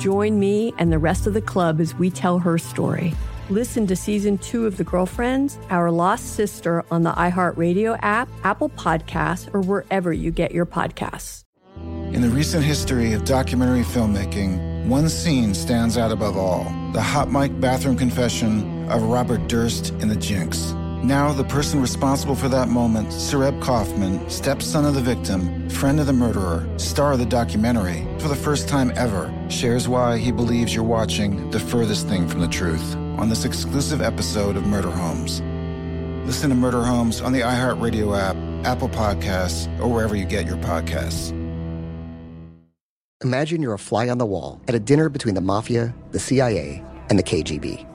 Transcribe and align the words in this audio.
Join 0.00 0.40
me 0.40 0.72
and 0.78 0.90
the 0.90 0.98
rest 0.98 1.26
of 1.26 1.34
the 1.34 1.42
club 1.42 1.78
as 1.78 1.94
we 1.94 2.08
tell 2.08 2.38
her 2.38 2.56
story. 2.56 3.12
Listen 3.50 3.86
to 3.86 3.94
season 3.94 4.38
two 4.38 4.64
of 4.64 4.78
The 4.78 4.84
Girlfriends, 4.84 5.58
Our 5.68 5.90
Lost 5.90 6.36
Sister 6.36 6.86
on 6.90 7.02
the 7.02 7.12
iHeartRadio 7.12 7.98
app, 8.00 8.30
Apple 8.42 8.70
Podcasts, 8.70 9.52
or 9.52 9.60
wherever 9.60 10.10
you 10.10 10.30
get 10.30 10.52
your 10.52 10.64
podcasts. 10.64 11.44
In 12.14 12.22
the 12.22 12.30
recent 12.30 12.64
history 12.64 13.12
of 13.12 13.26
documentary 13.26 13.82
filmmaking, 13.82 14.86
one 14.86 15.10
scene 15.10 15.52
stands 15.52 15.98
out 15.98 16.12
above 16.12 16.34
all 16.34 16.64
the 16.94 17.02
hot 17.02 17.30
mic 17.30 17.60
bathroom 17.60 17.98
confession 17.98 18.88
of 18.90 19.02
Robert 19.02 19.48
Durst 19.48 19.90
in 20.00 20.08
The 20.08 20.16
Jinx. 20.16 20.72
Now, 21.02 21.32
the 21.32 21.44
person 21.44 21.80
responsible 21.80 22.34
for 22.34 22.50
that 22.50 22.68
moment, 22.68 23.08
Sareb 23.08 23.58
Kaufman, 23.62 24.28
stepson 24.28 24.84
of 24.84 24.94
the 24.94 25.00
victim, 25.00 25.70
friend 25.70 25.98
of 25.98 26.06
the 26.06 26.12
murderer, 26.12 26.68
star 26.78 27.12
of 27.12 27.18
the 27.18 27.24
documentary, 27.24 28.06
for 28.18 28.28
the 28.28 28.36
first 28.36 28.68
time 28.68 28.92
ever, 28.96 29.32
shares 29.48 29.88
why 29.88 30.18
he 30.18 30.30
believes 30.30 30.74
you're 30.74 30.84
watching 30.84 31.50
the 31.52 31.58
furthest 31.58 32.06
thing 32.06 32.28
from 32.28 32.42
the 32.42 32.48
truth 32.48 32.96
on 33.16 33.30
this 33.30 33.46
exclusive 33.46 34.02
episode 34.02 34.56
of 34.56 34.66
Murder 34.66 34.90
Homes. 34.90 35.40
Listen 36.26 36.50
to 36.50 36.54
Murder 36.54 36.82
Homes 36.84 37.22
on 37.22 37.32
the 37.32 37.40
iHeartRadio 37.40 38.18
app, 38.18 38.36
Apple 38.66 38.90
Podcasts, 38.90 39.66
or 39.80 39.88
wherever 39.88 40.14
you 40.14 40.26
get 40.26 40.44
your 40.44 40.58
podcasts. 40.58 41.30
Imagine 43.24 43.62
you're 43.62 43.74
a 43.74 43.78
fly 43.78 44.10
on 44.10 44.18
the 44.18 44.26
wall 44.26 44.60
at 44.68 44.74
a 44.74 44.78
dinner 44.78 45.08
between 45.08 45.34
the 45.34 45.40
mafia, 45.40 45.94
the 46.10 46.18
CIA, 46.18 46.84
and 47.08 47.18
the 47.18 47.22
KGB. 47.22 47.86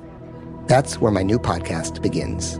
That's 0.67 0.99
where 0.99 1.11
my 1.11 1.21
new 1.21 1.37
podcast 1.37 2.01
begins. 2.01 2.59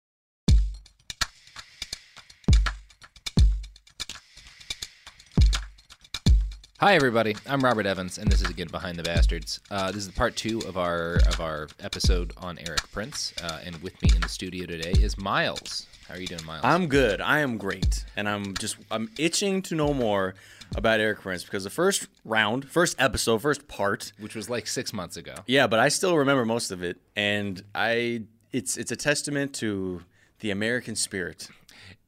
Hi 6.81 6.95
everybody, 6.95 7.35
I'm 7.45 7.63
Robert 7.63 7.85
Evans, 7.85 8.17
and 8.17 8.27
this 8.27 8.41
is 8.41 8.49
again 8.49 8.65
Behind 8.71 8.97
the 8.97 9.03
Bastards. 9.03 9.59
Uh, 9.69 9.91
this 9.91 10.07
is 10.07 10.11
part 10.13 10.35
two 10.35 10.61
of 10.61 10.79
our 10.79 11.17
of 11.27 11.39
our 11.39 11.67
episode 11.79 12.33
on 12.37 12.57
Erik 12.57 12.91
Prince, 12.91 13.35
uh, 13.43 13.59
and 13.63 13.79
with 13.83 14.01
me 14.01 14.09
in 14.15 14.21
the 14.21 14.27
studio 14.27 14.65
today 14.65 14.93
is 14.99 15.15
Miles. 15.15 15.85
How 16.07 16.15
are 16.15 16.19
you 16.19 16.25
doing, 16.25 16.43
Miles? 16.43 16.61
I'm 16.63 16.87
good. 16.87 17.21
I 17.21 17.41
am 17.41 17.59
great, 17.59 18.03
and 18.15 18.27
I'm 18.27 18.55
just 18.55 18.77
I'm 18.89 19.11
itching 19.19 19.61
to 19.61 19.75
know 19.75 19.93
more 19.93 20.33
about 20.75 20.99
Erik 20.99 21.21
Prince 21.21 21.43
because 21.43 21.65
the 21.65 21.69
first 21.69 22.07
round, 22.25 22.67
first 22.67 22.95
episode, 22.97 23.43
first 23.43 23.67
part, 23.67 24.11
which 24.17 24.33
was 24.33 24.49
like 24.49 24.65
six 24.65 24.91
months 24.91 25.17
ago. 25.17 25.35
Yeah, 25.45 25.67
but 25.67 25.77
I 25.77 25.89
still 25.89 26.17
remember 26.17 26.45
most 26.45 26.71
of 26.71 26.81
it, 26.81 26.97
and 27.15 27.61
I 27.75 28.23
it's 28.51 28.75
it's 28.77 28.91
a 28.91 28.95
testament 28.95 29.53
to 29.57 30.01
the 30.39 30.49
American 30.49 30.95
spirit. 30.95 31.47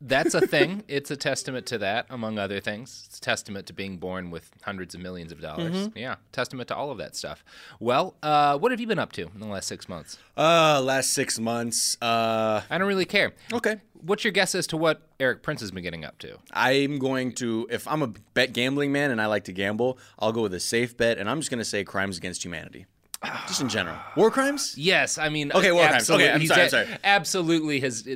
That's 0.05 0.33
a 0.33 0.41
thing. 0.41 0.83
it's 0.89 1.11
a 1.11 1.15
testament 1.15 1.65
to 1.67 1.77
that, 1.79 2.07
among 2.09 2.37
other 2.37 2.59
things. 2.59 3.05
It's 3.07 3.17
a 3.17 3.21
testament 3.21 3.67
to 3.67 3.73
being 3.73 3.97
born 3.97 4.31
with 4.31 4.51
hundreds 4.61 4.93
of 4.93 5.01
millions 5.01 5.31
of 5.31 5.39
dollars. 5.39 5.73
Mm-hmm. 5.73 5.97
Yeah, 5.97 6.15
testament 6.33 6.67
to 6.67 6.75
all 6.75 6.91
of 6.91 6.97
that 6.97 7.15
stuff. 7.15 7.43
Well, 7.79 8.15
uh, 8.21 8.57
what 8.57 8.71
have 8.71 8.81
you 8.81 8.87
been 8.87 8.99
up 8.99 9.13
to 9.13 9.29
in 9.33 9.39
the 9.39 9.47
last 9.47 9.67
six 9.67 9.87
months? 9.87 10.17
Uh, 10.37 10.81
last 10.83 11.13
six 11.13 11.39
months. 11.39 11.97
Uh, 12.01 12.61
I 12.69 12.77
don't 12.77 12.87
really 12.87 13.05
care. 13.05 13.31
Okay. 13.53 13.77
What's 13.93 14.25
your 14.25 14.33
guess 14.33 14.53
as 14.53 14.67
to 14.67 14.77
what 14.77 15.01
Erik 15.21 15.41
Prince 15.41 15.61
has 15.61 15.71
been 15.71 15.83
getting 15.83 16.03
up 16.03 16.19
to? 16.19 16.37
I'm 16.51 16.99
going 16.99 17.31
to, 17.35 17.67
if 17.71 17.87
I'm 17.87 18.01
a 18.01 18.07
bet 18.33 18.51
gambling 18.51 18.91
man 18.91 19.11
and 19.11 19.21
I 19.21 19.27
like 19.27 19.45
to 19.45 19.53
gamble, 19.53 19.97
I'll 20.19 20.33
go 20.33 20.41
with 20.41 20.53
a 20.53 20.59
safe 20.59 20.97
bet, 20.97 21.17
and 21.17 21.29
I'm 21.29 21.39
just 21.39 21.49
going 21.49 21.59
to 21.59 21.65
say 21.65 21.85
crimes 21.85 22.17
against 22.17 22.43
humanity 22.43 22.85
just 23.47 23.61
in 23.61 23.69
general. 23.69 23.97
War 24.15 24.31
crimes? 24.31 24.75
Yes, 24.77 25.17
I 25.17 25.29
mean 25.29 25.51
okay, 25.51 25.71
war 25.71 25.87
crimes. 25.87 26.09
Okay, 26.09 26.31
I'm 26.31 26.45
sorry, 26.45 26.63
I'm 26.63 26.69
sorry. 26.69 26.87
Absolutely, 27.03 27.79
has 27.79 28.07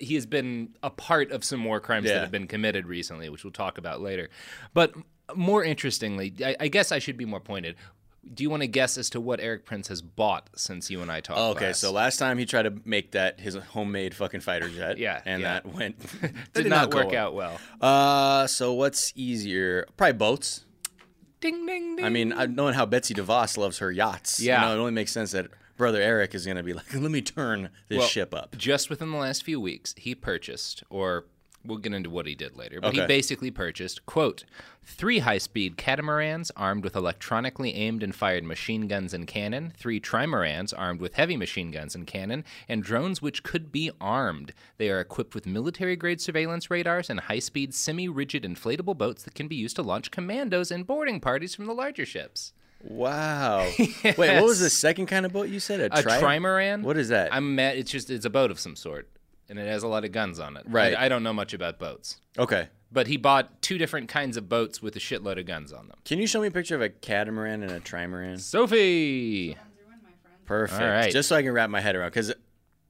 he 0.00 0.14
has 0.14 0.26
been 0.26 0.74
a 0.82 0.90
part 0.90 1.30
of 1.32 1.44
some 1.44 1.64
war 1.64 1.80
crimes 1.80 2.06
yeah. 2.06 2.14
that 2.14 2.20
have 2.20 2.30
been 2.30 2.46
committed 2.46 2.86
recently, 2.86 3.28
which 3.28 3.44
we'll 3.44 3.52
talk 3.52 3.78
about 3.78 4.00
later. 4.00 4.28
But 4.74 4.94
more 5.34 5.64
interestingly, 5.64 6.34
I, 6.44 6.56
I 6.60 6.68
guess 6.68 6.92
I 6.92 6.98
should 6.98 7.16
be 7.16 7.24
more 7.24 7.40
pointed. 7.40 7.76
Do 8.34 8.42
you 8.42 8.50
want 8.50 8.62
to 8.62 8.66
guess 8.66 8.98
as 8.98 9.08
to 9.10 9.20
what 9.20 9.40
Erik 9.40 9.64
Prince 9.64 9.88
has 9.88 10.02
bought 10.02 10.50
since 10.54 10.90
you 10.90 11.00
and 11.00 11.10
I 11.10 11.20
talked? 11.20 11.56
okay, 11.56 11.68
last? 11.68 11.80
so 11.80 11.92
last 11.92 12.18
time 12.18 12.36
he 12.36 12.44
tried 12.44 12.64
to 12.64 12.74
make 12.84 13.12
that 13.12 13.40
his 13.40 13.54
homemade 13.54 14.14
fucking 14.14 14.40
fighter 14.40 14.68
jet. 14.68 14.98
yeah, 14.98 15.22
and 15.24 15.40
yeah. 15.40 15.54
that 15.54 15.66
went 15.66 15.98
did, 16.20 16.34
did, 16.52 16.66
not, 16.66 16.90
not 16.90 16.94
work 16.94 17.12
well. 17.12 17.26
out 17.26 17.34
well. 17.34 17.60
Uh, 17.80 18.46
so 18.46 18.74
what's 18.74 19.12
easier? 19.16 19.86
Probably 19.96 20.12
boats. 20.12 20.64
Ding 21.40 21.66
ding 21.66 21.96
ding. 21.96 22.04
I 22.04 22.08
mean, 22.08 22.34
knowing 22.54 22.74
how 22.74 22.86
Betsy 22.86 23.14
DeVos 23.14 23.56
loves 23.56 23.78
her 23.78 23.92
yachts, 23.92 24.40
yeah, 24.40 24.60
you 24.60 24.66
know, 24.68 24.74
it 24.74 24.78
only 24.80 24.92
makes 24.92 25.12
sense 25.12 25.32
that 25.32 25.48
brother 25.76 26.00
Erik 26.00 26.34
is 26.34 26.44
going 26.44 26.56
to 26.56 26.62
be 26.62 26.74
like, 26.74 26.92
let 26.94 27.10
me 27.10 27.22
turn 27.22 27.70
this 27.88 27.98
well, 27.98 28.08
ship 28.08 28.34
up. 28.34 28.56
Just 28.56 28.90
within 28.90 29.10
the 29.10 29.16
last 29.16 29.44
few 29.44 29.60
weeks, 29.60 29.94
he 29.96 30.14
purchased, 30.14 30.82
or 30.90 31.24
we'll 31.68 31.78
get 31.78 31.92
into 31.92 32.10
what 32.10 32.26
he 32.26 32.34
did 32.34 32.56
later, 32.56 32.80
but 32.80 32.88
okay. 32.88 33.02
he 33.02 33.06
basically 33.06 33.50
purchased, 33.50 34.04
quote, 34.06 34.44
three 34.82 35.20
high 35.20 35.38
speed 35.38 35.76
catamarans 35.76 36.50
armed 36.56 36.82
with 36.82 36.96
electronically 36.96 37.74
aimed 37.74 38.02
and 38.02 38.14
fired 38.14 38.42
machine 38.42 38.88
guns 38.88 39.12
and 39.12 39.26
cannon, 39.26 39.72
three 39.76 40.00
trimarans 40.00 40.72
armed 40.76 41.00
with 41.00 41.14
heavy 41.14 41.36
machine 41.36 41.70
guns 41.70 41.94
and 41.94 42.06
cannon, 42.06 42.44
and 42.68 42.82
drones 42.82 43.20
which 43.20 43.42
could 43.42 43.70
be 43.70 43.90
armed. 44.00 44.52
They 44.78 44.90
are 44.90 45.00
equipped 45.00 45.34
with 45.34 45.46
military 45.46 45.94
grade 45.94 46.20
surveillance 46.20 46.70
radars 46.70 47.10
and 47.10 47.20
high 47.20 47.38
speed 47.38 47.74
semi 47.74 48.08
rigid 48.08 48.42
inflatable 48.42 48.96
boats 48.96 49.22
that 49.24 49.34
can 49.34 49.46
be 49.46 49.56
used 49.56 49.76
to 49.76 49.82
launch 49.82 50.10
commandos 50.10 50.70
and 50.70 50.86
boarding 50.86 51.20
parties 51.20 51.54
from 51.54 51.66
the 51.66 51.74
larger 51.74 52.06
ships. 52.06 52.52
Wow! 52.82 53.68
yes. 53.78 54.02
Wait, 54.18 54.34
what 54.36 54.44
was 54.44 54.60
the 54.60 54.70
second 54.70 55.06
kind 55.06 55.26
of 55.26 55.32
boat 55.32 55.48
you 55.48 55.60
said? 55.60 55.80
A, 55.80 55.88
tri- 56.02 56.16
a 56.16 56.22
trimaran. 56.22 56.82
What 56.82 56.96
is 56.96 57.08
that? 57.08 57.34
I'm 57.34 57.56
mad. 57.56 57.76
It's 57.76 57.90
just 57.90 58.08
it's 58.08 58.24
a 58.24 58.30
boat 58.30 58.50
of 58.50 58.58
some 58.58 58.76
sort 58.76 59.08
and 59.48 59.58
it 59.58 59.66
has 59.66 59.82
a 59.82 59.88
lot 59.88 60.04
of 60.04 60.12
guns 60.12 60.38
on 60.38 60.56
it. 60.56 60.64
Right. 60.68 60.94
I, 60.94 61.06
I, 61.06 61.08
don't 61.08 61.22
know 61.22 61.32
much 61.32 61.54
about 61.54 61.78
boats. 61.78 62.20
Okay. 62.38 62.68
But 62.90 63.06
he 63.06 63.16
bought 63.16 63.60
two 63.62 63.78
different 63.78 64.08
kinds 64.08 64.36
of 64.36 64.48
boats 64.48 64.82
with 64.82 64.96
a 64.96 64.98
shitload 64.98 65.38
of 65.38 65.46
guns 65.46 65.72
on 65.72 65.88
them. 65.88 65.98
Can 66.04 66.18
you 66.18 66.26
show 66.26 66.40
me 66.40 66.48
a 66.48 66.50
picture 66.50 66.74
of 66.74 66.82
a 66.82 66.88
catamaran 66.88 67.62
and 67.62 67.72
a 67.72 67.80
trimaran? 67.80 68.40
Sophie. 68.40 69.56
Perfect. 70.46 70.80
All 70.80 70.88
right. 70.88 71.12
Just 71.12 71.28
so 71.28 71.36
I 71.36 71.42
can 71.42 71.52
wrap 71.52 71.68
my 71.68 71.80
head 71.80 71.96
around, 71.96 72.08
because 72.08 72.32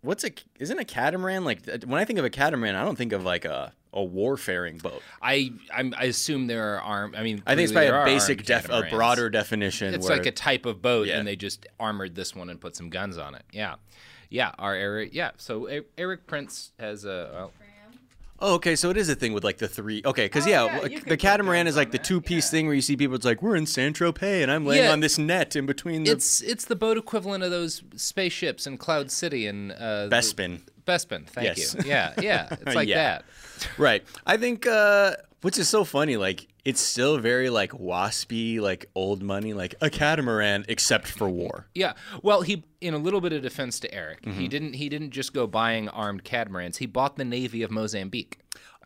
what's 0.03 0.25
a 0.25 0.31
isn't 0.61 0.79
a 0.79 0.85
catamaran 0.85 1.45
like 1.45 1.69
uh, 1.69 1.79
when 1.85 2.01
I 2.01 2.05
think 2.05 2.21
of 2.21 2.25
a 2.25 2.31
catamaran, 2.31 2.77
I 2.77 2.85
don't 2.85 2.97
think 2.97 3.13
of 3.13 3.25
like 3.25 3.45
a 3.45 3.73
a 3.93 4.05
warfaring 4.05 4.79
boat. 4.79 5.03
I 5.21 5.53
I'm, 5.75 5.95
i 5.97 6.05
assume 6.05 6.47
there 6.47 6.77
are 6.77 6.81
armed. 6.81 7.17
I 7.17 7.23
mean, 7.23 7.43
I 7.47 7.57
think 7.57 7.65
it's 7.65 7.73
by 7.73 7.85
a 7.85 8.05
basic, 8.05 8.45
def, 8.45 8.69
a 8.69 8.87
broader 8.91 9.31
definition. 9.31 9.95
It's 9.95 10.09
like 10.09 10.27
a 10.27 10.31
type 10.31 10.67
of 10.67 10.83
boat, 10.83 11.09
Yeah. 11.09 11.19
and 11.19 11.27
they 11.27 11.37
just 11.37 11.67
armored 11.81 12.15
this 12.15 12.35
one 12.35 12.51
and 12.51 12.61
put 12.61 12.77
some 12.77 12.91
guns 12.91 13.19
on 13.19 13.35
it. 13.35 13.43
Yeah, 13.53 13.77
yeah. 14.31 14.53
Our 14.59 14.75
Erik, 14.75 15.11
yeah. 15.15 15.31
So 15.37 15.69
E- 15.71 15.83
Erik 15.97 16.27
Prince 16.27 16.73
has 16.79 17.05
a. 17.05 17.31
Well, 17.33 17.53
Oh, 18.41 18.55
okay. 18.55 18.77
So 18.77 18.89
it 18.91 18.97
is 18.97 19.09
a 19.09 19.17
thing 19.17 19.33
with 19.33 19.43
like 19.43 19.59
the 19.59 19.67
three. 19.67 20.01
Okay, 20.05 20.27
because 20.27 20.47
Oh, 20.47 20.51
yeah, 20.51 20.65
yeah, 20.67 20.75
you 20.85 20.99
could 21.01 21.07
the 21.07 21.11
put 21.11 21.19
catamaran 21.19 21.65
guns 21.67 21.71
is 21.71 21.77
like 21.77 21.91
the 21.91 21.99
it, 21.99 22.05
two 22.05 22.21
piece 22.21 22.47
yeah. 22.47 22.51
thing 22.53 22.67
where 22.67 22.75
you 22.77 22.83
see 22.83 22.97
people. 22.97 23.17
It's 23.17 23.25
like 23.25 23.43
we're 23.43 23.57
in 23.57 23.67
Saint 23.67 23.97
Tropez 23.99 24.43
and 24.45 24.51
I'm 24.53 24.65
laying 24.65 24.85
Yeah. 24.85 24.93
on 24.93 25.01
this 25.01 25.19
net 25.19 25.57
in 25.57 25.67
between 25.67 26.05
the 26.05 26.13
it's 26.13 26.41
it's 26.43 26.65
the 26.67 26.77
boat 26.77 26.97
equivalent 26.97 27.43
of 27.43 27.51
those 27.51 27.83
spaceships 27.97 28.65
in 28.67 28.79
Cloud 28.79 29.11
City 29.11 29.47
and 29.49 29.73
uh, 29.73 30.07
the- 30.07 30.17
Bespin. 30.17 30.61
Bespin, 30.87 31.27
thank 31.27 31.59
Yes. 31.59 31.75
you. 31.75 31.81
Yeah, 31.85 32.13
yeah. 32.21 32.49
It's 32.53 32.75
like 32.77 32.89
Yeah. 32.89 32.97
that. 32.97 33.25
Right. 33.77 34.05
I 34.25 34.37
think, 34.37 34.67
uh, 34.69 35.17
which 35.43 35.59
is 35.59 35.69
so 35.69 35.83
funny. 35.85 36.17
Like 36.17 36.47
it's 36.65 36.81
still 36.81 37.19
very 37.19 37.51
like 37.51 37.73
waspy, 37.73 38.61
like 38.61 38.87
old 38.95 39.23
money, 39.23 39.53
like 39.55 39.75
a 39.81 39.89
catamaran, 39.91 40.65
except 40.69 41.07
for 41.09 41.29
war. 41.29 41.67
Yeah. 41.75 41.95
Well, 42.23 42.43
he 42.43 42.65
in 42.81 42.95
a 42.95 42.99
little 42.99 43.21
bit 43.21 43.33
of 43.33 43.43
defense 43.43 43.81
to 43.81 43.93
Erik, 43.95 44.23
Mm-hmm. 44.23 44.39
he 44.41 44.49
didn't 44.49 44.73
he 44.75 44.89
didn't 44.89 45.11
just 45.11 45.33
go 45.33 45.47
buying 45.47 45.89
armed 45.89 46.25
catamarans. 46.25 46.79
He 46.79 46.87
bought 46.87 47.17
the 47.17 47.25
navy 47.25 47.63
of 47.63 47.71
Mozambique. 47.71 48.39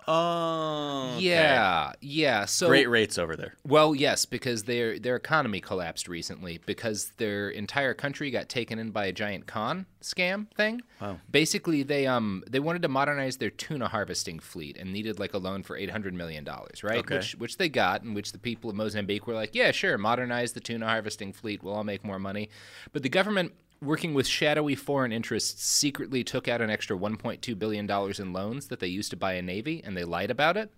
Oh, 0.09 1.17
Yeah. 1.19 1.93
Yeah. 2.01 2.45
So 2.45 2.69
Great 2.69 2.89
rates 2.89 3.19
over 3.19 3.37
there. 3.37 3.55
Well, 3.67 3.95
yes, 3.95 4.25
because 4.27 4.65
their 4.65 4.99
their 4.99 5.17
economy 5.17 5.61
collapsed 5.61 6.09
recently 6.09 6.61
because 6.67 7.13
their 7.19 7.51
entire 7.51 7.95
country 7.95 8.31
got 8.31 8.49
taken 8.49 8.79
in 8.79 8.91
by 8.91 9.07
a 9.07 9.13
giant 9.13 9.47
con 9.47 9.87
scam 10.03 10.53
thing. 10.55 10.83
Wow. 11.01 11.19
Basically, 11.31 11.83
they 11.83 12.07
um 12.07 12.43
they 12.49 12.61
wanted 12.61 12.83
to 12.83 12.89
modernize 12.89 13.37
their 13.37 13.51
tuna 13.51 13.89
harvesting 13.89 14.39
fleet 14.41 14.77
and 14.77 14.93
needed 14.93 15.19
like 15.19 15.35
a 15.35 15.39
loan 15.39 15.63
for 15.63 15.77
eight 15.77 15.91
hundred 15.91 16.15
million 16.15 16.45
dollars, 16.45 16.83
right? 16.83 16.99
Okay. 16.99 17.17
Which 17.17 17.35
which 17.37 17.57
they 17.59 17.69
got, 17.69 18.03
and 18.03 18.15
which 18.15 18.33
the 18.33 18.39
people 18.39 18.71
of 18.71 18.77
Mozambique 18.77 19.27
were 19.27 19.35
like, 19.35 19.55
yeah, 19.55 19.71
sure, 19.71 19.97
modernize 19.99 20.53
the 20.53 20.61
tuna 20.61 20.87
harvesting 20.87 21.33
fleet, 21.33 21.63
we'll 21.63 21.75
all 21.75 21.85
make 21.85 22.05
more 22.05 22.19
money. 22.19 22.51
But 22.93 23.03
the 23.03 23.09
government. 23.09 23.53
Working 23.83 24.15
with 24.15 24.29
shadowy 24.29 24.77
foreign 24.77 25.11
interests, 25.11 25.65
secretly 25.65 26.23
took 26.23 26.47
out 26.47 26.61
an 26.61 26.71
extra 26.71 26.97
$1.2 26.97 27.59
billion 27.59 27.91
in 27.91 28.33
loans 28.33 28.69
that 28.69 28.79
they 28.79 28.87
used 28.87 29.11
to 29.11 29.17
buy 29.17 29.33
a 29.33 29.43
navy, 29.43 29.83
and 29.85 29.97
they 29.97 30.05
lied 30.05 30.31
about 30.31 30.57
it. 30.57 30.73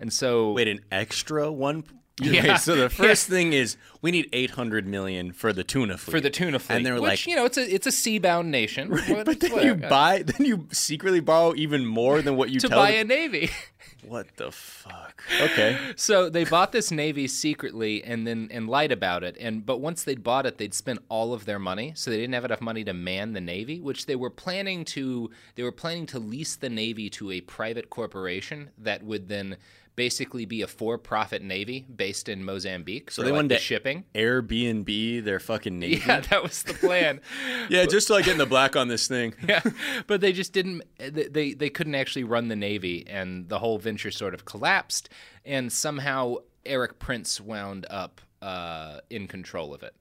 And 0.00 0.12
so, 0.12 0.52
Wait, 0.52 0.66
an 0.66 0.80
extra 0.90 1.52
one? 1.52 1.84
Yeah. 2.20 2.52
Wait, 2.52 2.58
so 2.60 2.74
the 2.76 2.88
first 2.90 3.28
thing 3.28 3.52
is 3.52 3.76
we 4.02 4.10
need 4.10 4.28
800 4.32 4.86
million 4.86 5.32
for 5.32 5.52
the 5.52 5.64
tuna 5.64 5.96
fleet. 5.98 6.12
for 6.12 6.20
the 6.20 6.30
tuna 6.30 6.58
fleet. 6.58 6.76
And 6.76 6.86
they 6.86 6.90
were 6.92 7.00
which, 7.00 7.08
like, 7.10 7.26
you 7.26 7.36
know, 7.36 7.44
it's 7.44 7.58
a 7.58 7.74
it's 7.74 7.86
a 7.86 7.92
sea-bound 7.92 8.50
nation. 8.50 8.90
What- 9.08 9.24
but 9.26 9.40
then 9.40 9.64
you 9.64 9.74
buy, 9.74 10.22
then 10.22 10.46
you 10.46 10.66
secretly 10.72 11.20
borrow 11.20 11.54
even 11.54 11.86
more 11.86 12.22
than 12.22 12.36
what 12.36 12.50
you 12.50 12.60
to 12.66 12.68
buy 12.68 12.92
the- 12.92 12.98
a 13.00 13.04
navy. 13.04 13.50
What 14.06 14.28
the 14.36 14.52
fuck? 14.52 15.22
Okay. 15.42 15.76
so 15.96 16.30
they 16.30 16.44
bought 16.44 16.70
this 16.70 16.92
navy 16.92 17.26
secretly 17.26 18.02
and 18.04 18.24
then 18.26 18.48
and 18.52 18.68
lied 18.68 18.92
about 18.92 19.24
it. 19.24 19.36
And 19.40 19.66
but 19.66 19.80
once 19.80 20.04
they'd 20.04 20.22
bought 20.22 20.46
it, 20.46 20.56
they'd 20.56 20.72
spent 20.72 21.00
all 21.08 21.34
of 21.34 21.46
their 21.46 21.58
money, 21.58 21.92
so 21.96 22.08
they 22.10 22.16
didn't 22.16 22.34
have 22.34 22.44
enough 22.44 22.60
money 22.60 22.84
to 22.84 22.94
man 22.94 23.32
the 23.32 23.40
navy, 23.40 23.80
which 23.80 24.06
they 24.06 24.14
were 24.14 24.30
planning 24.30 24.84
to 24.86 25.30
they 25.56 25.64
were 25.64 25.72
planning 25.72 26.06
to 26.06 26.20
lease 26.20 26.54
the 26.54 26.70
navy 26.70 27.10
to 27.10 27.32
a 27.32 27.40
private 27.40 27.90
corporation 27.90 28.70
that 28.78 29.02
would 29.02 29.28
then 29.28 29.56
basically 29.98 30.44
be 30.44 30.62
a 30.62 30.68
for-profit 30.68 31.42
navy 31.42 31.84
based 31.94 32.28
in 32.28 32.44
Mozambique. 32.44 33.10
So 33.10 33.22
they 33.22 33.30
like, 33.30 33.36
wanted 33.36 33.48
the 33.48 33.54
to 33.56 33.60
shipping. 33.60 34.04
Airbnb 34.14 35.24
their 35.24 35.40
fucking 35.40 35.76
navy. 35.80 36.00
Yeah, 36.06 36.20
that 36.20 36.40
was 36.40 36.62
the 36.62 36.74
plan. 36.74 37.20
Yeah, 37.68 37.84
just 37.84 38.06
so 38.06 38.14
I 38.14 38.22
get 38.22 38.32
in 38.32 38.38
the 38.38 38.46
black 38.46 38.76
on 38.76 38.88
this 38.88 39.08
thing. 39.08 39.34
yeah, 39.46 39.60
but 40.06 40.20
they 40.20 40.32
just 40.32 40.52
didn't. 40.52 40.84
They, 40.98 41.24
they 41.24 41.52
they 41.52 41.68
couldn't 41.68 41.96
actually 41.96 42.24
run 42.24 42.48
the 42.48 42.56
navy, 42.56 43.04
and 43.08 43.48
the 43.48 43.58
whole 43.58 43.78
venture 43.78 44.10
sort 44.10 44.32
of 44.32 44.44
collapsed. 44.44 45.08
And 45.44 45.72
somehow 45.72 46.36
Erik 46.64 46.98
Prince 46.98 47.40
wound 47.40 47.84
up 47.90 48.20
uh, 48.40 49.00
in 49.10 49.26
control 49.26 49.74
of 49.74 49.82
it. 49.82 49.94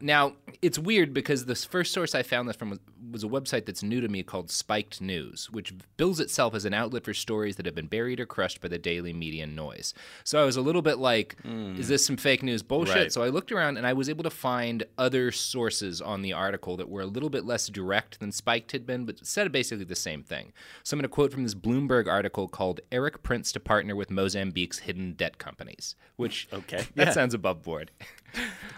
Now 0.00 0.34
it's 0.60 0.78
weird 0.78 1.14
because 1.14 1.46
the 1.46 1.54
first 1.54 1.92
source 1.92 2.14
I 2.14 2.22
found 2.22 2.48
this 2.48 2.56
from 2.56 2.80
was- 3.10 3.24
a 3.24 3.28
website 3.28 3.64
that's 3.66 3.82
new 3.82 4.00
to 4.00 4.08
me 4.08 4.22
called 4.22 4.50
Spiked 4.50 5.00
News, 5.00 5.50
which 5.50 5.72
bills 5.96 6.20
itself 6.20 6.54
as 6.54 6.64
an 6.64 6.74
outlet 6.74 7.04
for 7.04 7.14
stories 7.14 7.56
that 7.56 7.66
have 7.66 7.74
been 7.74 7.86
buried 7.86 8.20
or 8.20 8.26
crushed 8.26 8.60
by 8.60 8.68
the 8.68 8.78
daily 8.78 9.12
media 9.12 9.46
noise. 9.46 9.94
So 10.24 10.40
I 10.40 10.44
was 10.44 10.56
a 10.56 10.60
little 10.60 10.82
bit 10.82 10.98
like, 10.98 11.40
hmm. 11.42 11.76
"Is 11.76 11.88
this 11.88 12.04
some 12.04 12.16
fake 12.16 12.42
news 12.42 12.62
bullshit?" 12.62 12.94
Right. 12.94 13.12
So 13.12 13.22
I 13.22 13.28
looked 13.28 13.50
around 13.50 13.76
and 13.76 13.86
I 13.86 13.92
was 13.92 14.08
able 14.08 14.24
to 14.24 14.30
find 14.30 14.84
other 14.98 15.32
sources 15.32 16.00
on 16.00 16.22
the 16.22 16.32
article 16.32 16.76
that 16.76 16.88
were 16.88 17.00
a 17.02 17.06
little 17.06 17.30
bit 17.30 17.44
less 17.44 17.68
direct 17.68 18.20
than 18.20 18.32
Spiked 18.32 18.72
had 18.72 18.86
been, 18.86 19.04
but 19.04 19.24
said 19.26 19.50
basically 19.52 19.84
the 19.84 19.94
same 19.96 20.22
thing. 20.22 20.52
So 20.82 20.94
I'm 20.94 20.98
going 20.98 21.04
to 21.04 21.08
quote 21.08 21.32
from 21.32 21.42
this 21.42 21.54
Bloomberg 21.54 22.06
article 22.08 22.48
called 22.48 22.80
Erik 22.92 23.22
Prince 23.22 23.52
to 23.52 23.60
partner 23.60 23.96
with 23.96 24.10
Mozambique's 24.10 24.80
hidden 24.80 25.12
debt 25.12 25.38
companies, 25.38 25.96
which 26.16 26.48
Okay, 26.52 26.86
that 26.94 27.08
yeah. 27.08 27.12
sounds 27.12 27.34
above 27.34 27.62
board. 27.62 27.90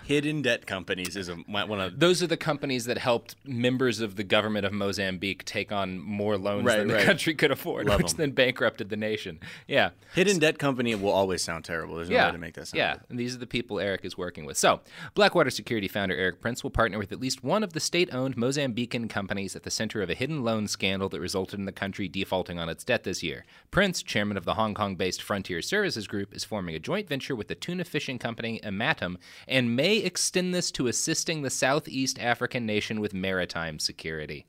Hidden 0.05 0.43
debt 0.43 0.67
companies 0.67 1.17
is 1.17 1.29
a, 1.29 1.34
one 1.34 1.81
of 1.81 1.99
Those 1.99 2.22
are 2.22 2.26
the 2.26 2.37
companies 2.37 2.84
that 2.84 2.99
helped 2.99 3.37
members 3.44 4.00
of 4.00 4.16
the 4.17 4.25
government 4.25 4.67
of 4.67 4.73
Mozambique 4.73 5.45
take 5.45 5.71
on 5.73 5.99
more 5.99 6.37
loans 6.37 6.65
Right, 6.65 6.79
than 6.79 6.89
the 6.89 6.95
right. 6.95 7.05
country 7.05 7.35
could 7.35 7.51
afford, 7.51 7.87
Love 7.87 7.99
which 8.03 8.13
'em. 8.13 8.17
then 8.17 8.31
bankrupted 8.33 8.89
the 8.89 8.97
nation. 8.97 9.39
Yeah. 9.69 9.91
hidden 10.15 10.39
debt 10.39 10.59
company 10.59 10.95
will 10.95 11.11
always 11.13 11.43
sound 11.43 11.65
terrible. 11.65 11.97
There's 11.97 12.09
no 12.11 12.17
way 12.27 12.33
to 12.33 12.39
make 12.39 12.55
that 12.55 12.69
sound. 12.69 12.79
Yeah, 12.79 12.93
good. 12.95 13.03
and 13.11 13.19
these 13.19 13.35
are 13.35 13.39
the 13.39 13.47
people 13.47 13.79
Erik 13.79 14.05
is 14.05 14.17
working 14.19 14.45
with. 14.45 14.57
So, 14.57 14.81
Blackwater 15.15 15.51
Security 15.51 15.89
founder 15.89 16.17
Erik 16.17 16.41
Prince 16.41 16.63
will 16.63 16.71
partner 16.71 16.99
with 16.99 17.13
at 17.13 17.21
least 17.21 17.45
one 17.45 17.63
of 17.63 17.73
the 17.73 17.81
state 17.81 18.13
owned 18.15 18.37
Mozambican 18.37 19.09
companies 19.09 19.55
at 19.55 19.63
the 19.63 19.71
center 19.71 20.03
of 20.03 20.11
a 20.11 20.15
hidden 20.15 20.43
loan 20.43 20.67
scandal 20.69 21.09
that 21.11 21.21
resulted 21.21 21.59
in 21.59 21.65
the 21.67 21.73
country 21.73 22.09
defaulting 22.09 22.59
on 22.59 22.69
its 22.69 22.85
debt 22.85 23.05
this 23.05 23.23
year. 23.23 23.45
Prince, 23.71 24.03
chairman 24.03 24.37
of 24.37 24.45
the 24.45 24.55
Hong 24.55 24.75
Kong 24.75 24.97
based 24.97 25.23
Frontier 25.23 25.61
Services 25.63 26.07
Group, 26.07 26.35
is 26.35 26.45
forming 26.45 26.75
a 26.75 26.79
joint 26.79 27.09
venture 27.09 27.37
with 27.37 27.49
the 27.49 27.55
tuna 27.55 27.85
fishing 27.85 28.19
company 28.19 28.61
EMATUM 28.63 29.17
and 29.47 29.77
may 29.77 29.99
extend 29.99 30.55
this 30.55 30.71
to 30.73 30.87
assisting 30.87 31.43
the 31.43 31.51
Southeast 31.51 32.19
African 32.19 32.65
nation 32.65 33.01
with 33.01 33.13
maritime 33.13 33.79
security. 33.79 34.06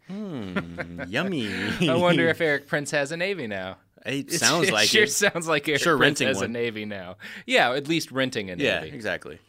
Hmm, 0.08 1.02
yummy. 1.08 1.50
I 1.88 1.96
wonder 1.96 2.28
if 2.30 2.42
Erik 2.42 2.68
Prince 2.68 2.92
has 2.92 3.12
a 3.12 3.18
navy 3.18 3.48
now. 3.48 3.78
it 4.06 4.32
sounds 4.44 4.72
like 4.72 4.88
sure 4.90 5.04
it. 5.04 5.12
sounds 5.12 5.48
like 5.48 5.68
Erik 5.68 5.82
Sure, 5.82 5.98
Prince 5.98 6.20
renting 6.22 6.28
has 6.30 6.38
a 6.38 6.46
one. 6.46 6.52
navy 6.54 6.86
now. 6.86 7.18
Yeah, 7.46 7.72
at 7.74 7.88
least 7.88 8.12
renting 8.12 8.50
a 8.50 8.56
navy. 8.56 8.66
Yeah, 8.66 8.82
exactly. 8.82 9.40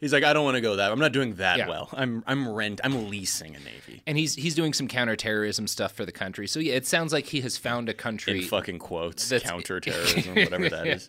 He's 0.00 0.12
like, 0.12 0.24
I 0.24 0.34
don't 0.34 0.44
want 0.44 0.56
to 0.56 0.60
go 0.60 0.76
that. 0.76 0.92
I'm 0.92 0.98
not 0.98 1.12
doing 1.12 1.36
that 1.36 1.56
Yeah. 1.56 1.68
well. 1.68 1.88
I'm 1.92 2.22
I'm 2.26 2.46
rent. 2.46 2.80
I'm 2.84 3.08
leasing 3.08 3.56
a 3.56 3.58
navy. 3.60 4.02
and 4.06 4.18
he's 4.18 4.34
he's 4.34 4.54
doing 4.54 4.74
some 4.74 4.86
counterterrorism 4.86 5.66
stuff 5.66 5.92
for 5.92 6.04
the 6.04 6.12
country. 6.12 6.46
So 6.46 6.60
yeah, 6.60 6.74
it 6.74 6.86
sounds 6.86 7.10
like 7.10 7.24
he 7.26 7.40
has 7.40 7.56
found 7.56 7.88
a 7.88 7.92
In 7.92 7.96
country. 7.96 8.42
fucking 8.42 8.80
quotes, 8.80 9.26
That's- 9.30 9.48
counterterrorism, 9.50 10.34
whatever 10.34 10.68
that 10.68 10.86
is. 10.88 11.08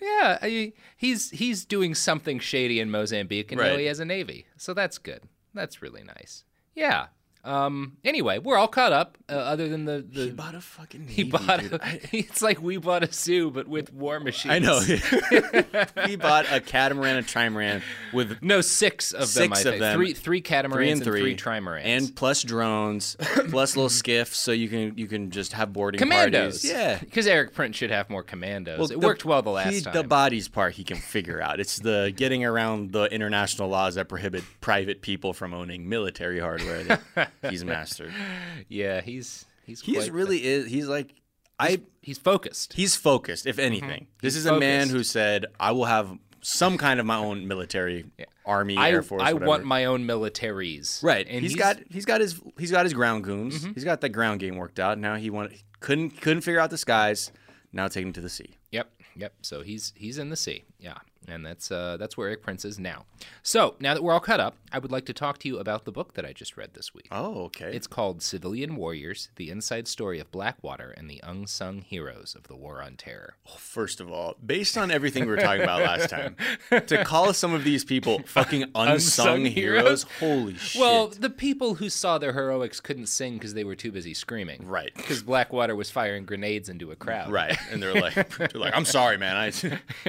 yeah, 0.00 0.38
I, 0.40 0.72
he's 0.96 1.30
he's 1.30 1.66
doing 1.66 1.94
something 1.94 2.38
shady 2.38 2.80
in 2.80 2.90
Mozambique, 2.90 3.52
and 3.52 3.60
now 3.60 3.76
he 3.76 3.86
has 3.86 4.00
a 4.00 4.04
navy. 4.06 4.46
So 4.56 4.72
that's 4.72 4.96
good. 4.96 5.20
That's 5.52 5.82
really 5.82 6.04
nice. 6.04 6.44
Yeah. 6.74 7.08
Um. 7.44 7.96
Anyway, 8.04 8.38
we're 8.38 8.56
all 8.56 8.68
caught 8.68 8.92
up. 8.92 9.18
Uh, 9.28 9.32
other 9.34 9.68
than 9.68 9.84
the 9.84 10.04
the 10.08 10.24
He 10.26 10.30
bought 10.30 10.54
a 10.54 10.60
fucking 10.60 11.02
navy. 11.02 11.12
he 11.14 11.24
bought. 11.24 11.60
dude. 11.60 11.72
A, 11.74 12.00
it's 12.16 12.42
like 12.42 12.60
we 12.62 12.76
bought 12.78 13.04
a 13.04 13.12
zoo, 13.12 13.50
but 13.50 13.68
with 13.68 13.92
war 13.92 14.18
machines. 14.20 14.52
I 14.54 14.58
know. 14.58 14.80
he 16.06 16.16
bought 16.16 16.46
a 16.50 16.60
catamaran 16.60 17.16
a 17.18 17.22
trimaran 17.22 17.82
with 18.12 18.42
No, 18.42 18.60
six 18.60 19.12
of 19.12 19.32
them. 19.34 19.54
Six 19.54 19.64
of 19.64 19.78
them. 19.78 19.96
Three 19.96 20.12
three 20.14 20.40
catamarans 20.40 20.74
three 20.78 20.90
and 20.90 21.04
three, 21.04 21.20
three 21.20 21.36
trimarans 21.36 21.82
and 21.84 22.16
plus 22.16 22.42
drones, 22.42 23.16
plus 23.50 23.76
little 23.76 23.88
skiffs, 23.88 24.36
so 24.38 24.52
you 24.52 24.68
can 24.68 24.96
you 24.96 25.06
can 25.06 25.30
just 25.30 25.52
have 25.52 25.72
boarding 25.72 25.98
commandos. 25.98 26.62
parties. 26.62 26.64
Yeah. 26.70 26.98
because 26.98 27.26
Erik 27.26 27.54
Prince 27.54 27.76
should 27.76 27.90
have 27.90 28.08
more 28.10 28.22
commandos. 28.22 28.78
Well, 28.78 28.90
it 28.90 29.00
the- 29.00 29.06
worked 29.06 29.24
well 29.24 29.42
the 29.42 29.50
last 29.50 29.72
he- 29.74 29.80
time. 29.82 29.92
The 29.94 30.04
bodies 30.04 30.48
part 30.48 30.74
he 30.74 30.84
can 30.84 30.96
figure 30.98 31.40
out. 31.40 31.60
It's 31.60 31.78
the 31.78 32.12
getting 32.16 32.44
around 32.44 32.92
the 32.92 33.04
international 33.04 33.68
laws 33.68 33.94
that 33.96 34.08
prohibit 34.08 34.44
private 34.60 35.02
people 35.02 35.32
from 35.32 35.54
owning 35.54 35.88
military 35.88 36.40
hardware 36.40 36.84
that 36.84 37.32
he's 37.50 37.64
mastered. 37.64 38.12
yeah, 38.68 39.00
he's 39.00 39.44
he's 39.64 39.80
He's 39.80 39.96
quite- 39.96 40.12
really 40.12 40.44
is. 40.44 40.66
He's 40.66 40.86
like 40.88 41.14
I. 41.58 41.80
he's 42.02 42.18
focused. 42.18 42.72
He's 42.74 42.96
focused. 42.96 43.46
If 43.46 43.58
anything, 43.58 44.08
this 44.20 44.34
Mm-hmm. 44.34 44.36
He's 44.36 44.36
is 44.36 44.46
a 44.46 44.58
man 44.58 44.88
who 44.88 45.02
said, 45.04 45.46
"I 45.60 45.72
will 45.72 45.84
have 45.86 46.10
some 46.40 46.76
kind 46.76 47.00
of 47.00 47.06
my 47.06 47.16
own 47.16 47.46
military, 47.48 48.04
army, 48.44 48.76
I, 48.76 48.90
air 48.90 49.02
force, 49.02 49.22
I 49.22 49.32
whatever." 49.32 49.48
want 49.48 49.64
my 49.64 49.84
own 49.86 50.06
militaries. 50.06 51.02
Right. 51.02 51.26
And 51.28 51.42
he's 51.42 51.54
got 51.56 51.78
he's 51.90 52.04
got 52.04 52.20
his 52.20 52.40
he's 52.58 52.70
got 52.70 52.84
his 52.84 52.92
ground 52.92 53.24
goons. 53.24 53.60
Mm-hmm. 53.62 53.72
He's 53.74 53.84
got 53.84 54.00
that 54.02 54.10
ground 54.10 54.40
game 54.40 54.56
worked 54.56 54.78
out. 54.80 54.98
Now 54.98 55.14
he 55.16 55.30
want 55.30 55.52
couldn't 55.80 56.20
couldn't 56.20 56.42
figure 56.42 56.60
out 56.60 56.70
the 56.70 56.78
skies. 56.78 57.30
Now 57.72 57.88
take 57.88 58.04
him 58.04 58.12
to 58.14 58.20
the 58.20 58.28
sea. 58.28 58.56
Yep. 58.72 58.90
Yep. 59.16 59.32
So 59.42 59.62
he's 59.62 59.92
he's 59.96 60.18
in 60.18 60.30
the 60.30 60.36
sea. 60.36 60.64
Yeah. 60.78 60.98
And 61.28 61.44
that's 61.44 61.70
uh, 61.70 61.96
that's 61.96 62.16
where 62.16 62.28
Erik 62.28 62.42
Prince 62.42 62.64
is 62.64 62.78
now. 62.78 63.04
So 63.42 63.74
now 63.80 63.94
that 63.94 64.02
we're 64.02 64.12
all 64.12 64.20
caught 64.20 64.40
up, 64.40 64.56
I 64.72 64.78
would 64.78 64.92
like 64.92 65.06
to 65.06 65.12
talk 65.12 65.38
to 65.38 65.48
you 65.48 65.58
about 65.58 65.84
the 65.84 65.92
book 65.92 66.14
that 66.14 66.24
I 66.24 66.32
just 66.32 66.56
read 66.56 66.74
this 66.74 66.92
week. 66.94 67.08
Oh, 67.10 67.44
okay. 67.44 67.74
It's 67.74 67.86
called 67.86 68.22
Civilian 68.22 68.76
Warriors: 68.76 69.28
The 69.36 69.50
Inside 69.50 69.88
Story 69.88 70.18
of 70.20 70.30
Blackwater 70.30 70.90
and 70.96 71.08
the 71.08 71.20
Unsung 71.22 71.82
Heroes 71.82 72.34
of 72.34 72.48
the 72.48 72.56
War 72.56 72.82
on 72.82 72.96
Terror. 72.96 73.36
First 73.58 74.00
of 74.00 74.10
all, 74.10 74.36
based 74.44 74.76
on 74.76 74.90
everything 74.90 75.24
we 75.24 75.30
were 75.30 75.36
talking 75.36 75.62
about 75.62 75.80
last 75.82 76.10
time, 76.10 76.36
to 76.70 77.04
call 77.04 77.32
some 77.32 77.54
of 77.54 77.64
these 77.64 77.84
people 77.84 78.20
fucking 78.26 78.64
unsung, 78.74 78.88
Unsung 78.94 79.44
heroes, 79.46 79.54
heroes? 79.54 80.06
holy 80.20 80.54
shit. 80.56 80.80
Well, 80.80 81.08
the 81.08 81.30
people 81.30 81.74
who 81.76 81.88
saw 81.88 82.18
their 82.18 82.32
heroics 82.32 82.80
couldn't 82.80 83.06
sing 83.06 83.34
because 83.34 83.54
they 83.54 83.64
were 83.64 83.74
too 83.76 83.92
busy 83.92 84.14
screaming. 84.14 84.66
Right. 84.66 84.92
Because 84.94 85.22
Blackwater 85.22 85.74
was 85.74 85.90
firing 85.90 86.24
grenades 86.24 86.68
into 86.68 86.90
a 86.90 86.96
crowd. 86.96 87.30
right. 87.32 87.56
And 87.70 87.82
they're 87.82 87.94
like 87.94 88.14
they're 88.38 88.48
like, 88.54 88.76
I'm 88.76 88.84
sorry, 88.84 89.16
man. 89.18 89.36
I, 89.36 89.46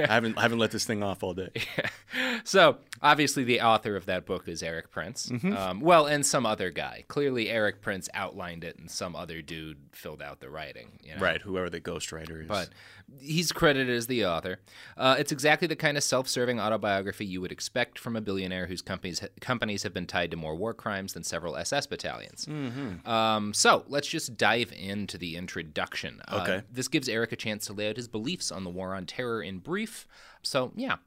I 0.01 0.05
haven't 0.07 0.37
I 0.37 0.41
haven't 0.41 0.59
let 0.59 0.71
this 0.71 0.85
thing 0.85 1.03
off 1.05 1.23
all 1.23 1.33
day. 1.33 1.49
So 2.45 2.77
obviously, 3.01 3.43
the 3.43 3.59
author 3.61 3.95
of 3.95 4.05
that 4.05 4.25
book 4.25 4.47
is 4.47 4.61
Erik 4.63 4.89
Prince. 4.91 5.27
Mm-hmm. 5.27 5.53
Um, 5.57 5.79
well, 5.81 6.05
and 6.05 6.25
some 6.25 6.45
other 6.45 6.69
guy. 6.69 7.03
Clearly, 7.07 7.49
Erik 7.49 7.81
Prince 7.81 8.07
outlined 8.13 8.63
it, 8.63 8.77
and 8.77 8.89
some 8.89 9.15
other 9.15 9.41
dude 9.41 9.77
filled 9.91 10.21
out 10.21 10.39
the 10.39 10.49
writing. 10.49 10.99
You 11.03 11.15
know? 11.15 11.21
Right, 11.21 11.41
whoever 11.41 11.69
the 11.69 11.81
ghostwriter 11.81 12.43
is. 12.43 12.47
But 12.47 12.69
he's 13.19 13.51
credited 13.51 13.93
as 13.93 14.07
the 14.07 14.25
author. 14.25 14.59
Uh, 14.95 15.15
it's 15.17 15.31
exactly 15.31 15.67
the 15.67 15.75
kind 15.75 15.97
of 15.97 16.03
self-serving 16.03 16.59
autobiography 16.59 17.25
you 17.25 17.41
would 17.41 17.51
expect 17.51 17.99
from 17.99 18.15
a 18.15 18.21
billionaire 18.21 18.67
whose 18.67 18.81
companies 18.81 19.21
companies 19.41 19.83
have 19.83 19.93
been 19.93 20.07
tied 20.07 20.31
to 20.31 20.37
more 20.37 20.55
war 20.55 20.73
crimes 20.73 21.13
than 21.13 21.23
several 21.23 21.57
SS 21.57 21.87
battalions. 21.87 22.47
Um, 23.05 23.53
so 23.53 23.83
let's 23.87 24.07
just 24.07 24.37
dive 24.37 24.71
into 24.77 25.17
the 25.17 25.35
introduction. 25.35 26.21
Uh, 26.27 26.41
Okay. 26.45 26.61
this 26.71 26.87
gives 26.87 27.09
Erik 27.09 27.31
a 27.31 27.35
chance 27.35 27.65
to 27.65 27.73
lay 27.73 27.89
out 27.89 27.95
his 27.97 28.07
beliefs 28.07 28.51
on 28.51 28.63
the 28.63 28.69
war 28.69 28.93
on 28.93 29.05
terror 29.05 29.41
in 29.41 29.57
brief. 29.59 30.07
So 30.45 30.71
yeah. 30.75 30.97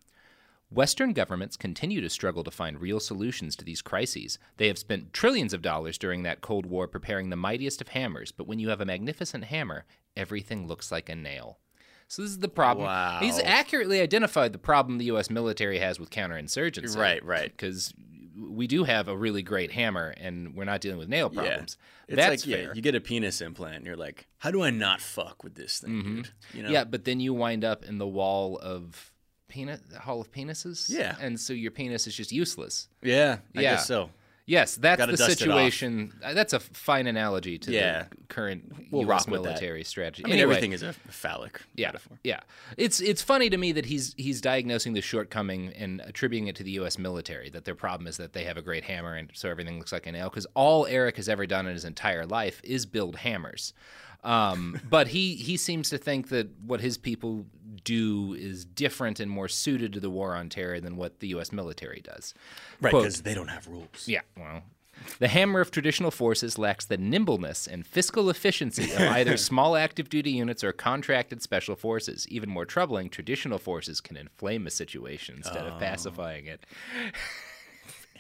Western 0.71 1.15
governments 1.15 1.57
continue 1.57 2.03
to 2.03 2.11
struggle 2.11 2.45
to 2.45 2.51
find 2.51 2.79
real 2.79 3.01
solutions 3.01 3.57
to 3.57 3.65
these 3.65 3.81
crises. 3.81 4.39
They 4.59 4.67
have 4.67 4.79
spent 4.79 5.15
trillions 5.15 5.55
of 5.55 5.63
dollars 5.63 5.97
during 5.97 6.25
that 6.25 6.43
Cold 6.43 6.67
War 6.67 6.87
preparing 6.87 7.31
the 7.31 7.37
mightiest 7.37 7.81
of 7.81 7.89
hammers, 7.89 8.33
but 8.33 8.47
when 8.47 8.59
you 8.59 8.69
have 8.69 8.81
a 8.83 8.85
magnificent 8.85 9.45
hammer, 9.45 9.87
everything 10.15 10.67
looks 10.67 10.93
like 10.93 11.09
a 11.09 11.15
nail. 11.15 11.59
So 12.09 12.23
this 12.23 12.31
is 12.33 12.39
the 12.41 12.49
problem. 12.49 12.87
Wow. 12.87 13.19
He's 13.21 13.39
accurately 13.39 14.01
identified 14.01 14.53
the 14.53 14.59
problem 14.59 14.99
the 14.99 15.07
U.S. 15.07 15.31
military 15.31 15.79
has 15.79 15.99
with 15.99 16.11
counterinsurgency. 16.11 16.97
Right, 16.97 17.25
right. 17.25 17.51
Because 17.51 17.95
we 18.39 18.67
do 18.67 18.85
have 18.85 19.09
a 19.09 19.17
really 19.17 19.43
great 19.43 19.73
hammer, 19.73 20.15
and 20.17 20.55
we're 20.55 20.65
not 20.65 20.81
dealing 20.81 20.99
with 20.99 21.09
nail 21.09 21.31
yeah. 21.33 21.41
problems. 21.41 21.77
It's 22.09 22.17
That's 22.17 22.47
like, 22.47 22.57
fair. 22.57 22.69
yeah, 22.69 22.73
you 22.75 22.83
get 22.83 22.95
a 22.95 23.01
penis 23.01 23.41
implant 23.41 23.77
and 23.77 23.87
you're 23.87 23.97
like, 23.97 24.27
how 24.39 24.51
do 24.51 24.63
I 24.63 24.71
not 24.71 25.01
fuck 25.01 25.45
with 25.45 25.55
this 25.55 25.81
thing, 25.81 26.03
dude? 26.03 26.31
You 26.55 26.63
know? 26.63 26.69
Mm-hmm. 26.69 26.75
Yeah, 26.75 26.85
but 26.85 27.05
then 27.05 27.21
you 27.21 27.35
wind 27.35 27.65
up 27.65 27.85
in 27.85 27.99
the 27.99 28.07
wall 28.07 28.59
of 28.59 29.13
penis, 29.49 29.81
hall 30.01 30.21
of 30.21 30.31
penises. 30.33 30.89
Yeah. 30.89 31.17
and 31.21 31.39
so 31.41 31.53
your 31.53 31.71
penis 31.71 32.07
is 32.07 32.15
just 32.15 32.33
useless. 32.33 32.89
Yeah, 33.03 33.39
I 33.57 33.61
Yeah. 33.61 33.71
guess 33.77 33.87
so. 33.87 34.11
Yes, 34.47 34.77
that's 34.77 34.97
Gotta 34.99 35.13
the 35.13 35.19
dust 35.19 35.29
it 35.29 35.33
off. 35.35 35.39
situation. 35.41 36.15
uh, 36.25 36.33
That's 36.33 36.55
a 36.55 36.61
fine 36.61 37.07
analogy 37.07 37.59
to 37.59 37.71
Yeah. 37.71 38.05
the 38.11 38.17
current 38.29 38.89
We'll 38.91 39.03
U.S. 39.03 39.29
military 39.29 39.85
strategy. 39.85 40.25
I 40.25 40.29
mean, 40.29 40.39
Anyway, 40.39 40.55
everything 40.55 40.73
is 40.73 40.83
a 40.83 40.95
phallic 40.95 41.61
yeah, 41.77 41.89
metaphor. 41.89 42.19
yeah. 42.25 42.41
It's 42.79 42.99
it's 43.01 43.21
funny 43.21 43.51
to 43.51 43.59
me 43.59 43.73
that 43.73 43.85
he's 43.85 44.15
he's 44.17 44.41
diagnosing 44.41 44.95
the 44.95 45.03
shortcoming 45.03 45.75
and 45.75 46.01
attributing 46.03 46.47
it 46.47 46.57
to 46.57 46.63
the 46.63 46.71
U.S. 46.81 46.97
military. 46.97 47.51
That 47.51 47.67
their 47.67 47.75
problem 47.75 48.07
is 48.07 48.17
that 48.17 48.33
they 48.33 48.45
have 48.45 48.57
a 48.57 48.63
great 48.63 48.85
hammer, 48.85 49.17
and 49.17 49.31
so 49.35 49.51
everything 49.51 49.77
looks 49.79 49.93
like 49.93 50.07
a 50.07 50.13
nail. 50.13 50.31
Because 50.31 50.47
all 50.55 50.87
Erik 50.87 51.17
has 51.17 51.29
ever 51.29 51.45
done 51.45 51.67
in 51.67 51.75
his 51.75 51.85
entire 51.85 52.25
life 52.25 52.63
is 52.65 52.87
build 52.87 53.17
hammers. 53.17 53.75
Um, 54.25 54.81
but 54.89 55.09
he 55.09 55.35
he 55.35 55.57
seems 55.57 55.91
to 55.91 55.99
think 55.99 56.29
that 56.29 56.49
what 56.65 56.81
his 56.81 56.99
people 56.99 57.47
do 57.85 58.35
is 58.35 58.65
different 58.65 59.21
and 59.21 59.31
more 59.31 59.49
suited 59.49 59.93
to 59.93 60.01
the 60.01 60.11
war 60.11 60.35
on 60.35 60.49
terror 60.49 60.81
than 60.81 60.97
what 60.97 61.21
the 61.21 61.29
U.S. 61.29 61.53
military 61.53 62.01
does. 62.01 62.35
Right, 62.81 62.93
because 62.93 63.23
they 63.23 63.35
don't 63.35 63.49
have 63.49 63.67
rules. 63.69 64.07
yeah, 64.07 64.23
well. 64.37 64.63
The 65.21 65.29
hammer 65.29 65.61
of 65.61 65.71
traditional 65.71 66.11
forces 66.11 66.59
lacks 66.59 66.85
the 66.85 66.97
nimbleness 66.97 67.69
and 67.69 67.87
fiscal 67.87 68.29
efficiency 68.31 68.91
of 68.93 69.01
either 69.01 69.37
small 69.37 69.77
active 69.77 70.09
duty 70.09 70.33
units 70.33 70.65
or 70.65 70.73
contracted 70.73 71.41
special 71.41 71.77
forces. 71.77 72.27
Even 72.29 72.51
more 72.51 72.65
troubling, 72.65 73.09
traditional 73.09 73.59
forces 73.59 74.01
can 74.01 74.17
inflame 74.17 74.67
a 74.67 74.71
situation 74.71 75.37
instead 75.37 75.67
of 75.67 75.79
pacifying 75.79 76.47
it. 76.47 76.67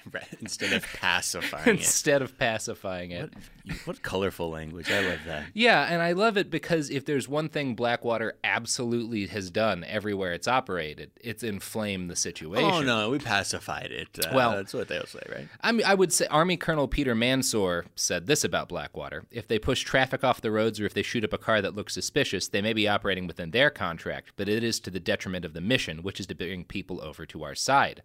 Instead 0.40 0.72
of 0.72 0.84
pacifying 0.94 1.68
it. 1.68 1.78
Instead 1.78 2.22
of 2.22 2.38
pacifying 2.38 3.10
it. 3.10 3.32
What, 3.64 3.86
what 3.86 4.02
colorful 4.02 4.50
language. 4.50 4.90
I 4.90 5.00
love 5.06 5.18
that. 5.26 5.44
Yeah, 5.54 5.82
and 5.84 6.00
I 6.02 6.12
love 6.12 6.36
it 6.36 6.50
because 6.50 6.90
if 6.90 7.04
there's 7.04 7.28
one 7.28 7.48
thing 7.48 7.74
Blackwater 7.74 8.34
absolutely 8.44 9.26
has 9.26 9.50
done 9.50 9.84
everywhere 9.84 10.32
it's 10.32 10.48
operated, 10.48 11.10
it's 11.20 11.42
inflamed 11.42 12.10
the 12.10 12.16
situation. 12.16 12.64
Oh, 12.70 12.80
no, 12.82 13.10
we 13.10 13.18
pacified 13.18 13.90
it. 13.90 14.08
Uh, 14.24 14.30
Well- 14.34 14.52
that's 14.56 14.74
what 14.74 14.88
they'll 14.88 15.06
say, 15.06 15.22
right? 15.30 15.48
I 15.60 15.72
mean, 15.72 15.86
I 15.86 15.94
would 15.94 16.12
say 16.12 16.26
Army 16.26 16.56
Colonel 16.56 16.88
Peter 16.88 17.14
Mansoor 17.14 17.84
said 17.94 18.26
this 18.26 18.44
about 18.44 18.68
Blackwater: 18.68 19.24
if 19.30 19.46
they 19.46 19.58
push 19.58 19.82
traffic 19.82 20.24
off 20.24 20.40
the 20.40 20.50
roads 20.50 20.80
or 20.80 20.86
if 20.86 20.94
they 20.94 21.02
shoot 21.02 21.24
up 21.24 21.32
a 21.32 21.38
car 21.38 21.60
that 21.62 21.74
looks 21.74 21.94
suspicious, 21.94 22.48
they 22.48 22.62
may 22.62 22.72
be 22.72 22.88
operating 22.88 23.26
within 23.26 23.50
their 23.50 23.70
contract, 23.70 24.32
but 24.36 24.48
it 24.48 24.62
is 24.64 24.80
to 24.80 24.90
the 24.90 25.00
detriment 25.00 25.44
of 25.44 25.52
the 25.54 25.60
mission, 25.60 26.02
which 26.02 26.18
is 26.20 26.26
to 26.26 26.34
bring 26.34 26.64
people 26.64 27.00
over 27.02 27.26
to 27.26 27.42
our 27.44 27.54
side. 27.54 28.02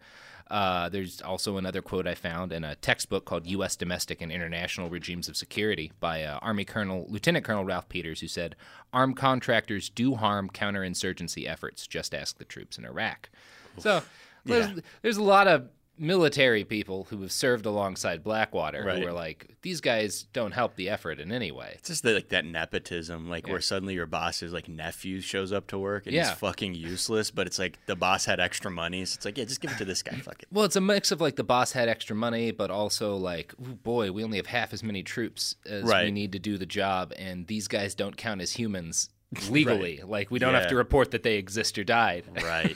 Uh, 0.54 0.88
there's 0.88 1.20
also 1.20 1.58
another 1.58 1.82
quote 1.82 2.06
I 2.06 2.14
found 2.14 2.54
in 2.54 2.64
a 2.64 2.76
textbook 2.76 3.26
called 3.26 3.48
U.S. 3.48 3.76
Domestic 3.76 4.22
and 4.22 4.32
International 4.32 4.88
Regimes 4.88 5.28
of 5.28 5.36
Security 5.36 5.92
by 6.00 6.24
uh, 6.24 6.38
Army 6.44 6.64
Colonel 6.64 7.08
Lieutenant 7.10 7.44
Colonel 7.44 7.66
Ralph 7.66 7.90
Peters, 7.90 8.22
who 8.22 8.28
said, 8.28 8.56
"Armed 8.94 9.18
contractors 9.18 9.90
do 9.90 10.14
harm 10.14 10.52
counterinsurgency 10.52 11.50
efforts. 11.50 11.88
Just 11.88 12.14
ask 12.14 12.38
the 12.38 12.46
troops 12.46 12.78
in 12.78 12.86
Iraq." 12.86 13.32
So 13.80 14.04
there's, 14.46 14.80
there's 15.02 15.18
a 15.18 15.24
lot 15.24 15.48
of 15.48 15.70
military 15.98 16.64
people 16.64 17.06
who 17.10 17.22
have 17.22 17.32
served 17.32 17.66
alongside 17.66 18.24
Blackwater 18.24 18.84
Right. 18.84 19.02
who 19.02 19.08
are 19.08 19.14
like, 19.14 19.56
these 19.62 19.80
guys 19.80 20.24
don't 20.34 20.52
help 20.52 20.76
the 20.76 20.90
effort 20.90 21.20
in 21.20 21.32
any 21.32 21.52
way. 21.52 21.74
It's 21.78 21.90
just 21.90 22.04
that, 22.04 22.16
like 22.16 22.30
that 22.30 22.46
nepotism, 22.46 23.30
like 23.30 23.48
where 23.48 23.62
suddenly 23.62 23.94
your 23.94 24.08
boss's 24.08 24.52
like 24.54 24.68
nephew 24.68 25.22
shows 25.22 25.52
up 25.54 25.68
to 25.68 25.78
work 25.78 26.06
and 26.08 26.16
Yeah. 26.16 26.30
he's 26.30 26.38
fucking 26.40 26.74
useless, 26.74 27.30
but 27.32 27.46
it's 27.46 27.60
like 27.60 27.78
the 27.86 27.96
boss 27.96 28.26
had 28.26 28.40
extra 28.40 28.72
money, 28.72 29.06
so 29.06 29.18
it's 29.18 29.26
like, 29.26 29.38
yeah, 29.38 29.46
just 29.46 29.62
give 29.62 29.72
it 29.72 29.78
to 29.78 29.86
this 29.86 30.02
guy. 30.02 30.16
Fuck 30.18 30.42
it. 30.44 30.48
Well, 30.52 30.66
it's 30.66 30.76
a 30.76 30.82
mix 30.82 31.12
of 31.12 31.22
like 31.22 31.36
the 31.36 31.44
boss 31.44 31.72
had 31.74 31.88
extra 31.90 32.16
money, 32.16 32.52
but 32.52 32.72
also 32.72 33.16
like, 33.16 33.54
ooh, 33.62 33.76
boy, 33.76 34.12
we 34.12 34.24
only 34.24 34.38
have 34.38 34.48
half 34.48 34.74
as 34.74 34.84
many 34.84 35.04
troops 35.04 35.56
as 35.66 35.84
we 35.84 36.12
need 36.12 36.32
to 36.32 36.40
do 36.40 36.58
the 36.58 36.66
job, 36.66 37.14
and 37.18 37.46
these 37.48 37.68
guys 37.68 37.94
don't 37.94 38.18
count 38.18 38.42
as 38.42 38.54
humans 38.54 39.10
legally. 39.50 40.02
Like, 40.04 40.32
we 40.32 40.40
don't 40.40 40.54
have 40.56 40.68
to 40.70 40.76
report 40.76 41.12
that 41.12 41.22
they 41.24 41.36
exist 41.36 41.78
or 41.78 41.84
died. 41.84 42.26
Right. 42.44 42.76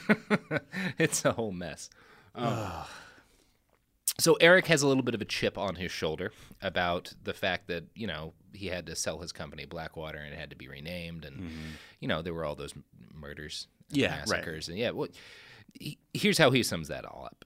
it's 0.98 1.24
a 1.24 1.32
whole 1.32 1.52
mess. 1.52 1.90
Um, 2.34 2.70
so 4.18 4.34
Erik 4.34 4.66
has 4.66 4.82
a 4.82 4.88
little 4.88 5.02
bit 5.04 5.14
of 5.14 5.20
a 5.20 5.24
chip 5.24 5.56
on 5.56 5.76
his 5.76 5.92
shoulder 5.92 6.32
about 6.60 7.12
the 7.22 7.32
fact 7.34 7.68
that 7.68 7.84
you 7.94 8.06
know 8.06 8.32
he 8.52 8.66
had 8.66 8.86
to 8.86 8.96
sell 8.96 9.18
his 9.20 9.32
company 9.32 9.64
Blackwater 9.64 10.18
and 10.18 10.32
it 10.32 10.38
had 10.38 10.50
to 10.50 10.56
be 10.56 10.68
renamed, 10.68 11.24
and 11.24 11.50
you 12.00 12.08
know 12.08 12.22
there 12.22 12.34
were 12.34 12.44
all 12.44 12.54
those 12.56 12.74
murders, 13.14 13.66
and 13.90 13.98
Mm-hmm. 13.98 14.00
Yeah, 14.00 14.18
right. 14.18 14.28
massacres, 14.28 14.68
and 14.68 14.76
yeah. 14.78 14.90
Well, 14.90 15.08
he, 15.72 15.98
here's 16.12 16.38
how 16.38 16.50
he 16.50 16.62
sums 16.62 16.88
that 16.88 17.04
all 17.04 17.24
up. 17.24 17.44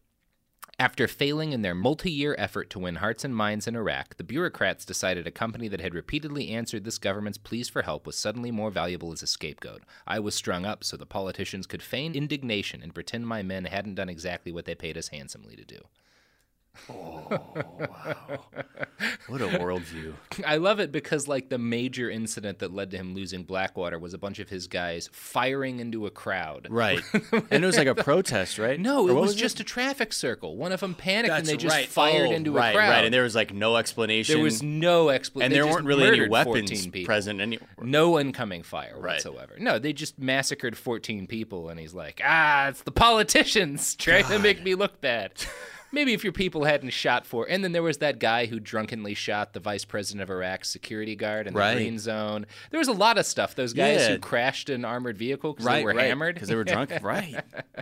After 0.78 1.06
failing 1.06 1.52
in 1.52 1.62
their 1.62 1.74
multi 1.74 2.10
year 2.10 2.34
effort 2.38 2.68
to 2.70 2.78
win 2.80 2.96
hearts 2.96 3.24
and 3.24 3.36
minds 3.36 3.68
in 3.68 3.76
Iraq, 3.76 4.16
the 4.16 4.24
bureaucrats 4.24 4.84
decided 4.84 5.26
a 5.26 5.30
company 5.30 5.68
that 5.68 5.80
had 5.80 5.94
repeatedly 5.94 6.48
answered 6.48 6.82
this 6.84 6.98
government's 6.98 7.38
pleas 7.38 7.68
for 7.68 7.82
help 7.82 8.06
was 8.06 8.16
suddenly 8.16 8.50
more 8.50 8.70
valuable 8.70 9.12
as 9.12 9.22
a 9.22 9.26
scapegoat. 9.26 9.82
I 10.06 10.18
was 10.18 10.34
strung 10.34 10.64
up 10.64 10.82
so 10.82 10.96
the 10.96 11.06
politicians 11.06 11.66
could 11.66 11.82
feign 11.82 12.14
indignation 12.14 12.82
and 12.82 12.94
pretend 12.94 13.26
my 13.28 13.42
men 13.42 13.66
hadn't 13.66 13.94
done 13.96 14.08
exactly 14.08 14.50
what 14.50 14.64
they 14.64 14.74
paid 14.74 14.96
us 14.96 15.08
handsomely 15.08 15.54
to 15.54 15.64
do. 15.64 15.78
What 19.26 19.40
a 19.40 19.46
worldview. 19.46 20.14
I 20.46 20.56
love 20.56 20.80
it 20.80 20.90
because, 20.90 21.28
like, 21.28 21.48
the 21.48 21.58
major 21.58 22.10
incident 22.10 22.58
that 22.60 22.72
led 22.72 22.90
to 22.92 22.96
him 22.96 23.14
losing 23.14 23.44
Blackwater 23.44 23.98
was 23.98 24.14
a 24.14 24.18
bunch 24.18 24.38
of 24.38 24.48
his 24.48 24.66
guys 24.66 25.08
firing 25.12 25.80
into 25.80 26.06
a 26.06 26.10
crowd. 26.10 26.68
Right. 26.70 27.00
and 27.50 27.62
it 27.62 27.66
was 27.66 27.76
like 27.76 27.86
a 27.86 27.94
protest, 27.94 28.58
right? 28.58 28.80
No, 28.80 29.08
it 29.08 29.14
what 29.14 29.22
was, 29.22 29.34
just 29.34 29.60
a 29.60 29.64
traffic 29.64 30.12
circle. 30.12 30.56
One 30.56 30.72
of 30.72 30.80
them 30.80 30.94
panicked 30.94 31.32
and 31.34 31.46
they 31.46 31.56
just 31.56 31.74
right. 31.74 31.88
fired 31.88 32.28
Oh, 32.30 32.32
into 32.32 32.52
right, 32.52 32.70
a 32.70 32.76
crowd. 32.76 32.88
Right, 32.90 33.04
and 33.04 33.12
there 33.14 33.22
was 33.22 33.34
like 33.34 33.52
no 33.52 33.76
explanation. 33.76 34.34
There 34.34 34.42
was 34.44 34.62
no 34.62 35.10
explanation. 35.10 35.52
and 35.52 35.54
there 35.54 35.72
weren't 35.72 35.86
really 35.86 36.06
any 36.06 36.28
weapons 36.28 36.86
present 37.04 37.40
anywhere. 37.40 37.68
No 37.80 38.18
incoming 38.18 38.62
fire 38.62 38.94
Right. 38.98 39.14
whatsoever. 39.14 39.54
No, 39.58 39.78
they 39.78 39.92
just 39.92 40.18
massacred 40.18 40.76
14 40.76 41.26
people, 41.26 41.68
and 41.68 41.78
he's 41.78 41.94
like, 41.94 42.20
ah, 42.24 42.68
it's 42.68 42.82
the 42.82 42.92
politicians 42.92 43.94
trying 43.96 44.24
to 44.24 44.38
make 44.38 44.62
me 44.62 44.74
look 44.74 45.00
bad. 45.00 45.32
Maybe 45.92 46.14
if 46.14 46.24
your 46.24 46.32
people 46.32 46.64
hadn't 46.64 46.90
shot 46.90 47.26
for. 47.26 47.46
And 47.48 47.62
then 47.62 47.72
there 47.72 47.82
was 47.82 47.98
that 47.98 48.18
guy 48.18 48.46
who 48.46 48.58
drunkenly 48.58 49.14
shot 49.14 49.52
the 49.52 49.60
vice 49.60 49.84
president 49.84 50.22
of 50.22 50.30
Iraq's 50.30 50.70
security 50.70 51.14
guard 51.14 51.46
in 51.46 51.52
the 51.52 51.60
Right. 51.60 51.74
green 51.76 51.98
zone. 51.98 52.46
There 52.70 52.78
was 52.78 52.88
a 52.88 52.92
lot 52.92 53.18
of 53.18 53.26
stuff. 53.26 53.54
Those 53.54 53.72
guys 53.74 54.00
Yeah. 54.00 54.08
who 54.14 54.18
crashed 54.18 54.70
an 54.70 54.84
armored 54.84 55.18
vehicle 55.18 55.52
because 55.52 55.66
they 55.66 55.84
were 55.84 55.92
hammered. 55.92 56.34
because 56.34 56.48
they 56.48 56.54
were 56.56 56.64
drunk. 56.64 56.90
right. 57.02 57.36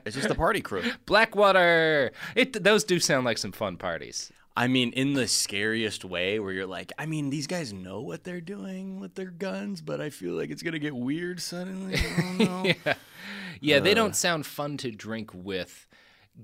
It's 0.05 0.17
just 0.17 0.29
the 0.29 0.35
party 0.35 0.61
crew. 0.61 0.83
Blackwater. 1.07 2.13
It, 2.35 2.63
those 2.65 2.85
do 2.85 2.99
sound 2.99 3.25
like 3.25 3.39
some 3.39 3.53
fun 3.53 3.77
parties. 3.77 4.33
I 4.57 4.67
mean, 4.67 4.93
in 4.93 5.15
the 5.15 5.29
scariest 5.29 6.05
way, 6.05 6.39
where 6.41 6.53
you're 6.53 6.67
like, 6.67 6.93
I 6.99 7.07
mean, 7.07 7.31
these 7.31 7.47
guys 7.47 7.73
know 7.73 8.01
what 8.01 8.25
they're 8.25 8.41
doing 8.41 8.99
with 9.01 9.15
their 9.15 9.31
guns, 9.31 9.81
but 9.81 10.01
I 10.01 10.11
feel 10.11 10.33
like 10.35 10.51
it's 10.51 10.63
gonna 10.63 10.81
get 10.81 10.95
weird 10.95 11.41
suddenly. 11.41 11.95
I 11.97 12.25
don't 12.39 12.39
know. 12.87 12.95
Yeah, 13.61 13.77
Uh. 13.77 13.81
they 13.81 13.95
don't 13.95 14.17
sound 14.17 14.45
fun 14.47 14.77
to 14.79 14.91
drink 14.91 15.31
with. 15.33 15.87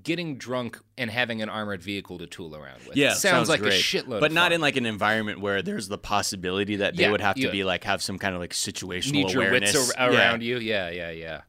Getting 0.03 0.37
drunk 0.37 0.79
and 0.97 1.09
having 1.09 1.41
an 1.41 1.49
armored 1.49 1.81
vehicle 1.81 2.17
to 2.19 2.27
tool 2.27 2.55
around 2.55 2.85
with. 2.87 2.95
Yeah, 2.97 3.13
sounds, 3.13 3.49
like 3.49 3.61
great. 3.61 3.73
a 3.73 3.75
shitload. 3.77 4.19
but 4.19 4.31
not 4.31 4.51
in 4.51 4.61
like 4.61 4.75
an 4.77 4.85
environment 4.85 5.39
where 5.39 5.61
there's 5.61 5.87
the 5.87 5.97
possibility 5.97 6.77
that 6.77 6.95
they 6.95 7.03
Yeah, 7.03 7.11
would 7.11 7.21
have 7.21 7.35
to 7.35 7.41
yeah. 7.43 7.51
be 7.51 7.63
like 7.63 7.83
have 7.83 8.01
some 8.01 8.17
kind 8.19 8.35
of 8.35 8.41
like 8.41 8.51
situational 8.53 9.11
need 9.13 9.31
your 9.31 9.49
wits 9.51 9.93
ar- 9.95 10.11
Yeah. 10.11 10.17
around 10.29 10.43
you. 10.43 10.57
Yeah, 10.59 10.89
yeah, 10.89 11.11
yeah. 11.11 11.41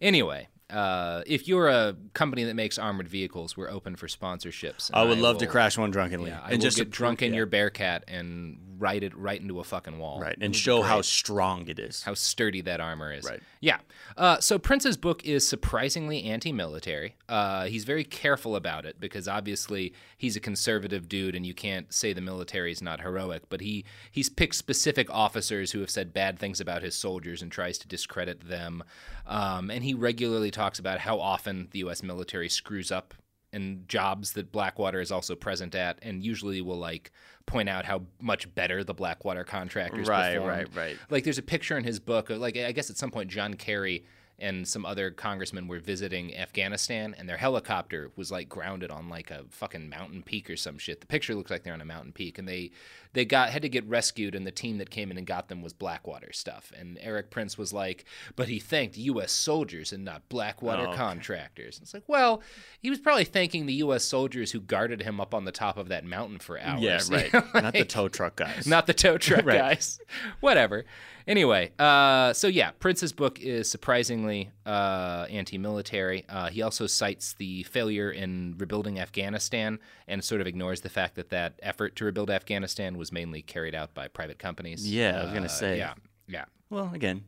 Anyway, 0.00 0.48
Uh, 0.68 1.22
if 1.28 1.46
you're 1.46 1.68
a 1.68 1.94
company 2.12 2.42
that 2.42 2.54
makes 2.54 2.76
armored 2.76 3.06
vehicles, 3.06 3.56
we're 3.56 3.70
open 3.70 3.94
for 3.94 4.08
sponsorships. 4.08 4.90
I 4.92 5.04
would 5.04 5.18
love 5.18 5.38
to 5.38 5.46
crash 5.46 5.78
one 5.78 5.92
drunkenly 5.92 6.30
Yeah, 6.30 6.40
I 6.42 6.50
and 6.50 6.52
will 6.58 6.64
just 6.64 6.76
get 6.76 6.90
drunk 6.90 7.22
in 7.22 7.32
yeah. 7.32 7.36
your 7.36 7.46
Bearcat 7.46 8.02
and 8.08 8.58
ride 8.78 9.02
it 9.02 9.16
right 9.16 9.40
into 9.40 9.60
a 9.60 9.64
fucking 9.64 9.98
wall. 9.98 10.20
right 10.20 10.36
and 10.40 10.54
show 10.54 10.82
how 10.82 11.02
strong 11.02 11.68
it 11.68 11.78
is. 11.78 12.02
how 12.02 12.14
sturdy 12.14 12.60
that 12.62 12.80
armor 12.80 13.12
is. 13.12 13.24
Right. 13.24 13.40
Yeah. 13.60 13.78
Uh, 14.16 14.38
so 14.40 14.58
Prince's 14.58 14.96
book 14.96 15.24
is 15.24 15.46
surprisingly 15.46 16.24
anti-military. 16.24 17.16
Uh, 17.28 17.66
he's 17.66 17.84
very 17.84 18.04
careful 18.04 18.56
about 18.56 18.84
it 18.86 19.00
because 19.00 19.28
obviously 19.28 19.92
he's 20.16 20.36
a 20.36 20.40
conservative 20.40 21.08
dude, 21.08 21.34
and 21.34 21.46
you 21.46 21.54
can't 21.54 21.92
say 21.92 22.12
the 22.12 22.20
military 22.20 22.72
is 22.72 22.82
not 22.82 23.00
heroic. 23.00 23.42
But 23.48 23.60
he 23.60 23.84
he's 24.10 24.28
picked 24.28 24.54
specific 24.54 25.10
officers 25.10 25.72
who 25.72 25.80
have 25.80 25.90
said 25.90 26.12
bad 26.12 26.38
things 26.38 26.60
about 26.60 26.82
his 26.82 26.94
soldiers 26.94 27.42
and 27.42 27.50
tries 27.50 27.78
to 27.78 27.88
discredit 27.88 28.48
them. 28.48 28.82
Um, 29.26 29.70
and 29.70 29.82
he 29.82 29.94
regularly 29.94 30.50
talks 30.50 30.78
about 30.78 31.00
how 31.00 31.20
often 31.20 31.68
the 31.72 31.80
U.S. 31.80 32.02
military 32.02 32.48
screws 32.48 32.92
up 32.92 33.14
in 33.52 33.84
jobs 33.88 34.32
that 34.32 34.52
Blackwater 34.52 35.00
is 35.00 35.10
also 35.12 35.34
present 35.34 35.74
at, 35.74 35.98
and 36.02 36.22
usually 36.22 36.60
will 36.60 36.78
like 36.78 37.10
point 37.46 37.68
out 37.68 37.84
how 37.84 38.02
much 38.20 38.52
better 38.54 38.82
the 38.84 38.92
Blackwater 38.94 39.44
contractors 39.44 40.08
Right, 40.08 40.34
performed. 40.34 40.48
right, 40.50 40.76
right. 40.76 40.96
Like 41.10 41.24
there's 41.24 41.38
a 41.38 41.42
picture 41.42 41.78
in 41.78 41.84
his 41.84 42.00
book 42.00 42.28
of 42.30 42.38
like 42.38 42.56
I 42.56 42.72
guess 42.72 42.90
at 42.90 42.96
some 42.96 43.10
point 43.10 43.30
John 43.30 43.54
Kerry 43.54 44.04
and 44.38 44.68
some 44.68 44.84
other 44.84 45.10
congressmen 45.10 45.66
were 45.66 45.78
visiting 45.78 46.36
Afghanistan 46.36 47.14
and 47.16 47.26
their 47.26 47.38
helicopter 47.38 48.10
was 48.16 48.30
like 48.30 48.50
grounded 48.50 48.90
on 48.90 49.08
like 49.08 49.30
a 49.30 49.44
fucking 49.48 49.88
mountain 49.88 50.22
peak 50.22 50.50
or 50.50 50.56
some 50.56 50.76
shit. 50.76 51.00
The 51.00 51.06
picture 51.06 51.34
looks 51.34 51.50
like 51.50 51.62
they're 51.62 51.72
on 51.72 51.80
a 51.80 51.86
mountain 51.86 52.12
peak 52.12 52.38
and 52.38 52.46
they 52.46 52.70
they 53.16 53.24
got 53.24 53.50
had 53.50 53.62
to 53.62 53.68
get 53.68 53.84
rescued 53.88 54.34
and 54.36 54.46
the 54.46 54.50
team 54.52 54.78
that 54.78 54.90
came 54.90 55.10
in 55.10 55.16
and 55.18 55.26
got 55.26 55.48
them 55.48 55.62
was 55.62 55.72
Blackwater 55.72 56.32
stuff. 56.32 56.70
And 56.78 56.98
Erik 57.00 57.30
Prince 57.30 57.56
was 57.58 57.72
like, 57.72 58.04
but 58.36 58.46
he 58.48 58.58
thanked 58.60 58.96
US 58.98 59.32
soldiers 59.32 59.92
and 59.92 60.04
not 60.04 60.28
Blackwater 60.28 60.82
Oh, 60.82 60.88
okay. 60.90 60.96
contractors. 60.96 61.78
It's 61.82 61.94
like, 61.94 62.04
well, 62.06 62.42
he 62.80 62.90
was 62.90 62.98
probably 63.00 63.24
thanking 63.24 63.66
the 63.66 63.74
US 63.84 64.04
soldiers 64.04 64.52
who 64.52 64.60
guarded 64.60 65.02
him 65.02 65.20
up 65.20 65.34
on 65.34 65.44
the 65.46 65.52
top 65.52 65.76
of 65.78 65.88
that 65.88 66.04
mountain 66.04 66.38
for 66.38 66.60
hours. 66.60 66.82
yeah, 66.82 67.00
right. 67.10 67.32
know, 67.32 67.42
Not 67.62 67.72
the 67.72 67.84
tow 67.84 68.08
truck 68.08 68.36
guys. 68.36 68.66
not 68.76 68.86
the 68.86 68.94
tow 68.94 69.18
truck 69.18 69.44
Right. 69.46 69.58
guys. 69.58 69.98
Whatever. 70.40 70.84
Anyway, 71.26 71.72
uh, 71.80 72.32
so 72.34 72.46
yeah, 72.46 72.70
Prince's 72.78 73.12
book 73.12 73.40
is 73.40 73.68
surprisingly 73.68 74.50
uh, 74.64 75.26
anti-military. 75.28 76.24
Uh, 76.28 76.50
he 76.50 76.62
also 76.62 76.86
cites 76.86 77.32
the 77.34 77.64
failure 77.64 78.12
in 78.12 78.54
rebuilding 78.58 79.00
Afghanistan 79.00 79.80
and 80.06 80.22
sort 80.22 80.40
of 80.40 80.46
ignores 80.46 80.82
the 80.82 80.88
fact 80.88 81.16
that 81.16 81.30
that 81.30 81.58
effort 81.64 81.96
to 81.96 82.04
rebuild 82.04 82.30
Afghanistan 82.30 82.96
was 82.96 83.05
mainly 83.12 83.42
carried 83.42 83.74
out 83.74 83.94
by 83.94 84.08
private 84.08 84.38
companies. 84.38 84.90
Yeah, 84.90 85.20
I 85.20 85.24
was 85.24 85.32
gonna 85.32 85.46
Uh, 85.46 85.48
say. 85.48 85.78
Yeah, 85.78 85.94
yeah. 86.28 86.44
well, 86.70 86.90
again, 86.94 87.24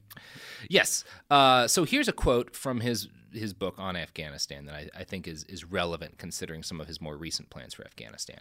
Yes. 0.69 1.05
Uh, 1.31 1.67
so 1.69 1.85
here's 1.85 2.09
a 2.09 2.13
quote 2.13 2.55
from 2.55 2.81
his 2.81 3.09
his 3.33 3.53
book 3.53 3.75
on 3.79 3.95
Afghanistan 3.95 4.65
that 4.67 4.75
I, 4.75 4.89
I 5.01 5.05
think 5.05 5.29
is 5.29 5.45
is 5.45 5.65
relevant 5.65 6.19
considering 6.19 6.63
some 6.63 6.81
of 6.81 6.87
his 6.89 7.01
more 7.01 7.17
recent 7.17 7.51
plans 7.51 7.75
for 7.75 7.85
Afghanistan. 7.85 8.41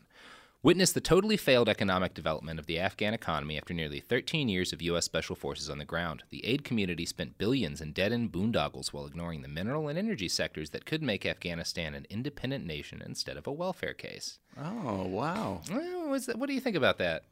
Witness 0.64 0.92
the 0.92 1.00
totally 1.00 1.38
failed 1.38 1.70
economic 1.70 2.16
development 2.16 2.60
of 2.60 2.66
the 2.66 2.80
Afghan 2.80 3.14
economy 3.14 3.58
after 3.58 3.76
nearly 3.76 4.00
13 4.00 4.50
years 4.50 4.74
of 4.74 4.82
U.S. 4.82 5.06
Special 5.06 5.36
Forces 5.36 5.70
on 5.70 5.78
the 5.78 5.86
ground. 5.86 6.24
The 6.32 6.44
aid 6.44 6.64
community 6.64 7.06
spent 7.06 7.38
billions 7.38 7.80
in 7.80 7.92
dead 7.92 8.12
end 8.12 8.32
boondoggles 8.32 8.88
while 8.92 9.06
ignoring 9.06 9.44
the 9.44 9.48
mineral 9.48 9.88
and 9.88 10.00
energy 10.00 10.28
sectors 10.28 10.72
that 10.72 10.86
could 10.86 11.04
make 11.04 11.28
Afghanistan 11.28 11.94
an 11.94 12.08
independent 12.10 12.66
nation 12.66 13.04
instead 13.06 13.38
of 13.38 13.46
a 13.46 13.52
welfare 13.52 13.94
case. 13.94 14.40
oh 14.58 15.06
wow. 15.06 15.62
Well, 15.70 16.20
what 16.36 16.48
do 16.48 16.54
you 16.54 16.60
think 16.60 16.76
about 16.76 16.98
that? 16.98 17.24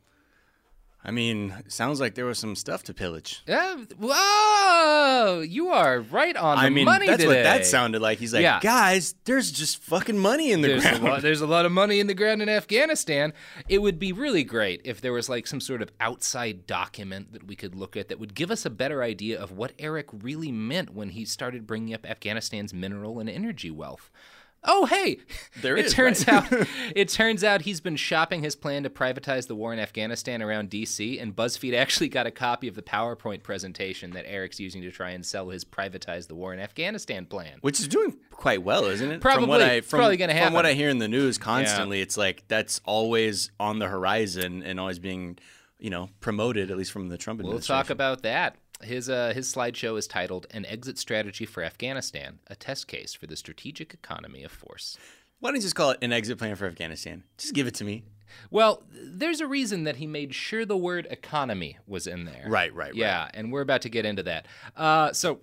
I 1.07 1.11
mean, 1.11 1.53
sounds 1.67 1.99
like 1.99 2.15
there 2.15 2.25
was 2.25 2.39
some 2.39 2.55
stuff 2.55 2.81
to 2.85 2.93
pillage. 2.93 3.43
Yeah. 3.47 3.75
whoa! 3.99 5.41
You 5.41 5.69
are 5.69 5.99
right 5.99 6.35
on 6.35 6.57
the 6.57 6.63
I 6.63 6.69
mean, 6.69 6.85
money 6.85 7.05
that's 7.05 7.21
today. 7.21 7.27
what 7.37 7.43
that 7.43 7.65
sounded 7.67 8.01
like. 8.01 8.17
He's 8.17 8.33
like, 8.33 8.41
Yeah. 8.41 8.59
guys, 8.59 9.13
there's 9.25 9.51
just 9.51 9.77
fucking 9.83 10.17
money 10.17 10.51
in 10.51 10.61
the 10.61 10.69
there's 10.69 10.83
a, 10.85 10.89
ground. 10.89 11.03
lot, 11.03 11.21
there's 11.21 11.41
a 11.41 11.47
lot 11.47 11.65
of 11.67 11.71
money 11.71 11.99
in 11.99 12.07
the 12.07 12.15
ground 12.15 12.41
in 12.41 12.49
Afghanistan. 12.49 13.33
It 13.69 13.83
would 13.83 13.99
be 13.99 14.13
really 14.13 14.43
great 14.43 14.81
if 14.83 14.99
there 14.99 15.13
was 15.13 15.29
like 15.29 15.45
some 15.45 15.61
sort 15.61 15.83
of 15.83 15.91
outside 15.99 16.65
document 16.65 17.33
that 17.33 17.45
we 17.45 17.55
could 17.55 17.75
look 17.75 17.95
at 17.95 18.09
that 18.09 18.19
would 18.19 18.33
give 18.33 18.49
us 18.49 18.65
a 18.65 18.71
better 18.71 19.03
idea 19.03 19.39
of 19.39 19.51
what 19.51 19.73
Erik 19.77 20.07
really 20.11 20.51
meant 20.51 20.93
when 20.95 21.09
he 21.09 21.23
started 21.23 21.67
bringing 21.67 21.93
up 21.93 22.09
Afghanistan's 22.09 22.73
mineral 22.73 23.19
and 23.19 23.29
energy 23.29 23.69
wealth. 23.69 24.09
Oh, 24.67 24.85
hey! 24.85 25.19
There 25.61 25.77
it 25.77 25.85
is, 25.85 25.93
turns 25.93 26.27
right? 26.27 26.51
out 26.51 26.67
it 26.95 27.09
turns 27.09 27.43
out 27.43 27.61
he's 27.61 27.79
been 27.81 27.95
shopping 27.95 28.43
his 28.43 28.55
plan 28.55 28.83
to 28.83 28.89
privatize 28.89 29.47
the 29.47 29.55
war 29.55 29.73
in 29.73 29.79
Afghanistan 29.79 30.41
around 30.41 30.69
DC, 30.69 31.21
and 31.21 31.35
BuzzFeed 31.35 31.75
actually 31.75 32.09
got 32.09 32.25
a 32.25 32.31
copy 32.31 32.67
of 32.67 32.75
the 32.75 32.81
PowerPoint 32.81 33.43
presentation 33.43 34.11
that 34.11 34.25
Erik's 34.27 34.59
using 34.59 34.81
to 34.81 34.91
try 34.91 35.11
and 35.11 35.25
sell 35.25 35.49
his 35.49 35.63
privatize 35.63 36.27
the 36.27 36.35
war 36.35 36.53
in 36.53 36.59
Afghanistan 36.59 37.25
plan. 37.25 37.57
Which 37.61 37.79
is 37.79 37.87
doing 37.87 38.17
quite 38.31 38.63
well, 38.63 38.85
isn't 38.85 39.11
it? 39.11 39.21
Probably. 39.21 39.43
From 39.43 39.49
what 39.49 39.61
I, 39.61 39.81
from, 39.81 39.99
probably 39.99 40.17
gonna 40.17 40.33
happen. 40.33 40.47
From 40.47 40.53
what. 40.53 40.65
I 40.65 40.73
hear 40.73 40.89
in 40.89 40.97
the 40.97 41.07
news 41.07 41.37
constantly, 41.37 42.01
it's 42.01 42.17
like 42.17 42.43
that's 42.47 42.81
always 42.85 43.51
on 43.59 43.79
the 43.79 43.87
horizon 43.87 44.63
and 44.63 44.79
always 44.79 44.99
being, 44.99 45.37
you 45.79 45.89
know, 45.89 46.09
promoted 46.21 46.71
at 46.71 46.77
least 46.77 46.91
from 46.91 47.09
the 47.09 47.17
Trump 47.17 47.41
We'll 47.41 47.59
talk 47.59 47.89
about 47.89 48.23
that. 48.23 48.55
His 48.81 49.09
uh, 49.09 49.31
his 49.33 49.53
slideshow 49.53 49.97
is 49.97 50.07
titled 50.07 50.47
"An 50.51 50.65
Exit 50.65 50.97
Strategy 50.97 51.45
for 51.45 51.63
Afghanistan: 51.63 52.39
A 52.47 52.55
Test 52.55 52.87
Case 52.87 53.13
for 53.13 53.27
the 53.27 53.35
Strategic 53.35 53.93
Economy 53.93 54.43
of 54.43 54.51
Force." 54.51 54.97
Why 55.39 55.49
don't 55.49 55.57
you 55.57 55.61
just 55.61 55.75
call 55.75 55.91
it 55.91 55.99
an 56.01 56.13
exit 56.13 56.37
plan 56.37 56.55
for 56.55 56.65
Afghanistan? 56.65 57.23
Just 57.37 57.53
give 57.53 57.67
it 57.67 57.75
to 57.75 57.83
me. 57.83 58.03
Well, 58.49 58.83
there's 58.91 59.39
a 59.39 59.47
reason 59.47 59.83
that 59.83 59.97
he 59.97 60.07
made 60.07 60.33
sure 60.33 60.65
the 60.65 60.77
word 60.77 61.07
economy 61.09 61.77
was 61.87 62.07
in 62.07 62.25
there. 62.25 62.45
Right, 62.47 62.73
right, 62.73 62.87
right. 62.87 62.95
Yeah, 62.95 63.29
and 63.33 63.51
we're 63.51 63.61
about 63.61 63.81
to 63.83 63.89
get 63.89 64.05
into 64.05 64.23
that. 64.23 64.47
Uh, 64.75 65.13
so 65.13 65.39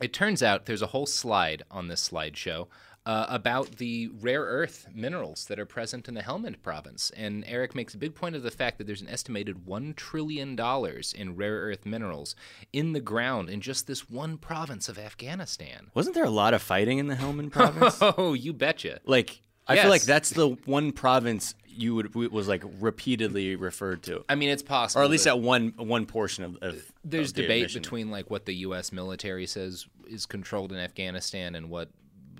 it 0.00 0.12
turns 0.12 0.42
out 0.42 0.66
there's 0.66 0.82
a 0.82 0.88
whole 0.88 1.06
slide 1.06 1.62
on 1.70 1.88
this 1.88 2.08
slideshow 2.08 2.66
uh, 3.06 3.26
about 3.28 3.76
the 3.76 4.08
rare 4.20 4.42
earth 4.42 4.88
minerals 4.94 5.44
that 5.46 5.58
are 5.58 5.66
present 5.66 6.08
in 6.08 6.14
the 6.14 6.22
Helmand 6.22 6.62
province. 6.62 7.10
And 7.16 7.44
Erik 7.46 7.74
makes 7.74 7.92
a 7.94 7.98
big 7.98 8.14
point 8.14 8.34
of 8.34 8.42
the 8.42 8.50
fact 8.50 8.78
that 8.78 8.86
there's 8.86 9.02
an 9.02 9.08
estimated 9.08 9.66
$1 9.66 9.94
trillion 9.96 10.58
in 10.58 11.36
rare 11.36 11.60
earth 11.60 11.84
minerals 11.84 12.34
in 12.72 12.92
the 12.94 13.00
ground 13.00 13.50
in 13.50 13.60
just 13.60 13.86
this 13.86 14.08
one 14.08 14.38
province 14.38 14.88
of 14.88 14.98
Afghanistan. 14.98 15.90
Wasn't 15.94 16.14
there 16.14 16.24
a 16.24 16.30
lot 16.30 16.54
of 16.54 16.62
fighting 16.62 16.98
in 16.98 17.08
the 17.08 17.16
Helmand 17.16 17.50
province? 17.52 17.98
Oh, 18.16 18.32
you 18.32 18.52
betcha. 18.52 19.00
like, 19.04 19.42
I 19.66 19.76
feel 19.76 19.90
like 19.90 20.02
that's 20.02 20.30
the 20.30 20.48
one 20.66 20.92
province 20.92 21.54
you 21.66 21.94
would 21.96 22.14
was 22.14 22.46
like 22.48 22.62
repeatedly 22.80 23.56
referred 23.56 24.02
to, 24.04 24.24
I 24.28 24.34
mean, 24.34 24.48
it's 24.50 24.62
possible. 24.62 25.00
or 25.02 25.04
at 25.04 25.10
least 25.10 25.24
that- 25.24 25.30
at 25.30 25.40
one 25.40 25.72
one 25.76 26.06
portion 26.06 26.44
of. 26.44 26.56
of 26.62 26.92
there's 27.04 27.30
of 27.30 27.36
debate 27.36 27.72
between 27.74 28.10
like 28.10 28.30
what 28.30 28.46
the 28.46 28.54
U.S. 28.56 28.92
military 28.92 29.46
says 29.46 29.86
is 30.06 30.26
controlled 30.26 30.70
in 30.72 30.78
Afghanistan 30.78 31.54
and 31.54 31.68
what 31.70 31.88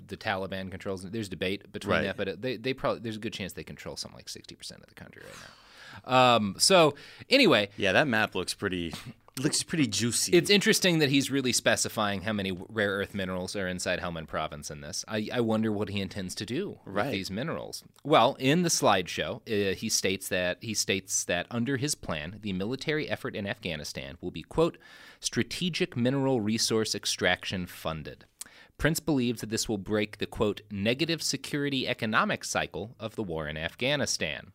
the 0.07 0.17
Taliban 0.17 0.69
controls. 0.71 1.03
There's 1.03 1.29
debate 1.29 1.71
between 1.71 1.91
Right. 1.97 2.03
that, 2.03 2.17
but 2.17 2.41
they 2.41 2.57
they 2.57 2.73
probably 2.73 2.99
there's 3.01 3.17
a 3.17 3.19
good 3.19 3.33
chance 3.33 3.53
they 3.53 3.63
control 3.63 3.95
something 3.97 4.17
like 4.17 4.29
sixty 4.29 4.55
percent 4.55 4.81
of 4.81 4.87
the 4.87 4.95
country 4.95 5.21
right 5.25 5.35
now. 5.41 6.35
Um, 6.35 6.55
so 6.57 6.93
anyway, 7.29 7.69
Yeah, 7.77 7.93
that 7.93 8.07
map 8.07 8.35
looks 8.35 8.53
pretty 8.53 8.93
looks 9.41 9.63
pretty 9.63 9.87
juicy. 9.87 10.31
it's 10.33 10.49
interesting 10.49 10.99
that 10.99 11.09
he's 11.09 11.29
really 11.31 11.51
specifying 11.53 12.21
how 12.21 12.31
many 12.33 12.51
rare 12.69 12.91
earth 12.91 13.13
minerals 13.13 13.55
are 13.55 13.67
inside 13.67 13.99
Helmand 13.99 14.27
Province 14.27 14.69
in 14.71 14.79
this. 14.81 15.03
I, 15.09 15.27
I 15.33 15.41
wonder 15.41 15.71
what 15.73 15.89
he 15.89 15.99
intends 16.01 16.35
to 16.35 16.45
do 16.45 16.79
with 16.85 17.11
these 17.11 17.29
minerals. 17.31 17.83
Well, 18.03 18.35
in 18.39 18.61
the 18.63 18.69
slideshow, 18.69 19.41
uh, 19.47 19.75
he 19.75 19.89
states 19.89 20.27
that 20.29 20.57
he 20.61 20.73
states 20.73 21.23
that 21.25 21.47
under 21.51 21.77
his 21.77 21.95
plan, 21.95 22.39
the 22.41 22.53
military 22.53 23.09
effort 23.09 23.35
in 23.35 23.45
Afghanistan 23.47 24.17
will 24.21 24.31
be 24.31 24.41
quote 24.43 24.77
strategic 25.21 25.95
mineral 25.97 26.39
resource 26.41 26.93
extraction 26.95 27.65
funded. 27.67 28.25
Prince 28.77 28.99
believes 28.99 29.41
that 29.41 29.49
this 29.49 29.69
will 29.69 29.77
break 29.77 30.17
the 30.17 30.25
quote 30.25 30.61
negative 30.69 31.21
security 31.21 31.87
economic 31.87 32.43
cycle 32.43 32.95
of 32.99 33.15
the 33.15 33.23
war 33.23 33.47
in 33.47 33.57
Afghanistan. 33.57 34.51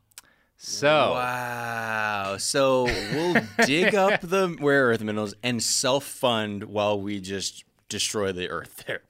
So 0.57 1.13
Wow. 1.13 2.37
So 2.39 2.85
we'll 2.85 3.43
dig 3.65 3.95
up 3.95 4.21
the 4.23 4.57
rare 4.61 4.89
earth 4.89 5.03
minerals 5.03 5.35
and 5.43 5.63
self 5.63 6.05
fund 6.05 6.65
while 6.65 7.01
we 7.01 7.21
just 7.21 7.65
destroy 7.89 8.33
the 8.33 8.51
earth 8.51 8.85
there. 8.87 9.03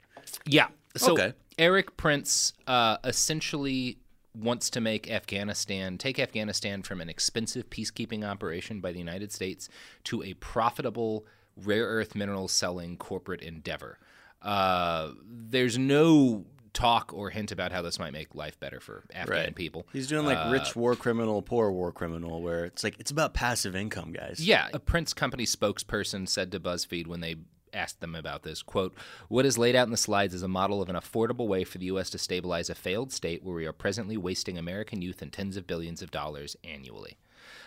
Yeah. 0.46 0.68
So 0.96 1.12
Okay. 1.12 1.32
Erik 1.58 1.96
Prince 1.96 2.52
uh, 2.66 2.98
essentially 3.04 3.98
wants 4.34 4.70
to 4.70 4.80
make 4.80 5.10
Afghanistan 5.10 5.98
take 5.98 6.20
Afghanistan 6.20 6.82
from 6.82 7.00
an 7.00 7.08
expensive 7.08 7.68
peacekeeping 7.68 8.24
operation 8.24 8.80
by 8.80 8.92
the 8.92 8.98
United 8.98 9.32
States 9.32 9.68
to 10.04 10.22
a 10.22 10.34
profitable 10.34 11.26
rare 11.56 11.84
earth 11.86 12.14
minerals 12.14 12.52
selling 12.52 12.96
corporate 12.96 13.42
endeavor. 13.42 13.98
Uh, 14.42 15.12
there's 15.24 15.76
no 15.78 16.44
talk 16.72 17.12
or 17.12 17.30
hint 17.30 17.50
about 17.50 17.72
how 17.72 17.82
this 17.82 17.98
might 17.98 18.12
make 18.12 18.34
life 18.34 18.58
better 18.60 18.80
for 18.80 19.04
Afghan 19.12 19.54
people. 19.54 19.86
He's 19.92 20.06
doing 20.06 20.24
like 20.24 20.38
Uh, 20.38 20.50
rich 20.50 20.76
war 20.76 20.94
criminal, 20.94 21.42
poor 21.42 21.70
war 21.70 21.92
criminal, 21.92 22.40
where 22.42 22.64
it's 22.64 22.84
like 22.84 22.96
it's 22.98 23.10
about 23.10 23.34
passive 23.34 23.74
income, 23.74 24.12
guys. 24.12 24.40
Yeah, 24.40 24.68
a 24.72 24.78
Prince 24.78 25.12
company 25.12 25.44
spokesperson 25.44 26.28
said 26.28 26.52
to 26.52 26.60
BuzzFeed 26.60 27.06
when 27.06 27.20
they 27.20 27.36
asked 27.72 28.00
them 28.00 28.14
about 28.14 28.42
this, 28.42 28.62
quote, 28.62 28.94
"What 29.28 29.44
is 29.46 29.58
laid 29.58 29.76
out 29.76 29.86
in 29.86 29.90
the 29.92 29.96
slides 29.96 30.34
is 30.34 30.42
a 30.42 30.48
model 30.48 30.80
of 30.82 30.88
an 30.88 30.96
affordable 30.96 31.46
way 31.46 31.64
for 31.64 31.78
the 31.78 31.86
US 31.86 32.10
to 32.10 32.18
stabilize 32.18 32.70
a 32.70 32.74
failed 32.74 33.12
state 33.12 33.42
where 33.44 33.54
we 33.54 33.66
are 33.66 33.72
presently 33.72 34.16
wasting 34.16 34.56
American 34.58 35.02
youth 35.02 35.22
and 35.22 35.32
tens 35.32 35.56
of 35.56 35.66
billions 35.66 36.02
of 36.02 36.10
dollars 36.10 36.56
annually." 36.64 37.18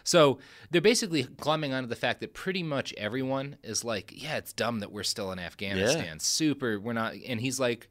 So 0.04 0.40
they're 0.72 0.82
basically 0.82 1.24
climbing 1.24 1.74
onto 1.74 1.88
the 1.88 1.96
fact 1.96 2.20
that 2.22 2.34
pretty 2.34 2.64
much 2.64 2.94
everyone 2.98 3.58
is 3.64 3.84
like, 3.84 4.12
yeah, 4.14 4.38
it's 4.38 4.52
dumb 4.54 4.80
that 4.82 4.92
we're 4.92 5.04
still 5.04 5.32
in 5.32 5.40
Afghanistan. 5.40 6.20
Super, 6.20 6.80
we're 6.80 6.94
not. 6.94 7.14
And 7.28 7.40
he's 7.40 7.60
like, 7.60 7.90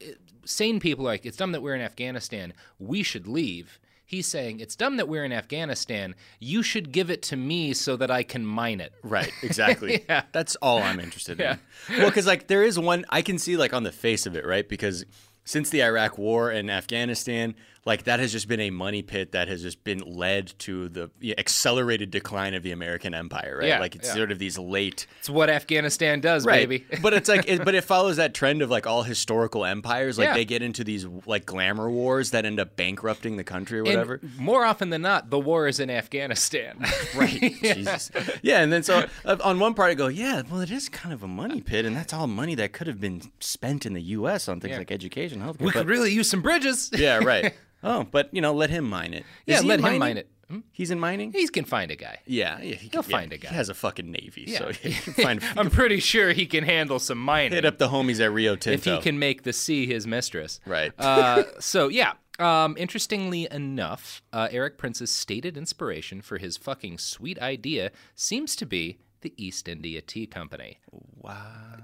eh, 0.00 0.12
sane 0.44 0.80
people 0.80 1.04
are 1.06 1.10
like, 1.12 1.26
it's 1.26 1.36
dumb 1.36 1.52
that 1.52 1.62
we're 1.62 1.74
in 1.74 1.80
Afghanistan. 1.82 2.52
We 2.78 3.02
should 3.02 3.26
leave. 3.28 3.78
He's 4.06 4.26
saying, 4.26 4.58
it's 4.58 4.74
dumb 4.74 4.96
that 4.96 5.06
we're 5.06 5.24
in 5.24 5.32
Afghanistan. 5.32 6.16
You 6.40 6.64
should 6.64 6.90
give 6.90 7.10
it 7.10 7.22
to 7.24 7.36
me 7.36 7.72
so 7.74 7.96
that 7.96 8.10
I 8.10 8.24
can 8.24 8.44
mine 8.44 8.80
it. 8.80 8.92
Right, 9.04 9.30
exactly. 9.42 10.04
Yeah. 10.08 10.22
That's 10.32 10.56
all 10.56 10.82
I'm 10.82 10.98
interested 10.98 11.38
Yeah. 11.38 11.58
in. 11.88 11.98
Well, 11.98 12.08
because 12.08 12.26
like 12.26 12.48
there 12.48 12.64
is 12.64 12.76
one 12.78 13.04
I 13.10 13.22
can 13.22 13.38
see 13.38 13.56
like 13.56 13.72
on 13.72 13.84
the 13.84 13.92
face 13.92 14.26
of 14.26 14.34
it, 14.34 14.44
right? 14.44 14.68
Because 14.68 15.04
since 15.44 15.70
the 15.70 15.82
Iraq 15.84 16.18
War 16.18 16.50
and 16.50 16.70
Afghanistan, 16.70 17.54
like 17.84 18.04
that 18.04 18.20
has 18.20 18.30
just 18.32 18.46
been 18.46 18.60
a 18.60 18.70
money 18.70 19.02
pit 19.02 19.32
that 19.32 19.48
has 19.48 19.62
just 19.62 19.82
been 19.84 20.00
led 20.00 20.52
to 20.60 20.88
the 20.88 21.10
accelerated 21.38 22.10
decline 22.10 22.54
of 22.54 22.62
the 22.62 22.72
American 22.72 23.14
empire, 23.14 23.56
right? 23.58 23.68
Yeah, 23.68 23.80
like 23.80 23.94
it's 23.96 24.08
yeah. 24.08 24.14
sort 24.14 24.30
of 24.32 24.38
these 24.38 24.58
late 24.58 25.06
It's 25.20 25.30
what 25.30 25.48
Afghanistan 25.48 26.20
does, 26.20 26.44
baby. 26.44 26.84
but 27.02 27.14
it's 27.14 27.28
like, 27.28 27.48
it, 27.48 27.64
but 27.64 27.74
it 27.74 27.84
follows 27.84 28.16
that 28.18 28.34
trend 28.34 28.60
of 28.62 28.70
like 28.70 28.86
all 28.86 29.02
historical 29.02 29.64
empires. 29.64 30.18
Like 30.18 30.26
Yeah. 30.26 30.34
they 30.34 30.44
get 30.44 30.62
into 30.62 30.84
these 30.84 31.06
like 31.26 31.46
glamour 31.46 31.90
wars 31.90 32.32
that 32.32 32.44
end 32.44 32.60
up 32.60 32.76
bankrupting 32.76 33.36
the 33.36 33.44
country 33.44 33.78
or 33.78 33.84
whatever. 33.84 34.20
And 34.22 34.38
more 34.38 34.64
often 34.64 34.90
than 34.90 35.02
not, 35.02 35.30
the 35.30 35.38
war 35.38 35.66
is 35.66 35.80
in 35.80 35.90
Afghanistan. 35.90 36.84
Right. 37.14 37.54
Jesus. 37.60 38.10
Yeah, 38.42 38.60
and 38.60 38.72
then 38.72 38.82
so 38.82 39.04
uh, 39.24 39.36
on 39.42 39.58
one 39.58 39.74
part 39.74 39.90
I 39.90 39.94
go, 39.94 40.06
yeah, 40.06 40.42
well, 40.48 40.60
it 40.60 40.70
is 40.70 40.88
kind 40.88 41.12
of 41.12 41.22
a 41.22 41.28
money 41.28 41.60
pit, 41.60 41.84
and 41.84 41.94
that's 41.96 42.12
all 42.12 42.26
money 42.26 42.54
that 42.54 42.72
could 42.72 42.86
have 42.86 43.00
been 43.00 43.22
spent 43.40 43.84
in 43.84 43.94
the 43.94 44.00
U.S. 44.02 44.48
on 44.48 44.60
things 44.60 44.78
like 44.78 44.92
education, 44.92 45.40
healthcare. 45.40 45.60
we 45.60 45.66
but- 45.66 45.72
could 45.74 45.88
really 45.88 46.12
use 46.12 46.30
some 46.30 46.40
bridges. 46.42 46.90
yeah, 46.94 47.18
right. 47.18 47.54
Oh, 47.82 48.04
but 48.10 48.28
you 48.32 48.40
know, 48.40 48.52
let 48.52 48.70
him 48.70 48.88
mine 48.88 49.14
it. 49.14 49.24
Yeah, 49.46 49.60
let 49.60 49.80
him 49.80 49.98
mine 49.98 50.18
it. 50.18 50.28
Hmm? 50.50 50.60
He's 50.72 50.90
in 50.90 50.98
mining. 50.98 51.32
He 51.32 51.46
can 51.46 51.64
find 51.64 51.92
a 51.92 51.96
guy. 51.96 52.18
Yeah, 52.26 52.60
yeah, 52.60 52.74
he 52.74 52.90
yeah, 52.92 53.02
find 53.02 53.32
a 53.32 53.38
guy. 53.38 53.50
He 53.50 53.54
has 53.54 53.68
a 53.68 53.74
fucking 53.74 54.10
navy, 54.10 54.48
so 54.48 54.72
he 54.72 54.92
can 54.94 55.12
find. 55.12 55.40
I'm 55.56 55.70
pretty 55.70 56.00
sure 56.00 56.32
he 56.32 56.46
can 56.46 56.64
handle 56.64 56.98
some 56.98 57.18
mining. 57.18 57.52
hit 57.52 57.64
up 57.64 57.78
the 57.78 57.88
homies 57.88 58.20
at 58.20 58.32
Rio 58.32 58.56
Tinto. 58.56 58.74
if 58.74 58.84
he 58.84 59.00
can 59.00 59.20
make 59.20 59.44
the 59.44 59.52
sea 59.52 59.86
his 59.86 60.08
mistress. 60.08 60.58
Right. 60.66 60.92
Uh, 60.98 61.44
so 61.60 61.88
yeah. 61.88 62.14
Um, 62.40 62.74
interestingly 62.78 63.46
enough, 63.50 64.22
uh, 64.32 64.48
Erik 64.50 64.78
Prince's 64.78 65.14
stated 65.14 65.58
inspiration 65.58 66.22
for 66.22 66.38
his 66.38 66.56
fucking 66.56 66.96
sweet 66.96 67.38
idea 67.38 67.90
seems 68.14 68.56
to 68.56 68.64
be 68.64 68.98
the 69.22 69.34
East 69.36 69.68
India 69.68 70.00
Tea 70.00 70.26
Company. 70.26 70.78
Wow. 70.90 71.36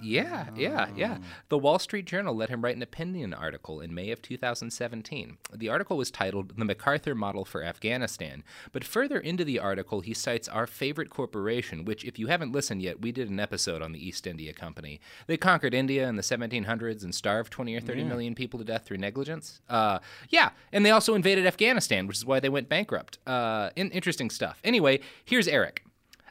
Yeah, 0.03 0.46
yeah, 0.57 0.88
yeah. 0.94 1.18
The 1.49 1.59
Wall 1.59 1.79
Street 1.79 2.05
Journal 2.07 2.35
let 2.35 2.49
him 2.51 2.62
write 2.62 2.77
an 2.77 2.83
opinion 2.83 3.33
article 3.35 3.81
in 3.81 3.94
May 3.94 4.11
of 4.11 4.20
2017. 4.22 5.38
The 5.55 5.68
article 5.68 5.96
was 5.96 6.11
titled 6.11 6.57
The 6.59 6.64
MacArthur 6.64 7.14
Model 7.14 7.44
for 7.44 7.62
Afghanistan, 7.62 8.42
but 8.72 8.85
further 8.85 9.18
into 9.18 9.44
the 9.44 9.59
article, 9.59 10.01
he 10.01 10.12
cites 10.14 10.49
our 10.49 10.66
favorite 10.66 11.11
corporation, 11.11 11.85
which, 11.85 12.05
if 12.05 12.18
you 12.18 12.27
haven't 12.27 12.53
listened 12.53 12.83
yet, 12.83 13.01
we 13.01 13.12
did 13.12 13.31
an 13.31 13.40
episode 13.40 13.83
on 13.83 13.92
the 13.92 14.07
East 14.07 14.27
India 14.27 14.53
Company. 14.53 15.01
They 15.27 15.37
conquered 15.37 15.75
India 15.75 16.09
in 16.09 16.16
the 16.16 16.22
1700s 16.22 17.03
and 17.05 17.14
starved 17.14 17.53
20 17.53 17.75
or 17.75 17.81
30 17.81 18.05
million 18.05 18.35
people 18.35 18.59
to 18.59 18.64
death 18.64 18.85
through 18.87 18.99
negligence. 18.99 19.61
Uh, 19.68 19.99
yeah, 20.29 20.51
and 20.72 20.85
they 20.85 20.90
also 20.90 21.14
invaded 21.14 21.46
Afghanistan, 21.46 22.07
which 22.07 22.18
is 22.18 22.27
why 22.27 22.40
they 22.40 22.49
went 22.49 22.68
bankrupt. 22.68 23.18
Uh, 23.27 23.70
in- 23.77 23.90
interesting 23.90 24.31
stuff. 24.31 24.61
Anyway, 24.64 25.01
here's 25.25 25.49
Erik. 25.49 25.86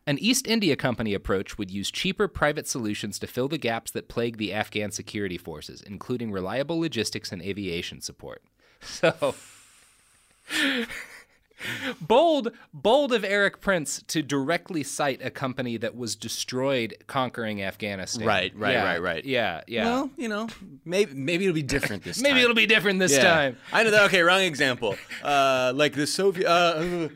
An 0.08 0.20
East 0.20 0.46
India 0.46 0.76
Company 0.76 1.16
approach 1.16 1.58
would 1.58 1.72
use 1.72 1.90
cheaper 1.90 2.28
private 2.28 2.68
solutions 2.68 3.18
to 3.18 3.26
fill 3.28 3.48
the 3.48 3.58
gaps 3.58 3.90
that 3.92 4.08
plague 4.08 4.38
the 4.38 4.54
Afghan 4.54 4.92
security 4.92 5.38
forces, 5.38 5.82
including 5.82 6.32
reliable 6.32 6.80
logistics 6.80 7.32
and 7.32 7.42
aviation 7.42 8.02
support. 8.02 8.44
So, 8.82 9.34
bold, 12.02 12.52
bold 12.74 13.14
of 13.14 13.24
Erik 13.24 13.62
Prince 13.62 14.02
to 14.08 14.22
directly 14.22 14.84
cite 14.84 15.22
a 15.24 15.30
company 15.30 15.78
that 15.78 15.96
was 15.96 16.16
destroyed 16.16 16.96
conquering 17.08 17.62
Afghanistan. 17.62 18.26
Right, 18.28 18.56
right, 18.56 18.74
Yeah, 18.74 18.84
right, 18.84 19.02
right. 19.02 19.26
Yeah, 19.26 19.62
yeah. 19.68 19.86
Well, 19.86 20.10
you 20.18 20.28
know, 20.30 20.48
maybe 20.84 21.14
maybe 21.14 21.46
it'll 21.46 21.54
be 21.56 21.62
different 21.64 22.04
this 22.04 22.18
time. 22.22 22.24
Maybe 22.24 22.42
it'll 22.42 22.56
be 22.56 22.66
different 22.68 23.00
this 23.00 23.14
Yeah. 23.14 23.24
time. 23.24 23.58
I 23.74 23.84
know 23.84 23.92
that. 23.92 24.04
Okay, 24.06 24.22
wrong 24.22 24.42
example. 24.42 24.96
Uh, 25.24 25.72
like 25.76 25.94
the 25.94 26.08
Soviet. 26.08 26.48
Uh, 26.50 27.10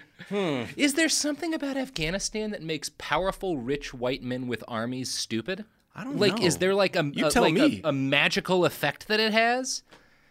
Is 0.77 0.93
there 0.93 1.09
something 1.09 1.53
about 1.53 1.75
Afghanistan 1.77 2.51
that 2.51 2.61
makes 2.61 2.89
powerful, 2.97 3.57
rich 3.57 3.93
white 3.93 4.21
men 4.21 4.47
with 4.47 4.63
armies 4.67 5.09
stupid? 5.11 5.65
I 5.95 6.03
don't 6.03 6.15
know. 6.15 6.19
like, 6.21 6.41
is 6.41 6.57
there 6.57 6.75
like 6.75 6.95
a, 6.95 7.03
You 7.13 7.25
a- 7.27 7.31
tell 7.31 7.43
like 7.43 7.53
me. 7.55 7.81
A, 7.83 7.89
a 7.89 7.91
magical 7.91 8.63
effect 8.63 9.07
that 9.07 9.19
it 9.19 9.33
has? 9.33 9.81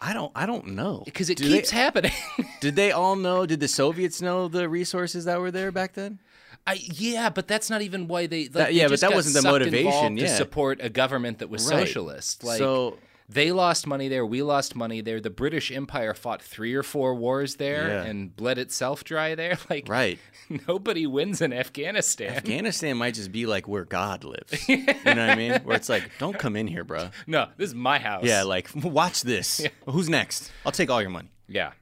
I 0.00 0.12
don't. 0.12 0.30
I 0.34 0.46
don't 0.46 0.68
know 0.68 1.02
Because 1.04 1.28
it 1.28 1.38
Do 1.38 1.44
keeps 1.48 1.70
they, 1.70 1.76
happening. 1.76 2.12
Did 2.60 2.76
they 2.76 2.92
all 2.92 3.16
know? 3.16 3.46
Did 3.46 3.60
the 3.60 3.68
Soviets 3.68 4.22
know 4.22 4.46
the 4.48 4.68
resources 4.68 5.24
that 5.24 5.40
were 5.40 5.50
there 5.50 5.72
back 5.72 5.94
then? 5.94 6.18
I, 6.66 6.74
yeah, 6.82 7.30
but 7.30 7.48
that's 7.48 7.70
not 7.70 7.82
even 7.82 8.08
why 8.08 8.26
they. 8.26 8.42
Like, 8.44 8.52
That- 8.52 8.66
they 8.68 8.74
yeah, 8.74 8.88
but 8.88 9.00
that 9.00 9.12
wasn't 9.14 9.42
the 9.42 9.50
motivation, 9.50 10.16
yeah. 10.16 10.26
to 10.26 10.36
support 10.36 10.80
a 10.82 10.88
government 10.88 11.38
that 11.38 11.48
was 11.48 11.68
Right. 11.70 11.80
socialist. 11.80 12.44
Like, 12.44 12.58
So- 12.58 12.98
they 13.28 13.52
lost 13.52 13.86
money 13.86 14.08
there. 14.08 14.24
We 14.24 14.42
lost 14.42 14.74
money 14.74 15.00
there. 15.02 15.20
The 15.20 15.30
British 15.30 15.70
Empire 15.70 16.14
fought 16.14 16.40
three 16.42 16.74
or 16.74 16.82
four 16.82 17.14
wars 17.14 17.56
there 17.56 17.88
Yeah. 17.88 18.04
and 18.04 18.34
bled 18.34 18.58
itself 18.58 19.04
dry 19.04 19.34
there. 19.34 19.58
Like, 19.70 19.86
Right. 19.88 20.18
Nobody 20.68 21.06
wins 21.06 21.42
in 21.42 21.52
Afghanistan. 21.52 22.30
Afghanistan 22.34 22.96
might 22.96 23.14
just 23.14 23.30
be 23.30 23.44
like 23.46 23.68
where 23.68 23.84
God 23.84 24.24
lives. 24.24 24.66
You 24.68 24.78
know 24.86 24.92
what 25.04 25.18
I 25.18 25.34
mean? 25.34 25.60
Where 25.64 25.76
it's 25.76 25.88
like, 25.88 26.10
don't 26.18 26.38
come 26.38 26.56
in 26.56 26.66
here, 26.66 26.84
bro. 26.84 27.10
no, 27.26 27.48
this 27.56 27.68
is 27.68 27.74
my 27.74 27.98
house. 27.98 28.24
Yeah, 28.24 28.44
like 28.44 28.70
watch 28.74 29.22
this. 29.22 29.60
Who's 29.86 30.08
next? 30.08 30.50
I'll 30.64 30.72
take 30.72 30.90
all 30.90 31.00
your 31.02 31.10
money. 31.10 31.30
Yeah. 31.48 31.72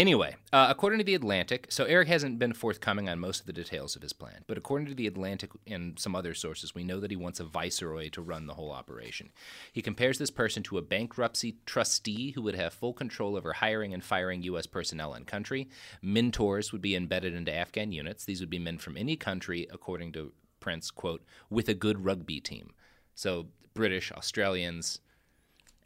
Anyway, 0.00 0.34
uh, 0.50 0.66
according 0.70 0.98
to 0.98 1.04
The 1.04 1.14
Atlantic, 1.14 1.66
so 1.68 1.84
Erik 1.84 2.08
hasn't 2.08 2.38
been 2.38 2.54
forthcoming 2.54 3.06
on 3.10 3.18
most 3.18 3.40
of 3.40 3.46
the 3.46 3.52
details 3.52 3.94
of 3.94 4.00
his 4.00 4.14
plan, 4.14 4.44
but 4.46 4.56
according 4.56 4.86
to 4.86 4.94
The 4.94 5.06
Atlantic 5.06 5.50
and 5.66 5.98
some 5.98 6.16
other 6.16 6.32
sources, 6.32 6.74
we 6.74 6.84
know 6.84 7.00
that 7.00 7.10
he 7.10 7.18
wants 7.18 7.38
a 7.38 7.44
viceroy 7.44 8.08
to 8.12 8.22
run 8.22 8.46
the 8.46 8.54
whole 8.54 8.72
operation. 8.72 9.28
He 9.74 9.82
compares 9.82 10.16
this 10.16 10.30
person 10.30 10.62
to 10.62 10.78
a 10.78 10.82
bankruptcy 10.82 11.58
trustee 11.66 12.30
who 12.30 12.40
would 12.40 12.54
have 12.54 12.72
full 12.72 12.94
control 12.94 13.36
over 13.36 13.52
hiring 13.52 13.92
and 13.92 14.02
firing 14.02 14.42
U.S. 14.44 14.64
personnel 14.64 15.12
in 15.12 15.26
country. 15.26 15.68
Mentors 16.00 16.72
would 16.72 16.80
be 16.80 16.96
embedded 16.96 17.34
into 17.34 17.54
Afghan 17.54 17.92
units. 17.92 18.24
These 18.24 18.40
would 18.40 18.48
be 18.48 18.58
men 18.58 18.78
from 18.78 18.96
any 18.96 19.16
country, 19.16 19.68
according 19.70 20.12
to 20.12 20.32
Prince, 20.60 20.90
quote, 20.90 21.22
with 21.50 21.68
a 21.68 21.74
good 21.74 22.06
rugby 22.06 22.40
team. 22.40 22.72
So 23.14 23.48
British, 23.74 24.10
Australians, 24.12 25.00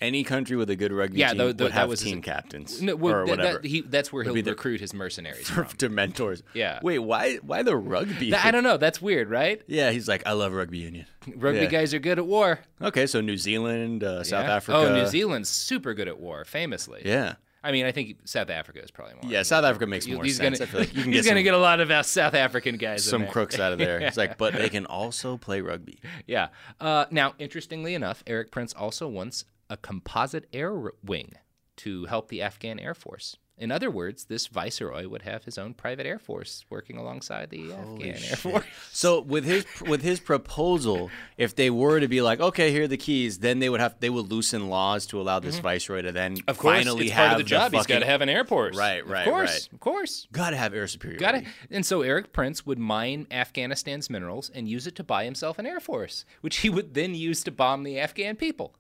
Any 0.00 0.24
country 0.24 0.56
with 0.56 0.68
a 0.70 0.76
good 0.76 0.92
rugby 0.92 1.18
Yeah, 1.20 1.28
team 1.30 1.38
tho- 1.38 1.52
tho- 1.52 1.64
would 1.66 1.72
have 1.72 1.88
was 1.88 2.00
his- 2.00 2.10
team 2.10 2.20
captains 2.20 2.82
no, 2.82 2.96
well, 2.96 3.14
or 3.14 3.26
that- 3.26 3.30
whatever. 3.30 3.58
that- 3.60 3.64
he, 3.68 3.80
that's 3.82 4.12
where 4.12 4.24
he'll 4.24 4.34
the- 4.34 4.42
recruit 4.42 4.80
his 4.80 4.92
mercenaries 4.92 5.48
from. 5.50 5.66
to 5.78 5.88
mentors. 5.88 6.42
Yeah. 6.54 6.80
Wait, 6.82 6.98
why? 6.98 7.36
Why 7.36 7.62
the 7.62 7.76
rugby? 7.76 8.30
Th- 8.30 8.44
I 8.44 8.50
don't 8.50 8.64
know. 8.64 8.76
That's 8.76 9.00
weird, 9.00 9.30
right? 9.30 9.62
Yeah, 9.66 9.90
he's 9.92 10.08
like, 10.08 10.26
I 10.26 10.32
love 10.32 10.52
rugby 10.52 10.78
union. 10.78 11.06
Rugby 11.36 11.60
Yeah. 11.60 11.66
guys 11.66 11.94
are 11.94 11.98
good 12.00 12.18
at 12.18 12.26
war. 12.26 12.58
Okay, 12.82 13.06
so 13.06 13.20
New 13.20 13.36
Zealand, 13.38 14.04
uh, 14.04 14.24
South 14.24 14.46
Yeah. 14.46 14.56
Africa. 14.56 14.78
Oh, 14.78 14.92
New 14.94 15.06
Zealand's 15.06 15.48
super 15.48 15.94
good 15.94 16.08
at 16.08 16.18
war, 16.18 16.44
famously. 16.44 17.02
Yeah. 17.04 17.34
I 17.62 17.72
mean, 17.72 17.86
I 17.86 17.92
think 17.92 18.18
South 18.26 18.50
Africa 18.50 18.82
is 18.82 18.90
probably 18.90 19.14
more. 19.22 19.32
Yeah, 19.32 19.42
South 19.42 19.64
Africa 19.64 19.86
makes 19.86 20.06
more 20.06 20.22
he's 20.22 20.36
sense. 20.36 20.58
Gonna, 20.58 20.80
like 20.80 20.88
he's 20.90 21.06
get 21.06 21.24
gonna 21.24 21.42
get 21.42 21.54
a 21.54 21.58
lot 21.58 21.80
of 21.80 21.90
uh, 21.90 22.02
South 22.02 22.34
African 22.34 22.76
guys. 22.76 23.06
in 23.06 23.10
some 23.10 23.26
crooks 23.26 23.58
out 23.58 23.72
of 23.72 23.78
there. 23.78 24.00
It's 24.00 24.18
like, 24.18 24.36
but 24.36 24.52
they 24.52 24.68
can 24.68 24.84
also 24.84 25.38
play 25.38 25.62
rugby. 25.62 25.98
Yeah. 26.26 26.48
Uh, 26.78 27.06
now, 27.10 27.32
interestingly 27.38 27.94
enough, 27.94 28.22
Erik 28.26 28.50
Prince 28.50 28.74
also 28.74 29.08
wants 29.08 29.46
a 29.70 29.76
composite 29.76 30.46
air 30.52 30.92
wing 31.04 31.32
to 31.76 32.04
help 32.06 32.28
the 32.28 32.42
Afghan 32.42 32.78
Air 32.78 32.94
Force. 32.94 33.36
In 33.56 33.70
other 33.70 33.88
words, 33.88 34.24
this 34.24 34.48
viceroy 34.48 35.06
would 35.06 35.22
have 35.22 35.44
his 35.44 35.58
own 35.58 35.74
private 35.74 36.06
air 36.06 36.18
force 36.18 36.64
working 36.70 36.96
alongside 36.96 37.50
the 37.50 37.72
Afghan 37.72 38.16
Air 38.28 38.36
Force. 38.36 38.64
So 38.90 39.20
with 39.20 39.44
his 39.44 39.64
with 39.82 40.02
his 40.02 40.18
proposal, 40.18 41.08
if 41.36 41.54
they 41.54 41.70
were 41.70 42.00
to 42.00 42.08
be 42.08 42.20
like, 42.20 42.40
okay, 42.40 42.72
here 42.72 42.84
are 42.84 42.88
the 42.88 42.96
keys, 42.96 43.38
then 43.38 43.60
they 43.60 43.68
would 43.68 43.78
have 43.78 43.94
they 44.00 44.10
would 44.10 44.28
loosen 44.28 44.68
laws 44.68 45.06
to 45.06 45.20
allow 45.20 45.38
this 45.38 45.60
viceroy 45.60 46.02
to 46.02 46.10
then 46.10 46.34
Mm-hmm. 46.34 46.50
Of 46.50 46.58
course, 46.58 46.78
finally 46.78 47.04
it's 47.06 47.12
have 47.12 47.28
part 47.28 47.40
of 47.40 47.46
the 47.46 47.48
job. 47.48 47.72
He's 47.72 47.82
fucking, 47.82 47.94
got 47.94 48.00
to 48.00 48.06
have 48.06 48.22
an 48.22 48.28
airport. 48.28 48.74
Right, 48.74 49.06
right, 49.06 49.24
Of 49.24 49.32
course, 49.32 49.50
right. 49.52 49.72
of 49.72 49.80
course. 49.80 50.26
Gotta 50.32 50.56
have 50.56 50.74
air 50.74 50.88
superiority. 50.88 51.24
Got 51.24 51.34
it. 51.36 51.44
And 51.70 51.86
so 51.86 52.02
Erik 52.02 52.32
Prince 52.32 52.66
would 52.66 52.80
mine 52.80 53.28
Afghanistan's 53.30 54.10
minerals 54.10 54.50
and 54.52 54.68
use 54.68 54.88
it 54.88 54.96
to 54.96 55.04
buy 55.04 55.24
himself 55.24 55.60
an 55.60 55.66
air 55.66 55.78
force, 55.78 56.24
which 56.40 56.58
he 56.58 56.70
would 56.70 56.94
then 56.94 57.14
use 57.14 57.44
to 57.44 57.52
bomb 57.52 57.84
the 57.84 58.00
Afghan 58.00 58.34
people. 58.34 58.74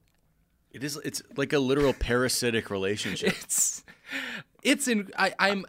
It 0.74 0.84
is. 0.84 0.98
It's 1.04 1.22
like 1.36 1.52
a 1.52 1.58
literal 1.58 1.92
parasitic 1.94 2.68
relationship. 2.68 3.30
It's, 3.42 3.84
it's 4.62 4.88
in. 4.88 5.10
I, 5.16 5.32
I'm 5.38 5.64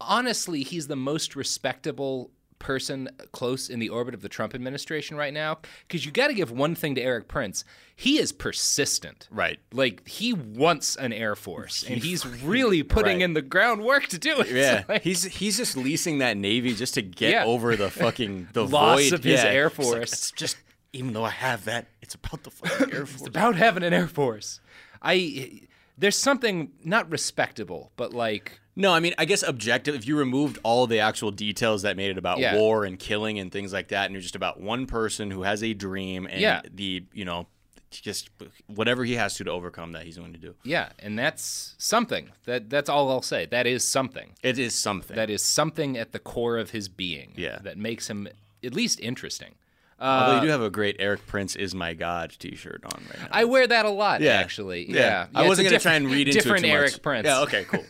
honestly, 0.00 0.62
he's 0.62 0.88
the 0.88 0.96
most 0.96 1.36
respectable 1.36 2.30
person 2.58 3.08
close 3.32 3.68
in 3.68 3.80
the 3.80 3.88
orbit 3.88 4.14
of 4.14 4.22
the 4.22 4.28
Trump 4.28 4.54
administration 4.54 5.16
right 5.16 5.34
now. 5.34 5.58
Because 5.88 6.06
you 6.06 6.12
got 6.12 6.28
to 6.28 6.34
give 6.34 6.52
one 6.52 6.76
thing 6.76 6.94
to 6.94 7.00
Erik 7.02 7.26
Prince: 7.28 7.64
he 7.96 8.18
is 8.18 8.30
persistent. 8.32 9.28
Right. 9.30 9.58
Like 9.72 10.06
he 10.08 10.32
wants 10.32 10.94
an 10.96 11.12
air 11.12 11.34
force, 11.34 11.82
and 11.82 12.02
he's 12.02 12.24
really 12.26 12.82
putting 12.82 13.16
Right. 13.18 13.22
in 13.22 13.34
the 13.34 13.42
groundwork 13.42 14.06
to 14.08 14.18
do 14.18 14.40
it. 14.40 14.50
Yeah, 14.50 14.84
Like- 14.88 15.02
he's 15.02 15.24
he's 15.24 15.56
just 15.56 15.76
leasing 15.76 16.18
that 16.18 16.36
navy 16.36 16.74
just 16.74 16.94
to 16.94 17.02
get 17.02 17.30
Yeah. 17.32 17.44
over 17.44 17.74
the 17.76 17.90
fucking 17.90 18.48
the 18.52 18.64
Loss 18.66 19.00
void 19.10 19.12
of 19.14 19.24
his 19.24 19.42
Yeah. 19.42 19.50
Air 19.50 19.66
It's 19.66 19.78
like, 19.78 19.86
Force. 19.88 20.30
just 20.32 20.56
even 20.92 21.12
though 21.12 21.24
I 21.24 21.30
have 21.30 21.64
that, 21.64 21.86
it's 22.00 22.14
about 22.14 22.42
the 22.42 22.50
fucking 22.50 22.92
air 22.92 23.06
force. 23.06 23.20
It's 23.20 23.28
about 23.28 23.56
having 23.56 23.82
an 23.82 23.92
air 23.92 24.08
force. 24.08 24.60
I 25.00 25.62
there's 25.98 26.16
something 26.18 26.72
not 26.84 27.10
respectable, 27.10 27.92
but 27.96 28.12
like 28.14 28.60
No, 28.76 28.92
I 28.92 29.00
mean, 29.00 29.14
I 29.18 29.24
guess 29.24 29.42
objective. 29.42 29.94
If 29.94 30.06
you 30.06 30.16
removed 30.16 30.58
all 30.62 30.86
the 30.86 31.00
actual 31.00 31.30
details 31.30 31.82
that 31.82 31.96
made 31.96 32.10
it 32.10 32.18
about 32.18 32.38
Yeah. 32.38 32.56
war 32.56 32.84
and 32.84 32.98
killing 32.98 33.38
and 33.38 33.50
things 33.52 33.72
like 33.72 33.88
that, 33.88 34.06
and 34.06 34.14
you're 34.14 34.22
just 34.22 34.36
about 34.36 34.60
one 34.60 34.86
person 34.86 35.30
who 35.30 35.42
has 35.42 35.62
a 35.62 35.74
dream 35.74 36.26
and 36.26 36.40
Yeah. 36.40 36.62
the 36.72 37.04
you 37.12 37.24
know, 37.24 37.46
just 37.90 38.30
whatever 38.68 39.04
he 39.04 39.14
has 39.16 39.34
to 39.36 39.44
to 39.44 39.50
overcome 39.50 39.92
that, 39.92 40.04
he's 40.06 40.16
going 40.16 40.32
to 40.32 40.38
do. 40.38 40.54
yeah, 40.64 40.90
and 40.98 41.18
that's 41.18 41.74
something. 41.78 42.30
That 42.44 42.70
that's 42.70 42.88
all 42.88 43.10
I'll 43.10 43.20
say. 43.22 43.44
That 43.46 43.66
is 43.66 43.86
something. 43.86 44.30
It 44.42 44.58
is 44.58 44.74
something. 44.74 45.14
That 45.16 45.28
is 45.30 45.42
something 45.42 45.98
at 45.98 46.12
the 46.12 46.18
core 46.18 46.56
of 46.56 46.70
his 46.70 46.88
being. 46.88 47.34
Yeah. 47.36 47.58
That 47.62 47.76
makes 47.76 48.08
him 48.08 48.28
at 48.64 48.72
least 48.74 48.98
interesting. 49.00 49.56
Although 50.02 50.32
Uh, 50.32 50.34
you 50.36 50.40
do 50.42 50.48
have 50.48 50.62
a 50.62 50.70
great 50.70 50.96
Erik 50.98 51.26
Prince 51.26 51.54
is 51.54 51.74
my 51.74 51.94
god 51.94 52.34
T-shirt 52.38 52.82
on 52.84 53.02
right 53.08 53.18
now. 53.20 53.28
I 53.30 53.44
wear 53.44 53.66
that 53.66 53.84
a 53.86 53.90
lot, 53.90 54.20
Yeah. 54.20 54.32
actually. 54.32 54.90
Yeah. 54.90 54.96
Yeah, 55.00 55.26
I 55.34 55.46
wasn't 55.46 55.68
gonna 55.68 55.78
try 55.78 55.94
and 55.94 56.10
read 56.10 56.26
into 56.26 56.38
it 56.40 56.42
different 56.42 56.64
too 56.64 56.70
much. 56.72 56.76
Erik 56.78 57.02
Prince. 57.02 57.26
Yeah, 57.26 57.40
okay, 57.42 57.64
cool. 57.64 57.84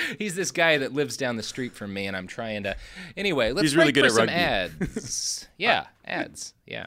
He's 0.18 0.34
this 0.34 0.50
guy 0.50 0.78
that 0.78 0.92
lives 0.94 1.16
down 1.18 1.36
the 1.36 1.42
street 1.42 1.74
from 1.74 1.92
me, 1.92 2.06
and 2.06 2.16
I'm 2.16 2.26
trying 2.26 2.62
to. 2.62 2.76
Anyway, 3.16 3.52
let's 3.52 3.62
He's 3.62 3.76
really 3.76 3.92
break 3.92 4.04
good 4.04 4.12
for 4.12 4.20
at 4.22 4.28
some 4.28 4.34
rugby. 4.80 4.94
ads. 4.94 5.48
yeah, 5.58 5.86
ads. 6.06 6.54
Yeah. 6.66 6.86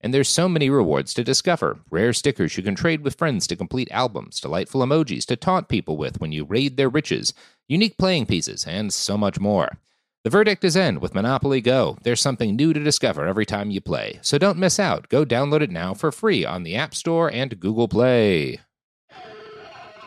And 0.00 0.14
there's 0.14 0.28
so 0.28 0.48
many 0.48 0.70
rewards 0.70 1.12
to 1.14 1.24
discover 1.24 1.80
rare 1.90 2.12
stickers 2.12 2.56
you 2.56 2.62
can 2.62 2.74
trade 2.74 3.02
with 3.02 3.16
friends 3.16 3.46
to 3.48 3.56
complete 3.56 3.88
albums, 3.90 4.40
delightful 4.40 4.80
emojis 4.82 5.26
to 5.26 5.36
taunt 5.36 5.68
people 5.68 5.96
with 5.96 6.20
when 6.20 6.30
you 6.32 6.44
raid 6.44 6.76
their 6.76 6.88
riches, 6.88 7.34
unique 7.66 7.98
playing 7.98 8.26
pieces, 8.26 8.66
and 8.66 8.92
so 8.92 9.18
much 9.18 9.40
more. 9.40 9.78
The 10.24 10.30
verdict 10.30 10.64
is 10.64 10.76
in 10.76 11.00
with 11.00 11.14
Monopoly 11.14 11.60
Go. 11.60 11.96
There's 12.02 12.20
something 12.20 12.54
new 12.54 12.72
to 12.72 12.80
discover 12.80 13.26
every 13.26 13.46
time 13.46 13.70
you 13.70 13.80
play. 13.80 14.18
So 14.20 14.36
don't 14.36 14.58
miss 14.58 14.78
out. 14.78 15.08
Go 15.08 15.24
download 15.24 15.62
it 15.62 15.70
now 15.70 15.94
for 15.94 16.12
free 16.12 16.44
on 16.44 16.64
the 16.64 16.76
App 16.76 16.94
Store 16.94 17.30
and 17.30 17.58
Google 17.58 17.88
Play. 17.88 18.60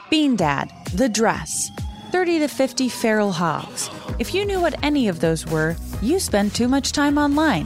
Bean 0.10 0.36
Dad, 0.36 0.72
The 0.94 1.08
Dress, 1.08 1.72
30 2.12 2.40
to 2.40 2.48
50 2.50 2.90
Feral 2.90 3.32
Hogs. 3.32 3.90
If 4.20 4.34
you 4.34 4.46
knew 4.46 4.60
what 4.60 4.76
any 4.84 5.08
of 5.08 5.22
those 5.22 5.46
were, 5.48 5.76
you 6.02 6.20
spend 6.20 6.54
too 6.54 6.68
much 6.68 6.92
time 6.92 7.18
online. 7.18 7.66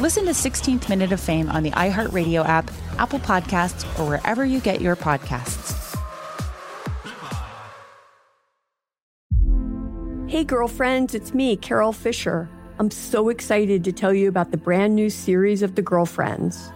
Listen 0.00 0.24
to 0.24 0.32
16th 0.32 0.88
Minute 0.88 1.12
of 1.12 1.20
Fame 1.20 1.48
on 1.50 1.62
the 1.62 1.70
iHeartRadio 1.72 2.44
app, 2.44 2.70
Apple 2.98 3.20
Podcasts, 3.20 3.84
or 3.98 4.08
wherever 4.08 4.44
you 4.44 4.58
get 4.58 4.80
your 4.80 4.96
podcasts. 4.96 5.78
Hey, 10.26 10.44
girlfriends, 10.44 11.14
it's 11.14 11.34
me, 11.34 11.56
Carol 11.56 11.92
Fisher. 11.92 12.48
I'm 12.78 12.90
so 12.90 13.28
excited 13.28 13.84
to 13.84 13.92
tell 13.92 14.14
you 14.14 14.28
about 14.28 14.50
the 14.50 14.56
brand 14.56 14.96
new 14.96 15.10
series 15.10 15.62
of 15.62 15.74
The 15.74 15.82
Girlfriends. 15.82 16.72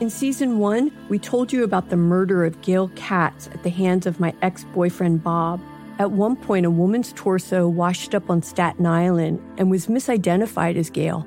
In 0.00 0.10
season 0.10 0.58
one, 0.58 0.90
we 1.08 1.18
told 1.18 1.52
you 1.52 1.62
about 1.62 1.88
the 1.90 1.96
murder 1.96 2.44
of 2.44 2.60
Gail 2.60 2.90
Katz 2.96 3.46
at 3.48 3.62
the 3.62 3.70
hands 3.70 4.04
of 4.04 4.20
my 4.20 4.34
ex 4.42 4.64
boyfriend 4.74 5.22
Bob. 5.22 5.60
At 5.98 6.10
one 6.10 6.36
point, 6.36 6.66
a 6.66 6.70
woman's 6.70 7.12
torso 7.14 7.68
washed 7.68 8.14
up 8.14 8.28
on 8.28 8.42
Staten 8.42 8.84
Island 8.84 9.40
and 9.58 9.70
was 9.70 9.86
misidentified 9.86 10.76
as 10.76 10.90
Gail. 10.90 11.26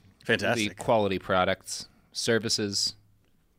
Fantastic. 0.25 0.69
The 0.77 0.83
quality 0.83 1.19
products, 1.19 1.87
services, 2.11 2.95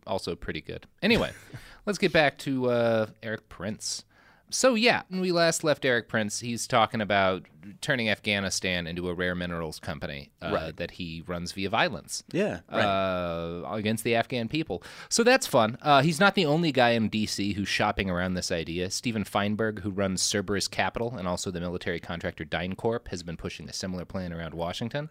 also 0.07 0.35
pretty 0.35 0.61
good. 0.61 0.87
Anyway, 1.03 1.33
let's 1.87 1.98
get 1.98 2.12
back 2.12 2.38
to 2.38 2.70
uh, 2.70 3.07
Erik 3.22 3.48
Prince. 3.48 4.05
So 4.51 4.75
yeah, 4.75 5.03
when 5.09 5.22
we 5.22 5.33
last 5.33 5.64
left 5.64 5.83
Erik 5.83 6.09
Prince, 6.11 6.40
he's 6.40 6.66
talking 6.66 7.01
about 7.01 7.44
turning 7.81 8.11
Afghanistan 8.11 8.87
into 8.87 9.09
a 9.09 9.14
rare 9.14 9.35
minerals 9.35 9.79
company 9.79 10.31
uh, 10.42 10.51
Right. 10.53 10.77
that 10.77 10.90
he 10.92 11.22
runs 11.27 11.53
via 11.53 11.70
violence. 11.70 12.22
Yeah, 12.33 12.61
right. 12.70 12.83
uh, 12.85 13.62
against 13.72 14.05
the 14.05 14.14
Afghan 14.14 14.48
people. 14.48 14.83
So 15.09 15.25
that's 15.25 15.46
fun. 15.46 15.79
Uh, 15.81 16.03
he's 16.03 16.20
not 16.20 16.35
the 16.35 16.44
only 16.44 16.70
guy 16.70 16.90
in 16.90 17.09
D.C. 17.09 17.55
who's 17.55 17.68
shopping 17.68 18.11
around 18.11 18.35
this 18.35 18.53
idea. 18.53 18.90
Stephen 18.90 19.25
Feinberg, 19.25 19.81
who 19.81 19.90
runs 19.90 20.20
Cerberus 20.20 20.68
Capital 20.68 21.14
and 21.16 21.27
also 21.27 21.51
the 21.51 21.61
military 21.61 21.98
contractor 22.01 22.44
DynCorp, 22.44 23.09
has 23.09 23.22
been 23.22 23.38
pushing 23.38 23.70
a 23.70 23.72
similar 23.72 24.05
plan 24.05 24.35
around 24.35 24.53
Washington. 24.53 25.09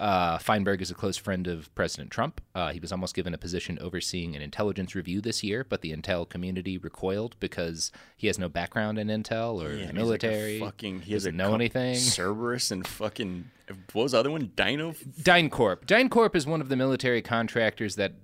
Uh, 0.00 0.38
Feinberg 0.38 0.80
is 0.80 0.90
a 0.90 0.94
close 0.94 1.18
friend 1.18 1.46
of 1.46 1.72
President 1.74 2.10
Trump. 2.10 2.40
Uh, 2.54 2.72
he 2.72 2.80
was 2.80 2.90
almost 2.90 3.14
given 3.14 3.34
a 3.34 3.38
position 3.38 3.78
overseeing 3.82 4.34
an 4.34 4.40
intelligence 4.40 4.94
review 4.94 5.20
this 5.20 5.44
year, 5.44 5.62
but 5.68 5.82
the 5.82 5.94
intel 5.94 6.26
community 6.26 6.78
recoiled 6.78 7.36
because 7.38 7.92
he 8.16 8.26
has 8.26 8.38
no 8.38 8.48
background 8.48 8.98
in 8.98 9.08
intel 9.08 9.62
or 9.62 9.72
Yeah, 9.72 9.76
he's 9.76 9.84
like 9.86 9.94
military. 9.94 10.58
fucking, 10.58 11.00
he 11.02 11.12
doesn't 11.12 11.36
know 11.36 11.54
anything. 11.54 11.96
Cerberus 11.96 12.70
and 12.70 12.86
fucking 12.86 13.50
what 13.92 14.04
was 14.04 14.12
the 14.12 14.18
other 14.18 14.30
one? 14.30 14.52
Dino. 14.56 14.92
DynCorp. 14.92 15.84
DynCorp 15.84 16.34
is 16.34 16.46
one 16.46 16.62
of 16.62 16.70
the 16.70 16.76
military 16.76 17.20
contractors 17.20 17.96
that 17.96 18.14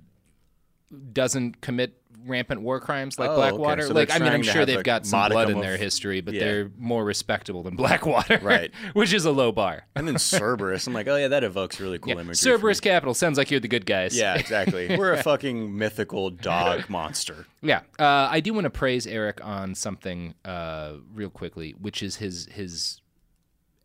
doesn't 1.12 1.60
commit 1.60 2.00
rampant 2.26 2.60
war 2.62 2.80
crimes 2.80 3.18
like 3.18 3.28
Oh, 3.30 3.32
okay. 3.32 3.40
Blackwater. 3.50 3.82
So 3.86 3.94
like 3.94 4.10
I 4.10 4.18
mean, 4.18 4.32
I'm 4.32 4.42
sure 4.42 4.66
they've 4.66 4.82
got 4.82 5.06
some 5.06 5.30
blood 5.30 5.50
in 5.50 5.60
their 5.60 5.76
history, 5.76 6.20
but 6.20 6.34
Yeah. 6.34 6.40
they're 6.40 6.70
more 6.78 7.04
respectable 7.04 7.62
than 7.62 7.76
Blackwater, 7.82 8.38
Right. 8.42 8.70
which 8.94 9.12
is 9.12 9.24
a 9.24 9.30
low 9.30 9.52
bar. 9.52 9.86
And 9.94 10.06
then 10.06 10.18
Cerberus. 10.18 10.86
I'm 10.86 10.92
like, 10.92 11.08
oh 11.08 11.16
yeah, 11.16 11.28
that 11.28 11.44
evokes 11.44 11.80
really 11.80 11.98
cool 11.98 12.14
Yeah. 12.14 12.20
imagery. 12.20 12.34
Cerberus 12.36 12.80
Capital 12.80 13.14
sounds 13.14 13.38
like 13.38 13.50
you're 13.50 13.60
the 13.60 13.68
good 13.68 13.86
guys. 13.86 14.16
Yeah, 14.16 14.34
exactly. 14.38 14.96
We're 14.96 15.12
a 15.12 15.22
fucking 15.22 15.76
mythical 15.76 16.30
dog 16.30 16.88
monster. 16.90 17.46
Yeah, 17.62 17.80
uh, 17.98 18.28
I 18.30 18.40
do 18.40 18.52
want 18.54 18.64
to 18.64 18.70
praise 18.70 19.06
Erik 19.06 19.44
on 19.44 19.74
something 19.74 20.34
uh, 20.44 20.94
real 21.14 21.30
quickly, 21.30 21.74
which 21.80 22.02
is 22.02 22.16
his 22.16 22.46
his 22.52 23.00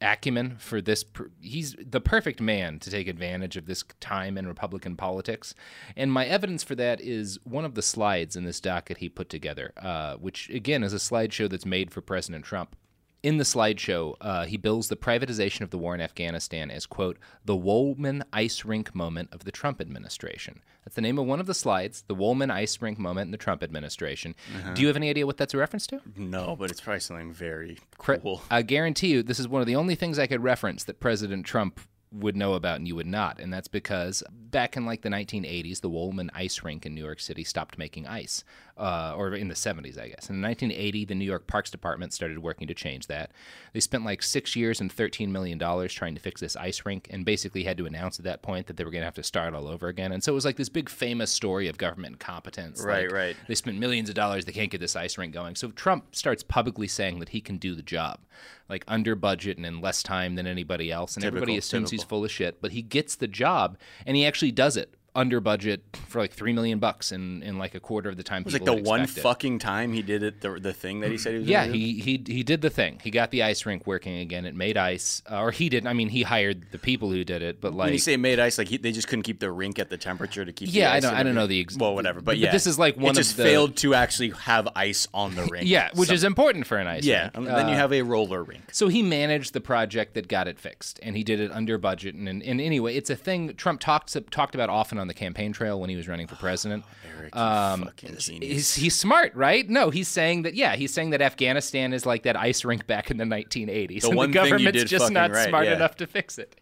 acumen 0.01 0.57
for 0.57 0.81
this. 0.81 1.05
He's 1.39 1.75
the 1.79 2.01
perfect 2.01 2.41
man 2.41 2.79
to 2.79 2.89
take 2.89 3.07
advantage 3.07 3.57
of 3.57 3.65
this 3.65 3.83
time 3.99 4.37
in 4.37 4.47
Republican 4.47 4.95
politics, 4.95 5.53
and 5.95 6.11
my 6.11 6.25
evidence 6.25 6.63
for 6.63 6.75
that 6.75 6.99
is 6.99 7.39
one 7.43 7.65
of 7.65 7.75
the 7.75 7.81
slides 7.81 8.35
in 8.35 8.43
this 8.43 8.59
docket 8.59 8.97
he 8.97 9.09
put 9.09 9.29
together, 9.29 9.73
uh, 9.77 10.15
which 10.15 10.49
again 10.49 10.83
is 10.83 10.93
a 10.93 10.97
slideshow 10.97 11.49
that's 11.49 11.65
made 11.65 11.91
for 11.91 12.01
President 12.01 12.45
Trump. 12.45 12.75
In 13.23 13.37
the 13.37 13.43
slideshow, 13.43 14.15
uh, 14.19 14.45
he 14.45 14.57
bills 14.57 14.87
the 14.87 14.95
privatization 14.95 15.61
of 15.61 15.69
the 15.69 15.77
war 15.77 15.93
in 15.93 16.01
Afghanistan 16.01 16.71
as, 16.71 16.87
quote, 16.87 17.19
the 17.45 17.55
Wollman 17.55 18.23
ice 18.33 18.65
rink 18.65 18.95
moment 18.95 19.29
of 19.31 19.43
the 19.43 19.51
Trump 19.51 19.79
administration. 19.79 20.61
That's 20.83 20.95
the 20.95 21.01
name 21.01 21.19
of 21.19 21.25
one 21.25 21.39
of 21.39 21.45
the 21.45 21.53
slides, 21.53 22.03
the 22.07 22.15
Wollman 22.15 22.49
ice 22.49 22.81
rink 22.81 22.97
moment 22.97 23.27
in 23.27 23.31
the 23.31 23.37
Trump 23.37 23.61
administration. 23.61 24.35
Uh-huh. 24.55 24.73
Do 24.73 24.81
you 24.81 24.87
have 24.87 24.95
any 24.95 25.09
idea 25.09 25.25
what 25.27 25.37
that's 25.37 25.53
a 25.53 25.57
reference 25.57 25.85
to? 25.87 26.01
No, 26.15 26.55
but 26.55 26.71
it's 26.71 26.81
probably 26.81 27.01
something 27.01 27.31
very 27.31 27.77
cool. 27.97 28.41
I 28.49 28.63
guarantee 28.63 29.09
you, 29.09 29.23
this 29.23 29.39
is 29.39 29.47
one 29.47 29.61
of 29.61 29.67
the 29.67 29.75
only 29.75 29.95
things 29.95 30.17
I 30.17 30.27
could 30.27 30.41
reference 30.41 30.83
that 30.85 30.99
President 30.99 31.45
Trump 31.45 31.79
would 32.11 32.35
know 32.35 32.53
about 32.53 32.77
and 32.77 32.87
you 32.87 32.95
would 32.95 33.07
not. 33.07 33.39
And 33.39 33.53
that's 33.53 33.67
because 33.67 34.23
back 34.29 34.75
in 34.75 34.85
like 34.85 35.01
the 35.01 35.09
1980s, 35.09 35.81
the 35.81 35.89
Wollman 35.89 36.29
Ice 36.33 36.61
Rink 36.63 36.85
in 36.85 36.93
New 36.93 37.03
York 37.03 37.19
City 37.19 37.43
stopped 37.43 37.77
making 37.77 38.07
ice, 38.07 38.43
uh, 38.81 39.13
or 39.15 39.35
in 39.35 39.47
the 39.47 39.53
70s, 39.53 39.99
I 39.99 40.07
guess. 40.07 40.27
In 40.29 40.41
1980, 40.41 41.05
the 41.05 41.13
New 41.13 41.25
York 41.25 41.45
Parks 41.45 41.69
Department 41.69 42.13
started 42.13 42.39
working 42.39 42.67
to 42.67 42.73
change 42.73 43.05
that. 43.07 43.31
They 43.73 43.79
spent 43.79 44.03
like 44.03 44.23
six 44.23 44.55
years 44.55 44.81
and 44.81 44.93
$13 44.93 45.29
million 45.29 45.59
trying 45.87 46.15
to 46.15 46.19
fix 46.19 46.41
this 46.41 46.55
ice 46.55 46.83
rink 46.83 47.07
and 47.11 47.23
basically 47.23 47.63
had 47.63 47.77
to 47.77 47.85
announce 47.85 48.17
at 48.17 48.25
that 48.25 48.41
point 48.41 48.65
that 48.65 48.77
they 48.77 48.83
were 48.83 48.89
going 48.89 49.01
to 49.01 49.05
have 49.05 49.13
to 49.15 49.23
start 49.23 49.53
all 49.53 49.67
over 49.67 49.87
again. 49.87 50.11
And 50.11 50.23
so 50.23 50.31
it 50.31 50.35
was 50.35 50.45
like 50.45 50.57
this 50.57 50.67
big 50.67 50.89
famous 50.89 51.29
story 51.29 51.67
of 51.67 51.77
government 51.77 52.13
incompetence. 52.13 52.83
Right, 52.83 53.03
like, 53.03 53.11
right. 53.11 53.35
They 53.47 53.53
spent 53.53 53.77
millions 53.77 54.09
of 54.09 54.15
dollars. 54.15 54.45
They 54.45 54.51
can't 54.51 54.71
get 54.71 54.81
this 54.81 54.95
ice 54.95 55.15
rink 55.15 55.31
going. 55.31 55.55
So 55.55 55.69
Trump 55.69 56.15
starts 56.15 56.41
publicly 56.41 56.87
saying 56.87 57.19
that 57.19 57.29
he 57.29 57.39
can 57.39 57.57
do 57.57 57.75
the 57.75 57.83
job, 57.83 58.19
like 58.67 58.83
under 58.87 59.13
budget 59.13 59.57
and 59.57 59.65
in 59.65 59.79
less 59.79 60.01
time 60.01 60.33
than 60.33 60.47
anybody 60.47 60.91
else. 60.91 61.15
And 61.15 61.23
everybody 61.23 61.53
Typical, 61.53 61.59
assumes 61.59 61.91
he's 61.91 62.03
full 62.03 62.25
of 62.25 62.31
shit, 62.31 62.59
but 62.59 62.71
he 62.71 62.81
gets 62.81 63.15
the 63.15 63.27
job 63.27 63.77
and 64.07 64.17
he 64.17 64.25
actually 64.25 64.51
does 64.51 64.75
it 64.75 64.95
under 65.13 65.41
budget 65.41 65.83
for 66.07 66.19
like 66.19 66.31
three 66.31 66.53
million 66.53 66.79
bucks 66.79 67.11
in, 67.11 67.43
in 67.43 67.57
like 67.57 67.75
a 67.75 67.79
quarter 67.79 68.09
of 68.09 68.15
the 68.17 68.23
time. 68.23 68.41
It 68.41 68.45
was 68.45 68.53
like 68.53 68.63
the 68.65 68.73
one 68.75 69.07
fucking 69.07 69.59
time 69.59 69.91
he 69.91 70.01
did 70.01 70.23
it, 70.23 70.39
the, 70.41 70.51
the 70.59 70.71
thing 70.73 71.01
that 71.01 71.11
he 71.11 71.17
said 71.17 71.33
he 71.33 71.39
was 71.39 71.47
Yeah, 71.47 71.65
he, 71.65 71.99
he 71.99 72.23
he 72.25 72.43
did 72.43 72.61
the 72.61 72.69
thing. 72.69 72.99
He 73.03 73.11
got 73.11 73.29
the 73.31 73.43
ice 73.43 73.65
rink 73.65 73.85
working 73.85 74.17
again. 74.19 74.45
It 74.45 74.55
made 74.55 74.77
ice, 74.77 75.21
uh, 75.29 75.41
or 75.41 75.51
he 75.51 75.67
didn't. 75.69 75.87
I 75.87 75.93
mean, 75.93 76.09
he 76.09 76.23
hired 76.23 76.65
the 76.71 76.77
people 76.77 77.11
who 77.11 77.23
did 77.25 77.41
it, 77.41 77.59
but 77.59 77.73
like 77.73 77.85
when 77.87 77.93
you 77.93 77.99
say 77.99 78.15
made 78.17 78.39
ice, 78.39 78.57
like 78.57 78.69
he, 78.69 78.77
they 78.77 78.91
just 78.93 79.07
couldn't 79.09 79.23
keep 79.23 79.39
the 79.39 79.51
rink 79.51 79.79
at 79.79 79.89
the 79.89 79.97
temperature 79.97 80.45
to 80.45 80.53
keep. 80.53 80.69
the 80.69 80.75
Yeah, 80.79 80.93
I 80.93 80.99
don't- 81.01 81.13
I 81.13 81.23
don't 81.23 81.35
know 81.35 81.47
the 81.47 81.59
ex- 81.59 81.75
well, 81.77 81.93
whatever. 81.93 82.19
But 82.21 82.31
but 82.31 82.37
yeah, 82.37 82.51
this 82.53 82.65
is 82.65 82.79
like 82.79 82.95
one 82.95 83.07
it 83.07 83.09
of 83.11 83.15
just 83.17 83.35
the- 83.35 83.43
failed 83.43 83.75
to 83.77 83.93
actually 83.93 84.29
have 84.29 84.67
ice 84.75 85.07
on 85.13 85.35
the 85.35 85.43
rink. 85.45 85.67
yeah, 85.67 85.89
which 85.93 86.07
So- 86.07 86.13
is 86.15 86.23
important 86.23 86.65
for 86.67 86.77
an 86.77 86.87
ice 86.87 87.03
yeah. 87.03 87.23
rink. 87.23 87.35
and 87.35 87.47
then 87.47 87.67
you 87.67 87.73
Uh, 87.73 87.77
have 87.77 87.91
a 87.91 88.01
roller 88.03 88.43
rink. 88.43 88.63
So 88.71 88.87
he 88.87 89.03
managed 89.03 89.51
the 89.51 89.59
project 89.61 90.13
that 90.13 90.29
got 90.29 90.47
it 90.47 90.57
fixed, 90.57 90.99
and 91.03 91.17
he 91.17 91.23
did 91.25 91.41
it 91.41 91.51
under 91.51 91.77
budget. 91.77 92.15
And, 92.15 92.29
and, 92.29 92.41
and 92.41 92.61
anyway, 92.61 92.95
it's 92.95 93.09
a 93.09 93.15
thing 93.17 93.53
Trump 93.55 93.81
talked 93.81 94.15
talked 94.31 94.55
about 94.55 94.69
often 94.69 95.00
on 95.01 95.07
the 95.07 95.13
campaign 95.13 95.51
trail 95.51 95.79
when 95.81 95.89
he 95.89 95.95
was 95.97 96.07
running 96.07 96.27
for 96.27 96.35
president. 96.47 96.85
Erik, 97.19 97.35
Um, 97.35 97.83
fucking 97.85 98.15
he's, 98.41 98.73
he's 98.75 98.95
smart, 98.97 99.35
right? 99.35 99.69
No, 99.69 99.89
he's 99.89 100.07
saying 100.07 100.43
that. 100.43 100.53
Yeah, 100.53 100.75
he's 100.75 100.93
saying 100.93 101.09
that 101.09 101.21
Afghanistan 101.21 101.91
is 101.91 102.05
like 102.05 102.23
that 102.23 102.37
ice 102.37 102.63
rink 102.63 102.87
back 102.87 103.11
in 103.11 103.17
the 103.17 103.25
1980s, 103.25 104.01
The 104.01 104.07
and 104.07 104.15
one 104.17 104.29
the 104.31 104.33
government's 104.35 104.83
just 104.85 105.11
not 105.11 105.31
right, 105.31 105.49
smart 105.49 105.65
yeah. 105.65 105.75
enough 105.75 105.97
to 105.97 106.07
fix 106.07 106.37
it. 106.37 106.55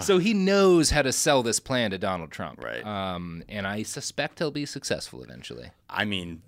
so 0.00 0.16
he 0.16 0.32
knows 0.32 0.88
how 0.88 1.02
to 1.02 1.12
sell 1.12 1.42
this 1.42 1.60
plan 1.60 1.90
to 1.90 1.98
Donald 1.98 2.30
Trump, 2.30 2.64
right? 2.64 2.82
Um, 2.82 3.42
and 3.46 3.66
I 3.66 3.82
suspect 3.82 4.38
he'll 4.38 4.50
be 4.50 4.64
successful 4.64 5.22
eventually. 5.22 5.70
I 5.90 6.06
mean, 6.06 6.40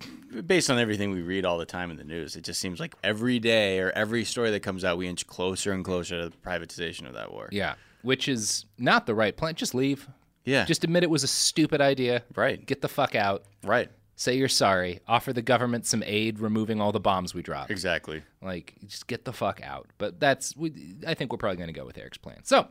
based 0.47 0.71
on 0.71 0.79
everything 0.79 1.11
we 1.11 1.21
read 1.21 1.45
all 1.45 1.59
the 1.59 1.65
time 1.65 1.91
in 1.91 1.97
the 1.97 2.03
news, 2.03 2.35
it 2.35 2.43
just 2.43 2.59
seems 2.59 2.79
like 2.79 2.95
every 3.03 3.37
day 3.37 3.79
or 3.79 3.91
every 3.91 4.23
story 4.25 4.49
that 4.49 4.61
comes 4.61 4.83
out, 4.83 4.97
we 4.97 5.07
inch 5.07 5.27
closer 5.27 5.73
and 5.73 5.85
closer 5.85 6.23
to 6.23 6.29
the 6.29 6.37
privatization 6.37 7.07
of 7.07 7.13
that 7.13 7.31
war. 7.31 7.49
Yeah, 7.51 7.75
which 8.01 8.27
is 8.27 8.65
not 8.79 9.05
the 9.05 9.13
right 9.13 9.37
plan. 9.37 9.53
Just 9.53 9.75
leave. 9.75 10.07
Yeah. 10.47 10.65
Just 10.65 10.83
admit 10.83 11.03
it 11.03 11.09
was 11.09 11.23
a 11.23 11.27
stupid 11.27 11.81
idea. 11.81 12.23
Right. 12.35 12.65
Get 12.65 12.81
the 12.81 12.87
fuck 12.87 13.13
out. 13.15 13.43
Right. 13.63 13.89
Say 14.15 14.35
you're 14.37 14.47
sorry. 14.47 15.01
Offer 15.07 15.33
the 15.33 15.41
government 15.43 15.85
some 15.85 16.01
aid 16.05 16.39
removing 16.39 16.81
all 16.81 16.91
the 16.91 16.99
bombs 16.99 17.33
we 17.35 17.43
dropped. 17.43 17.69
Exactly. 17.69 18.23
Like, 18.41 18.73
just 18.87 19.05
get 19.07 19.25
the 19.25 19.33
fuck 19.33 19.61
out. 19.61 19.87
But 19.99 20.19
that's, 20.19 20.55
we, 20.57 20.95
I 21.05 21.13
think 21.13 21.31
we're 21.31 21.37
probably 21.37 21.57
going 21.57 21.67
to 21.67 21.73
go 21.73 21.85
with 21.85 21.97
Erik's 21.97 22.17
plan. 22.17 22.39
So 22.43 22.67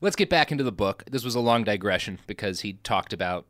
let's 0.00 0.16
get 0.16 0.30
back 0.30 0.52
into 0.52 0.64
the 0.64 0.72
book. 0.72 1.04
This 1.10 1.24
was 1.24 1.34
a 1.34 1.40
long 1.40 1.64
digression 1.64 2.18
because 2.26 2.60
he 2.60 2.74
talked 2.74 3.12
about. 3.12 3.44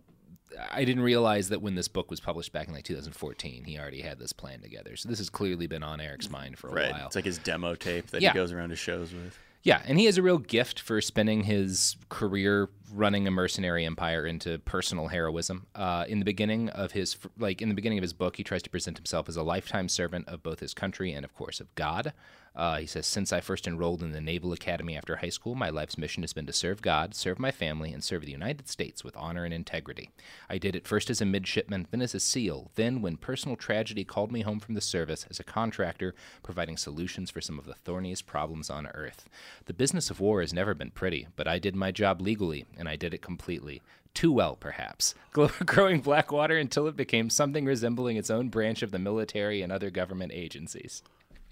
I 0.72 0.84
didn't 0.84 1.02
realize 1.02 1.50
that 1.50 1.60
when 1.60 1.74
this 1.74 1.86
book 1.86 2.10
was 2.10 2.18
published 2.18 2.52
back 2.52 2.66
in 2.68 2.72
like 2.74 2.84
2014, 2.84 3.64
he 3.64 3.78
already 3.78 4.00
had 4.00 4.18
this 4.18 4.32
plan 4.32 4.60
together. 4.62 4.96
So 4.96 5.08
this 5.08 5.18
has 5.18 5.28
clearly 5.28 5.66
been 5.66 5.82
on 5.82 6.00
Erik's 6.00 6.30
mind 6.30 6.56
for 6.58 6.68
a 6.68 6.72
Right. 6.72 6.92
while. 6.92 7.06
It's 7.06 7.16
like 7.16 7.26
his 7.26 7.36
demo 7.38 7.74
tape 7.74 8.06
that 8.08 8.22
Yeah. 8.22 8.32
he 8.32 8.34
goes 8.38 8.52
around 8.52 8.70
to 8.70 8.76
shows 8.76 9.12
with. 9.12 9.38
Yeah, 9.62 9.82
and 9.84 9.98
he 9.98 10.06
has 10.06 10.16
a 10.16 10.22
real 10.22 10.38
gift 10.38 10.78
for 10.78 11.00
spinning 11.00 11.44
his 11.44 11.96
career 12.08 12.68
running 12.92 13.26
a 13.26 13.30
mercenary 13.30 13.84
empire 13.84 14.24
into 14.24 14.58
personal 14.60 15.08
heroism. 15.08 15.66
Uh, 15.74 16.04
in 16.08 16.20
the 16.20 16.24
beginning 16.24 16.68
of 16.70 16.92
his, 16.92 17.16
like 17.38 17.60
in 17.60 17.68
the 17.68 17.74
beginning 17.74 17.98
of 17.98 18.02
his 18.02 18.12
book, 18.12 18.36
he 18.36 18.44
tries 18.44 18.62
to 18.62 18.70
present 18.70 18.96
himself 18.96 19.28
as 19.28 19.36
a 19.36 19.42
lifetime 19.42 19.88
servant 19.88 20.28
of 20.28 20.42
both 20.42 20.60
his 20.60 20.72
country 20.72 21.12
and, 21.12 21.24
of 21.24 21.34
course, 21.34 21.60
of 21.60 21.74
God. 21.74 22.12
Uh, 22.56 22.78
he 22.78 22.86
says, 22.86 23.06
"Since 23.06 23.32
I 23.32 23.40
first 23.40 23.66
enrolled 23.66 24.02
in 24.02 24.12
the 24.12 24.20
Naval 24.20 24.52
Academy 24.52 24.96
after 24.96 25.16
high 25.16 25.28
school, 25.28 25.54
my 25.54 25.68
life's 25.68 25.98
mission 25.98 26.22
has 26.22 26.32
been 26.32 26.46
to 26.46 26.52
serve 26.52 26.80
God, 26.80 27.14
serve 27.14 27.38
my 27.38 27.50
family, 27.50 27.92
and 27.92 28.02
serve 28.02 28.24
the 28.24 28.32
United 28.32 28.68
States 28.68 29.04
with 29.04 29.16
honor 29.16 29.44
and 29.44 29.52
integrity. 29.52 30.10
I 30.48 30.56
did 30.56 30.74
it 30.74 30.86
first 30.88 31.10
as 31.10 31.20
a 31.20 31.26
midshipman, 31.26 31.86
then 31.90 32.00
as 32.00 32.14
a 32.14 32.20
SEAL, 32.20 32.70
then, 32.74 33.02
when 33.02 33.18
personal 33.18 33.56
tragedy 33.56 34.04
called 34.04 34.32
me 34.32 34.40
home 34.40 34.58
from 34.58 34.74
the 34.74 34.80
service, 34.80 35.26
as 35.28 35.38
a 35.38 35.44
contractor, 35.44 36.14
providing 36.42 36.78
solutions 36.78 37.30
for 37.30 37.42
some 37.42 37.58
of 37.58 37.66
the 37.66 37.74
thorniest 37.74 38.26
problems 38.26 38.70
on 38.70 38.86
Earth. 38.86 39.28
The 39.66 39.74
business 39.74 40.10
of 40.10 40.20
war 40.20 40.40
has 40.40 40.54
never 40.54 40.74
been 40.74 40.90
pretty, 40.90 41.28
but 41.36 41.46
I 41.46 41.58
did 41.58 41.76
my 41.76 41.92
job 41.92 42.20
legally, 42.22 42.64
and 42.78 42.88
I 42.88 42.96
did 42.96 43.12
it 43.12 43.20
completely. 43.20 43.82
Too 44.14 44.32
well, 44.32 44.56
perhaps, 44.56 45.14
growing 45.66 46.00
Blackwater 46.00 46.56
until 46.56 46.86
it 46.86 46.96
became 46.96 47.28
something 47.28 47.66
resembling 47.66 48.16
its 48.16 48.30
own 48.30 48.48
branch 48.48 48.82
of 48.82 48.90
the 48.90 48.98
military 48.98 49.60
and 49.60 49.70
other 49.70 49.90
government 49.90 50.32
agencies. 50.32 51.02